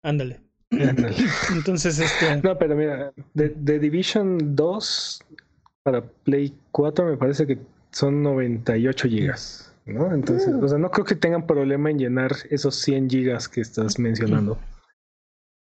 Ándale. 0.06 0.40
Entonces, 1.52 1.98
este. 1.98 2.40
No, 2.40 2.56
pero 2.56 2.76
mira, 2.76 3.12
de, 3.34 3.78
Division 3.78 4.54
2 4.54 5.24
para 5.82 6.02
Play 6.02 6.54
4 6.70 7.06
me 7.06 7.16
parece 7.16 7.46
que 7.46 7.58
son 7.90 8.22
98 8.22 9.08
gigas, 9.08 9.74
¿no? 9.84 10.14
Entonces, 10.14 10.54
o 10.54 10.68
sea, 10.68 10.78
no 10.78 10.90
creo 10.92 11.04
que 11.04 11.16
tengan 11.16 11.46
problema 11.46 11.90
en 11.90 11.98
llenar 11.98 12.32
esos 12.50 12.76
100 12.76 13.10
gigas 13.10 13.48
que 13.48 13.60
estás 13.60 13.98
mencionando. 13.98 14.58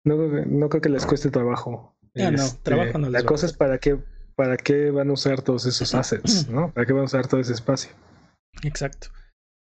No, 0.05 0.17
no 0.17 0.69
creo 0.69 0.81
que 0.81 0.89
les 0.89 1.05
cueste 1.05 1.29
trabajo. 1.29 1.95
Ah, 2.15 2.29
no, 2.29 2.43
este, 2.43 2.59
trabajo 2.63 2.97
no 2.97 3.09
La 3.09 3.23
cosa 3.23 3.45
es 3.45 3.53
para 3.53 3.77
qué, 3.77 3.97
para 4.35 4.57
qué 4.57 4.91
van 4.91 5.09
a 5.09 5.13
usar 5.13 5.41
todos 5.41 5.65
esos 5.65 5.95
assets, 5.95 6.49
¿no? 6.49 6.69
¿Para 6.71 6.85
qué 6.85 6.91
van 6.91 7.03
a 7.03 7.05
usar 7.05 7.27
todo 7.27 7.39
ese 7.39 7.53
espacio? 7.53 7.91
Exacto. 8.63 9.07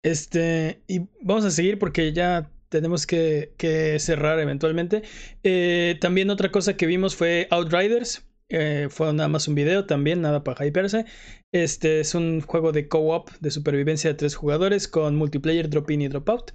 Este, 0.03 0.83
y 0.89 1.07
vamos 1.23 1.45
a 1.45 1.53
seguir 1.53 1.79
porque 1.79 2.13
ya 2.13 2.51
tenemos 2.69 3.07
que, 3.07 3.97
cerrar 3.99 4.41
eventualmente. 4.41 5.03
Eh, 5.43 5.97
también 6.01 6.31
otra 6.31 6.51
cosa 6.51 6.77
que 6.77 6.87
vimos 6.87 7.17
fue 7.17 7.49
Outriders. 7.51 8.27
Eh, 8.49 8.87
fue 8.91 9.13
nada 9.13 9.29
más 9.29 9.49
un 9.49 9.57
video 9.57 9.87
también, 9.87 10.21
nada 10.21 10.45
para 10.45 10.65
hyperse. 10.65 11.05
Este 11.53 12.01
es 12.01 12.15
un 12.15 12.41
juego 12.41 12.73
de 12.73 12.89
co-op 12.89 13.31
de 13.41 13.51
supervivencia 13.51 14.11
de 14.11 14.15
tres 14.15 14.37
jugadores 14.37 14.87
con 14.87 15.17
multiplayer 15.17 15.69
drop-in 15.69 16.03
y 16.03 16.09
drop-out. 16.09 16.53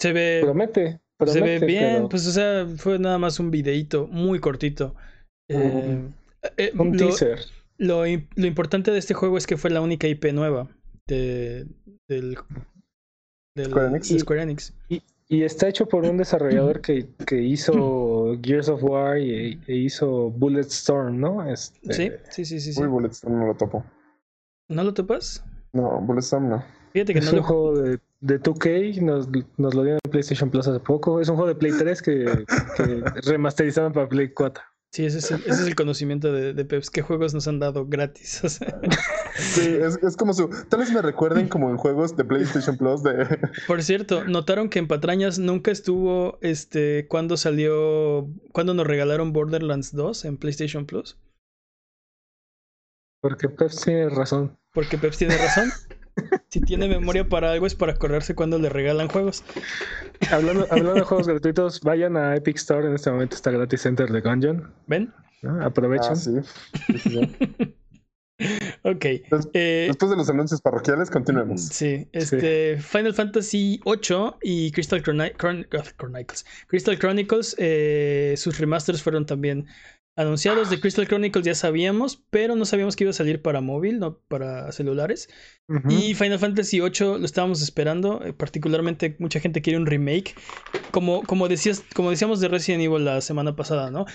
Se 0.00 0.12
ve. 0.12 0.40
Promete. 0.42 1.00
se 1.26 1.40
ve 1.40 1.58
bien, 1.60 2.08
pues 2.08 2.26
o 2.26 2.30
sea, 2.30 2.66
fue 2.76 2.98
nada 2.98 3.18
más 3.18 3.40
un 3.40 3.50
videito 3.50 4.06
muy 4.06 4.38
cortito. 4.38 4.94
Eh, 5.48 6.02
un 6.78 6.96
teaser. 6.96 7.38
Lo, 7.78 8.04
lo, 8.04 8.46
importante 8.46 8.90
de 8.90 8.98
este 8.98 9.14
juego 9.14 9.38
es 9.38 9.46
que 9.46 9.56
fue 9.56 9.70
la 9.70 9.80
única 9.80 10.08
IP 10.08 10.32
nueva 10.32 10.68
de, 11.06 11.66
del 12.08 12.36
Square 13.64 14.42
Enix. 14.42 14.72
Y, 14.88 15.42
está 15.42 15.68
hecho 15.68 15.86
por 15.86 16.04
un 16.04 16.18
desarrollador 16.18 16.80
que, 16.80 17.08
que 17.26 17.42
hizo 17.42 18.36
Gears 18.42 18.68
of 18.68 18.82
War 18.84 19.18
y, 19.18 19.60
e 19.66 19.74
hizo 19.74 20.30
Bulletstorm, 20.30 21.18
¿no? 21.18 21.44
Este... 21.48 22.20
Sí, 22.30 22.44
sí, 22.44 22.60
sí, 22.60 22.72
sí, 22.72 22.80
Uy, 22.80 22.86
Bulletstorm 22.86 23.38
no 23.38 23.46
lo 23.46 23.54
topo. 23.54 23.84
¿No 24.68 24.84
lo 24.84 24.94
topas? 24.94 25.44
No, 25.72 26.00
Bulletstorm 26.00 26.48
no. 26.48 26.64
Fíjate 26.92 27.12
que 27.12 27.18
es 27.18 27.24
no 27.26 27.32
un 27.32 27.36
lo 27.36 27.42
juego 27.42 27.78
de, 27.78 27.98
de 28.20 28.40
2K, 28.40 29.00
nos, 29.02 29.28
nos 29.56 29.74
lo 29.74 29.82
dieron 29.82 30.00
en 30.04 30.10
PlayStation 30.10 30.50
Plus 30.50 30.66
hace 30.68 30.80
poco. 30.80 31.20
Es 31.20 31.28
un 31.28 31.36
juego 31.36 31.48
de 31.48 31.54
Play 31.54 31.72
3 31.76 32.02
que, 32.02 32.44
que 32.76 33.02
remasterizaron 33.30 33.92
para 33.92 34.08
Play 34.08 34.30
4. 34.30 34.62
Sí, 34.96 35.04
ese 35.04 35.18
es 35.18 35.30
el, 35.30 35.40
ese 35.40 35.50
es 35.50 35.66
el 35.66 35.74
conocimiento 35.74 36.32
de, 36.32 36.54
de 36.54 36.64
Peps. 36.64 36.88
¿Qué 36.88 37.02
juegos 37.02 37.34
nos 37.34 37.46
han 37.46 37.58
dado 37.58 37.84
gratis? 37.84 38.42
O 38.44 38.48
sea, 38.48 38.80
Sí, 39.36 39.60
es, 39.60 40.02
es 40.02 40.16
como 40.16 40.32
su. 40.32 40.48
Tal 40.70 40.80
vez 40.80 40.90
me 40.90 41.02
recuerden 41.02 41.48
como 41.48 41.68
en 41.68 41.76
juegos 41.76 42.16
de 42.16 42.24
PlayStation 42.24 42.78
Plus 42.78 43.02
de. 43.02 43.38
por 43.66 43.82
cierto, 43.82 44.24
¿notaron 44.24 44.70
que 44.70 44.78
en 44.78 44.88
Patrañas 44.88 45.38
nunca 45.38 45.70
estuvo 45.70 46.38
este 46.40 47.06
cuando 47.08 47.36
salió, 47.36 48.26
cuando 48.52 48.72
nos 48.72 48.86
regalaron 48.86 49.34
Borderlands 49.34 49.94
2 49.94 50.24
en 50.24 50.38
PlayStation 50.38 50.86
Plus? 50.86 51.18
Porque 53.20 53.50
Peps 53.50 53.82
tiene 53.82 54.08
razón. 54.08 54.56
Porque 54.72 54.96
Peps 54.96 55.18
tiene 55.18 55.36
razón. 55.36 55.68
Si 56.56 56.60
tiene 56.62 56.88
memoria 57.00 57.28
para 57.28 57.52
algo 57.52 57.66
es 57.66 57.74
para 57.74 57.92
acordarse 57.92 58.34
cuando 58.34 58.58
le 58.58 58.68
regalan 58.70 59.08
juegos. 59.08 59.44
Hablando, 60.30 60.66
hablando 60.70 60.94
de 60.94 61.02
juegos 61.02 61.28
gratuitos, 61.28 61.80
vayan 61.82 62.16
a 62.16 62.34
Epic 62.34 62.56
Store. 62.56 62.86
En 62.88 62.94
este 62.94 63.10
momento 63.10 63.36
está 63.36 63.50
gratis 63.50 63.84
Enter 63.84 64.10
the 64.10 64.20
Gungeon. 64.22 64.72
¿Ven? 64.86 65.12
¿no? 65.42 65.62
Aprovechen. 65.62 66.12
Ah, 66.12 66.16
sí. 66.16 66.32
Sí, 66.86 66.98
sí, 66.98 67.10
sí. 67.10 67.74
Ok. 68.82 69.00
Des- 69.00 69.48
eh, 69.54 69.84
Después 69.88 70.10
de 70.10 70.16
los 70.18 70.28
anuncios 70.28 70.60
parroquiales, 70.60 71.10
continuemos. 71.10 71.62
Sí, 71.62 72.06
este 72.12 72.76
Final 72.76 73.14
Fantasy 73.14 73.80
VIII 73.82 74.34
y 74.42 74.70
Crystal 74.72 75.02
Chroni- 75.02 75.34
Chron- 75.38 75.66
Chronicles. 75.96 76.44
Crystal 76.66 76.98
Chronicles, 76.98 77.56
eh, 77.58 78.34
sus 78.36 78.58
remasters 78.58 79.02
fueron 79.02 79.24
también 79.24 79.66
anunciados. 80.16 80.70
De 80.70 80.80
Crystal 80.80 81.06
Chronicles 81.06 81.44
ya 81.44 81.54
sabíamos, 81.54 82.24
pero 82.30 82.56
no 82.56 82.64
sabíamos 82.64 82.96
que 82.96 83.04
iba 83.04 83.10
a 83.10 83.14
salir 83.14 83.42
para 83.42 83.60
móvil, 83.60 83.98
no 83.98 84.18
para 84.28 84.72
celulares. 84.72 85.28
Ujú. 85.68 85.88
Y 85.90 86.14
Final 86.14 86.38
Fantasy 86.38 86.80
VIII 86.80 87.18
lo 87.20 87.24
estábamos 87.24 87.62
esperando. 87.62 88.24
eh, 88.24 88.32
particularmente 88.32 89.16
mucha 89.18 89.40
gente 89.40 89.62
quiere 89.62 89.78
un 89.78 89.86
remake. 89.86 90.34
Como, 90.90 91.22
como, 91.22 91.48
decías, 91.48 91.84
como 91.94 92.10
decíamos 92.10 92.40
de 92.40 92.48
Resident 92.48 92.82
Evil 92.82 93.04
la 93.04 93.20
semana 93.20 93.54
pasada, 93.54 93.90
¿no? 93.90 94.06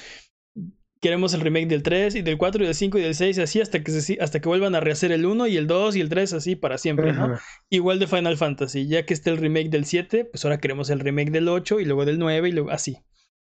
Queremos 1.04 1.34
el 1.34 1.42
remake 1.42 1.66
del 1.68 1.82
3 1.82 2.14
y 2.14 2.22
del 2.22 2.38
4 2.38 2.62
y 2.64 2.68
del 2.68 2.76
5 2.76 3.00
y 3.00 3.02
del 3.02 3.16
6 3.16 3.40
así 3.40 3.60
hasta 3.60 3.84
que, 3.84 3.92
se- 3.92 4.20
hasta 4.22 4.40
que 4.40 4.48
vuelvan 4.48 4.76
a 4.76 4.80
rehacer 4.82 5.12
el 5.12 5.26
1 5.26 5.48
y 5.48 5.58
el 5.58 5.66
2 5.66 5.96
y 5.96 6.00
el 6.02 6.10
3 6.10 6.32
así 6.34 6.56
para 6.56 6.78
siempre, 6.78 7.12
¿no? 7.12 7.26
Ajá. 7.26 7.42
Igual 7.72 7.98
de 7.98 8.06
Final 8.06 8.38
Fantasy, 8.38 8.88
ya 8.88 9.04
que 9.04 9.16
está 9.16 9.32
el 9.32 9.38
remake 9.38 9.70
del 9.72 9.86
7, 9.86 10.26
pues 10.26 10.46
ahora 10.46 10.60
queremos 10.60 10.92
el 10.92 11.00
remake 11.00 11.32
del 11.32 11.48
8 11.48 11.80
y 11.80 11.86
luego 11.86 12.06
del 12.06 12.20
9 12.20 12.50
y 12.50 12.52
luego 12.52 12.70
así. 12.70 12.98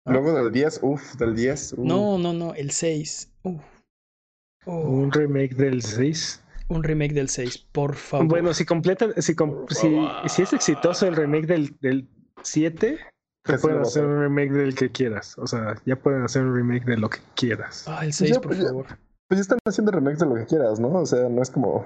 Luego 0.05 0.33
del 0.35 0.51
10, 0.53 0.81
uff, 0.83 1.15
del 1.17 1.35
10. 1.37 1.75
uf. 1.75 1.79
No, 1.79 2.19
no, 2.19 2.33
no, 2.33 2.55
el 2.55 2.71
6. 2.71 3.31
Uf. 3.45 3.63
Oh, 4.67 4.81
Un 4.81 5.11
remake 5.13 5.55
del 5.55 5.83
6. 5.83 6.41
un 6.69 6.83
remake 6.83 7.13
del 7.15 7.29
6, 7.29 7.59
por 7.73 7.95
favor. 7.95 8.27
Bueno, 8.29 8.55
si 8.55 8.65
completan, 8.65 9.13
si, 9.21 9.35
com- 9.35 9.67
si, 9.69 9.89
si 10.29 10.43
es 10.43 10.53
exitoso 10.53 11.07
el 11.07 11.17
remake 11.17 11.47
del, 11.47 11.77
del 11.81 12.09
7, 12.43 12.99
Que 13.45 13.53
te 13.53 13.59
pueden 13.59 13.81
hacer 13.81 14.05
un 14.07 14.21
remake 14.21 14.53
del 14.53 14.75
que 14.75 14.91
quieras. 14.91 15.37
O 15.39 15.47
sea, 15.47 15.75
ya 15.85 15.97
pueden 15.97 16.23
hacer 16.23 16.43
un 16.45 16.55
remake 16.55 16.85
de 16.85 16.97
lo 16.97 17.11
que 17.11 17.19
quieras. 17.35 17.85
Ah, 17.89 18.05
el 18.05 18.13
6, 18.13 18.35
ya, 18.35 18.41
por 18.41 18.57
ya. 18.57 18.65
favor. 18.65 18.87
Pues 19.29 19.39
ya 19.39 19.43
están 19.43 19.59
haciendo 19.67 19.93
remakes 19.93 20.19
de 20.21 20.27
lo 20.27 20.35
que 20.35 20.47
quieras, 20.47 20.79
¿no? 20.81 20.89
O 20.93 21.07
sea, 21.07 21.29
no 21.29 21.43
es 21.43 21.51
como. 21.51 21.85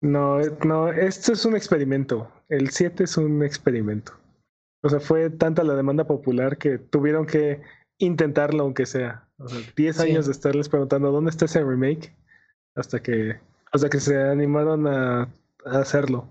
No, 0.00 0.40
eh, 0.40 0.52
no, 0.64 0.90
esto 0.92 1.32
es 1.32 1.44
un 1.44 1.56
experimento. 1.56 2.30
El 2.48 2.70
7 2.70 3.04
es 3.04 3.16
un 3.16 3.42
experimento. 3.42 4.12
O 4.82 4.88
sea, 4.88 5.00
fue 5.00 5.30
tanta 5.30 5.64
la 5.64 5.74
demanda 5.74 6.06
popular 6.06 6.56
que 6.58 6.78
tuvieron 6.78 7.26
que 7.26 7.60
intentarlo 7.98 8.62
aunque 8.62 8.86
sea. 8.86 9.28
O 9.38 9.48
sea, 9.48 9.58
10 9.76 9.96
Sí. 9.96 10.02
años 10.02 10.26
de 10.26 10.32
estarles 10.32 10.68
preguntando 10.68 11.10
dónde 11.10 11.30
está 11.30 11.46
ese 11.46 11.62
remake 11.64 12.14
hasta 12.74 13.02
que 13.02 13.36
hasta 13.72 13.90
que 13.90 14.00
se 14.00 14.16
animaron 14.16 14.86
a, 14.86 15.22
a 15.64 15.78
hacerlo. 15.78 16.28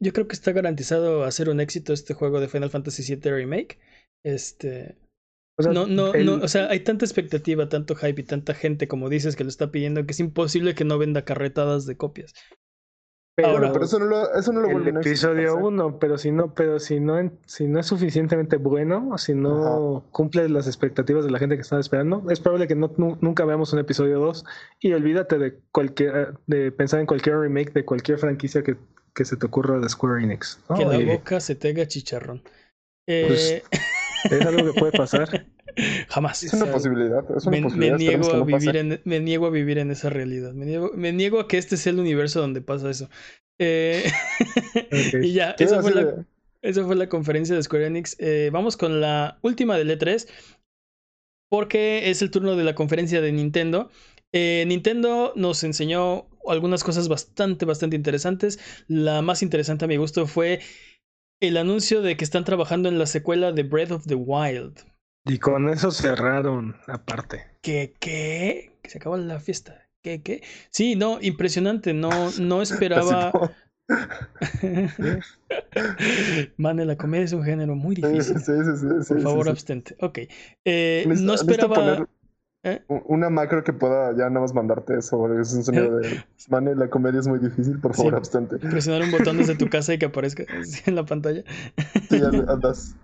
Yo 0.00 0.12
creo 0.12 0.26
que 0.28 0.34
está 0.34 0.52
garantizado 0.52 1.24
hacer 1.24 1.50
un 1.50 1.60
éxito 1.60 1.92
este 1.92 2.14
juego 2.14 2.40
de 2.40 2.48
Final 2.48 2.70
Fantasy 2.70 3.02
VII 3.14 3.30
Remake. 3.32 3.78
Este, 4.24 4.96
O 5.58 5.62
sea, 5.64 5.72
no, 5.72 5.86
no, 5.86 6.14
el- 6.14 6.24
no, 6.24 6.34
o 6.36 6.48
sea, 6.48 6.68
hay 6.70 6.80
tanta 6.80 7.04
expectativa, 7.04 7.68
tanto 7.68 7.94
hype 7.94 8.20
y 8.20 8.24
tanta 8.24 8.54
gente 8.54 8.88
como 8.88 9.08
dices 9.08 9.36
que 9.36 9.44
lo 9.44 9.50
está 9.50 9.70
pidiendo 9.70 10.06
que 10.06 10.12
es 10.12 10.20
imposible 10.20 10.74
que 10.74 10.84
no 10.84 10.98
venda 10.98 11.24
carretadas 11.24 11.84
de 11.84 11.96
copias. 11.96 12.32
Pero- 13.42 13.48
ahora, 13.56 13.72
Pero 13.72 13.84
eso 13.84 13.98
no 13.98 14.04
lo, 14.06 14.34
eso 14.34 14.52
no 14.52 14.60
lo 14.60 14.68
vuelve 14.70 14.90
el 14.90 14.96
episodio 14.98 15.34
per 15.54 15.60
se. 15.62 15.66
1, 15.66 15.98
pero 15.98 16.18
si 16.18 16.30
no, 16.32 16.54
pero 16.54 16.78
si 16.78 17.00
no, 17.00 17.30
si 17.46 17.66
no 17.66 17.80
es 17.80 17.86
suficientemente 17.86 18.56
bueno, 18.56 19.08
o 19.12 19.18
si 19.18 19.34
no 19.34 20.04
cumple 20.12 20.48
las 20.48 20.66
expectativas 20.66 21.24
de 21.24 21.30
la 21.30 21.38
gente 21.38 21.54
que 21.56 21.62
estaba 21.62 21.80
esperando, 21.80 22.24
es 22.30 22.40
probable 22.40 22.66
que 22.68 22.74
no, 22.74 22.92
nu- 22.96 23.16
nunca 23.20 23.44
veamos 23.44 23.72
un 23.72 23.78
episodio 23.78 24.18
2 24.18 24.44
y 24.80 24.92
olvídate 24.92 25.38
de 25.38 25.58
cualquier, 25.72 26.34
de 26.46 26.72
pensar 26.72 27.00
en 27.00 27.06
cualquier 27.06 27.38
remake 27.38 27.72
de 27.72 27.84
cualquier 27.84 28.18
franquicia 28.18 28.62
que, 28.62 28.76
que 29.14 29.24
se 29.24 29.36
te 29.36 29.46
ocurra 29.46 29.78
de 29.78 29.88
Square 29.88 30.22
Enix. 30.24 30.60
¿no? 30.68 30.76
que 30.76 30.84
la 30.84 30.96
Y 30.96 31.04
boca 31.06 31.40
se 31.40 31.54
te 31.54 31.68
haga 31.70 31.86
chicharrón. 31.86 32.42
Pues, 33.06 33.50
Eh, 33.52 33.62
es 34.30 34.46
algo 34.46 34.72
que 34.72 34.78
puede 34.78 34.92
pasar. 34.92 35.46
jamás. 36.08 36.42
Es 36.42 36.52
una 36.52 36.62
o 36.62 36.66
sea, 36.66 36.74
posibilidad. 36.74 37.36
Es 37.36 37.46
una 37.46 37.68
me, 37.68 37.90
niego 37.92 38.30
a 38.30 38.36
no 38.38 38.44
vivir 38.44 38.76
en, 38.76 39.00
me 39.04 39.20
niego 39.20 39.46
a 39.46 39.50
vivir 39.50 39.78
en 39.78 39.90
esa 39.90 40.10
realidad. 40.10 40.52
Me 40.52 40.66
niego, 40.66 40.90
me 40.94 41.12
niego 41.12 41.40
a 41.40 41.48
que 41.48 41.58
este 41.58 41.76
sea 41.76 41.92
el 41.92 42.00
universo 42.00 42.40
donde 42.40 42.60
pasa 42.60 42.90
eso. 42.90 43.08
Eh, 43.58 44.04
y 45.22 45.32
ya, 45.32 45.54
¿Qué 45.56 45.64
esa 45.64 45.82
fue, 45.82 45.92
la, 45.92 46.26
esa 46.62 46.84
fue 46.84 46.96
la 46.96 47.08
conferencia 47.08 47.54
de 47.54 47.62
Square 47.62 47.86
Enix. 47.86 48.16
Eh, 48.18 48.50
vamos 48.52 48.76
con 48.76 49.00
la 49.00 49.38
última 49.42 49.76
del 49.76 49.90
E3, 49.90 50.28
porque 51.48 52.10
es 52.10 52.22
el 52.22 52.30
turno 52.30 52.56
de 52.56 52.64
la 52.64 52.74
conferencia 52.74 53.20
de 53.20 53.32
Nintendo. 53.32 53.90
Eh, 54.32 54.64
Nintendo 54.66 55.32
nos 55.36 55.64
enseñó 55.64 56.28
algunas 56.46 56.84
cosas 56.84 57.08
bastante, 57.08 57.64
bastante 57.64 57.96
interesantes. 57.96 58.58
La 58.86 59.22
más 59.22 59.42
interesante 59.42 59.84
a 59.84 59.88
mi 59.88 59.96
gusto 59.96 60.26
fue 60.26 60.60
el 61.40 61.56
anuncio 61.56 62.02
de 62.02 62.16
que 62.16 62.24
están 62.24 62.44
trabajando 62.44 62.88
en 62.88 62.98
la 62.98 63.06
secuela 63.06 63.52
de 63.52 63.62
Breath 63.62 63.92
of 63.92 64.06
the 64.06 64.14
Wild. 64.14 64.78
Y 65.28 65.38
con 65.38 65.68
eso 65.68 65.90
cerraron 65.90 66.76
aparte. 66.86 67.44
¿Qué? 67.60 67.94
¿Qué? 68.00 68.72
Que 68.82 68.90
se 68.90 68.96
acabó 68.96 69.18
la 69.18 69.38
fiesta. 69.38 69.86
¿Qué? 70.02 70.22
¿Qué? 70.22 70.42
Sí, 70.70 70.96
no, 70.96 71.18
impresionante. 71.20 71.92
No, 71.92 72.08
no 72.40 72.62
esperaba. 72.62 73.30
Mane, 76.56 76.86
la 76.86 76.96
comedia 76.96 77.26
es 77.26 77.34
un 77.34 77.44
género 77.44 77.74
muy 77.74 77.94
difícil. 77.94 78.38
sí, 78.38 78.52
sí, 78.52 78.76
sí, 78.76 78.86
sí, 79.02 79.14
Por 79.14 79.22
favor, 79.22 79.48
abstente. 79.50 79.96
Ok. 80.00 80.20
Eh, 80.64 81.04
no 81.06 81.34
esperaba. 81.34 81.74
poner 81.74 82.08
¿Eh? 82.64 82.82
Una 82.88 83.30
macro 83.30 83.62
que 83.62 83.72
pueda 83.72 84.10
ya 84.12 84.28
nada 84.28 84.40
más 84.40 84.52
mandarte 84.52 85.00
sobre 85.00 85.40
ese 85.40 85.62
sonido 85.62 85.96
de 85.98 86.24
Mane, 86.48 86.74
la 86.74 86.90
comedia 86.90 87.20
es 87.20 87.28
muy 87.28 87.38
difícil, 87.38 87.78
por 87.80 87.94
favor, 87.94 88.14
Sí. 88.14 88.16
abstente. 88.16 88.58
Presionar 88.58 89.02
un 89.02 89.12
botón 89.12 89.36
desde 89.38 89.54
tu 89.54 89.68
casa 89.70 89.94
y 89.94 89.98
que 89.98 90.06
aparezca 90.06 90.44
en 90.86 90.94
la 90.96 91.04
pantalla. 91.06 91.44
Sí, 92.10 92.20
andas. 92.48 92.96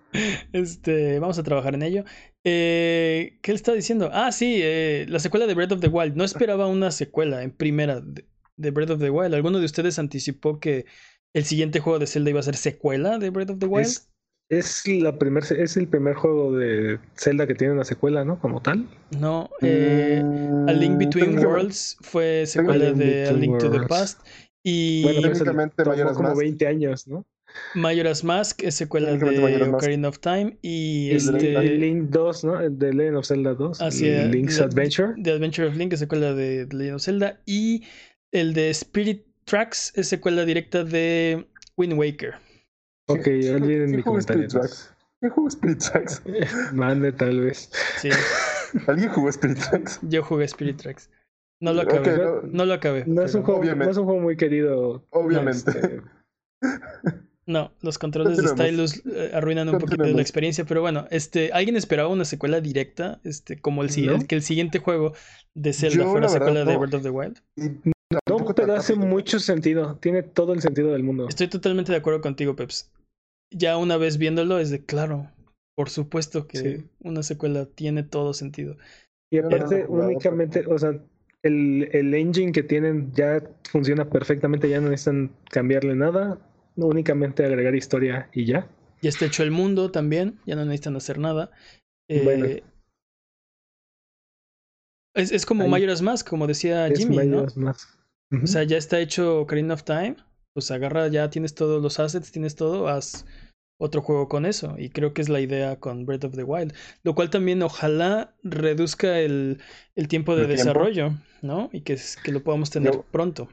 Este, 0.52 1.18
vamos 1.20 1.38
a 1.38 1.44
trabajar 1.44 1.74
en 1.74 1.82
ello. 1.82 2.04
Eh, 2.44 3.38
¿Qué 3.42 3.52
le 3.52 3.56
está 3.56 3.72
diciendo? 3.72 4.10
Ah, 4.12 4.32
sí, 4.32 4.58
eh, 4.60 5.06
la 5.08 5.20
secuela 5.20 5.46
de 5.46 5.54
Breath 5.54 5.72
of 5.72 5.80
the 5.80 5.88
Wild. 5.88 6.16
No 6.16 6.24
esperaba 6.24 6.66
una 6.66 6.90
secuela 6.90 7.42
en 7.42 7.52
primera 7.52 8.00
de, 8.00 8.26
de 8.56 8.70
Breath 8.72 8.90
of 8.90 9.00
the 9.00 9.10
Wild. 9.10 9.34
¿Alguno 9.34 9.60
de 9.60 9.66
ustedes 9.66 9.98
anticipó 10.00 10.58
que 10.58 10.84
el 11.32 11.44
siguiente 11.44 11.78
juego 11.80 11.98
de 12.00 12.06
Zelda 12.08 12.30
iba 12.30 12.40
a 12.40 12.44
ser 12.44 12.56
secuela 12.56 13.18
de 13.18 13.30
Breath 13.30 13.50
of 13.50 13.58
the 13.60 13.66
Wild? 13.66 13.86
Es, 13.86 14.10
es, 14.48 14.86
la 14.86 15.18
primer, 15.18 15.42
es 15.52 15.76
el 15.76 15.88
primer 15.88 16.14
juego 16.14 16.56
de 16.56 16.98
Zelda 17.16 17.46
que 17.46 17.54
tiene 17.54 17.72
una 17.72 17.84
secuela, 17.84 18.24
¿no? 18.24 18.38
Como 18.38 18.60
tal. 18.60 18.86
No, 19.18 19.48
eh, 19.62 20.22
Mm, 20.24 20.68
A 20.68 20.72
Link 20.72 20.98
Between 20.98 21.26
técnicamente- 21.26 21.46
Worlds 21.46 21.96
fue 22.00 22.44
secuela 22.46 22.92
de 22.92 23.26
A 23.28 23.32
Between 23.32 23.40
Link 23.40 23.58
to 23.58 23.70
the. 23.70 23.80
Past. 23.86 24.20
Y 24.62 25.02
Bueno, 25.02 25.20
tomó 25.76 26.12
como 26.14 26.28
Mask. 26.30 26.40
20 26.40 26.66
años, 26.66 27.06
¿no? 27.06 27.26
Majora's 27.74 28.24
Mask 28.24 28.62
es 28.64 28.74
secuela 28.74 29.12
de 29.12 29.18
Majora's 29.18 29.68
Mask. 29.68 29.74
Ocarina 29.74 30.08
of 30.08 30.18
Time. 30.18 30.56
Y 30.62 31.10
este, 31.12 31.62
Link 31.76 32.10
2, 32.10 32.44
¿no? 32.44 32.60
El 32.60 32.78
de 32.78 32.92
Legend 32.92 33.16
of 33.18 33.26
Zelda 33.26 33.54
2. 33.54 33.80
Así 33.80 34.08
Link's 34.10 34.60
Adventure. 34.60 35.14
The 35.22 35.32
Adventure 35.32 35.68
of 35.68 35.76
Link 35.76 35.92
es 35.92 36.00
secuela 36.00 36.32
de 36.34 36.66
The 36.66 36.76
Legend 36.76 36.96
of 36.96 37.02
Zelda. 37.02 37.40
Y 37.46 37.84
el 38.32 38.54
de 38.54 38.70
Spirit 38.70 39.22
Tracks 39.44 39.92
es 39.96 40.08
secuela 40.08 40.44
directa 40.44 40.82
de 40.82 41.46
Wind 41.76 41.92
Waker. 41.98 42.34
Ok, 43.06 43.26
olviden 43.26 43.60
¿Quién 43.88 43.96
mi 43.96 44.02
comentario. 44.02 44.44
Spirit 44.46 44.50
Tracks? 44.50 44.94
¿Quién 45.20 45.32
jugó 45.32 45.48
Spirit 45.48 45.78
Tracks? 45.78 46.22
Mande, 46.72 47.12
tal 47.12 47.40
vez. 47.40 47.70
Sí, 47.98 48.08
¿Alguien 48.86 49.10
jugó 49.10 49.28
Spirit 49.28 49.58
Tracks? 49.58 49.98
yo 50.02 50.22
jugué 50.22 50.44
Spirit 50.46 50.76
Tracks. 50.78 51.10
No 51.60 51.72
lo 51.72 51.82
acabé. 51.82 52.16
no- 52.18 52.42
No 52.42 52.64
lo 52.66 52.74
acabé. 52.74 53.04
No 53.06 53.22
es, 53.22 53.34
un 53.34 53.42
juego, 53.42 53.60
Obviamente. 53.60 53.84
no 53.86 53.90
es 53.92 53.96
un 53.96 54.04
juego 54.04 54.20
muy 54.20 54.36
querido. 54.36 55.06
Obviamente. 55.10 55.70
este, 55.70 56.00
No, 57.46 57.72
los 57.82 57.98
controles 57.98 58.38
de. 58.38 58.48
Stylus 58.48 59.02
eh, 59.04 59.30
arruinan 59.34 59.68
un 59.68 59.78
poquito 59.78 60.02
de 60.02 60.14
la 60.14 60.22
experiencia, 60.22 60.64
pero 60.64 60.80
bueno, 60.80 61.06
este, 61.10 61.52
¿alguien 61.52 61.76
esperaba 61.76 62.08
una 62.08 62.24
secuela 62.24 62.62
directa? 62.62 63.20
Este, 63.22 63.60
como 63.60 63.82
el, 63.82 63.90
¿No? 64.06 64.14
el- 64.14 64.26
que 64.26 64.34
el 64.36 64.42
siguiente 64.42 64.78
juego 64.78 65.12
de 65.52 65.74
Zelda 65.74 66.04
Yo, 66.04 66.10
fuera 66.10 66.26
la 66.26 66.32
verdad, 66.32 66.46
secuela 66.46 66.64
de. 66.70 66.76
Breath 66.78 66.94
of 66.94 67.02
the 67.02 67.10
Wild. 67.10 67.42
Pero 68.54 68.74
hace 68.74 68.94
rápido. 68.94 69.08
mucho 69.10 69.38
sentido. 69.38 69.96
Tiene 70.00 70.22
todo 70.22 70.52
el 70.52 70.60
sentido 70.60 70.92
del 70.92 71.02
mundo. 71.02 71.28
Estoy 71.28 71.48
totalmente 71.48 71.92
de 71.92 71.98
acuerdo 71.98 72.20
contigo, 72.20 72.56
Peps. 72.56 72.90
Ya 73.50 73.76
una 73.76 73.96
vez 73.96 74.18
viéndolo 74.18 74.58
es 74.58 74.70
de 74.70 74.84
claro, 74.84 75.30
por 75.76 75.90
supuesto 75.90 76.46
que 76.46 76.58
Sí. 76.58 76.84
una 77.00 77.22
secuela 77.22 77.66
tiene 77.66 78.02
todo 78.02 78.34
sentido. 78.34 78.76
Y 79.30 79.38
no 79.38 79.46
aparte, 79.46 79.84
jugado, 79.84 80.10
únicamente, 80.10 80.64
o 80.66 80.78
sea, 80.78 80.98
el, 81.42 81.88
el 81.92 82.14
engine 82.14 82.52
que 82.52 82.62
tienen 82.62 83.12
ya 83.12 83.42
funciona 83.70 84.08
perfectamente, 84.08 84.68
ya 84.68 84.80
no 84.80 84.88
necesitan 84.90 85.30
cambiarle 85.50 85.94
nada. 85.94 86.38
únicamente 86.76 87.44
agregar 87.44 87.74
historia 87.76 88.28
y 88.32 88.46
ya. 88.46 88.68
Ya 89.00 89.08
está 89.08 89.26
hecho 89.26 89.42
el 89.44 89.50
mundo 89.52 89.90
también, 89.92 90.40
ya 90.46 90.56
no 90.56 90.64
necesitan 90.64 90.96
hacer 90.96 91.18
nada. 91.18 91.50
Eh, 92.08 92.62
es, 95.14 95.30
es, 95.30 95.46
como 95.46 95.68
Majora's 95.68 96.02
Mask, 96.02 96.28
como 96.28 96.46
decía 96.46 96.88
Jimmy, 96.94 97.18
O 98.32 98.46
sea, 98.46 98.64
ya 98.64 98.76
está 98.76 98.98
hecho 98.98 99.40
Ocarina 99.40 99.74
of 99.74 99.84
Time, 99.84 100.16
pues 100.54 100.70
agarra, 100.70 101.06
ya 101.08 101.30
tienes 101.30 101.54
todos 101.54 101.82
los 101.82 102.00
assets, 102.00 102.32
tienes 102.32 102.56
todo, 102.56 102.88
haz 102.88 103.26
otro 103.80 104.02
juego 104.02 104.28
con 104.28 104.46
eso. 104.46 104.74
Y 104.78 104.90
creo 104.90 105.14
que 105.14 105.22
es 105.22 105.28
la 105.28 105.40
idea 105.40 105.78
con 105.78 106.06
Breath 106.06 106.24
of 106.24 106.34
the 106.34 106.44
Wild. 106.44 106.74
Lo 107.02 107.14
cual 107.14 107.30
también 107.30 107.62
ojalá 107.62 108.34
reduzca 108.42 109.20
el, 109.20 109.60
el 109.94 110.08
tiempo 110.08 110.36
de 110.36 110.46
desarrollo, 110.46 111.12
¿no? 111.42 111.70
Y 111.72 111.82
que, 111.82 111.96
que 112.22 112.32
lo 112.32 112.42
podamos 112.42 112.70
tener 112.70 113.00
pronto. 113.10 113.48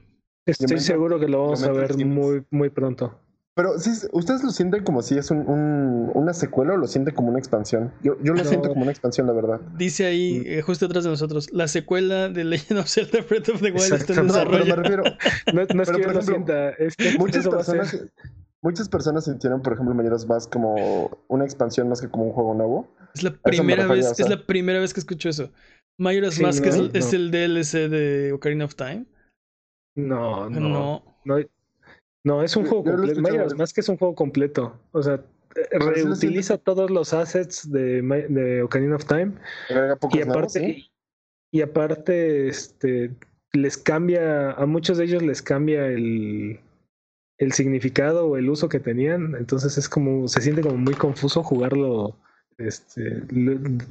Estoy 0.47 0.79
seguro 0.79 1.19
que 1.19 1.27
lo 1.27 1.43
vamos 1.43 1.63
a 1.63 1.71
ver 1.71 1.95
muy, 2.05 2.43
muy 2.49 2.69
pronto. 2.69 3.19
Pero 3.53 3.77
sí, 3.77 3.91
¿ustedes 4.13 4.43
lo 4.43 4.51
sienten 4.51 4.83
como 4.85 5.01
si 5.01 5.17
es 5.17 5.29
un, 5.29 6.09
una 6.13 6.33
secuela 6.33 6.73
o 6.73 6.77
lo 6.77 6.87
sienten 6.87 7.13
como 7.13 7.29
una 7.29 7.39
expansión? 7.39 7.91
Yo, 8.01 8.15
yo 8.23 8.33
lo 8.33 8.45
siento 8.45 8.69
como 8.69 8.83
una 8.83 8.91
expansión, 8.91 9.27
la 9.27 9.33
verdad. 9.33 9.59
Dice 9.77 10.05
ahí, 10.05 10.39
mm. 10.39 10.43
eh, 10.47 10.61
justo 10.61 10.85
atrás 10.85 11.03
de 11.03 11.09
nosotros, 11.09 11.51
la 11.51 11.67
secuela 11.67 12.29
de 12.29 12.45
Legend 12.45 12.79
of 12.79 12.87
Zelda 12.87 13.19
Breath 13.29 13.49
of 13.49 13.61
the 13.61 13.71
Wild 13.71 13.93
está 13.93 14.13
en 14.13 14.27
desarrollo. 14.27 14.61
No, 14.71 14.75
me 14.77 14.83
refiero, 14.83 15.03
no, 15.53 15.81
es 15.83 15.89
que 15.89 16.01
yo 16.01 16.11
lo 16.11 16.21
sienta, 16.21 16.69
es 16.71 16.95
que 16.95 17.17
muchas 17.17 17.47
personas, 17.47 18.05
muchas 18.61 18.87
personas 18.87 19.25
sintieron, 19.25 19.61
por 19.61 19.73
ejemplo, 19.73 19.93
Mayoras 19.95 20.25
más 20.27 20.47
como 20.47 21.09
una 21.27 21.43
expansión 21.43 21.89
más 21.89 21.99
que 21.99 22.09
como 22.09 22.25
un 22.25 22.31
juego 22.31 22.53
nuevo. 22.53 22.87
Es 23.13 23.23
la 23.23 23.31
primera 23.31 23.85
vez, 23.85 24.17
es 24.17 24.29
la 24.29 24.45
primera 24.45 24.79
vez 24.79 24.93
que 24.93 25.01
escucho 25.01 25.27
eso. 25.27 25.51
Majora's 25.97 26.39
Mask 26.39 26.65
es, 26.65 26.77
es, 26.93 27.13
el 27.13 27.31
DLC 27.31 27.89
de 27.89 28.31
Ocarina 28.31 28.65
of 28.65 28.75
Time. 28.75 29.05
No, 29.95 30.49
no. 30.49 31.03
No, 31.25 31.35
no 32.23 32.43
es 32.43 32.55
un 32.55 32.65
juego 32.65 32.83
completo. 32.83 33.55
más 33.57 33.73
que 33.73 33.81
es 33.81 33.89
un 33.89 33.97
juego 33.97 34.15
completo. 34.15 34.79
O 34.91 35.01
sea, 35.01 35.23
reutiliza 35.71 36.57
todos 36.57 36.89
los 36.89 37.13
assets 37.13 37.69
de, 37.71 38.01
de 38.29 38.63
Ocarina 38.63 38.95
of 38.95 39.05
Time. 39.05 39.33
Y 40.11 40.21
aparte, 40.21 40.91
y 41.51 41.61
aparte, 41.61 42.47
este 42.47 43.11
les 43.53 43.77
cambia, 43.77 44.51
a 44.51 44.65
muchos 44.65 44.97
de 44.97 45.05
ellos 45.05 45.21
les 45.21 45.41
cambia 45.41 45.87
el, 45.87 46.61
el 47.37 47.51
significado 47.51 48.27
o 48.27 48.37
el 48.37 48.49
uso 48.49 48.69
que 48.69 48.79
tenían. 48.79 49.35
Entonces 49.35 49.77
es 49.77 49.89
como, 49.89 50.27
se 50.27 50.41
siente 50.41 50.61
como 50.61 50.77
muy 50.77 50.93
confuso 50.93 51.43
jugarlo 51.43 52.15
este, 52.57 53.23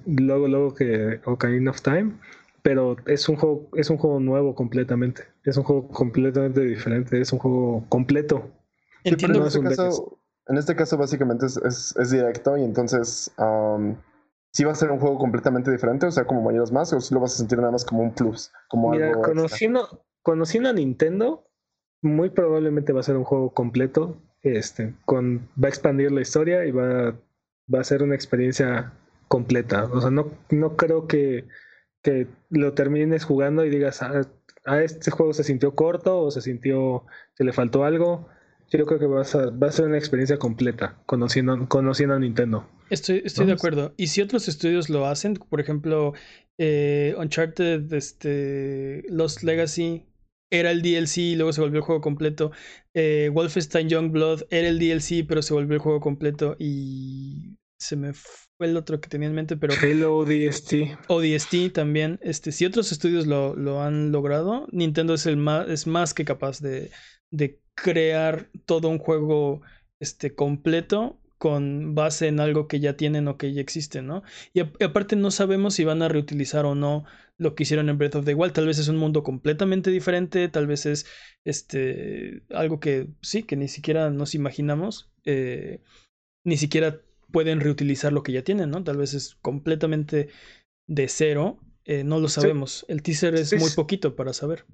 luego, 0.07 0.49
luego 0.49 0.75
que 0.75 1.21
Ocarina 1.25 1.71
of 1.71 1.83
Time 1.83 2.13
pero 2.63 2.97
es 3.07 3.29
un 3.29 3.37
juego, 3.37 3.69
es 3.75 3.91
un 3.91 3.99
juego 3.99 4.21
nuevo 4.21 4.55
completamente. 4.55 5.25
Es 5.45 5.57
un 5.57 5.65
juego 5.65 5.89
completamente 5.89 6.61
diferente, 6.61 7.21
es 7.21 7.33
un 7.33 7.39
juego 7.39 7.85
completo. 7.89 8.51
Entiendo. 9.05 9.41
en, 9.41 9.47
este 9.47 9.63
caso, 9.63 10.19
en, 10.47 10.57
este 10.59 10.77
caso, 10.77 10.99
básicamente 10.99 11.47
es, 11.47 11.95
es, 11.97 12.11
directo 12.11 12.57
y 12.59 12.65
entonces 12.65 13.33
um, 13.39 13.97
sí 14.53 14.65
va 14.65 14.73
a 14.73 14.75
ser 14.75 14.91
un 14.91 14.99
juego 14.99 15.19
completamente 15.19 15.71
diferente, 15.71 16.07
o 16.07 16.11
sea, 16.11 16.27
como 16.27 16.43
mayores 16.43 16.71
más, 16.71 16.93
o 16.93 17.01
si 17.01 17.15
lo 17.15 17.21
vas 17.21 17.35
a 17.35 17.39
sentir 17.39 17.59
nada 17.59 17.71
más 17.71 17.85
como 17.85 18.03
un 18.03 18.13
plus, 18.13 18.53
como 18.69 18.91
Mira, 18.91 19.13
conociendo, 19.13 20.05
conociendo 20.23 20.69
a 20.69 20.73
Nintendo, 20.75 21.47
muy 22.03 22.31
probablemente 22.31 22.93
va 22.93 23.01
a 23.01 23.05
ser 23.05 23.17
un 23.17 23.25
juego 23.25 23.55
completo, 23.55 24.19
este, 24.43 24.95
con, 25.07 25.49
va 25.63 25.69
a 25.69 25.71
expandir 25.71 26.13
la 26.13 26.21
historia 26.21 26.67
y 26.67 26.73
va, 26.73 27.15
va 27.73 27.81
a 27.81 27.85
ser 27.85 28.03
una 28.03 28.15
experiencia 28.15 28.93
completa. 29.29 29.85
O 29.85 30.01
sea, 30.01 30.11
no, 30.11 30.31
no 30.51 30.77
creo 30.77 31.07
que 31.07 31.47
que 32.03 32.27
lo 32.51 32.73
termines 32.75 33.25
jugando 33.25 33.65
y 33.65 33.71
digas, 33.71 34.03
a 34.03 34.07
ah, 34.07 34.23
ah, 34.65 34.83
este 34.83 35.11
juego 35.11 35.33
se 35.33 35.45
sintió 35.45 35.75
corto 35.75 36.19
o 36.21 36.31
se 36.31 36.41
sintió 36.41 37.05
que 37.37 37.45
le 37.45 37.53
faltó 37.53 37.85
algo. 37.85 38.29
Yo 38.71 38.87
creo 38.87 39.01
que 39.01 39.07
va 39.07 39.23
a, 39.23 39.51
va 39.51 39.67
a 39.67 39.73
ser 39.73 39.87
una 39.87 39.99
experiencia 39.99 40.39
completa 40.39 40.97
conociendo, 41.07 41.69
conociendo 41.69 42.15
a 42.15 42.21
Nintendo. 42.21 42.69
Estoy, 42.89 43.23
estoy 43.25 43.47
de 43.47 43.53
acuerdo. 43.53 43.95
Y 43.97 44.09
si 44.09 44.21
otros 44.21 44.49
estudios 44.49 44.89
lo 44.91 45.07
hacen, 45.07 45.35
por 45.35 45.61
ejemplo, 45.61 46.15
eh, 46.59 47.15
Uncharted, 47.19 47.93
este, 47.93 49.05
Lost 49.09 49.43
Legacy, 49.43 50.07
era 50.53 50.73
el 50.73 50.83
DLC 50.83 51.19
y 51.19 51.37
luego 51.37 51.53
se 51.53 51.61
volvió 51.61 51.79
el 51.79 51.85
juego 51.85 52.01
completo. 52.01 52.51
Eh, 52.95 53.31
Wolfenstein 53.33 53.89
Youngblood 53.89 54.43
era 54.51 54.69
el 54.69 54.79
DLC, 54.79 55.25
pero 55.27 55.43
se 55.43 55.55
volvió 55.55 55.75
el 55.75 55.81
juego 55.81 56.01
completo. 56.01 56.57
Y 56.59 57.57
se 57.79 57.97
me 57.97 58.13
fue 58.61 58.67
el 58.67 58.77
otro 58.77 59.01
que 59.01 59.09
tenía 59.09 59.27
en 59.27 59.35
mente, 59.35 59.57
pero... 59.57 59.73
Halo 59.73 60.19
ODST. 60.19 60.75
ODST 61.09 61.73
también. 61.73 62.19
Este, 62.21 62.53
si 62.53 62.67
otros 62.67 62.93
estudios 62.93 63.27
lo, 63.27 63.57
lo 63.57 63.81
han 63.81 64.13
logrado, 64.13 64.69
Nintendo 64.71 65.15
es, 65.15 65.25
el 65.25 65.39
más, 65.39 65.67
es 65.71 65.87
más 65.87 66.13
que 66.13 66.27
capaz 66.27 66.61
de, 66.61 66.91
de 67.31 67.59
crear 67.75 68.51
todo 68.67 68.91
un 68.91 68.99
juego 68.99 69.63
este, 69.99 70.35
completo 70.35 71.19
con 71.39 71.95
base 71.95 72.29
en 72.29 72.39
algo 72.39 72.69
que 72.69 72.81
ya 72.81 72.99
tienen 72.99 73.29
o 73.29 73.39
que 73.39 73.55
ya 73.55 73.63
existe, 73.63 74.03
¿no? 74.03 74.25
Y, 74.53 74.61
aparte 74.61 75.17
no 75.17 75.31
sabemos 75.31 75.73
si 75.73 75.85
van 75.85 76.03
a 76.03 76.11
reutilizar 76.11 76.67
o 76.67 76.75
no 76.75 77.07
lo 77.39 77.55
que 77.55 77.63
hicieron 77.63 77.89
en 77.89 77.97
Breath 77.97 78.17
of 78.17 78.27
the 78.27 78.35
Wild. 78.35 78.53
Tal 78.53 78.67
vez 78.67 78.79
es 78.79 78.89
un 78.89 78.99
mundo 78.99 79.23
completamente 79.23 79.91
diferente, 79.91 80.51
tal 80.51 80.67
vez 80.67 80.85
es 80.85 81.07
este 81.47 82.43
algo 82.51 82.79
que 82.79 83.09
sí, 83.23 83.43
que 83.43 83.57
ni 83.57 83.69
siquiera 83.69 84.11
nos 84.11 84.35
imaginamos. 84.35 85.11
Eh, 85.25 85.81
ni 86.45 86.59
siquiera 86.59 87.01
pueden 87.31 87.61
reutilizar 87.61 88.13
lo 88.13 88.23
que 88.23 88.33
ya 88.33 88.43
tienen, 88.43 88.71
¿no? 88.71 88.83
Tal 88.85 88.97
vez 88.97 89.15
es 89.15 89.37
completamente 89.37 90.29
de 90.87 91.09
cero, 91.09 91.59
eh, 91.85 92.05
no 92.05 92.19
lo 92.19 92.29
sabemos. 92.29 92.85
El 92.89 93.03
teaser 93.03 93.35
es 93.35 93.59
muy 93.59 93.71
poquito 93.71 94.17
para 94.17 94.33
saber. 94.33 94.65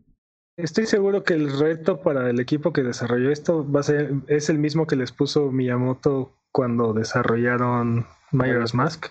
Estoy 0.58 0.86
seguro 0.86 1.22
que 1.22 1.34
el 1.34 1.58
reto 1.58 2.00
para 2.00 2.30
el 2.30 2.40
equipo 2.40 2.72
que 2.72 2.82
desarrolló 2.82 3.30
esto 3.30 3.70
va 3.70 3.80
a 3.80 3.84
ser, 3.84 4.14
es 4.26 4.48
el 4.48 4.58
mismo 4.58 4.86
que 4.86 4.96
les 4.96 5.12
puso 5.12 5.52
Miyamoto 5.52 6.34
cuando 6.50 6.94
desarrollaron 6.94 8.06
Majora's 8.32 8.74
Mask. 8.74 9.06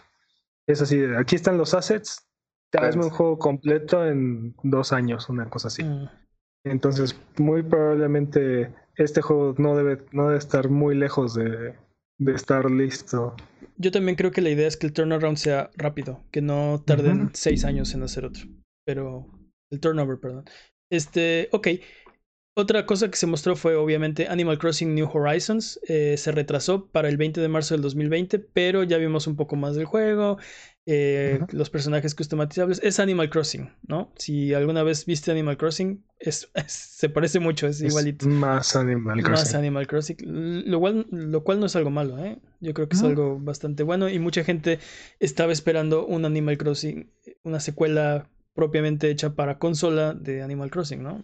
Es 0.67 0.81
así, 0.81 1.03
aquí 1.15 1.35
están 1.35 1.59
los 1.59 1.75
assets, 1.75 2.27
hazme 2.73 3.05
un 3.05 3.11
juego 3.11 3.37
completo 3.37 4.05
en 4.07 4.55
dos 4.63 4.91
años, 4.91 5.29
una 5.29 5.47
cosa 5.47 5.67
así. 5.67 5.83
Mm. 5.83 6.09
Entonces, 6.65 7.15
muy 7.37 7.61
probablemente 7.61 8.73
este 8.95 9.21
juego 9.21 9.53
no 9.59 9.75
debe, 9.75 10.03
no 10.11 10.27
debe 10.27 10.39
estar 10.39 10.69
muy 10.69 10.95
lejos 10.95 11.35
de, 11.35 11.75
de 12.17 12.33
estar 12.33 12.69
listo. 12.69 13.35
Yo 13.77 13.91
también 13.91 14.15
creo 14.15 14.31
que 14.31 14.41
la 14.41 14.49
idea 14.49 14.67
es 14.67 14.77
que 14.77 14.87
el 14.87 14.93
turnaround 14.93 15.37
sea 15.37 15.69
rápido, 15.75 16.23
que 16.31 16.41
no 16.41 16.81
tarden 16.85 17.31
seis 17.33 17.65
años 17.65 17.93
en 17.93 18.03
hacer 18.03 18.25
otro. 18.25 18.45
Pero 18.85 19.27
el 19.71 19.79
turnover, 19.79 20.19
perdón. 20.19 20.45
Este, 20.89 21.49
ok. 21.51 21.67
Otra 22.57 22.85
cosa 22.85 23.09
que 23.09 23.17
se 23.17 23.27
mostró 23.27 23.57
fue 23.57 23.75
obviamente 23.75 24.29
Animal 24.29 24.57
Crossing 24.57 24.95
New 24.95 25.09
Horizons. 25.13 25.77
Eh, 25.89 26.15
se 26.17 26.31
retrasó 26.31 26.87
para 26.87 27.09
el 27.09 27.17
20 27.17 27.41
de 27.41 27.49
marzo 27.49 27.73
del 27.73 27.81
2020, 27.81 28.39
pero 28.39 28.83
ya 28.83 28.97
vimos 28.97 29.27
un 29.27 29.35
poco 29.35 29.57
más 29.57 29.75
del 29.75 29.83
juego. 29.83 30.37
Eh, 30.85 31.41
los 31.51 31.69
personajes 31.69 32.15
customizables. 32.15 32.79
Es 32.81 33.01
Animal 33.01 33.29
Crossing, 33.29 33.71
¿no? 33.85 34.13
Si 34.15 34.53
alguna 34.53 34.83
vez 34.83 35.05
viste 35.05 35.31
Animal 35.31 35.57
Crossing, 35.57 36.01
es, 36.17 36.49
se 36.67 37.09
parece 37.09 37.39
mucho, 37.39 37.67
es, 37.67 37.81
igualito. 37.81 38.25
Más 38.25 38.77
Animal 38.77 39.21
Crossing. 39.21 39.31
Más 39.31 39.55
Animal 39.55 39.87
Crossing. 39.87 40.17
Lo 40.65 40.79
cual, 40.79 41.07
lo 41.11 41.43
cual 41.43 41.59
no 41.59 41.65
es 41.65 41.75
algo 41.75 41.89
malo, 41.89 42.23
¿eh? 42.23 42.39
Yo 42.61 42.73
creo 42.73 42.87
que 42.87 42.95
es 42.95 43.03
algo 43.03 43.37
bastante 43.37 43.83
bueno 43.83 44.07
y 44.07 44.17
mucha 44.19 44.45
gente 44.45 44.79
estaba 45.19 45.51
esperando 45.51 46.05
un 46.05 46.23
Animal 46.23 46.57
Crossing, 46.57 47.11
una 47.43 47.59
secuela 47.59 48.29
propiamente 48.53 49.09
hecha 49.09 49.35
para 49.35 49.59
consola 49.59 50.13
de 50.13 50.41
Animal 50.41 50.71
Crossing, 50.71 51.03
¿no? 51.03 51.21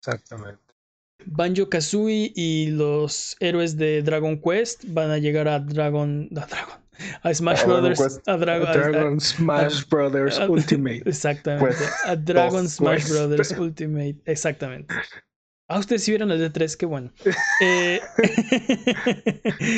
Exactamente. 0.00 0.60
Banjo 1.26 1.68
Kazooie 1.68 2.32
y 2.34 2.70
los 2.70 3.36
héroes 3.40 3.76
de 3.76 4.02
Dragon 4.02 4.40
Quest 4.40 4.84
van 4.88 5.10
a 5.10 5.18
llegar 5.18 5.48
a 5.48 5.58
Dragon. 5.60 6.28
A 6.36 6.46
Dragon 6.46 6.80
a 7.22 7.34
Smash 7.34 7.64
Brothers. 7.64 8.20
A, 8.26 8.36
Dragon 8.36 9.20
Smash 9.20 9.88
Brothers 9.88 10.38
Ultimate. 10.38 11.02
Exactamente. 11.06 11.76
a 12.04 12.16
Dragon 12.16 12.68
Smash 12.68 13.08
Brothers 13.08 13.52
Ultimate. 13.52 14.16
Exactamente. 14.26 14.94
Ah, 15.68 15.78
ustedes 15.78 16.02
sí 16.02 16.10
vieron 16.10 16.32
el 16.32 16.40
de 16.40 16.50
3, 16.50 16.76
qué 16.76 16.86
bueno. 16.86 17.12
Eh, 17.62 18.00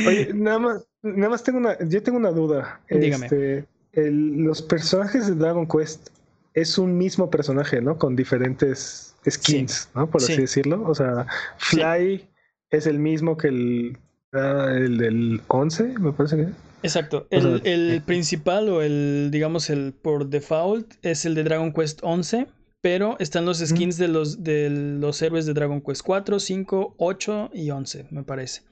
Oye, 0.07 0.31
nada 0.35 0.59
más, 0.59 0.87
nada 1.03 1.29
más 1.29 1.43
tengo 1.43 1.59
una, 1.59 1.77
yo 1.87 2.03
tengo 2.03 2.19
una 2.19 2.31
duda. 2.31 2.81
Dígame. 2.89 3.27
Este, 3.27 3.67
los 3.93 4.63
personajes 4.63 5.27
de 5.27 5.35
Dragon 5.35 5.67
Quest 5.67 6.09
es 6.55 6.79
un 6.79 6.97
mismo 6.97 7.31
personaje, 7.31 7.81
¿no? 7.83 7.99
Con 7.99 8.17
diferentes 8.17 9.12
skins, 9.29 9.89
¿no? 9.95 10.09
Por 10.09 10.23
así 10.23 10.37
decirlo. 10.37 10.83
O 10.87 10.95
sea, 10.95 11.27
Fly 11.59 12.29
es 12.71 12.87
el 12.87 12.99
mismo 12.99 13.37
que 13.37 13.49
el, 13.49 13.99
ah, 14.33 14.69
el 14.75 14.99
del 14.99 15.41
11, 15.49 15.99
me 15.99 16.13
parece 16.13 16.37
que. 16.37 16.49
Exacto. 16.83 17.27
El, 17.31 17.63
el, 17.65 18.03
principal 18.03 18.69
o 18.69 18.83
el, 18.83 19.29
digamos, 19.31 19.71
el 19.71 19.93
por 19.93 20.29
default 20.29 20.95
es 21.03 21.25
el 21.25 21.35
de 21.35 21.45
Dragon 21.45 21.73
Quest 21.73 22.01
11, 22.03 22.49
pero 22.81 23.17
están 23.21 23.45
los 23.45 23.59
skins 23.59 23.97
de, 23.97 24.09
los, 24.09 24.43
de 24.43 24.69
los 24.69 25.23
héroes 25.23 25.47
de 25.47 25.55
Dragon 25.55 25.81
Quest 25.81 26.03
4, 26.03 26.41
5, 26.41 26.95
8 26.99 27.51
y 27.55 27.71
11, 27.71 28.09
me 28.11 28.25
parece. 28.25 28.63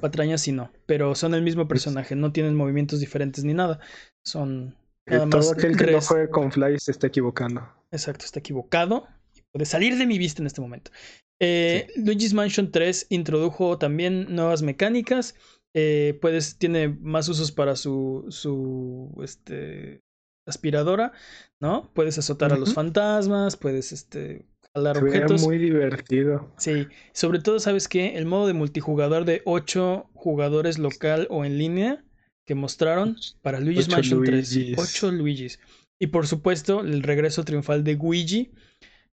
Patrañas 0.00 0.42
sí 0.42 0.52
no, 0.52 0.70
pero 0.86 1.14
son 1.14 1.34
el 1.34 1.42
mismo 1.42 1.68
personaje, 1.68 2.16
no 2.16 2.32
tienen 2.32 2.54
movimientos 2.54 3.00
diferentes 3.00 3.44
ni 3.44 3.54
nada. 3.54 3.80
Son 4.24 4.76
nada 5.06 5.26
más. 5.26 5.46
Todo 5.46 5.52
aquel 5.52 5.76
que 5.76 5.92
no 5.92 6.00
juegue 6.00 6.28
con 6.28 6.52
Fly 6.52 6.78
se 6.78 6.90
está 6.90 7.06
equivocando. 7.06 7.66
Exacto, 7.90 8.24
está 8.24 8.40
equivocado. 8.40 9.06
Puede 9.52 9.66
salir 9.66 9.96
de 9.96 10.06
mi 10.06 10.18
vista 10.18 10.42
en 10.42 10.46
este 10.46 10.60
momento. 10.60 10.90
Eh, 11.40 11.88
Luigi's 11.96 12.34
Mansion 12.34 12.70
3 12.70 13.06
introdujo 13.10 13.78
también 13.78 14.34
nuevas 14.34 14.62
mecánicas. 14.62 15.34
Eh, 15.74 16.18
puedes, 16.20 16.58
tiene 16.58 16.88
más 16.88 17.28
usos 17.28 17.52
para 17.52 17.76
su, 17.76 18.26
su 18.28 19.12
este, 19.22 20.00
aspiradora, 20.46 21.12
¿no? 21.60 21.90
Puedes 21.94 22.18
azotar 22.18 22.52
a 22.52 22.58
los 22.58 22.74
fantasmas, 22.74 23.56
puedes 23.56 23.92
este, 23.92 24.46
jalar 24.74 24.98
objetos. 24.98 25.42
muy 25.42 25.58
divertido. 25.58 26.52
Sí, 26.58 26.86
sobre 27.12 27.40
todo, 27.40 27.58
¿sabes 27.58 27.88
qué? 27.88 28.16
El 28.16 28.26
modo 28.26 28.46
de 28.46 28.52
multijugador 28.52 29.24
de 29.24 29.42
8 29.44 30.10
jugadores 30.14 30.78
local 30.78 31.26
o 31.30 31.44
en 31.44 31.58
línea 31.58 32.04
que 32.46 32.54
mostraron 32.54 33.16
para 33.40 33.60
Luigi's 33.60 33.88
Mansion 33.88 34.24
3. 34.24 34.74
8 34.76 35.10
Luigi's. 35.12 35.58
Y 36.00 36.08
por 36.08 36.26
supuesto, 36.26 36.80
el 36.80 37.02
regreso 37.02 37.44
triunfal 37.44 37.84
de 37.84 37.94
Luigi 37.94 38.52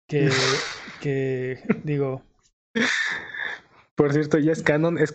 que, 0.09 0.29
que 1.01 1.59
digo. 1.85 2.21
Por 3.95 4.11
cierto, 4.11 4.37
ya 4.39 4.51
es 4.51 4.61
canon, 4.61 4.97
es 4.97 5.13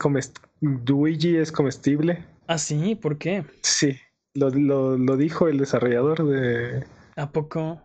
Luigi 0.60 1.36
es 1.36 1.52
comestible. 1.52 2.24
Ah, 2.46 2.58
sí, 2.58 2.94
¿por 2.94 3.18
qué? 3.18 3.44
Sí, 3.62 3.98
lo, 4.34 4.50
lo, 4.50 5.16
dijo 5.16 5.48
el 5.48 5.58
desarrollador 5.58 6.26
de. 6.26 6.84
¿A 7.16 7.30
poco? 7.30 7.82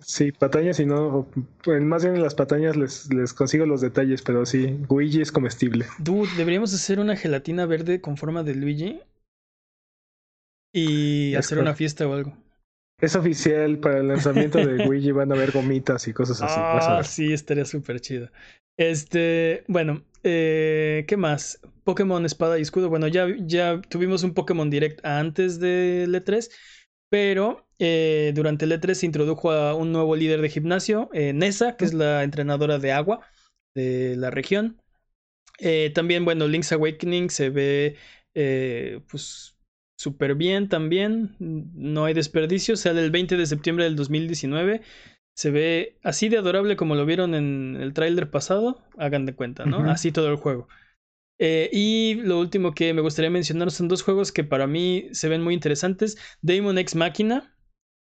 Sí, 0.00 0.32
patañas 0.32 0.80
y 0.80 0.86
no. 0.86 1.28
Más 1.66 2.02
bien 2.02 2.16
en 2.16 2.22
las 2.22 2.34
patañas 2.34 2.76
les, 2.76 3.12
les 3.12 3.34
consigo 3.34 3.66
los 3.66 3.82
detalles, 3.82 4.22
pero 4.22 4.46
sí, 4.46 4.78
Luigi 4.88 5.20
es 5.20 5.30
comestible. 5.30 5.86
Dude, 5.98 6.30
deberíamos 6.36 6.72
hacer 6.72 7.00
una 7.00 7.16
gelatina 7.16 7.66
verde 7.66 8.00
con 8.00 8.16
forma 8.16 8.42
de 8.42 8.54
Luigi 8.54 9.00
y 10.72 11.34
hacer 11.34 11.58
una 11.58 11.74
fiesta 11.74 12.08
o 12.08 12.14
algo. 12.14 12.34
Es 13.00 13.14
oficial 13.14 13.78
para 13.78 13.98
el 13.98 14.08
lanzamiento 14.08 14.58
de 14.58 14.64
Luigi, 14.84 15.12
van 15.12 15.30
a 15.30 15.36
haber 15.36 15.52
gomitas 15.52 16.08
y 16.08 16.12
cosas 16.12 16.42
así. 16.42 16.58
Ah, 16.58 17.02
sí, 17.04 17.32
estaría 17.32 17.64
súper 17.64 18.00
chido. 18.00 18.28
Este, 18.76 19.64
bueno, 19.68 20.04
eh, 20.22 21.04
¿qué 21.06 21.16
más? 21.16 21.60
Pokémon 21.84 22.24
Espada 22.24 22.58
y 22.58 22.62
Escudo. 22.62 22.88
Bueno, 22.88 23.06
ya, 23.06 23.26
ya 23.40 23.80
tuvimos 23.88 24.24
un 24.24 24.34
Pokémon 24.34 24.68
Direct 24.68 25.04
antes 25.04 25.60
del 25.60 26.14
E3, 26.14 26.50
pero 27.08 27.68
eh, 27.78 28.32
durante 28.34 28.64
el 28.64 28.72
E3 28.72 28.94
se 28.94 29.06
introdujo 29.06 29.52
a 29.52 29.74
un 29.74 29.92
nuevo 29.92 30.16
líder 30.16 30.40
de 30.40 30.48
gimnasio, 30.48 31.08
eh, 31.12 31.32
Nessa, 31.32 31.76
que 31.76 31.84
es 31.84 31.94
la 31.94 32.24
entrenadora 32.24 32.78
de 32.78 32.92
agua 32.92 33.26
de 33.74 34.16
la 34.16 34.30
región. 34.30 34.80
también, 35.94 36.24
bueno, 36.24 36.48
Link's 36.48 36.72
Awakening 36.72 37.30
se 37.30 37.50
ve, 37.50 37.96
pues 39.08 39.57
súper 39.98 40.36
bien 40.36 40.68
también. 40.68 41.34
No 41.38 42.04
hay 42.04 42.14
desperdicio. 42.14 42.76
Sale 42.76 43.04
el 43.04 43.10
20 43.10 43.36
de 43.36 43.46
septiembre 43.46 43.84
del 43.84 43.96
2019. 43.96 44.80
Se 45.36 45.50
ve 45.50 45.98
así 46.02 46.28
de 46.28 46.38
adorable 46.38 46.76
como 46.76 46.94
lo 46.94 47.04
vieron 47.04 47.34
en 47.34 47.76
el 47.78 47.92
tráiler 47.92 48.30
pasado. 48.30 48.82
Hagan 48.96 49.26
de 49.26 49.34
cuenta, 49.34 49.66
¿no? 49.66 49.90
Así 49.90 50.12
todo 50.12 50.30
el 50.30 50.36
juego. 50.36 50.68
Eh, 51.40 51.70
y 51.72 52.14
lo 52.14 52.40
último 52.40 52.74
que 52.74 52.92
me 52.94 53.00
gustaría 53.00 53.30
mencionar 53.30 53.70
son 53.70 53.86
dos 53.86 54.02
juegos 54.02 54.32
que 54.32 54.42
para 54.42 54.66
mí 54.66 55.08
se 55.12 55.28
ven 55.28 55.42
muy 55.42 55.54
interesantes. 55.54 56.16
Damon 56.42 56.78
X 56.78 56.96
Máquina, 56.96 57.56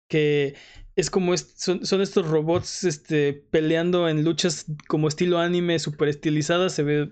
que 0.10 0.56
es 0.96 1.12
como 1.12 1.38
son, 1.38 1.86
son, 1.86 2.02
estos 2.02 2.28
robots 2.28 2.84
este, 2.84 3.34
peleando 3.34 4.10
en 4.10 4.24
luchas 4.24 4.66
como 4.88 5.08
estilo 5.08 5.38
anime, 5.38 5.78
super 5.78 6.08
estilizadas. 6.08 6.74
Se 6.74 6.84
ve 6.84 7.10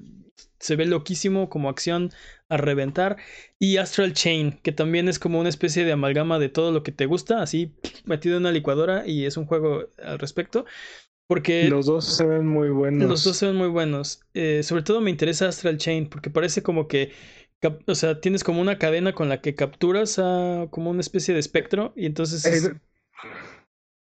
se 0.59 0.75
ve 0.75 0.85
loquísimo 0.85 1.49
como 1.49 1.69
acción 1.69 2.11
a 2.49 2.57
reventar. 2.57 3.17
Y 3.59 3.77
Astral 3.77 4.13
Chain, 4.13 4.59
que 4.63 4.71
también 4.71 5.07
es 5.07 5.19
como 5.19 5.39
una 5.39 5.49
especie 5.49 5.85
de 5.85 5.91
amalgama 5.91 6.39
de 6.39 6.49
todo 6.49 6.71
lo 6.71 6.83
que 6.83 6.91
te 6.91 7.05
gusta, 7.05 7.41
así 7.41 7.75
metido 8.05 8.37
en 8.37 8.43
una 8.43 8.51
licuadora 8.51 9.07
y 9.07 9.25
es 9.25 9.37
un 9.37 9.45
juego 9.45 9.87
al 10.03 10.19
respecto. 10.19 10.65
Porque 11.27 11.67
los 11.67 11.85
dos 11.85 12.05
se 12.05 12.25
ven 12.25 12.47
muy 12.47 12.69
buenos. 12.69 13.09
Los 13.09 13.23
dos 13.23 13.35
se 13.35 13.47
ven 13.47 13.55
muy 13.55 13.67
buenos. 13.67 14.21
Eh, 14.33 14.63
sobre 14.63 14.83
todo 14.83 15.01
me 15.01 15.09
interesa 15.09 15.47
Astral 15.47 15.77
Chain 15.77 16.07
porque 16.07 16.29
parece 16.29 16.63
como 16.63 16.87
que, 16.87 17.11
o 17.85 17.95
sea, 17.95 18.21
tienes 18.21 18.45
como 18.45 18.61
una 18.61 18.77
cadena 18.77 19.13
con 19.13 19.27
la 19.27 19.41
que 19.41 19.53
capturas 19.53 20.19
a 20.19 20.67
como 20.69 20.89
una 20.89 21.01
especie 21.01 21.33
de 21.33 21.41
espectro 21.41 21.93
y 21.95 22.05
entonces... 22.05 22.45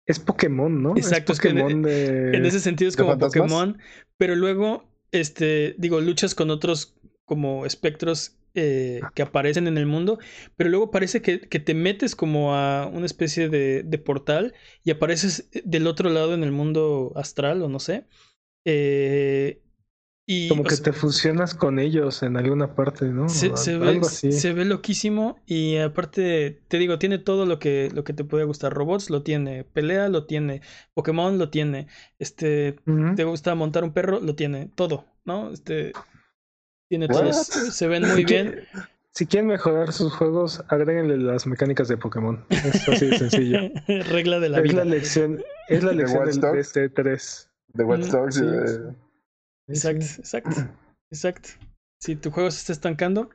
Es, 0.06 0.20
Pokémon, 0.20 0.82
¿no? 0.82 0.96
Exacto, 0.96 1.32
es, 1.32 1.38
Pokémon 1.38 1.86
en 1.86 2.46
ese 2.46 2.60
sentido 2.60 2.88
es 2.88 2.96
como 2.96 3.18
Pokémon, 3.18 3.76
pero 4.16 4.36
luego 4.36 4.87
este, 5.12 5.74
digo, 5.78 6.00
luchas 6.00 6.34
con 6.34 6.50
otros 6.50 6.94
como 7.24 7.66
espectros 7.66 8.38
eh, 8.54 9.00
que 9.14 9.22
aparecen 9.22 9.68
en 9.68 9.78
el 9.78 9.86
mundo, 9.86 10.18
pero 10.56 10.70
luego 10.70 10.90
parece 10.90 11.22
que, 11.22 11.40
que, 11.40 11.60
te 11.60 11.74
metes 11.74 12.16
como 12.16 12.54
a 12.54 12.86
una 12.86 13.06
especie 13.06 13.48
de, 13.48 13.82
de, 13.82 13.98
portal 13.98 14.54
y 14.82 14.90
apareces 14.90 15.48
del 15.64 15.86
otro 15.86 16.10
lado 16.10 16.34
en 16.34 16.42
el 16.42 16.50
mundo 16.50 17.12
astral 17.14 17.62
o 17.62 17.68
no 17.68 17.78
sé. 17.78 18.06
Eh, 18.64 19.62
y, 20.30 20.46
como 20.50 20.62
que 20.62 20.76
te 20.76 20.92
fusionas 20.92 21.54
con 21.54 21.78
ellos 21.78 22.22
en 22.22 22.36
alguna 22.36 22.74
parte, 22.74 23.06
¿no? 23.06 23.30
Se, 23.30 23.48
ve, 23.78 24.04
se 24.04 24.52
ve 24.52 24.66
loquísimo 24.66 25.40
y 25.46 25.78
aparte, 25.78 26.60
te 26.68 26.76
digo, 26.76 26.98
tiene 26.98 27.16
todo 27.16 27.46
lo 27.46 27.58
que, 27.58 27.90
lo 27.94 28.04
que 28.04 28.12
te 28.12 28.24
puede 28.24 28.44
gustar. 28.44 28.74
Robots 28.74 29.08
lo 29.08 29.22
tiene, 29.22 29.64
pelea 29.64 30.10
lo 30.10 30.26
tiene, 30.26 30.60
Pokémon 30.92 31.38
lo 31.38 31.48
tiene, 31.48 31.86
este, 32.18 32.76
te 33.16 33.24
gusta 33.24 33.54
montar 33.54 33.84
un 33.84 33.94
perro, 33.94 34.20
lo 34.20 34.34
tiene, 34.34 34.70
todo, 34.74 35.06
¿no? 35.24 35.50
Este, 35.50 35.92
tiene 36.90 37.08
todo, 37.08 37.32
se 37.32 37.88
ven 37.88 38.06
muy 38.06 38.26
bien. 38.26 38.66
Si 39.12 39.24
quieren 39.24 39.46
mejorar 39.46 39.94
sus 39.94 40.12
juegos, 40.12 40.62
agréguenle 40.68 41.16
las 41.16 41.46
mecánicas 41.46 41.88
de 41.88 41.96
Pokémon. 41.96 42.44
Es 42.50 42.86
así 42.86 43.06
de 43.06 43.18
sencillo. 43.18 43.60
Regla 44.10 44.40
de 44.40 44.50
la 44.50 44.58
es 44.58 44.62
vida. 44.64 44.84
La 44.84 44.90
lección, 44.90 45.42
es 45.68 45.82
la 45.82 45.92
lección 45.94 46.26
del 46.26 46.38
PS3. 46.38 47.48
De 47.72 47.84
Watch 47.84 48.06
Dogs 48.08 48.36
y 48.36 48.42
de 48.42 49.07
Exacto, 49.68 50.06
exacto, 50.18 50.56
exacto. 51.10 51.48
Si 52.00 52.16
tu 52.16 52.30
juego 52.30 52.50
se 52.50 52.58
está 52.58 52.72
estancando, 52.72 53.30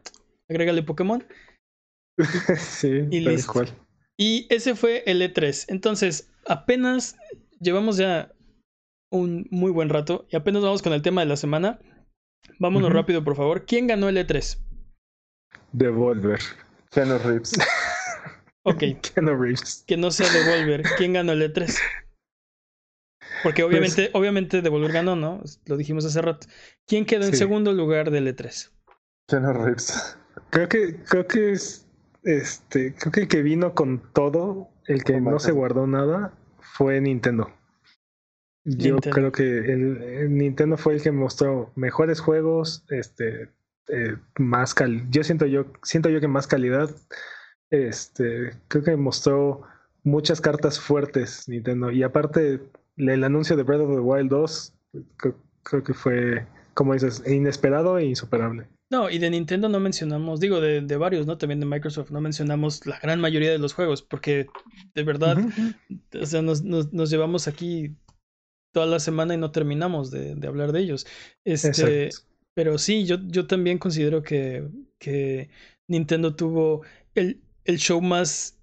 agrégale 0.49 0.84
Pokémon. 0.84 1.23
sí, 2.57 3.07
y 3.11 3.19
listo. 3.19 3.64
Y 4.18 4.47
ese 4.49 4.76
fue 4.76 5.03
el 5.05 5.22
E3. 5.22 5.65
Entonces, 5.69 6.31
apenas 6.47 7.18
llevamos 7.60 7.97
ya 7.97 8.31
un 9.11 9.47
muy 9.51 9.72
buen 9.72 9.89
rato 9.89 10.27
y 10.30 10.35
apenas 10.35 10.64
vamos 10.64 10.81
con 10.81 10.93
el 10.93 11.01
tema 11.01 11.22
de 11.22 11.27
la 11.27 11.38
semana. 11.38 11.80
Vámonos 12.60 12.91
rápido, 12.91 13.23
por 13.23 13.35
favor. 13.35 13.65
¿Quién 13.65 13.88
ganó 13.88 14.10
el 14.10 14.18
E3? 14.18 14.60
Devolver. 15.72 16.39
Keanu 16.91 17.18
Reeves. 17.18 17.53
Ok. 18.64 18.84
Keanu 19.01 19.35
Reeves. 19.35 19.84
Que 19.88 19.97
no 19.97 20.11
sea 20.11 20.30
Devolver. 20.31 20.84
¿Quién 20.97 21.14
ganó 21.14 21.34
el 21.34 21.53
E3? 21.53 21.76
Porque 23.44 23.61
pues 23.61 23.72
obviamente, 23.72 24.10
obviamente 24.14 24.61
Devolver 24.61 24.91
ganó, 24.91 25.15
¿no? 25.15 25.44
Lo 25.65 25.78
dijimos 25.78 26.06
hace 26.06 26.22
rato. 26.22 26.48
¿Quién 26.88 27.06
quedó 27.06 27.26
en 27.26 27.36
segundo 27.36 27.74
lugar 27.74 28.10
del 28.10 28.34
E3? 28.34 28.72
Keanu 29.28 29.53
Reeves. 29.53 30.18
Creo 30.49 30.70
que, 30.70 30.95
creo 31.03 31.28
que 31.28 31.52
es 31.52 31.84
este, 32.24 32.95
creo 32.95 33.11
que 33.11 33.22
el 33.22 33.28
que 33.28 33.44
vino 33.44 33.74
con 33.74 34.02
todo, 34.14 34.70
el 34.88 35.03
que 35.03 35.20
no 35.20 35.40
se 35.40 35.52
guardó 35.52 35.88
nada, 35.88 36.34
fue 36.60 36.99
Nintendo. 37.02 37.52
Yo 38.64 38.98
creo 38.98 39.32
que 39.34 39.44
el, 39.44 40.34
Nintendo 40.38 40.78
fue 40.78 40.94
el 40.94 41.02
que 41.02 41.11
mostró 41.11 41.72
mejores 41.76 42.22
juegos, 42.22 42.86
este, 42.90 43.49
eh, 43.90 44.15
más 44.38 44.74
cal 44.74 45.10
yo 45.11 45.26
siento 45.26 45.45
yo 45.45 45.65
siento 45.84 46.07
yo 46.07 46.22
que 46.22 46.30
más 46.30 46.48
calidad, 46.48 46.90
este, 47.70 48.53
creo 48.70 48.84
que 48.86 48.95
mostró 48.95 49.64
muchas 50.03 50.40
cartas 50.40 50.80
fuertes 50.80 51.49
Nintendo 51.49 51.91
y 51.91 52.03
aparte 52.03 52.61
el 52.98 53.24
anuncio 53.24 53.56
de 53.56 53.64
Breath 53.64 53.82
of 53.82 53.95
the 53.95 53.99
Wild 53.99 54.30
2 54.30 54.74
creo, 55.64 55.84
que 55.84 55.94
fue, 55.94 56.45
como 56.74 56.94
dices, 56.94 57.24
inesperado 57.26 57.98
e 57.98 58.06
insuperable. 58.06 58.68
No, 58.91 59.10
y 59.10 59.18
de 59.18 59.30
Nintendo 59.32 59.70
no 59.70 59.80
mencionamos, 59.80 60.40
digo, 60.40 60.61
de, 60.61 60.82
de, 60.82 60.98
varios, 60.98 61.26
¿no? 61.26 61.38
También 61.38 61.60
de 61.60 61.65
Microsoft, 61.65 62.11
no 62.11 62.22
mencionamos 62.22 62.86
la 62.86 62.99
gran 62.99 63.20
mayoría 63.20 63.52
de 63.52 63.57
los 63.57 63.74
juegos, 63.74 64.03
porque 64.03 64.45
de 64.94 65.03
verdad, 65.03 65.38
o 66.22 66.26
sea, 66.26 66.44
nos, 66.44 66.61
nos, 66.64 67.10
llevamos 67.10 67.48
aquí 67.48 67.95
toda 68.72 68.86
la 68.86 68.99
semana 68.99 69.34
y 69.34 69.38
no 69.38 69.52
terminamos 69.52 70.11
de, 70.11 70.36
de 70.36 70.48
hablar 70.48 70.74
de 70.74 70.82
ellos. 70.82 71.07
Este, 71.44 72.10
pero 72.53 72.78
sí, 72.78 73.06
yo, 73.06 73.18
yo 73.26 73.48
también 73.48 73.80
considero 73.80 74.22
que, 74.22 74.68
que 74.99 75.49
Nintendo 75.88 76.36
tuvo 76.36 76.84
el, 77.15 77.41
el 77.65 77.78
show 77.80 77.99
más 77.99 78.60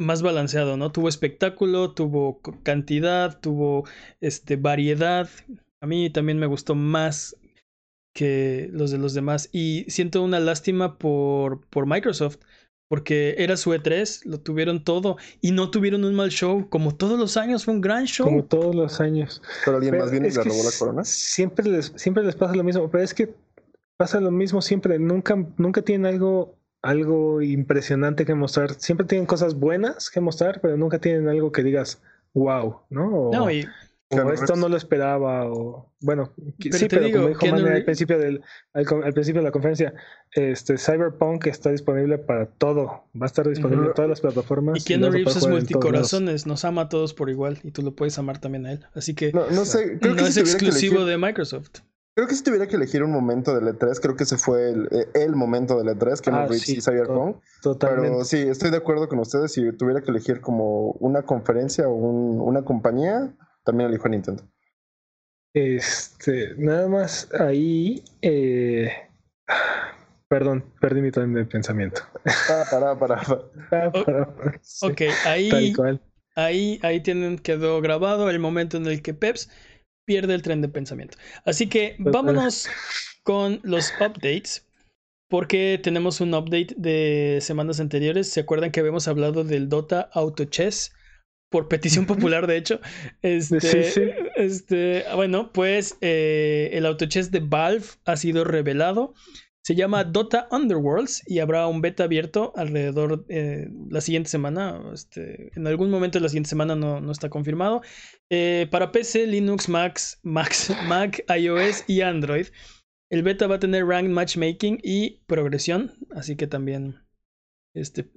más 0.00 0.22
balanceado, 0.22 0.76
¿no? 0.76 0.90
Tuvo 0.90 1.08
espectáculo, 1.08 1.92
tuvo 1.92 2.40
cantidad, 2.62 3.38
tuvo 3.40 3.84
este, 4.20 4.56
variedad. 4.56 5.28
A 5.80 5.86
mí 5.86 6.10
también 6.10 6.38
me 6.38 6.46
gustó 6.46 6.74
más 6.74 7.36
que 8.14 8.68
los 8.72 8.90
de 8.90 8.98
los 8.98 9.14
demás. 9.14 9.50
Y 9.52 9.84
siento 9.88 10.22
una 10.22 10.40
lástima 10.40 10.98
por, 10.98 11.60
por 11.68 11.86
Microsoft, 11.86 12.38
porque 12.88 13.36
era 13.38 13.56
su 13.56 13.70
E3, 13.72 14.24
lo 14.24 14.40
tuvieron 14.40 14.82
todo 14.82 15.16
y 15.40 15.52
no 15.52 15.70
tuvieron 15.70 16.04
un 16.04 16.14
mal 16.14 16.30
show. 16.30 16.68
Como 16.68 16.96
todos 16.96 17.18
los 17.18 17.36
años, 17.36 17.64
fue 17.64 17.74
un 17.74 17.80
gran 17.80 18.06
show. 18.06 18.26
Como 18.26 18.44
todos 18.44 18.74
los 18.74 19.00
años. 19.00 19.42
Pero 19.64 19.76
alguien 19.76 19.98
más 19.98 20.10
bien 20.10 20.24
le 20.24 20.30
robó 20.30 20.64
la 20.64 20.76
corona. 20.78 21.04
Siempre 21.04 21.68
les, 21.68 21.92
siempre 21.96 22.24
les 22.24 22.34
pasa 22.34 22.54
lo 22.54 22.64
mismo, 22.64 22.90
pero 22.90 23.04
es 23.04 23.14
que 23.14 23.34
pasa 23.96 24.18
lo 24.20 24.30
mismo 24.30 24.62
siempre. 24.62 24.98
Nunca, 24.98 25.36
nunca 25.58 25.82
tienen 25.82 26.06
algo 26.06 26.59
algo 26.82 27.42
impresionante 27.42 28.24
que 28.24 28.34
mostrar. 28.34 28.74
Siempre 28.74 29.06
tienen 29.06 29.26
cosas 29.26 29.54
buenas 29.54 30.10
que 30.10 30.20
mostrar, 30.20 30.60
pero 30.60 30.76
nunca 30.76 30.98
tienen 30.98 31.28
algo 31.28 31.52
que 31.52 31.62
digas, 31.62 32.02
wow, 32.34 32.80
¿no? 32.90 33.30
No, 33.32 33.50
y 33.50 33.66
o 34.12 34.32
esto 34.32 34.56
no 34.56 34.68
lo 34.68 34.76
esperaba, 34.76 35.46
o 35.46 35.88
bueno, 36.00 36.32
sí, 36.58 36.88
pero 36.88 37.12
como 37.12 37.28
dijo 37.28 37.46
Manny 37.46 37.68
al 37.68 37.84
principio, 37.84 38.18
del, 38.18 38.42
al, 38.72 39.12
principio 39.12 39.40
de 39.40 39.46
la 39.46 39.52
conferencia, 39.52 39.94
este 40.32 40.78
Cyberpunk 40.78 41.46
está 41.46 41.70
disponible 41.70 42.18
para 42.18 42.46
todo, 42.46 43.04
va 43.14 43.22
a 43.22 43.26
estar 43.26 43.48
disponible 43.48 43.86
en 43.86 43.94
todas 43.94 44.08
las 44.08 44.20
plataformas. 44.20 44.80
Y 44.80 44.84
Keanu 44.84 45.10
Reeves 45.10 45.36
es 45.36 45.46
multicorazones, 45.46 46.44
nos 46.44 46.64
ama 46.64 46.82
a 46.82 46.88
todos 46.88 47.14
por 47.14 47.30
igual, 47.30 47.60
y 47.62 47.70
tú 47.70 47.82
lo 47.82 47.94
puedes 47.94 48.18
amar 48.18 48.38
también 48.38 48.66
a 48.66 48.72
él, 48.72 48.84
así 48.94 49.14
que 49.14 49.32
no, 49.32 49.48
no 49.50 49.64
sé, 49.64 49.98
creo 50.00 50.16
no 50.16 50.26
es 50.26 50.36
exclusivo 50.36 51.04
de 51.04 51.16
Microsoft. 51.16 51.82
Creo 52.14 52.26
que 52.26 52.34
si 52.34 52.42
tuviera 52.42 52.66
que 52.66 52.76
elegir 52.76 53.02
un 53.02 53.12
momento 53.12 53.54
del 53.54 53.74
E3, 53.74 54.00
creo 54.00 54.16
que 54.16 54.24
ese 54.24 54.36
fue 54.36 54.70
el, 54.70 54.88
el 55.14 55.36
momento 55.36 55.78
del 55.78 55.96
E3, 55.96 56.20
que 56.20 56.30
ah, 56.30 56.46
Reeves 56.46 56.68
y 56.68 56.80
Cyberpunk. 56.80 57.36
Totalmente. 57.62 58.10
Pero 58.10 58.24
sí, 58.24 58.38
estoy 58.38 58.70
de 58.70 58.78
acuerdo 58.78 59.08
con 59.08 59.20
ustedes, 59.20 59.52
si 59.52 59.72
tuviera 59.72 60.02
que 60.02 60.10
elegir 60.10 60.40
como 60.40 60.92
una 60.92 61.22
conferencia 61.22 61.88
o 61.88 61.94
un, 61.94 62.40
una 62.40 62.62
compañía 62.62 63.32
también 63.64 63.90
elijo 63.90 64.06
a 64.06 64.10
Nintendo. 64.10 64.42
Este, 65.54 66.54
nada 66.56 66.88
más 66.88 67.28
ahí. 67.38 68.04
Eh, 68.22 68.90
perdón, 70.28 70.64
perdí 70.80 71.02
mi 71.02 71.10
tren 71.10 71.32
de 71.34 71.44
pensamiento. 71.44 72.02
Ah, 72.48 72.64
para, 72.70 72.98
para, 72.98 73.20
para. 73.20 73.42
Ah, 74.82 74.86
ok, 74.86 75.02
ahí, 75.26 75.74
ahí, 76.36 76.80
ahí 76.82 77.00
tienen, 77.00 77.38
quedó 77.38 77.80
grabado 77.80 78.30
el 78.30 78.38
momento 78.38 78.76
en 78.76 78.86
el 78.86 79.02
que 79.02 79.14
Peps 79.14 79.50
pierde 80.04 80.34
el 80.34 80.42
tren 80.42 80.60
de 80.60 80.68
pensamiento. 80.68 81.16
Así 81.44 81.68
que 81.68 81.96
vámonos 81.98 82.68
con 83.22 83.60
los 83.62 83.92
updates. 84.00 84.66
Porque 85.28 85.78
tenemos 85.80 86.20
un 86.20 86.34
update 86.34 86.74
de 86.76 87.38
semanas 87.40 87.78
anteriores. 87.78 88.28
¿Se 88.28 88.40
acuerdan 88.40 88.72
que 88.72 88.80
habíamos 88.80 89.06
hablado 89.06 89.44
del 89.44 89.68
Dota 89.68 90.10
Auto 90.12 90.44
Chess? 90.44 90.92
por 91.50 91.68
petición 91.68 92.06
popular, 92.06 92.46
de 92.46 92.56
hecho. 92.56 92.80
Este, 93.22 94.16
este 94.36 95.04
bueno, 95.14 95.52
pues 95.52 95.98
eh, 96.00 96.70
el 96.72 96.86
autochess 96.86 97.30
de 97.30 97.40
Valve 97.40 97.84
ha 98.06 98.16
sido 98.16 98.44
revelado. 98.44 99.14
Se 99.70 99.76
llama 99.76 100.02
Dota 100.02 100.48
Underworlds 100.50 101.22
y 101.28 101.38
habrá 101.38 101.68
un 101.68 101.80
beta 101.80 102.02
abierto 102.02 102.52
alrededor 102.56 103.24
eh, 103.28 103.68
la 103.88 104.00
siguiente 104.00 104.28
semana. 104.28 104.82
Este, 104.92 105.56
en 105.56 105.64
algún 105.68 105.90
momento 105.92 106.18
de 106.18 106.24
la 106.24 106.28
siguiente 106.28 106.50
semana 106.50 106.74
no, 106.74 107.00
no 107.00 107.12
está 107.12 107.28
confirmado. 107.28 107.80
Eh, 108.30 108.66
para 108.72 108.90
PC, 108.90 109.28
Linux, 109.28 109.68
Mac, 109.68 110.00
Mac, 110.24 111.24
iOS 111.38 111.84
y 111.86 112.00
Android. 112.00 112.48
El 113.10 113.22
beta 113.22 113.46
va 113.46 113.54
a 113.54 113.58
tener 113.60 113.86
ranked 113.86 114.10
matchmaking 114.10 114.80
y 114.82 115.20
progresión, 115.28 115.92
así 116.16 116.34
que 116.34 116.48
también 116.48 117.04
este, 117.72 118.10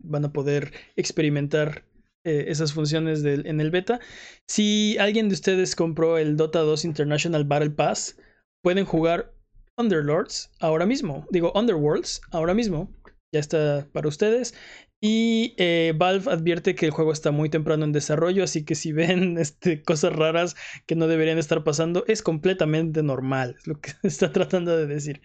van 0.00 0.26
a 0.26 0.32
poder 0.34 0.74
experimentar 0.94 1.86
eh, 2.22 2.44
esas 2.48 2.74
funciones 2.74 3.24
en 3.24 3.62
el 3.62 3.70
beta. 3.70 3.98
Si 4.46 4.98
alguien 4.98 5.30
de 5.30 5.36
ustedes 5.36 5.74
compró 5.74 6.18
el 6.18 6.36
Dota 6.36 6.58
2 6.58 6.84
International 6.84 7.44
Battle 7.44 7.70
Pass, 7.70 8.18
pueden 8.60 8.84
jugar 8.84 9.35
Underlords 9.78 10.50
ahora 10.60 10.86
mismo. 10.86 11.26
Digo, 11.30 11.52
Underworlds 11.54 12.20
ahora 12.30 12.54
mismo. 12.54 12.90
Ya 13.32 13.40
está 13.40 13.86
para 13.92 14.08
ustedes. 14.08 14.54
Y 15.00 15.54
eh, 15.58 15.92
Valve 15.96 16.30
advierte 16.30 16.74
que 16.74 16.86
el 16.86 16.92
juego 16.92 17.12
está 17.12 17.30
muy 17.30 17.50
temprano 17.50 17.84
en 17.84 17.92
desarrollo, 17.92 18.44
así 18.44 18.64
que 18.64 18.74
si 18.74 18.92
ven 18.92 19.38
este, 19.38 19.82
cosas 19.82 20.14
raras 20.14 20.56
que 20.86 20.96
no 20.96 21.06
deberían 21.06 21.38
estar 21.38 21.64
pasando, 21.64 22.04
es 22.06 22.22
completamente 22.22 23.02
normal, 23.02 23.56
es 23.58 23.66
lo 23.66 23.80
que 23.80 23.92
está 24.02 24.32
tratando 24.32 24.76
de 24.76 24.86
decir. 24.86 25.20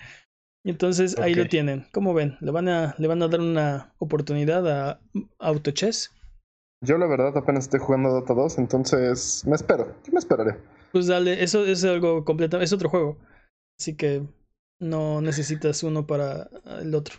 Entonces 0.63 1.17
ahí 1.17 1.33
lo 1.33 1.47
tienen. 1.47 1.87
¿Cómo 1.91 2.13
ven? 2.13 2.37
¿Le 2.39 2.51
van, 2.51 2.69
a, 2.69 2.93
¿Le 2.99 3.07
van 3.07 3.23
a 3.23 3.27
dar 3.27 3.39
una 3.39 3.95
oportunidad 3.97 4.67
a 4.69 5.01
AutoChess? 5.39 6.11
Yo 6.83 6.99
la 6.99 7.07
verdad 7.07 7.35
apenas 7.35 7.63
estoy 7.63 7.79
jugando 7.79 8.11
Dota 8.11 8.35
2, 8.35 8.59
entonces 8.59 9.43
me 9.47 9.55
espero. 9.55 9.95
Yo 10.05 10.13
me 10.13 10.19
esperaré. 10.19 10.57
Pues 10.91 11.07
dale, 11.07 11.41
eso 11.41 11.65
es 11.65 11.83
algo 11.83 12.25
completo, 12.25 12.61
es 12.61 12.73
otro 12.73 12.89
juego. 12.89 13.17
Así 13.79 13.95
que 13.95 14.23
no 14.81 15.21
necesitas 15.21 15.83
uno 15.83 16.05
para 16.05 16.49
el 16.81 16.93
otro. 16.93 17.15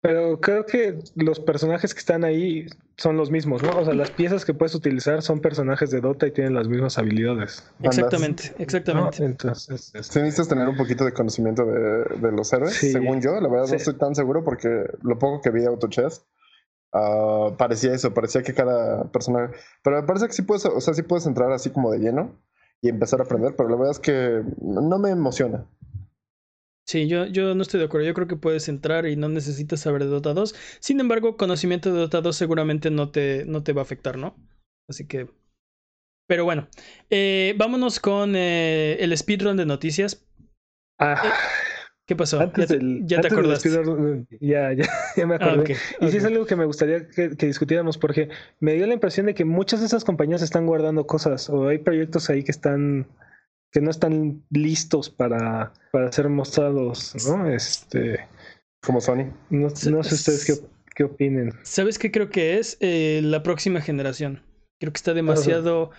Pero 0.00 0.40
creo 0.40 0.66
que 0.66 0.98
los 1.14 1.38
personajes 1.38 1.94
que 1.94 2.00
están 2.00 2.24
ahí 2.24 2.66
son 2.96 3.16
los 3.16 3.30
mismos, 3.30 3.62
¿no? 3.62 3.70
O 3.78 3.84
sea, 3.84 3.94
las 3.94 4.10
piezas 4.10 4.44
que 4.44 4.52
puedes 4.52 4.74
utilizar 4.74 5.22
son 5.22 5.40
personajes 5.40 5.92
de 5.92 6.00
Dota 6.00 6.26
y 6.26 6.32
tienen 6.32 6.54
las 6.54 6.66
mismas 6.66 6.98
habilidades. 6.98 7.64
Exactamente, 7.80 8.52
exactamente. 8.58 9.24
Entonces, 9.24 9.92
este... 9.94 10.20
necesitas 10.20 10.48
tener 10.48 10.68
un 10.68 10.76
poquito 10.76 11.04
de 11.04 11.12
conocimiento 11.12 11.64
de, 11.64 12.32
los 12.32 12.52
héroes, 12.52 12.74
según 12.74 13.20
yo. 13.20 13.40
La 13.40 13.48
verdad 13.48 13.68
no 13.68 13.76
estoy 13.76 13.94
tan 13.94 14.16
seguro 14.16 14.42
porque 14.42 14.86
lo 15.02 15.20
poco 15.20 15.40
que 15.40 15.50
vi 15.50 15.60
de 15.60 15.68
AutoChess 15.68 16.24
Ah, 16.92 17.54
parecía 17.56 17.94
eso, 17.94 18.12
parecía 18.12 18.42
que 18.42 18.54
cada 18.54 19.04
persona. 19.04 19.50
Pero 19.82 20.00
me 20.00 20.06
parece 20.06 20.26
que 20.26 20.34
sí 20.34 20.42
puedes, 20.42 20.64
o 20.66 20.80
sea, 20.80 20.94
sí 20.94 21.02
puedes 21.02 21.26
entrar 21.26 21.50
así 21.52 21.70
como 21.70 21.90
de 21.90 21.98
lleno 21.98 22.38
y 22.82 22.88
empezar 22.88 23.20
a 23.20 23.24
aprender, 23.24 23.54
pero 23.56 23.68
la 23.68 23.76
verdad 23.76 23.92
es 23.92 24.00
que 24.00 24.42
no 24.60 24.98
me 24.98 25.10
emociona. 25.10 25.64
Sí, 26.86 27.08
yo, 27.08 27.26
yo 27.26 27.54
no 27.54 27.62
estoy 27.62 27.80
de 27.80 27.86
acuerdo. 27.86 28.06
Yo 28.06 28.14
creo 28.14 28.26
que 28.26 28.36
puedes 28.36 28.68
entrar 28.68 29.06
y 29.06 29.16
no 29.16 29.28
necesitas 29.28 29.80
saber 29.80 30.04
de 30.04 30.10
Dota 30.10 30.34
2. 30.34 30.54
Sin 30.80 31.00
embargo, 31.00 31.36
conocimiento 31.36 31.92
de 31.92 32.00
Dota 32.00 32.20
2 32.20 32.36
seguramente 32.36 32.90
no 32.90 33.10
te, 33.10 33.44
no 33.46 33.62
te 33.62 33.72
va 33.72 33.82
a 33.82 33.84
afectar, 33.84 34.18
¿no? 34.18 34.36
Así 34.88 35.06
que. 35.06 35.28
Pero 36.28 36.44
bueno, 36.44 36.68
eh, 37.10 37.54
vámonos 37.56 38.00
con 38.00 38.34
eh, 38.36 38.96
el 39.00 39.16
speedrun 39.16 39.56
de 39.56 39.66
noticias. 39.66 40.26
Ah. 40.98 41.20
Eh, 41.24 41.28
¿Qué 42.06 42.16
pasó? 42.16 42.40
Antes 42.40 42.68
ya, 42.68 42.76
del, 42.76 43.06
ya 43.06 43.20
te 43.20 43.28
acordaste. 43.28 43.70
ya, 44.40 44.72
ya, 44.72 44.84
ya, 45.16 45.26
me 45.26 45.34
ah, 45.34 45.38
acordé. 45.40 45.76
y 46.00 46.08
sí 46.08 46.16
es 46.16 46.24
algo 46.24 46.46
que 46.46 46.56
me 46.56 46.64
gustaría 46.64 47.06
que, 47.08 47.28
discutiéramos 47.28 47.96
porque 47.96 48.28
me 48.58 48.74
dio 48.74 48.86
la 48.86 48.94
impresión 48.94 49.26
de 49.26 49.34
que 49.34 49.44
muchas 49.44 49.80
de 49.80 49.86
esas 49.86 50.04
compañías 50.04 50.42
están 50.42 50.66
guardando 50.66 51.06
cosas 51.06 51.48
o 51.48 51.68
hay 51.68 51.78
proyectos 51.78 52.28
ahí 52.28 52.42
que 52.42 52.50
están 52.50 53.06
que 53.72 53.80
no 53.80 53.90
están 53.90 54.44
listos 54.50 55.08
para, 55.10 55.72
para 55.90 56.12
ser 56.12 56.28
mostrados, 56.28 57.14
¿no? 57.26 57.48
Este, 57.48 58.28
como 58.82 59.00
Sony. 59.00 59.32
No, 59.50 59.70
sé 59.70 59.90
ustedes 59.90 60.44
qué, 60.44 60.54
qué, 60.94 61.04
opinen. 61.04 61.52
¿Sabes 61.62 61.98
qué 61.98 62.12
creo 62.12 62.28
que 62.28 62.58
es? 62.58 62.76
Eh, 62.80 63.20
la 63.24 63.42
próxima 63.42 63.80
generación. 63.80 64.42
Creo 64.78 64.92
que 64.92 64.98
está 64.98 65.14
demasiado. 65.14 65.90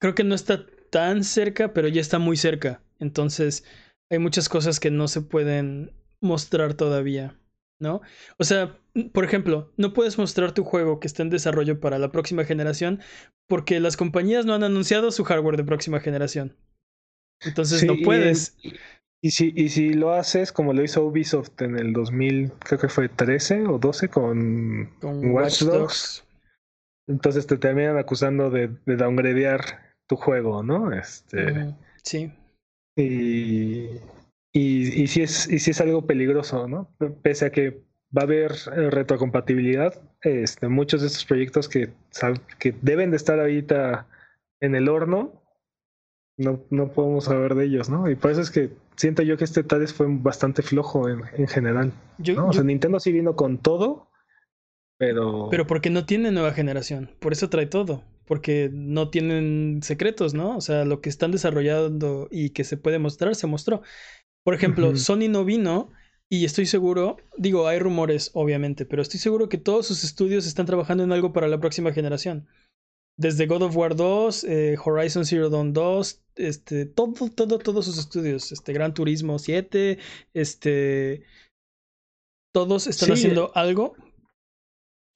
Creo 0.00 0.14
que 0.14 0.24
no 0.24 0.34
está 0.34 0.66
tan 0.90 1.24
cerca, 1.24 1.72
pero 1.72 1.88
ya 1.88 2.00
está 2.00 2.18
muy 2.18 2.36
cerca. 2.36 2.82
Entonces, 2.98 3.64
hay 4.10 4.18
muchas 4.18 4.48
cosas 4.48 4.78
que 4.78 4.90
no 4.90 5.08
se 5.08 5.22
pueden 5.22 5.92
mostrar 6.20 6.74
todavía, 6.74 7.38
¿no? 7.80 8.00
O 8.38 8.44
sea, 8.44 8.78
por 9.12 9.24
ejemplo, 9.24 9.72
no 9.76 9.92
puedes 9.92 10.18
mostrar 10.18 10.52
tu 10.52 10.64
juego 10.64 11.00
que 11.00 11.06
está 11.06 11.22
en 11.22 11.30
desarrollo 11.30 11.80
para 11.80 11.98
la 11.98 12.10
próxima 12.10 12.44
generación 12.44 13.00
porque 13.48 13.80
las 13.80 13.96
compañías 13.96 14.44
no 14.44 14.54
han 14.54 14.64
anunciado 14.64 15.10
su 15.10 15.24
hardware 15.24 15.56
de 15.56 15.64
próxima 15.64 16.00
generación. 16.00 16.56
Entonces 17.40 17.84
no 17.84 17.94
puedes. 18.04 18.56
Y, 19.20 19.32
si, 19.32 19.52
y 19.56 19.68
si 19.70 19.94
lo 19.94 20.12
haces 20.12 20.52
como 20.52 20.72
lo 20.72 20.82
hizo 20.84 21.04
Ubisoft 21.04 21.60
en 21.62 21.76
el 21.76 21.92
2000, 21.92 22.52
creo 22.60 22.78
que 22.78 22.88
fue 22.88 23.08
13 23.08 23.66
o 23.66 23.78
12 23.78 24.08
con, 24.08 24.92
Watch, 25.02 25.62
Dogs, 25.62 26.24
entonces 27.08 27.46
te 27.46 27.56
terminan 27.56 27.98
acusando 27.98 28.48
de, 28.50 28.70
de 28.86 28.96
downgradear 28.96 29.60
tu 30.06 30.16
juego, 30.16 30.62
¿no? 30.62 30.92
Este, 30.92 31.74
sí. 32.04 32.32
Y, 32.96 33.88
y, 34.52 35.02
y, 35.02 35.06
si 35.08 35.22
es, 35.22 35.48
y 35.48 35.58
si 35.58 35.72
es 35.72 35.80
algo 35.80 36.06
peligroso, 36.06 36.68
¿no? 36.68 36.90
Pese 37.22 37.46
a 37.46 37.50
que 37.50 37.82
va 38.16 38.22
a 38.22 38.24
haber 38.24 38.52
eh, 38.74 38.90
retrocompatibilidad, 38.90 40.00
este, 40.22 40.68
muchos 40.68 41.00
de 41.00 41.08
estos 41.08 41.24
proyectos 41.24 41.68
que, 41.68 41.90
que 42.58 42.74
deben 42.82 43.10
de 43.10 43.16
estar 43.16 43.38
ahorita 43.38 44.06
en 44.60 44.74
el 44.74 44.88
horno, 44.88 45.37
no, 46.38 46.64
no 46.70 46.92
podemos 46.92 47.24
saber 47.24 47.54
de 47.54 47.66
ellos, 47.66 47.90
¿no? 47.90 48.10
Y 48.10 48.14
por 48.14 48.30
eso 48.30 48.40
es 48.40 48.50
que 48.50 48.70
siento 48.96 49.22
yo 49.22 49.36
que 49.36 49.44
este 49.44 49.62
TADES 49.62 49.92
fue 49.92 50.06
bastante 50.08 50.62
flojo 50.62 51.08
en, 51.08 51.20
en 51.36 51.46
general. 51.46 51.92
¿no? 52.34 52.48
O 52.48 52.52
sea, 52.52 52.64
Nintendo 52.64 52.98
sí 53.00 53.12
vino 53.12 53.36
con 53.36 53.58
todo, 53.58 54.08
pero... 54.96 55.48
Pero 55.50 55.66
porque 55.66 55.90
no 55.90 56.06
tiene 56.06 56.30
nueva 56.30 56.52
generación, 56.52 57.10
por 57.20 57.32
eso 57.32 57.50
trae 57.50 57.66
todo 57.66 58.02
porque 58.28 58.70
no 58.70 59.08
tienen 59.08 59.80
secretos, 59.82 60.34
¿no? 60.34 60.54
O 60.58 60.60
sea, 60.60 60.84
lo 60.84 61.00
que 61.00 61.08
están 61.08 61.32
desarrollando 61.32 62.28
y 62.30 62.50
que 62.50 62.62
se 62.62 62.76
puede 62.76 62.98
mostrar, 62.98 63.34
se 63.34 63.46
mostró. 63.46 63.80
Por 64.44 64.54
ejemplo, 64.54 64.94
Sony 64.96 65.28
no 65.30 65.46
vino 65.46 65.90
y 66.28 66.44
estoy 66.44 66.66
seguro, 66.66 67.16
digo, 67.38 67.66
hay 67.66 67.78
rumores, 67.78 68.30
obviamente, 68.34 68.84
pero 68.84 69.00
estoy 69.00 69.18
seguro 69.18 69.48
que 69.48 69.56
todos 69.56 69.86
sus 69.86 70.04
estudios 70.04 70.46
están 70.46 70.66
trabajando 70.66 71.02
en 71.04 71.12
algo 71.12 71.32
para 71.32 71.48
la 71.48 71.58
próxima 71.58 71.92
generación. 71.92 72.46
Desde 73.18 73.46
God 73.46 73.62
of 73.62 73.76
War 73.76 73.96
2, 73.96 74.44
eh, 74.44 74.76
Horizon 74.82 75.24
Zero 75.24 75.50
Dawn 75.50 75.72
2, 75.72 76.22
este, 76.36 76.86
todo, 76.86 77.28
todo, 77.34 77.58
todos 77.58 77.84
sus 77.84 77.98
estudios, 77.98 78.52
este, 78.52 78.72
Gran 78.72 78.94
Turismo 78.94 79.40
7, 79.40 79.98
este, 80.34 81.24
todos 82.54 82.86
están 82.86 83.12
haciendo 83.12 83.50
algo 83.54 83.96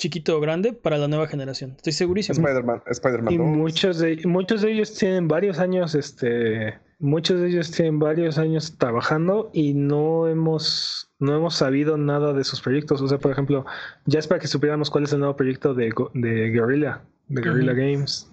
chiquito 0.01 0.37
o 0.37 0.41
grande 0.41 0.73
para 0.73 0.99
la 0.99 1.07
nueva 1.07 1.29
generación. 1.29 1.75
Estoy 1.77 1.93
segurísimo. 1.93 2.35
Spider-Man, 2.37 2.83
Spider-Man 2.87 3.35
y 3.35 3.39
muchos 3.39 3.99
de 4.01 4.21
muchos 4.25 4.63
de 4.63 4.73
ellos 4.73 4.95
tienen 4.95 5.29
varios 5.29 5.61
años, 5.61 5.95
este, 5.95 6.81
muchos 6.99 7.41
de 7.41 7.49
ellos 7.49 7.71
tienen 7.71 8.01
varios 8.01 8.37
años 8.37 8.77
trabajando 8.79 9.51
y 9.53 9.75
no 9.75 10.27
hemos 10.27 11.13
no 11.21 11.37
hemos 11.37 11.55
sabido 11.55 11.97
nada 11.99 12.33
de 12.33 12.43
sus 12.43 12.61
proyectos. 12.61 13.01
O 13.01 13.07
sea, 13.07 13.19
por 13.19 13.31
ejemplo, 13.31 13.65
ya 14.07 14.19
es 14.19 14.27
para 14.27 14.41
que 14.41 14.49
supiéramos 14.49 14.91
cuál 14.91 15.05
es 15.05 15.13
el 15.13 15.21
nuevo 15.21 15.37
proyecto 15.37 15.73
de, 15.73 15.93
de 16.15 16.51
Guerrilla, 16.51 17.05
de 17.29 17.43
Guerrilla 17.43 17.73
Games. 17.73 18.31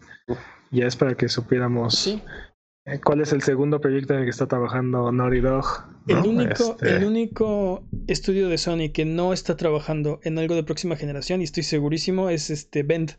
ya 0.71 0.85
es 0.85 0.95
para 0.95 1.15
que 1.15 1.29
supiéramos 1.29 2.07
eh, 2.85 2.99
cuál 3.03 3.21
es 3.21 3.33
el 3.33 3.41
segundo 3.41 3.79
proyecto 3.81 4.13
en 4.13 4.19
el 4.19 4.25
que 4.25 4.31
está 4.31 4.47
trabajando 4.47 5.11
Naughty 5.11 5.41
Dog. 5.41 5.65
El, 6.07 6.17
único, 6.17 6.77
el 6.81 6.87
este 6.87 7.05
único 7.05 7.87
estudio 8.07 8.49
de 8.49 8.57
Sony 8.57 8.91
que 8.93 9.05
no 9.05 9.31
está 9.33 9.55
trabajando 9.57 10.19
en 10.23 10.39
algo 10.39 10.55
de 10.55 10.63
próxima 10.63 10.95
generación, 10.95 11.41
y 11.41 11.43
estoy 11.43 11.63
segurísimo, 11.63 12.29
es 12.29 12.49
este 12.49 12.83
Bend. 12.83 13.17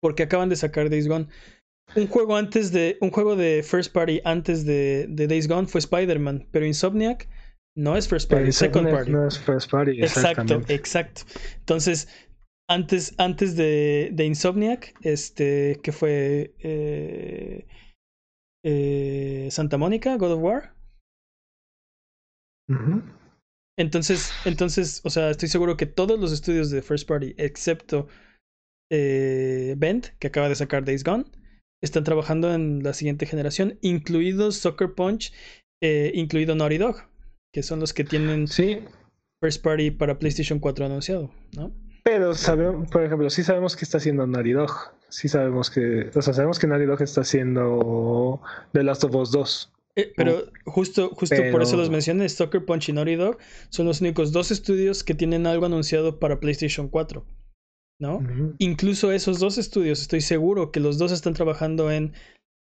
Porque 0.00 0.22
acaban 0.22 0.48
de 0.48 0.56
sacar 0.56 0.88
Days 0.88 1.08
Gone. 1.08 1.26
Un 1.96 2.06
juego 2.06 2.36
antes 2.36 2.70
de. 2.70 2.96
Un 3.00 3.10
juego 3.10 3.34
de 3.34 3.62
First 3.62 3.92
Party 3.92 4.20
antes 4.24 4.64
de, 4.64 5.06
de 5.08 5.26
Days 5.26 5.48
Gone 5.48 5.66
fue 5.66 5.80
Spider-Man. 5.80 6.46
Pero 6.52 6.64
Insomniac 6.64 7.28
no 7.76 7.96
es 7.96 8.08
First 8.08 8.30
Party, 8.30 8.52
Second 8.52 8.90
Party. 8.90 9.10
No 9.10 9.26
es 9.26 9.38
First 9.38 9.70
Party. 9.70 10.00
Exacto, 10.00 10.62
exacto. 10.68 11.22
Entonces, 11.58 12.08
antes, 12.70 13.14
antes 13.18 13.56
de, 13.56 14.10
de 14.12 14.24
Insomniac, 14.24 14.94
este, 15.02 15.80
que 15.82 15.90
fue 15.90 16.54
eh, 16.60 17.66
eh, 18.64 19.48
Santa 19.50 19.76
Mónica, 19.76 20.16
God 20.16 20.32
of 20.32 20.40
War. 20.40 20.76
Entonces, 23.76 24.32
entonces, 24.44 25.00
o 25.04 25.10
sea, 25.10 25.30
estoy 25.30 25.48
seguro 25.48 25.76
que 25.76 25.86
todos 25.86 26.20
los 26.20 26.30
estudios 26.32 26.70
de 26.70 26.82
First 26.82 27.08
Party, 27.08 27.34
excepto 27.38 28.06
eh, 28.92 29.74
Bend, 29.76 30.16
que 30.20 30.28
acaba 30.28 30.48
de 30.48 30.54
sacar 30.54 30.84
Days 30.84 31.02
Gone, 31.02 31.24
están 31.82 32.04
trabajando 32.04 32.54
en 32.54 32.84
la 32.84 32.92
siguiente 32.92 33.26
generación, 33.26 33.78
incluidos 33.80 34.56
Soccer 34.56 34.94
Punch, 34.94 35.32
incluido 35.82 36.54
Naughty 36.54 36.78
Dog, 36.78 37.08
que 37.52 37.64
son 37.64 37.80
los 37.80 37.92
que 37.92 38.04
tienen 38.04 38.46
sí. 38.46 38.78
First 39.42 39.64
Party 39.64 39.90
para 39.90 40.18
PlayStation 40.18 40.60
4 40.60 40.86
anunciado, 40.86 41.32
¿no? 41.56 41.72
Pero 42.02 42.34
sabemos, 42.34 42.90
por 42.90 43.02
ejemplo, 43.02 43.28
sí 43.30 43.42
sabemos 43.42 43.76
que 43.76 43.84
está 43.84 43.98
haciendo 43.98 44.26
Naughty 44.26 44.52
Dog. 44.52 44.72
Sí 45.08 45.28
sabemos 45.28 45.70
que, 45.70 46.10
o 46.14 46.22
sea, 46.22 46.32
sabemos 46.32 46.58
que 46.58 46.66
Naughty 46.66 46.86
Dog 46.86 47.02
está 47.02 47.22
haciendo 47.22 48.40
The 48.72 48.82
Last 48.84 49.04
of 49.04 49.14
Us 49.14 49.30
2. 49.32 49.72
Eh, 49.96 50.12
pero 50.16 50.44
justo, 50.66 51.10
justo 51.10 51.36
por 51.50 51.62
eso 51.62 51.76
los 51.76 51.90
mencioné, 51.90 52.28
Soccer 52.28 52.64
Punch 52.64 52.88
y 52.88 52.92
Naughty 52.92 53.16
Dog 53.16 53.38
son 53.70 53.86
los 53.86 54.00
únicos 54.00 54.32
dos 54.32 54.50
estudios 54.50 55.02
que 55.02 55.14
tienen 55.14 55.46
algo 55.46 55.66
anunciado 55.66 56.18
para 56.18 56.40
PlayStation 56.40 56.88
4. 56.88 57.24
¿no? 58.00 58.20
Incluso 58.58 59.12
esos 59.12 59.38
dos 59.38 59.58
estudios, 59.58 60.00
estoy 60.00 60.22
seguro 60.22 60.72
que 60.72 60.80
los 60.80 60.98
dos 60.98 61.12
están 61.12 61.34
trabajando 61.34 61.92
en 61.92 62.14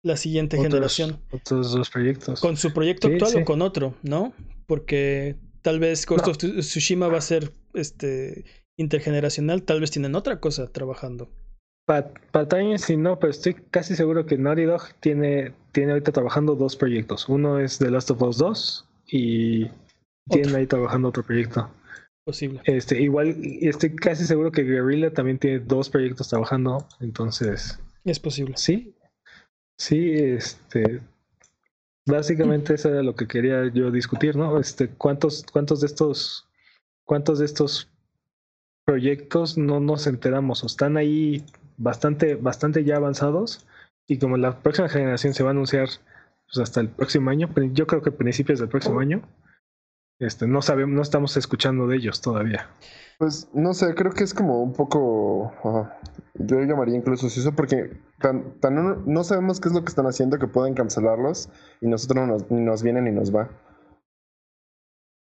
la 0.02 0.16
siguiente 0.16 0.56
generación. 0.56 1.20
Otros 1.30 1.72
dos 1.72 1.90
proyectos. 1.90 2.40
Con 2.40 2.56
su 2.56 2.72
proyecto 2.72 3.08
actual 3.08 3.42
o 3.42 3.44
con 3.44 3.62
otro, 3.62 3.94
¿no? 4.02 4.32
Porque 4.66 5.36
tal 5.62 5.80
vez 5.80 6.06
Ghost 6.06 6.28
of 6.28 6.38
Tsushima 6.38 7.08
va 7.08 7.18
a 7.18 7.22
ser 7.22 7.52
este 7.74 8.44
intergeneracional, 8.78 9.62
tal 9.64 9.80
vez 9.80 9.90
tienen 9.90 10.14
otra 10.14 10.40
cosa 10.40 10.66
trabajando. 10.72 11.28
Para 11.84 12.10
sí 12.78 12.96
no, 12.96 13.18
pero 13.18 13.30
estoy 13.30 13.54
casi 13.54 13.96
seguro 13.96 14.26
que 14.26 14.36
Naughty 14.36 14.64
Dog 14.64 14.82
tiene, 15.00 15.52
tiene 15.72 15.92
ahorita 15.92 16.12
trabajando 16.12 16.54
dos 16.54 16.76
proyectos. 16.76 17.28
Uno 17.28 17.58
es 17.58 17.78
The 17.78 17.90
Last 17.90 18.10
of 18.10 18.22
Us 18.22 18.36
2 18.36 18.88
y 19.06 19.70
tiene 20.28 20.54
ahí 20.54 20.66
trabajando 20.66 21.08
otro 21.08 21.22
proyecto. 21.22 21.70
Posible. 22.26 22.60
Este, 22.64 23.00
igual 23.00 23.34
estoy 23.62 23.96
casi 23.96 24.26
seguro 24.26 24.52
que 24.52 24.64
Guerrilla 24.64 25.14
también 25.14 25.38
tiene 25.38 25.60
dos 25.60 25.88
proyectos 25.88 26.28
trabajando, 26.28 26.86
entonces. 27.00 27.78
Es 28.04 28.20
posible. 28.20 28.54
Sí. 28.58 28.94
Sí, 29.78 30.12
este. 30.12 31.00
Básicamente 32.04 32.74
eso 32.74 32.90
era 32.90 33.02
lo 33.02 33.14
que 33.14 33.26
quería 33.26 33.70
yo 33.72 33.90
discutir, 33.90 34.36
¿no? 34.36 34.60
Este, 34.60 34.88
¿cuántos, 34.88 35.44
cuántos 35.50 35.80
de 35.80 35.86
estos, 35.86 36.46
cuántos 37.04 37.38
de 37.38 37.46
estos 37.46 37.88
proyectos 38.88 39.58
no 39.58 39.80
nos 39.80 40.06
enteramos 40.06 40.64
o 40.64 40.66
están 40.66 40.96
ahí 40.96 41.44
bastante, 41.76 42.36
bastante 42.36 42.84
ya 42.84 42.96
avanzados? 42.96 43.66
Y 44.06 44.18
como 44.18 44.38
la 44.38 44.60
próxima 44.60 44.88
generación 44.88 45.34
se 45.34 45.42
va 45.42 45.50
a 45.50 45.52
anunciar 45.52 45.88
pues, 46.46 46.62
hasta 46.62 46.80
el 46.80 46.88
próximo 46.88 47.28
año, 47.28 47.50
yo 47.74 47.86
creo 47.86 48.00
que 48.00 48.12
principios 48.12 48.60
del 48.60 48.70
próximo 48.70 49.00
año, 49.00 49.20
este, 50.18 50.46
no 50.46 50.62
sabemos, 50.62 50.96
no 50.96 51.02
estamos 51.02 51.36
escuchando 51.36 51.86
de 51.86 51.96
ellos 51.96 52.22
todavía. 52.22 52.66
Pues 53.18 53.50
no 53.52 53.74
sé, 53.74 53.94
creo 53.94 54.12
que 54.12 54.24
es 54.24 54.32
como 54.32 54.62
un 54.62 54.72
poco, 54.72 55.52
yo 56.32 56.62
llamaría 56.62 56.96
incluso 56.96 57.26
eso 57.26 57.52
porque 57.52 57.90
tan, 58.18 58.58
tan 58.58 59.04
no, 59.04 59.22
sabemos 59.22 59.60
qué 59.60 59.68
es 59.68 59.74
lo 59.74 59.82
que 59.82 59.90
están 59.90 60.06
haciendo 60.06 60.38
que 60.38 60.46
pueden 60.46 60.72
cancelarlos 60.72 61.50
y 61.82 61.88
nosotros 61.88 62.26
no 62.26 62.26
nos, 62.26 62.50
ni 62.50 62.62
nos 62.62 62.82
viene 62.82 63.02
ni 63.02 63.10
nos 63.10 63.36
va. 63.36 63.50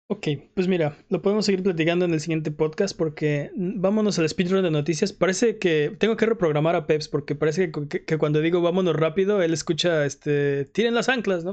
Ok, 0.07 0.27
pues 0.53 0.67
mira, 0.67 0.97
lo 1.09 1.21
podemos 1.21 1.45
seguir 1.45 1.63
platicando 1.63 2.05
en 2.05 2.13
el 2.13 2.19
siguiente 2.19 2.51
podcast 2.51 2.95
porque 2.95 3.51
vámonos 3.55 4.19
al 4.19 4.27
speedrun 4.29 4.63
de 4.63 4.69
noticias. 4.69 5.13
Parece 5.13 5.57
que 5.57 5.95
tengo 5.97 6.17
que 6.17 6.25
reprogramar 6.25 6.75
a 6.75 6.85
Peps 6.85 7.07
porque 7.07 7.35
parece 7.35 7.71
que, 7.71 8.05
que 8.05 8.17
cuando 8.17 8.41
digo 8.41 8.61
vámonos 8.61 8.95
rápido, 8.95 9.41
él 9.41 9.53
escucha, 9.53 10.05
este, 10.05 10.65
tiren 10.65 10.93
las 10.93 11.09
anclas, 11.09 11.43
¿no? 11.45 11.51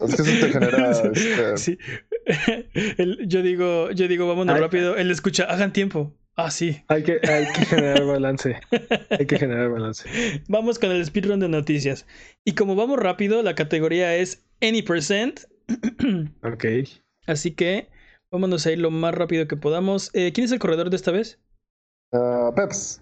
es 0.00 0.16
que 0.16 0.22
eso 0.22 0.46
te 0.46 0.52
genera. 0.52 0.90
Este, 0.90 1.56
sí. 1.56 1.78
yo 3.26 3.42
digo, 3.42 3.90
yo 3.92 4.08
digo, 4.08 4.26
vámonos 4.26 4.58
rápido. 4.58 4.96
Él 4.96 5.10
escucha, 5.10 5.44
hagan 5.44 5.72
tiempo. 5.72 6.12
Ah, 6.36 6.50
sí. 6.50 6.82
Hay 6.88 7.04
que, 7.04 7.20
hay 7.28 7.46
que 7.52 7.64
generar 7.64 8.04
balance. 8.06 8.60
Hay 9.10 9.26
que 9.26 9.38
generar 9.38 9.70
balance. 9.70 10.08
Vamos 10.48 10.78
con 10.78 10.90
el 10.90 11.04
speedrun 11.04 11.40
de 11.40 11.48
noticias. 11.48 12.06
Y 12.44 12.54
como 12.54 12.74
vamos 12.74 12.98
rápido, 12.98 13.42
la 13.42 13.54
categoría 13.54 14.16
es 14.16 14.44
Any 14.60 14.82
Percent. 14.82 15.40
ok. 16.42 16.64
Así 17.26 17.52
que 17.52 17.88
vámonos 18.30 18.66
a 18.66 18.72
ir 18.72 18.80
lo 18.80 18.90
más 18.90 19.14
rápido 19.14 19.46
que 19.46 19.56
podamos. 19.56 20.10
Eh, 20.12 20.32
¿Quién 20.32 20.46
es 20.46 20.52
el 20.52 20.58
corredor 20.58 20.90
de 20.90 20.96
esta 20.96 21.12
vez? 21.12 21.38
Uh, 22.10 22.52
Peps. 22.54 23.00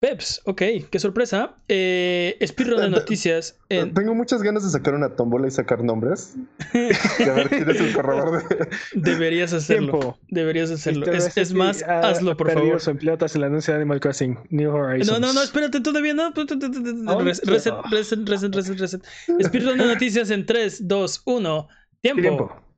Peps, 0.00 0.40
ok, 0.46 0.62
qué 0.90 0.98
sorpresa. 0.98 1.56
Eh, 1.68 2.38
de 2.40 2.88
noticias. 2.90 3.58
Tengo 3.68 4.14
muchas 4.14 4.42
ganas 4.42 4.64
de 4.64 4.70
sacar 4.70 4.94
una 4.94 5.10
tómbola 5.10 5.46
y 5.46 5.50
sacar 5.50 5.84
nombres. 5.84 6.36
y 6.72 7.22
a 7.24 7.34
ver 7.34 7.50
quién 7.50 7.68
es 7.68 7.80
el 7.80 7.92
corredor 7.92 8.48
de. 8.48 8.68
Deberías 8.94 9.52
hacerlo. 9.52 10.18
Deberías 10.28 10.70
hacerlo. 10.70 11.04
Es, 11.06 11.52
más, 11.52 11.82
hazlo, 11.82 12.34
por 12.34 12.50
favor. 12.50 12.80
su 12.80 12.90
empleo 12.90 13.18
tras 13.18 13.36
el 13.36 13.44
anuncio 13.44 13.74
de 13.74 13.80
Animal 13.80 14.00
Crossing 14.00 14.38
New 14.48 14.74
Horizons. 14.74 15.20
No, 15.20 15.26
no, 15.26 15.34
no, 15.34 15.42
espérate, 15.42 15.82
todavía 15.82 16.14
no. 16.14 16.32
Reset, 16.32 17.44
reset, 17.44 17.74
reset, 17.90 18.54
reset, 18.54 18.78
reset. 18.78 19.02
de 19.26 19.76
noticias 19.76 20.30
en 20.30 20.46
3, 20.46 20.88
2, 20.88 21.22
1. 21.26 21.68
Tiempo. 22.00 22.22
Tiempo. 22.22 22.70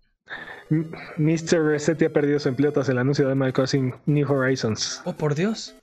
Mr. 1.19 1.63
Reset 1.63 2.03
ha 2.03 2.09
perdido 2.09 2.39
su 2.39 2.49
empleo 2.49 2.73
tras 2.73 2.89
el 2.89 2.99
anuncio 2.99 3.27
de 3.27 3.33
Animal 3.33 3.53
Crossing 3.53 3.95
New 4.07 4.31
Horizons. 4.31 5.03
Oh, 5.05 5.13
por 5.13 5.35
Dios. 5.35 5.77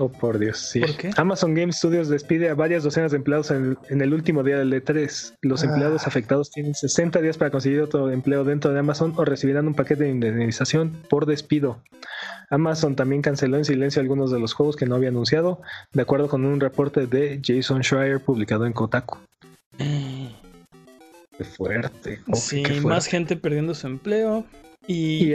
Oh, 0.00 0.08
por 0.08 0.38
Dios, 0.38 0.58
sí. 0.58 0.80
Amazon 1.16 1.54
Game 1.54 1.72
Studios 1.72 2.08
despide 2.08 2.48
a 2.48 2.54
varias 2.54 2.84
docenas 2.84 3.10
de 3.10 3.16
empleados 3.16 3.50
en, 3.50 3.76
el 3.90 4.14
último 4.14 4.44
día 4.44 4.56
del 4.56 4.72
E3. 4.72 5.34
Los 5.42 5.64
empleados 5.64 6.04
ah. 6.04 6.06
afectados 6.06 6.52
tienen 6.52 6.76
60 6.76 7.20
días 7.20 7.36
para 7.36 7.50
conseguir 7.50 7.80
otro 7.80 8.08
empleo 8.08 8.44
dentro 8.44 8.72
de 8.72 8.78
Amazon 8.78 9.12
o 9.16 9.24
recibirán 9.24 9.66
un 9.66 9.74
paquete 9.74 10.04
de 10.04 10.10
indemnización 10.10 10.92
por 11.10 11.26
despido. 11.26 11.82
Amazon 12.48 12.94
también 12.94 13.22
canceló 13.22 13.56
en 13.56 13.64
silencio 13.64 14.00
algunos 14.00 14.30
de 14.30 14.38
los 14.38 14.52
juegos 14.52 14.76
que 14.76 14.86
no 14.86 14.94
había 14.94 15.08
anunciado, 15.08 15.60
de 15.92 16.02
acuerdo 16.02 16.28
con 16.28 16.44
un 16.44 16.60
reporte 16.60 17.08
de 17.08 17.40
Jason 17.44 17.82
Schreier 17.82 18.20
publicado 18.20 18.66
en 18.66 18.72
Kotaku. 18.72 19.18
Qué 19.78 21.44
fuerte. 21.44 22.20
sí, 22.34 22.62
más 22.84 23.06
gente 23.06 23.36
perdiendo 23.36 23.74
su 23.74 23.88
empleo. 23.88 24.44
y 24.86 25.34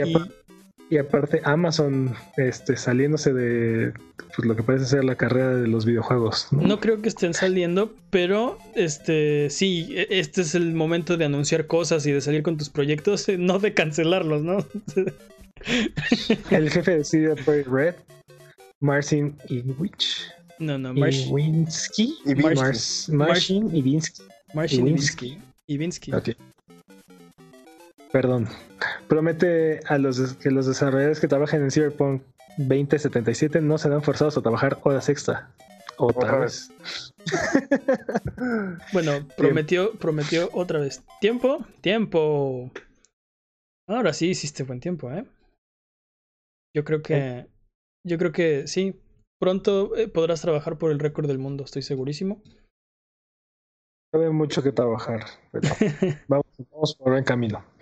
aparte, 0.98 1.40
Amazon 1.44 2.14
este, 2.36 2.76
saliéndose 2.76 3.32
de 3.32 3.92
pues, 4.16 4.46
lo 4.46 4.54
que 4.54 4.62
parece 4.62 4.86
ser 4.86 5.04
la 5.04 5.16
carrera 5.16 5.56
de 5.56 5.66
los 5.66 5.84
videojuegos. 5.84 6.48
¿no? 6.52 6.80
creo 6.80 7.00
que 7.02 7.08
estén 7.08 7.34
saliendo, 7.34 7.92
pero 8.10 8.58
este 8.74 9.50
sí, 9.50 9.88
e, 9.90 10.06
este 10.10 10.42
es 10.42 10.54
el 10.54 10.74
momento 10.74 11.16
de 11.16 11.24
anunciar 11.24 11.66
cosas 11.66 12.06
y 12.06 12.12
de 12.12 12.20
salir 12.20 12.42
con 12.42 12.56
tus 12.56 12.70
proyectos, 12.70 13.28
eh, 13.28 13.38
no 13.38 13.58
de 13.58 13.74
cancelarlos, 13.74 14.42
¿no? 14.42 14.58
el 16.50 16.70
jefe 16.70 16.98
de 16.98 17.04
CD 17.04 17.34
Projekt 17.44 17.68
Red, 17.68 17.94
Marcin 18.80 19.36
Iwich. 19.48 20.30
No, 20.58 20.78
no, 20.78 20.94
Marcin 20.94 21.30
Iwinsky. 21.30 22.14
Marcin 23.10 23.74
Iwinsky. 23.74 24.22
Marcin 24.54 24.86
Iwinsky. 24.86 25.38
Iwinsky. 25.66 26.12
Ok. 26.12 26.30
Perdón. 28.14 28.46
Promete 29.08 29.80
a 29.88 29.98
los 29.98 30.34
que 30.34 30.52
los 30.52 30.66
desarrolladores 30.66 31.18
que 31.18 31.26
trabajen 31.26 31.62
en 31.62 31.72
Cyberpunk 31.72 32.22
2077 32.58 33.60
no 33.60 33.76
serán 33.76 34.04
forzados 34.04 34.38
a 34.38 34.40
trabajar 34.40 34.78
horas 34.84 35.08
extra. 35.08 35.52
Otra 35.98 36.38
vez. 36.38 36.72
bueno, 38.92 39.26
prometió, 39.36 39.94
prometió 39.94 40.48
otra 40.52 40.78
vez. 40.78 41.02
Tiempo, 41.20 41.66
tiempo. 41.80 42.70
Ahora 43.88 44.12
sí 44.12 44.28
hiciste 44.28 44.62
buen 44.62 44.78
tiempo, 44.78 45.10
¿eh? 45.10 45.26
Yo 46.72 46.84
creo 46.84 47.02
que. 47.02 47.48
Yo 48.06 48.16
creo 48.16 48.30
que 48.30 48.68
sí. 48.68 48.94
Pronto 49.40 49.96
eh, 49.96 50.06
podrás 50.06 50.40
trabajar 50.40 50.78
por 50.78 50.92
el 50.92 51.00
récord 51.00 51.26
del 51.26 51.38
mundo, 51.40 51.64
estoy 51.64 51.82
segurísimo. 51.82 52.40
Hay 54.12 54.30
mucho 54.30 54.62
que 54.62 54.70
trabajar, 54.70 55.24
pero 55.50 55.68
vamos, 56.28 56.46
vamos 56.70 56.94
por 56.94 57.10
buen 57.10 57.24
camino. 57.24 57.73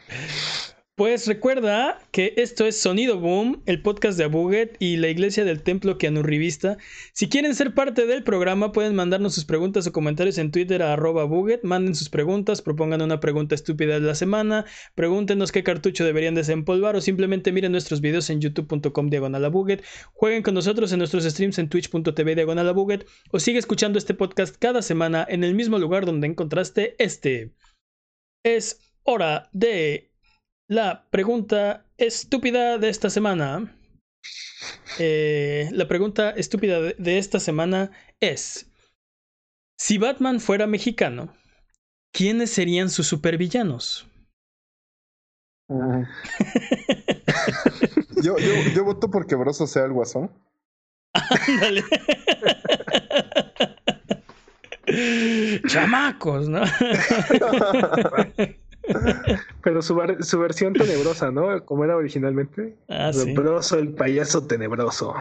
Pues 0.94 1.26
recuerda 1.26 1.98
que 2.10 2.34
esto 2.36 2.66
es 2.66 2.78
Sonido 2.78 3.18
Boom, 3.18 3.62
el 3.64 3.80
podcast 3.80 4.18
de 4.18 4.24
Abuget 4.24 4.76
y 4.78 4.98
la 4.98 5.08
iglesia 5.08 5.42
del 5.42 5.62
templo 5.62 5.96
que 5.96 6.10
Rivista. 6.10 6.76
Si 7.14 7.30
quieren 7.30 7.54
ser 7.54 7.72
parte 7.72 8.06
del 8.06 8.22
programa, 8.22 8.72
pueden 8.72 8.94
mandarnos 8.94 9.34
sus 9.34 9.46
preguntas 9.46 9.86
o 9.86 9.92
comentarios 9.92 10.36
en 10.36 10.50
Twitter 10.50 10.82
a 10.82 10.92
arroba 10.92 11.24
Buget. 11.24 11.64
Manden 11.64 11.94
sus 11.94 12.10
preguntas, 12.10 12.60
propongan 12.60 13.00
una 13.00 13.20
pregunta 13.20 13.54
estúpida 13.54 13.98
de 13.98 14.06
la 14.06 14.14
semana, 14.14 14.66
pregúntenos 14.94 15.50
qué 15.50 15.64
cartucho 15.64 16.04
deberían 16.04 16.34
desempolvar 16.34 16.94
o 16.94 17.00
simplemente 17.00 17.52
miren 17.52 17.72
nuestros 17.72 18.02
videos 18.02 18.28
en 18.28 18.42
youtube.com 18.42 19.08
diagonal. 19.08 19.50
Jueguen 20.12 20.42
con 20.42 20.52
nosotros 20.52 20.92
en 20.92 20.98
nuestros 20.98 21.24
streams 21.24 21.58
en 21.58 21.70
twitch.tv 21.70 22.34
diagonal 22.34 22.68
o 23.30 23.40
sigue 23.40 23.58
escuchando 23.58 23.98
este 23.98 24.12
podcast 24.12 24.56
cada 24.58 24.82
semana 24.82 25.26
en 25.26 25.42
el 25.42 25.54
mismo 25.54 25.78
lugar 25.78 26.04
donde 26.04 26.26
encontraste 26.26 26.96
este. 26.98 27.54
Es 28.44 28.91
hora 29.04 29.48
de 29.52 30.10
la 30.68 31.08
pregunta 31.10 31.86
estúpida 31.98 32.78
de 32.78 32.88
esta 32.88 33.10
semana. 33.10 33.76
Eh, 34.98 35.68
la 35.72 35.86
pregunta 35.88 36.30
estúpida 36.30 36.80
de 36.80 37.18
esta 37.18 37.40
semana 37.40 37.90
es: 38.20 38.70
Si 39.76 39.98
Batman 39.98 40.40
fuera 40.40 40.66
mexicano, 40.66 41.34
¿quiénes 42.12 42.50
serían 42.50 42.88
sus 42.90 43.06
supervillanos? 43.06 44.08
yo, 48.22 48.38
yo, 48.38 48.54
yo 48.74 48.84
voto 48.84 49.10
por 49.10 49.26
que 49.26 49.34
Broso 49.34 49.66
sea 49.66 49.84
el 49.84 49.92
guasón. 49.92 50.30
Ándale. 51.14 51.84
Chamacos, 55.66 56.48
¿no? 56.48 56.62
Pero 59.62 59.82
su, 59.82 60.00
su, 60.20 60.38
versión 60.38 60.72
tenebrosa, 60.72 61.30
¿no? 61.30 61.64
Como 61.64 61.84
era 61.84 61.96
originalmente. 61.96 62.76
Ah, 62.88 63.10
Broso, 63.34 63.78
el 63.78 63.90
payaso 63.94 64.46
tenebroso. 64.46 65.14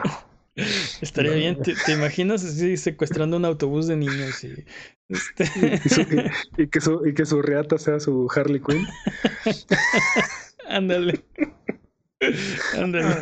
Estaría 1.02 1.34
bien. 1.34 1.62
¿Te, 1.62 1.94
imaginas 1.94 2.44
así 2.44 2.76
secuestrando 2.78 3.38
un 3.38 3.46
autobús 3.46 3.88
de 3.88 3.96
niños 3.96 4.44
y, 4.44 4.66
este... 5.08 5.46
y, 6.58 6.68
que 6.68 6.82
su, 6.82 7.06
y 7.06 7.14
que 7.14 7.26
su 7.26 7.42
reata 7.42 7.78
sea 7.78 8.00
su 8.00 8.30
Harley 8.36 8.62
Quinn? 8.62 8.86
Ándale. 10.68 11.24
Ándale. 12.78 13.16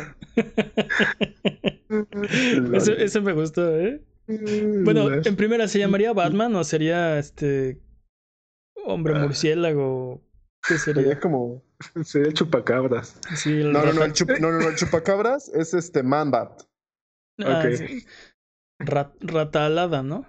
eso, 2.74 2.92
eso 2.92 3.22
me 3.22 3.32
gustó, 3.32 3.78
¿eh? 3.78 4.02
Bueno, 4.84 5.08
en 5.12 5.36
primera 5.36 5.66
se 5.66 5.78
llamaría 5.78 6.12
Batman 6.12 6.54
o 6.54 6.64
sería 6.64 7.18
este 7.18 7.80
hombre 8.84 9.14
ah. 9.16 9.28
Murciélago 10.68 11.02
sería? 11.02 11.20
como. 11.20 11.62
Sería 12.04 12.28
el 12.28 12.34
chupacabras. 12.34 13.18
no, 13.46 13.72
no, 13.72 13.92
no, 13.92 14.04
el 14.04 14.12
no, 14.40 14.52
no, 14.52 14.68
el 14.68 14.76
chupacabras 14.76 15.48
es 15.48 15.74
este 15.74 16.02
Manbat. 16.02 16.62
Ah, 17.42 17.64
ratalada, 18.78 20.02
¿no? 20.02 20.26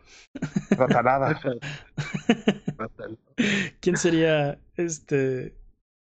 Ratalada. 0.71 1.39
¿Quién 3.79 3.97
sería 3.97 4.59
este? 4.77 5.55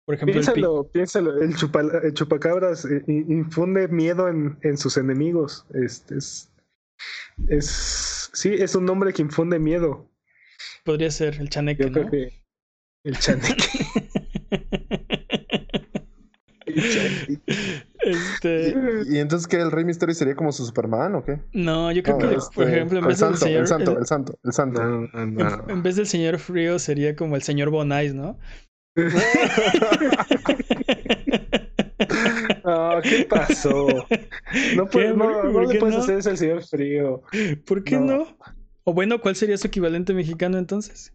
Por 0.06 0.16
ejemplo, 0.16 0.34
piénsalo, 0.34 1.40
el 1.40 1.54
piénsalo. 1.54 2.02
El, 2.02 2.14
chupacabras 2.14 2.84
eh, 2.84 3.02
infunde 3.06 3.88
miedo 3.88 4.28
en, 4.28 4.58
en 4.62 4.76
sus 4.76 4.96
enemigos. 4.96 5.66
Este 5.72 6.18
es, 6.18 6.52
es. 7.48 8.30
Sí, 8.32 8.52
es 8.52 8.74
un 8.74 8.84
nombre 8.84 9.12
que 9.12 9.22
infunde 9.22 9.58
miedo. 9.58 10.10
Podría 10.84 11.10
ser 11.10 11.40
el 11.40 11.48
chaneque, 11.48 11.88
¿no? 11.88 12.10
El 13.04 13.18
chaneque. 13.18 13.73
Este... 17.98 18.74
¿Y, 19.06 19.18
entonces 19.18 19.46
qué? 19.46 19.56
¿El 19.56 19.70
Rey 19.70 19.84
Misterio 19.84 20.14
sería 20.14 20.34
como 20.34 20.52
su 20.52 20.66
Superman 20.66 21.14
o 21.14 21.24
qué? 21.24 21.40
No, 21.52 21.90
yo 21.90 22.02
creo 22.02 22.18
que, 22.18 22.26
por 22.26 22.34
este, 22.34 22.62
ejemplo, 22.64 22.98
en 22.98 23.06
vez 23.06 23.18
del 23.20 23.36
señor. 23.36 23.60
El 23.60 23.66
santo, 23.66 23.98
el, 23.98 24.06
santo, 24.06 24.38
el 24.44 24.52
santo. 24.52 24.82
En, 25.14 25.82
vez 25.82 25.96
del 25.96 26.06
señor 26.06 26.38
Frío 26.38 26.78
sería 26.78 27.16
como 27.16 27.36
el 27.36 27.42
señor 27.42 27.70
Bonais, 27.70 28.14
¿no? 28.14 28.38
Ah, 32.66 33.00
¿Qué 33.02 33.26
pasó? 33.28 33.86
No, 34.74 34.86
puede, 34.86 35.14
no, 35.14 35.60
le 35.70 35.78
puedes 35.78 35.96
hacer 35.96 36.18
eso 36.18 36.30
al 36.30 36.38
señor 36.38 36.62
Frío. 36.64 37.22
¿Por 37.66 37.84
qué 37.84 37.98
no? 37.98 38.26
O 38.84 38.94
bueno, 38.94 39.20
¿cuál 39.20 39.36
sería 39.36 39.58
su 39.58 39.66
equivalente 39.66 40.14
mexicano 40.14 40.56
entonces? 40.58 41.12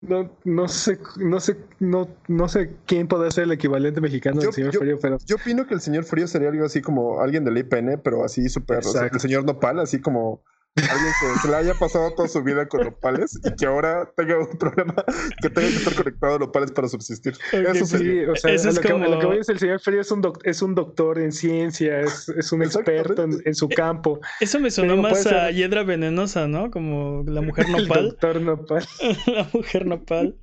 No, 0.00 0.30
no 0.44 0.68
sé, 0.68 1.00
no 1.16 1.40
sé, 1.40 1.56
no, 1.80 2.08
no 2.28 2.48
sé 2.48 2.76
quién 2.86 3.08
puede 3.08 3.32
ser 3.32 3.44
el 3.44 3.52
equivalente 3.52 4.00
mexicano 4.00 4.40
del 4.40 4.52
señor 4.52 4.76
Frío, 4.76 4.98
pero. 5.02 5.18
Yo 5.26 5.36
opino 5.36 5.66
que 5.66 5.74
el 5.74 5.80
señor 5.80 6.04
Frío 6.04 6.28
sería 6.28 6.50
algo 6.50 6.64
así 6.64 6.80
como 6.80 7.20
alguien 7.20 7.44
del 7.44 7.58
IPN, 7.58 8.00
pero 8.02 8.24
así 8.24 8.48
súper. 8.48 8.80
el 9.12 9.20
señor 9.20 9.44
Nopal, 9.44 9.80
así 9.80 10.00
como 10.00 10.42
Alguien 10.76 11.12
que 11.20 11.40
se 11.40 11.48
le 11.48 11.56
haya 11.56 11.74
pasado 11.74 12.12
toda 12.14 12.28
su 12.28 12.42
vida 12.42 12.68
con 12.68 12.84
nopales 12.84 13.38
y 13.44 13.54
que 13.56 13.66
ahora 13.66 14.10
tenga 14.16 14.38
un 14.38 14.56
problema 14.58 14.94
que 15.42 15.50
tenga 15.50 15.68
que 15.68 15.76
estar 15.76 15.94
conectado 15.94 16.36
a 16.36 16.38
nopales 16.38 16.70
para 16.70 16.88
subsistir. 16.88 17.34
Eso 17.52 17.84
sí, 17.84 18.24
o 18.24 18.36
sea, 18.36 18.52
lo, 18.52 18.80
que, 18.80 18.88
lo, 18.88 19.18
que, 19.18 19.26
voy 19.26 19.38
es 19.38 19.48
el 19.48 19.58
señor 19.58 19.80
Frío 19.80 20.00
es 20.00 20.10
un, 20.10 20.22
es 20.44 20.62
un 20.62 20.74
doctor 20.74 21.18
en 21.18 21.32
ciencia, 21.32 22.00
es, 22.00 22.28
es 22.28 22.52
un 22.52 22.62
experto 22.62 23.24
en, 23.24 23.54
su 23.54 23.68
campo. 23.68 24.20
Eso 24.40 24.60
me 24.60 24.70
sonó 24.70 24.96
más 24.96 25.26
a 25.26 25.50
hiedra 25.50 25.82
venenosa, 25.82 26.46
¿no? 26.46 26.70
Como 26.70 27.24
la 27.26 27.40
mujer 27.40 27.68
nopal. 27.68 27.98
El 27.98 28.10
doctor 28.10 28.40
nopal. 28.40 28.84
la 29.26 29.48
mujer 29.52 29.86
nopal. 29.86 30.36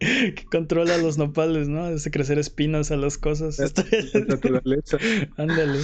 que 0.00 0.44
controla 0.50 0.96
los 0.96 1.18
nopales, 1.18 1.68
¿no? 1.68 1.84
Hace 1.84 2.10
crecer 2.10 2.38
espinas 2.38 2.90
a 2.90 2.96
las 2.96 3.18
cosas. 3.18 3.58
La 3.58 4.20
naturaleza. 4.20 4.96
Ándale. 5.36 5.80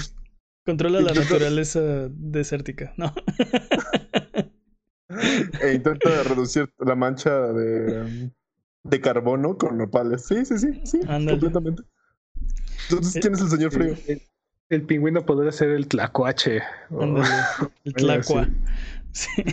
Controla 0.67 1.01
la 1.01 1.15
naturaleza 1.15 1.81
desértica, 2.11 2.93
¿no? 2.97 3.15
e 5.63 5.75
intenta 5.75 6.25
reducir 6.25 6.69
la 6.85 6.97
mancha 6.97 7.53
de, 7.53 8.33
de 8.83 9.01
carbono 9.01 9.57
con 9.57 9.79
nopales. 9.79 10.27
Sí, 10.27 10.45
sí, 10.45 10.59
sí, 10.59 10.81
sí, 10.85 10.99
completamente. 11.07 11.85
Entonces, 12.91 13.23
¿quién 13.23 13.35
es 13.35 13.43
el 13.43 13.49
señor 13.49 13.71
frío? 13.71 13.95
El, 14.69 14.83
pingüino 14.83 15.25
podría 15.25 15.53
ser 15.53 15.71
el 15.71 15.87
tlacuache. 15.87 16.63
el 17.85 17.95
tlacua. 17.95 18.49
Sí. 19.13 19.45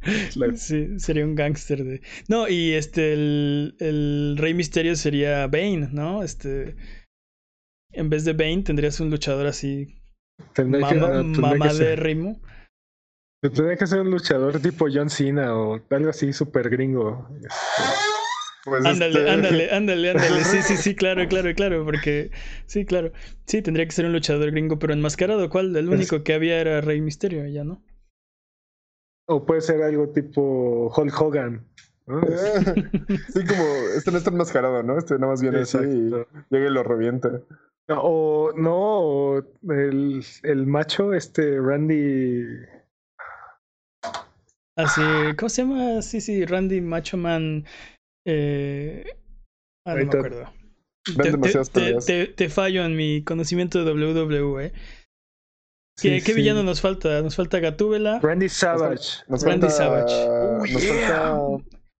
sí. 0.54 1.00
sería 1.00 1.24
un 1.24 1.34
gángster 1.34 1.82
de. 1.82 2.02
No, 2.28 2.48
y 2.48 2.74
este, 2.74 3.14
el, 3.14 3.74
el 3.80 4.36
Rey 4.38 4.54
Misterio 4.54 4.94
sería 4.94 5.48
Bane, 5.48 5.88
¿no? 5.90 6.22
Este. 6.22 6.76
En 7.90 8.10
vez 8.10 8.24
de 8.24 8.32
Bane 8.32 8.62
tendrías 8.62 9.00
un 9.00 9.10
luchador 9.10 9.48
así 9.48 10.03
Tendría 10.54 10.88
que, 10.88 10.94
mamá 10.96 11.72
de 11.72 11.96
Rimo. 11.96 12.40
Tendría 13.40 13.76
que 13.76 13.86
ser 13.86 14.00
un 14.00 14.10
luchador 14.10 14.58
tipo 14.60 14.86
John 14.92 15.10
Cena 15.10 15.54
o 15.54 15.80
algo 15.90 16.10
así 16.10 16.32
súper 16.32 16.70
gringo. 16.70 17.28
Pues 18.64 18.84
ándale, 18.86 19.18
este... 19.20 19.30
ándale, 19.30 19.70
ándale, 19.72 20.10
ándale. 20.10 20.44
Sí, 20.44 20.62
sí, 20.62 20.76
sí, 20.76 20.94
claro, 20.94 21.26
claro, 21.28 21.54
claro. 21.54 21.84
Porque, 21.84 22.30
sí, 22.66 22.84
claro. 22.84 23.12
Sí, 23.44 23.60
tendría 23.62 23.84
que 23.84 23.92
ser 23.92 24.06
un 24.06 24.12
luchador 24.12 24.50
gringo, 24.50 24.78
pero 24.78 24.94
enmascarado. 24.94 25.50
¿Cuál? 25.50 25.76
El 25.76 25.88
único 25.88 26.22
que 26.22 26.34
había 26.34 26.60
era 26.60 26.80
Rey 26.80 27.00
Misterio, 27.00 27.46
ya 27.46 27.64
no. 27.64 27.82
O 29.26 29.44
puede 29.44 29.60
ser 29.60 29.82
algo 29.82 30.08
tipo 30.08 30.92
Hulk 30.94 31.20
Hogan. 31.20 31.66
sí, 32.06 33.44
como 33.46 33.64
este 33.96 34.10
no 34.10 34.18
está 34.18 34.30
enmascarado, 34.30 34.82
¿no? 34.82 34.98
Este 34.98 35.14
nada 35.14 35.28
más 35.28 35.40
viene 35.40 35.60
así 35.60 35.78
y 35.78 36.10
llega 36.50 36.66
y 36.66 36.70
lo 36.70 36.82
revienta. 36.82 37.40
O 37.88 38.52
no, 38.56 39.38
el, 39.70 40.24
el 40.42 40.66
macho, 40.66 41.12
este 41.12 41.60
Randy. 41.60 42.44
Así, 44.76 45.02
¿cómo 45.38 45.48
se 45.48 45.62
llama? 45.62 46.02
Sí, 46.02 46.20
sí, 46.20 46.44
Randy 46.44 46.80
Macho 46.80 47.16
Man. 47.16 47.64
Eh... 48.26 49.04
Ah, 49.86 49.94
no 49.94 49.96
me 49.96 50.02
acuerdo. 50.04 50.52
Te, 51.04 52.00
te, 52.00 52.26
te, 52.28 52.48
fallo 52.48 52.84
en 52.84 52.96
mi 52.96 53.22
conocimiento 53.22 53.84
de 53.84 53.92
WWE. 53.92 54.72
¿Qué, 56.00 56.22
¿qué 56.22 56.32
villano 56.32 56.62
nos 56.62 56.80
falta? 56.80 57.20
Nos 57.20 57.36
falta 57.36 57.60
Gatúbela. 57.60 58.18
Randy 58.20 58.48
Savage. 58.48 59.22
Randy 59.28 59.68
Savage. 59.68 60.26
nos 60.58 60.82
falta. 60.82 61.36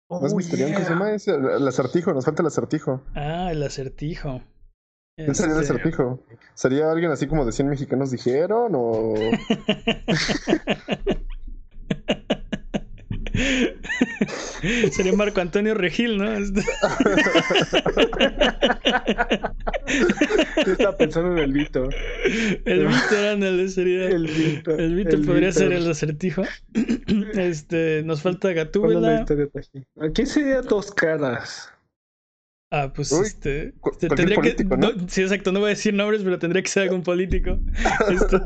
¿No 0.09 0.27
es 0.27 0.35
¿Qué 0.35 0.57
se 0.57 0.91
llama? 0.91 1.13
el 1.13 1.69
acertijo, 1.69 2.13
nos 2.13 2.25
falta 2.25 2.43
el 2.43 2.47
acertijo. 2.47 3.03
Ah, 3.15 3.51
el 3.51 3.63
acertijo. 3.63 4.43
¿Quién 5.17 5.35
sería 5.35 5.55
el 5.55 5.63
este, 5.63 5.75
acertijo? 5.75 6.21
¿Sería 6.55 6.91
alguien 6.91 7.13
así 7.13 7.29
como 7.29 7.47
de 7.47 7.53
100 7.53 7.69
mexicanos 7.69 8.11
dijeron 8.11 8.73
o...? 8.75 9.15
Sería 14.93 15.13
Marco 15.13 15.41
Antonio 15.41 15.75
Regil, 15.75 16.19
¿no? 16.19 16.25
Yo 20.67 20.73
estaba 20.73 20.97
pensando 20.97 21.33
en 21.33 21.39
el 21.39 21.53
Vito. 21.53 21.89
El 22.65 22.87
Vito, 22.87 23.31
ándale, 23.33 23.69
sería. 23.69 24.09
El 24.09 24.27
Vito. 24.27 24.73
El 24.77 24.97
Vito 24.97 25.21
podría 25.23 25.53
ser 25.53 25.73
el 25.73 25.89
acertijo. 25.91 26.43
Este, 27.35 28.03
nos 28.05 28.23
falta 28.23 28.53
Gatúbela. 28.53 29.25
¿Quién 30.15 30.27
sería 30.27 30.63
dos 30.63 30.91
caras? 30.93 31.74
Ah, 32.77 32.93
pues 32.93 33.13
Uy, 33.13 33.25
este. 33.25 33.73
este, 33.93 34.09
tendría 34.09 34.35
político, 34.35 34.71
que. 34.71 34.77
¿no? 34.77 34.93
no, 34.93 35.09
sí, 35.09 35.23
exacto, 35.23 35.53
no 35.53 35.61
voy 35.61 35.67
a 35.69 35.71
decir 35.71 35.95
nombres, 35.95 36.23
pero 36.25 36.41
tendría 36.41 36.61
que 36.61 36.69
ser 36.69 36.83
algún 36.85 37.05
político. 37.05 37.57
Este, 38.11 38.37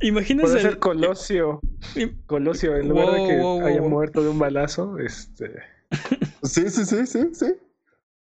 imagínense. 0.00 0.50
Puede 0.50 0.60
ser 0.62 0.78
Colosio. 0.80 1.60
im- 1.94 2.16
Colosio, 2.26 2.76
en 2.76 2.88
lugar 2.88 3.12
de 3.12 3.28
que 3.28 3.38
wow, 3.38 3.64
haya 3.64 3.80
wow. 3.80 3.88
muerto 3.88 4.24
de 4.24 4.30
un 4.30 4.40
balazo, 4.40 4.98
este. 4.98 5.52
Sí, 6.42 6.68
sí, 6.68 6.84
sí, 6.84 7.06
sí, 7.06 7.28
sí. 7.32 7.54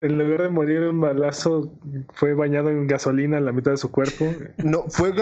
En 0.01 0.19
lugar 0.19 0.43
de 0.43 0.49
morir 0.49 0.81
de 0.81 0.89
un 0.89 1.01
balazo, 1.01 1.73
fue 2.13 2.35
bañado 2.35 2.69
en 2.69 2.85
gasolina 2.85 3.39
en 3.39 3.45
la 3.45 3.51
mitad 3.51 3.71
de 3.71 3.77
su 3.77 3.89
cuerpo. 3.89 4.35
No, 4.63 4.83
fue, 4.89 5.13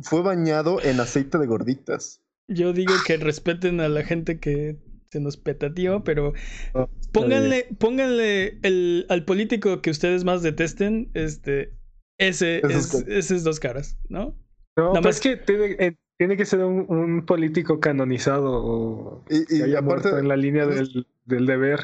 fue 0.00 0.22
bañado 0.22 0.82
en 0.82 0.98
aceite 0.98 1.38
de 1.38 1.46
gorditas. 1.46 2.20
Yo 2.48 2.72
digo 2.72 3.02
que 3.04 3.18
respeten 3.18 3.80
a 3.80 3.88
la 3.88 4.02
gente 4.02 4.40
que 4.40 4.78
se 5.12 5.20
nos 5.20 5.36
petateó, 5.36 6.02
pero 6.04 6.32
Oh, 6.72 6.88
pónganle, 7.12 7.66
pónganle 7.78 8.58
el, 8.62 9.04
al 9.10 9.24
político 9.26 9.82
que 9.82 9.90
ustedes 9.90 10.24
más 10.24 10.42
detesten, 10.42 11.10
este. 11.12 11.74
Ese 12.18 12.58
es, 12.58 12.62
caras. 12.88 13.04
ese 13.08 13.36
es 13.36 13.44
dos 13.44 13.60
caras, 13.60 13.98
¿no? 14.08 14.34
No, 14.76 14.94
Nada 14.94 15.02
pues 15.02 15.04
más- 15.04 15.14
es 15.16 15.20
que 15.20 15.36
tiene, 15.36 15.76
eh, 15.78 15.96
tiene 16.18 16.36
que 16.38 16.46
ser 16.46 16.60
un, 16.60 16.86
un 16.88 17.26
político 17.26 17.78
canonizado 17.78 18.50
o 18.52 19.24
Y, 19.28 19.44
que 19.44 19.56
y 19.56 19.62
haya 19.62 19.80
aparte, 19.80 20.08
muerto 20.08 20.18
en 20.18 20.28
la 20.28 20.36
línea 20.36 20.64
es- 20.64 20.92
del, 20.94 21.06
del 21.26 21.46
deber. 21.46 21.80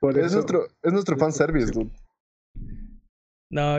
Por 0.00 0.18
es 0.18 0.26
eso. 0.26 0.34
nuestro, 0.36 0.66
es 0.82 0.92
nuestro 0.92 1.16
fanservice, 1.16 1.72
dude. 1.72 1.90
No. 3.50 3.78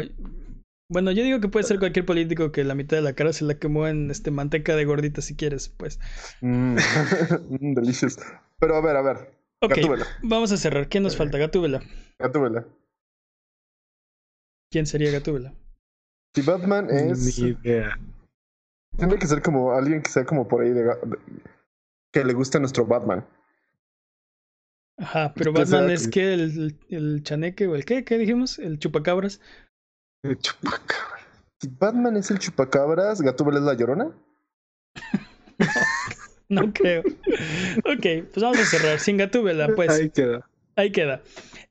Bueno, 0.89 1.11
yo 1.11 1.21
digo 1.23 1.39
que 1.41 1.49
puede 1.49 1.65
ser 1.65 1.77
cualquier 1.79 2.05
político 2.05 2.51
que 2.51 2.63
la 2.63 2.73
mitad 2.73 2.97
de 2.97 3.03
la 3.03 3.13
cara 3.13 3.33
se 3.33 3.43
la 3.45 3.59
quemó 3.59 3.87
en 3.87 4.09
este 4.09 4.31
manteca 4.31 4.75
de 4.75 4.85
gordita 4.85 5.21
si 5.21 5.35
quieres, 5.35 5.69
pues. 5.69 5.99
Mm, 6.41 6.75
mm, 7.59 7.73
delicious. 7.75 8.17
Pero 8.59 8.75
a 8.75 8.81
ver, 8.81 8.95
a 8.95 9.01
ver. 9.01 9.17
Ok, 9.61 9.75
Gatúbela. 9.75 10.05
vamos 10.23 10.51
a 10.51 10.57
cerrar. 10.57 10.87
¿Quién 10.89 11.03
nos 11.03 11.15
falta? 11.17 11.37
Gatúbela. 11.37 11.81
Gatúbela. 12.19 12.65
¿Quién 14.71 14.85
sería 14.85 15.11
Gatúbela? 15.11 15.53
Si 16.35 16.41
Batman 16.41 16.89
es. 16.89 17.39
Ni 17.39 17.49
idea. 17.49 17.97
Tiene 18.97 19.17
que 19.17 19.27
ser 19.27 19.41
como 19.41 19.71
alguien 19.73 20.01
que 20.01 20.09
sea 20.09 20.25
como 20.25 20.47
por 20.47 20.61
ahí 20.63 20.71
de, 20.71 20.91
que 22.11 22.23
le 22.23 22.33
guste 22.33 22.59
nuestro 22.59 22.85
Batman. 22.85 23.25
Ajá, 24.99 25.33
pero 25.35 25.53
Batman 25.53 25.91
es 25.91 26.05
que- 26.05 26.11
que 26.11 26.33
el, 26.33 26.79
el 26.89 27.23
chaneque 27.23 27.67
o 27.67 27.75
el 27.75 27.85
qué, 27.85 28.03
¿qué 28.03 28.17
dijimos? 28.17 28.57
El 28.57 28.79
chupacabras. 28.79 29.39
Eh, 30.23 30.35
chupacabra. 30.35 31.19
Si 31.61 31.67
Batman 31.69 32.17
es 32.17 32.31
el 32.31 32.39
chupacabras, 32.39 33.21
Gatúbela 33.21 33.59
es 33.59 33.65
la 33.65 33.73
llorona. 33.75 34.11
No 36.49 36.71
creo. 36.71 37.01
ok, 37.01 38.05
pues 38.31 38.41
vamos 38.41 38.59
a 38.59 38.65
cerrar. 38.65 38.99
Sin 38.99 39.17
Gatúbela, 39.17 39.67
pues. 39.75 39.89
Ahí 39.89 40.09
queda. 40.09 40.49
Ahí 40.77 40.91
queda. 40.91 41.21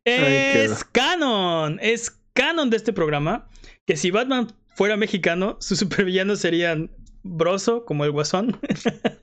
Ahí 0.05 0.15
Es 0.15 0.85
canon. 0.85 1.79
Es 1.81 2.11
canon 2.35 2.69
de 2.69 2.77
este 2.77 2.93
programa 2.93 3.49
que 3.87 3.97
si 3.97 4.11
Batman 4.11 4.53
fuera 4.75 4.97
mexicano, 4.97 5.57
sus 5.61 5.79
supervillanos 5.79 6.41
serían 6.41 6.91
Broso, 7.23 7.85
como 7.85 8.05
el 8.05 8.11
Guasón. 8.11 8.59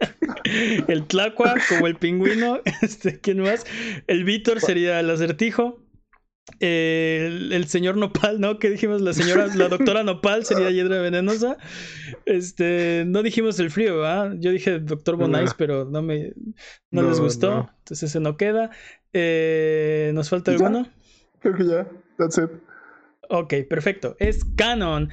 el 0.88 1.06
Tlacua, 1.06 1.56
como 1.70 1.88
el 1.88 1.96
Pingüino. 1.96 2.62
Este, 2.82 3.20
¿Quién 3.20 3.40
más? 3.40 3.66
El 4.08 4.24
Víctor 4.24 4.60
sería 4.60 5.00
el 5.00 5.10
Acertijo. 5.10 5.83
El, 6.60 7.52
el 7.54 7.68
señor 7.68 7.98
Nopal, 7.98 8.40
¿no? 8.40 8.60
Que 8.60 8.70
dijimos? 8.70 9.02
La 9.02 9.14
señora, 9.14 9.48
la 9.56 9.70
doctora 9.70 10.04
Nopal 10.04 10.46
sería 10.46 10.70
Hiedra 10.72 11.02
Venenosa. 11.02 11.58
Este, 12.26 13.04
no 13.08 13.24
dijimos 13.24 13.60
el 13.60 13.72
frío, 13.72 13.98
¿verdad? 14.00 14.36
Yo 14.40 14.52
dije 14.52 14.80
Doctor 14.80 15.16
Bonais, 15.16 15.52
No. 15.52 15.56
pero 15.58 15.86
no 15.86 16.02
me, 16.02 16.34
no, 16.92 17.02
No, 17.02 17.10
les 17.10 17.20
gustó. 17.20 17.50
no. 17.50 17.70
Entonces 17.80 18.10
ese 18.10 18.20
no 18.20 18.38
queda. 18.38 18.72
Eh, 19.14 20.12
¿Nos 20.14 20.30
falta 20.30 20.52
alguno? 20.52 20.88
Creo 21.40 21.56
que 21.56 21.66
ya. 21.66 21.88
That's 22.18 22.38
it. 22.38 22.50
Ok, 23.30 23.54
perfecto. 23.70 24.16
Es 24.20 24.44
canon. 24.56 25.10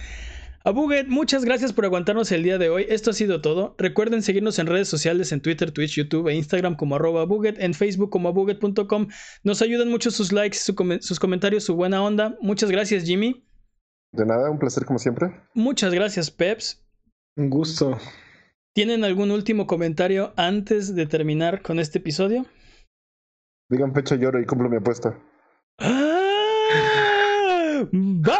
A 0.62 0.72
Buget, 0.72 1.08
muchas 1.08 1.46
gracias 1.46 1.72
por 1.72 1.86
aguantarnos 1.86 2.30
el 2.32 2.42
día 2.42 2.58
de 2.58 2.68
hoy. 2.68 2.84
Esto 2.90 3.10
ha 3.10 3.14
sido 3.14 3.40
todo. 3.40 3.74
Recuerden 3.78 4.20
seguirnos 4.20 4.58
en 4.58 4.66
redes 4.66 4.88
sociales 4.88 5.32
en 5.32 5.40
Twitter, 5.40 5.70
Twitch, 5.70 5.94
YouTube 5.94 6.28
e 6.28 6.34
Instagram 6.34 6.76
como 6.76 6.96
arroba 6.96 7.24
Buget, 7.24 7.58
en 7.58 7.72
Facebook 7.72 8.10
como 8.10 8.28
abuget.com. 8.28 9.08
Nos 9.42 9.62
ayudan 9.62 9.88
mucho 9.88 10.10
sus 10.10 10.32
likes, 10.32 10.58
su 10.58 10.74
sus 11.00 11.18
comentarios, 11.18 11.64
su 11.64 11.76
buena 11.76 12.02
onda. 12.02 12.36
Muchas 12.42 12.70
gracias, 12.70 13.04
Jimmy. 13.04 13.42
De 14.12 14.26
nada, 14.26 14.50
un 14.50 14.58
placer 14.58 14.84
como 14.84 14.98
siempre. 14.98 15.30
Muchas 15.54 15.94
gracias, 15.94 16.30
Peps. 16.30 16.86
Un 17.36 17.48
gusto. 17.48 17.96
¿Tienen 18.74 19.02
algún 19.02 19.30
último 19.30 19.66
comentario 19.66 20.34
antes 20.36 20.94
de 20.94 21.06
terminar 21.06 21.62
con 21.62 21.78
este 21.78 22.00
episodio? 22.00 22.44
Digan 23.70 23.94
fecha 23.94 24.16
lloro 24.16 24.38
y 24.38 24.44
cumplo 24.44 24.68
mi 24.68 24.76
apuesta. 24.76 25.18
¡Ah! 25.78 26.18
Bye. 27.92 28.39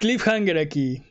Cliffhanger 0.00 0.58
aquí. 0.58 1.02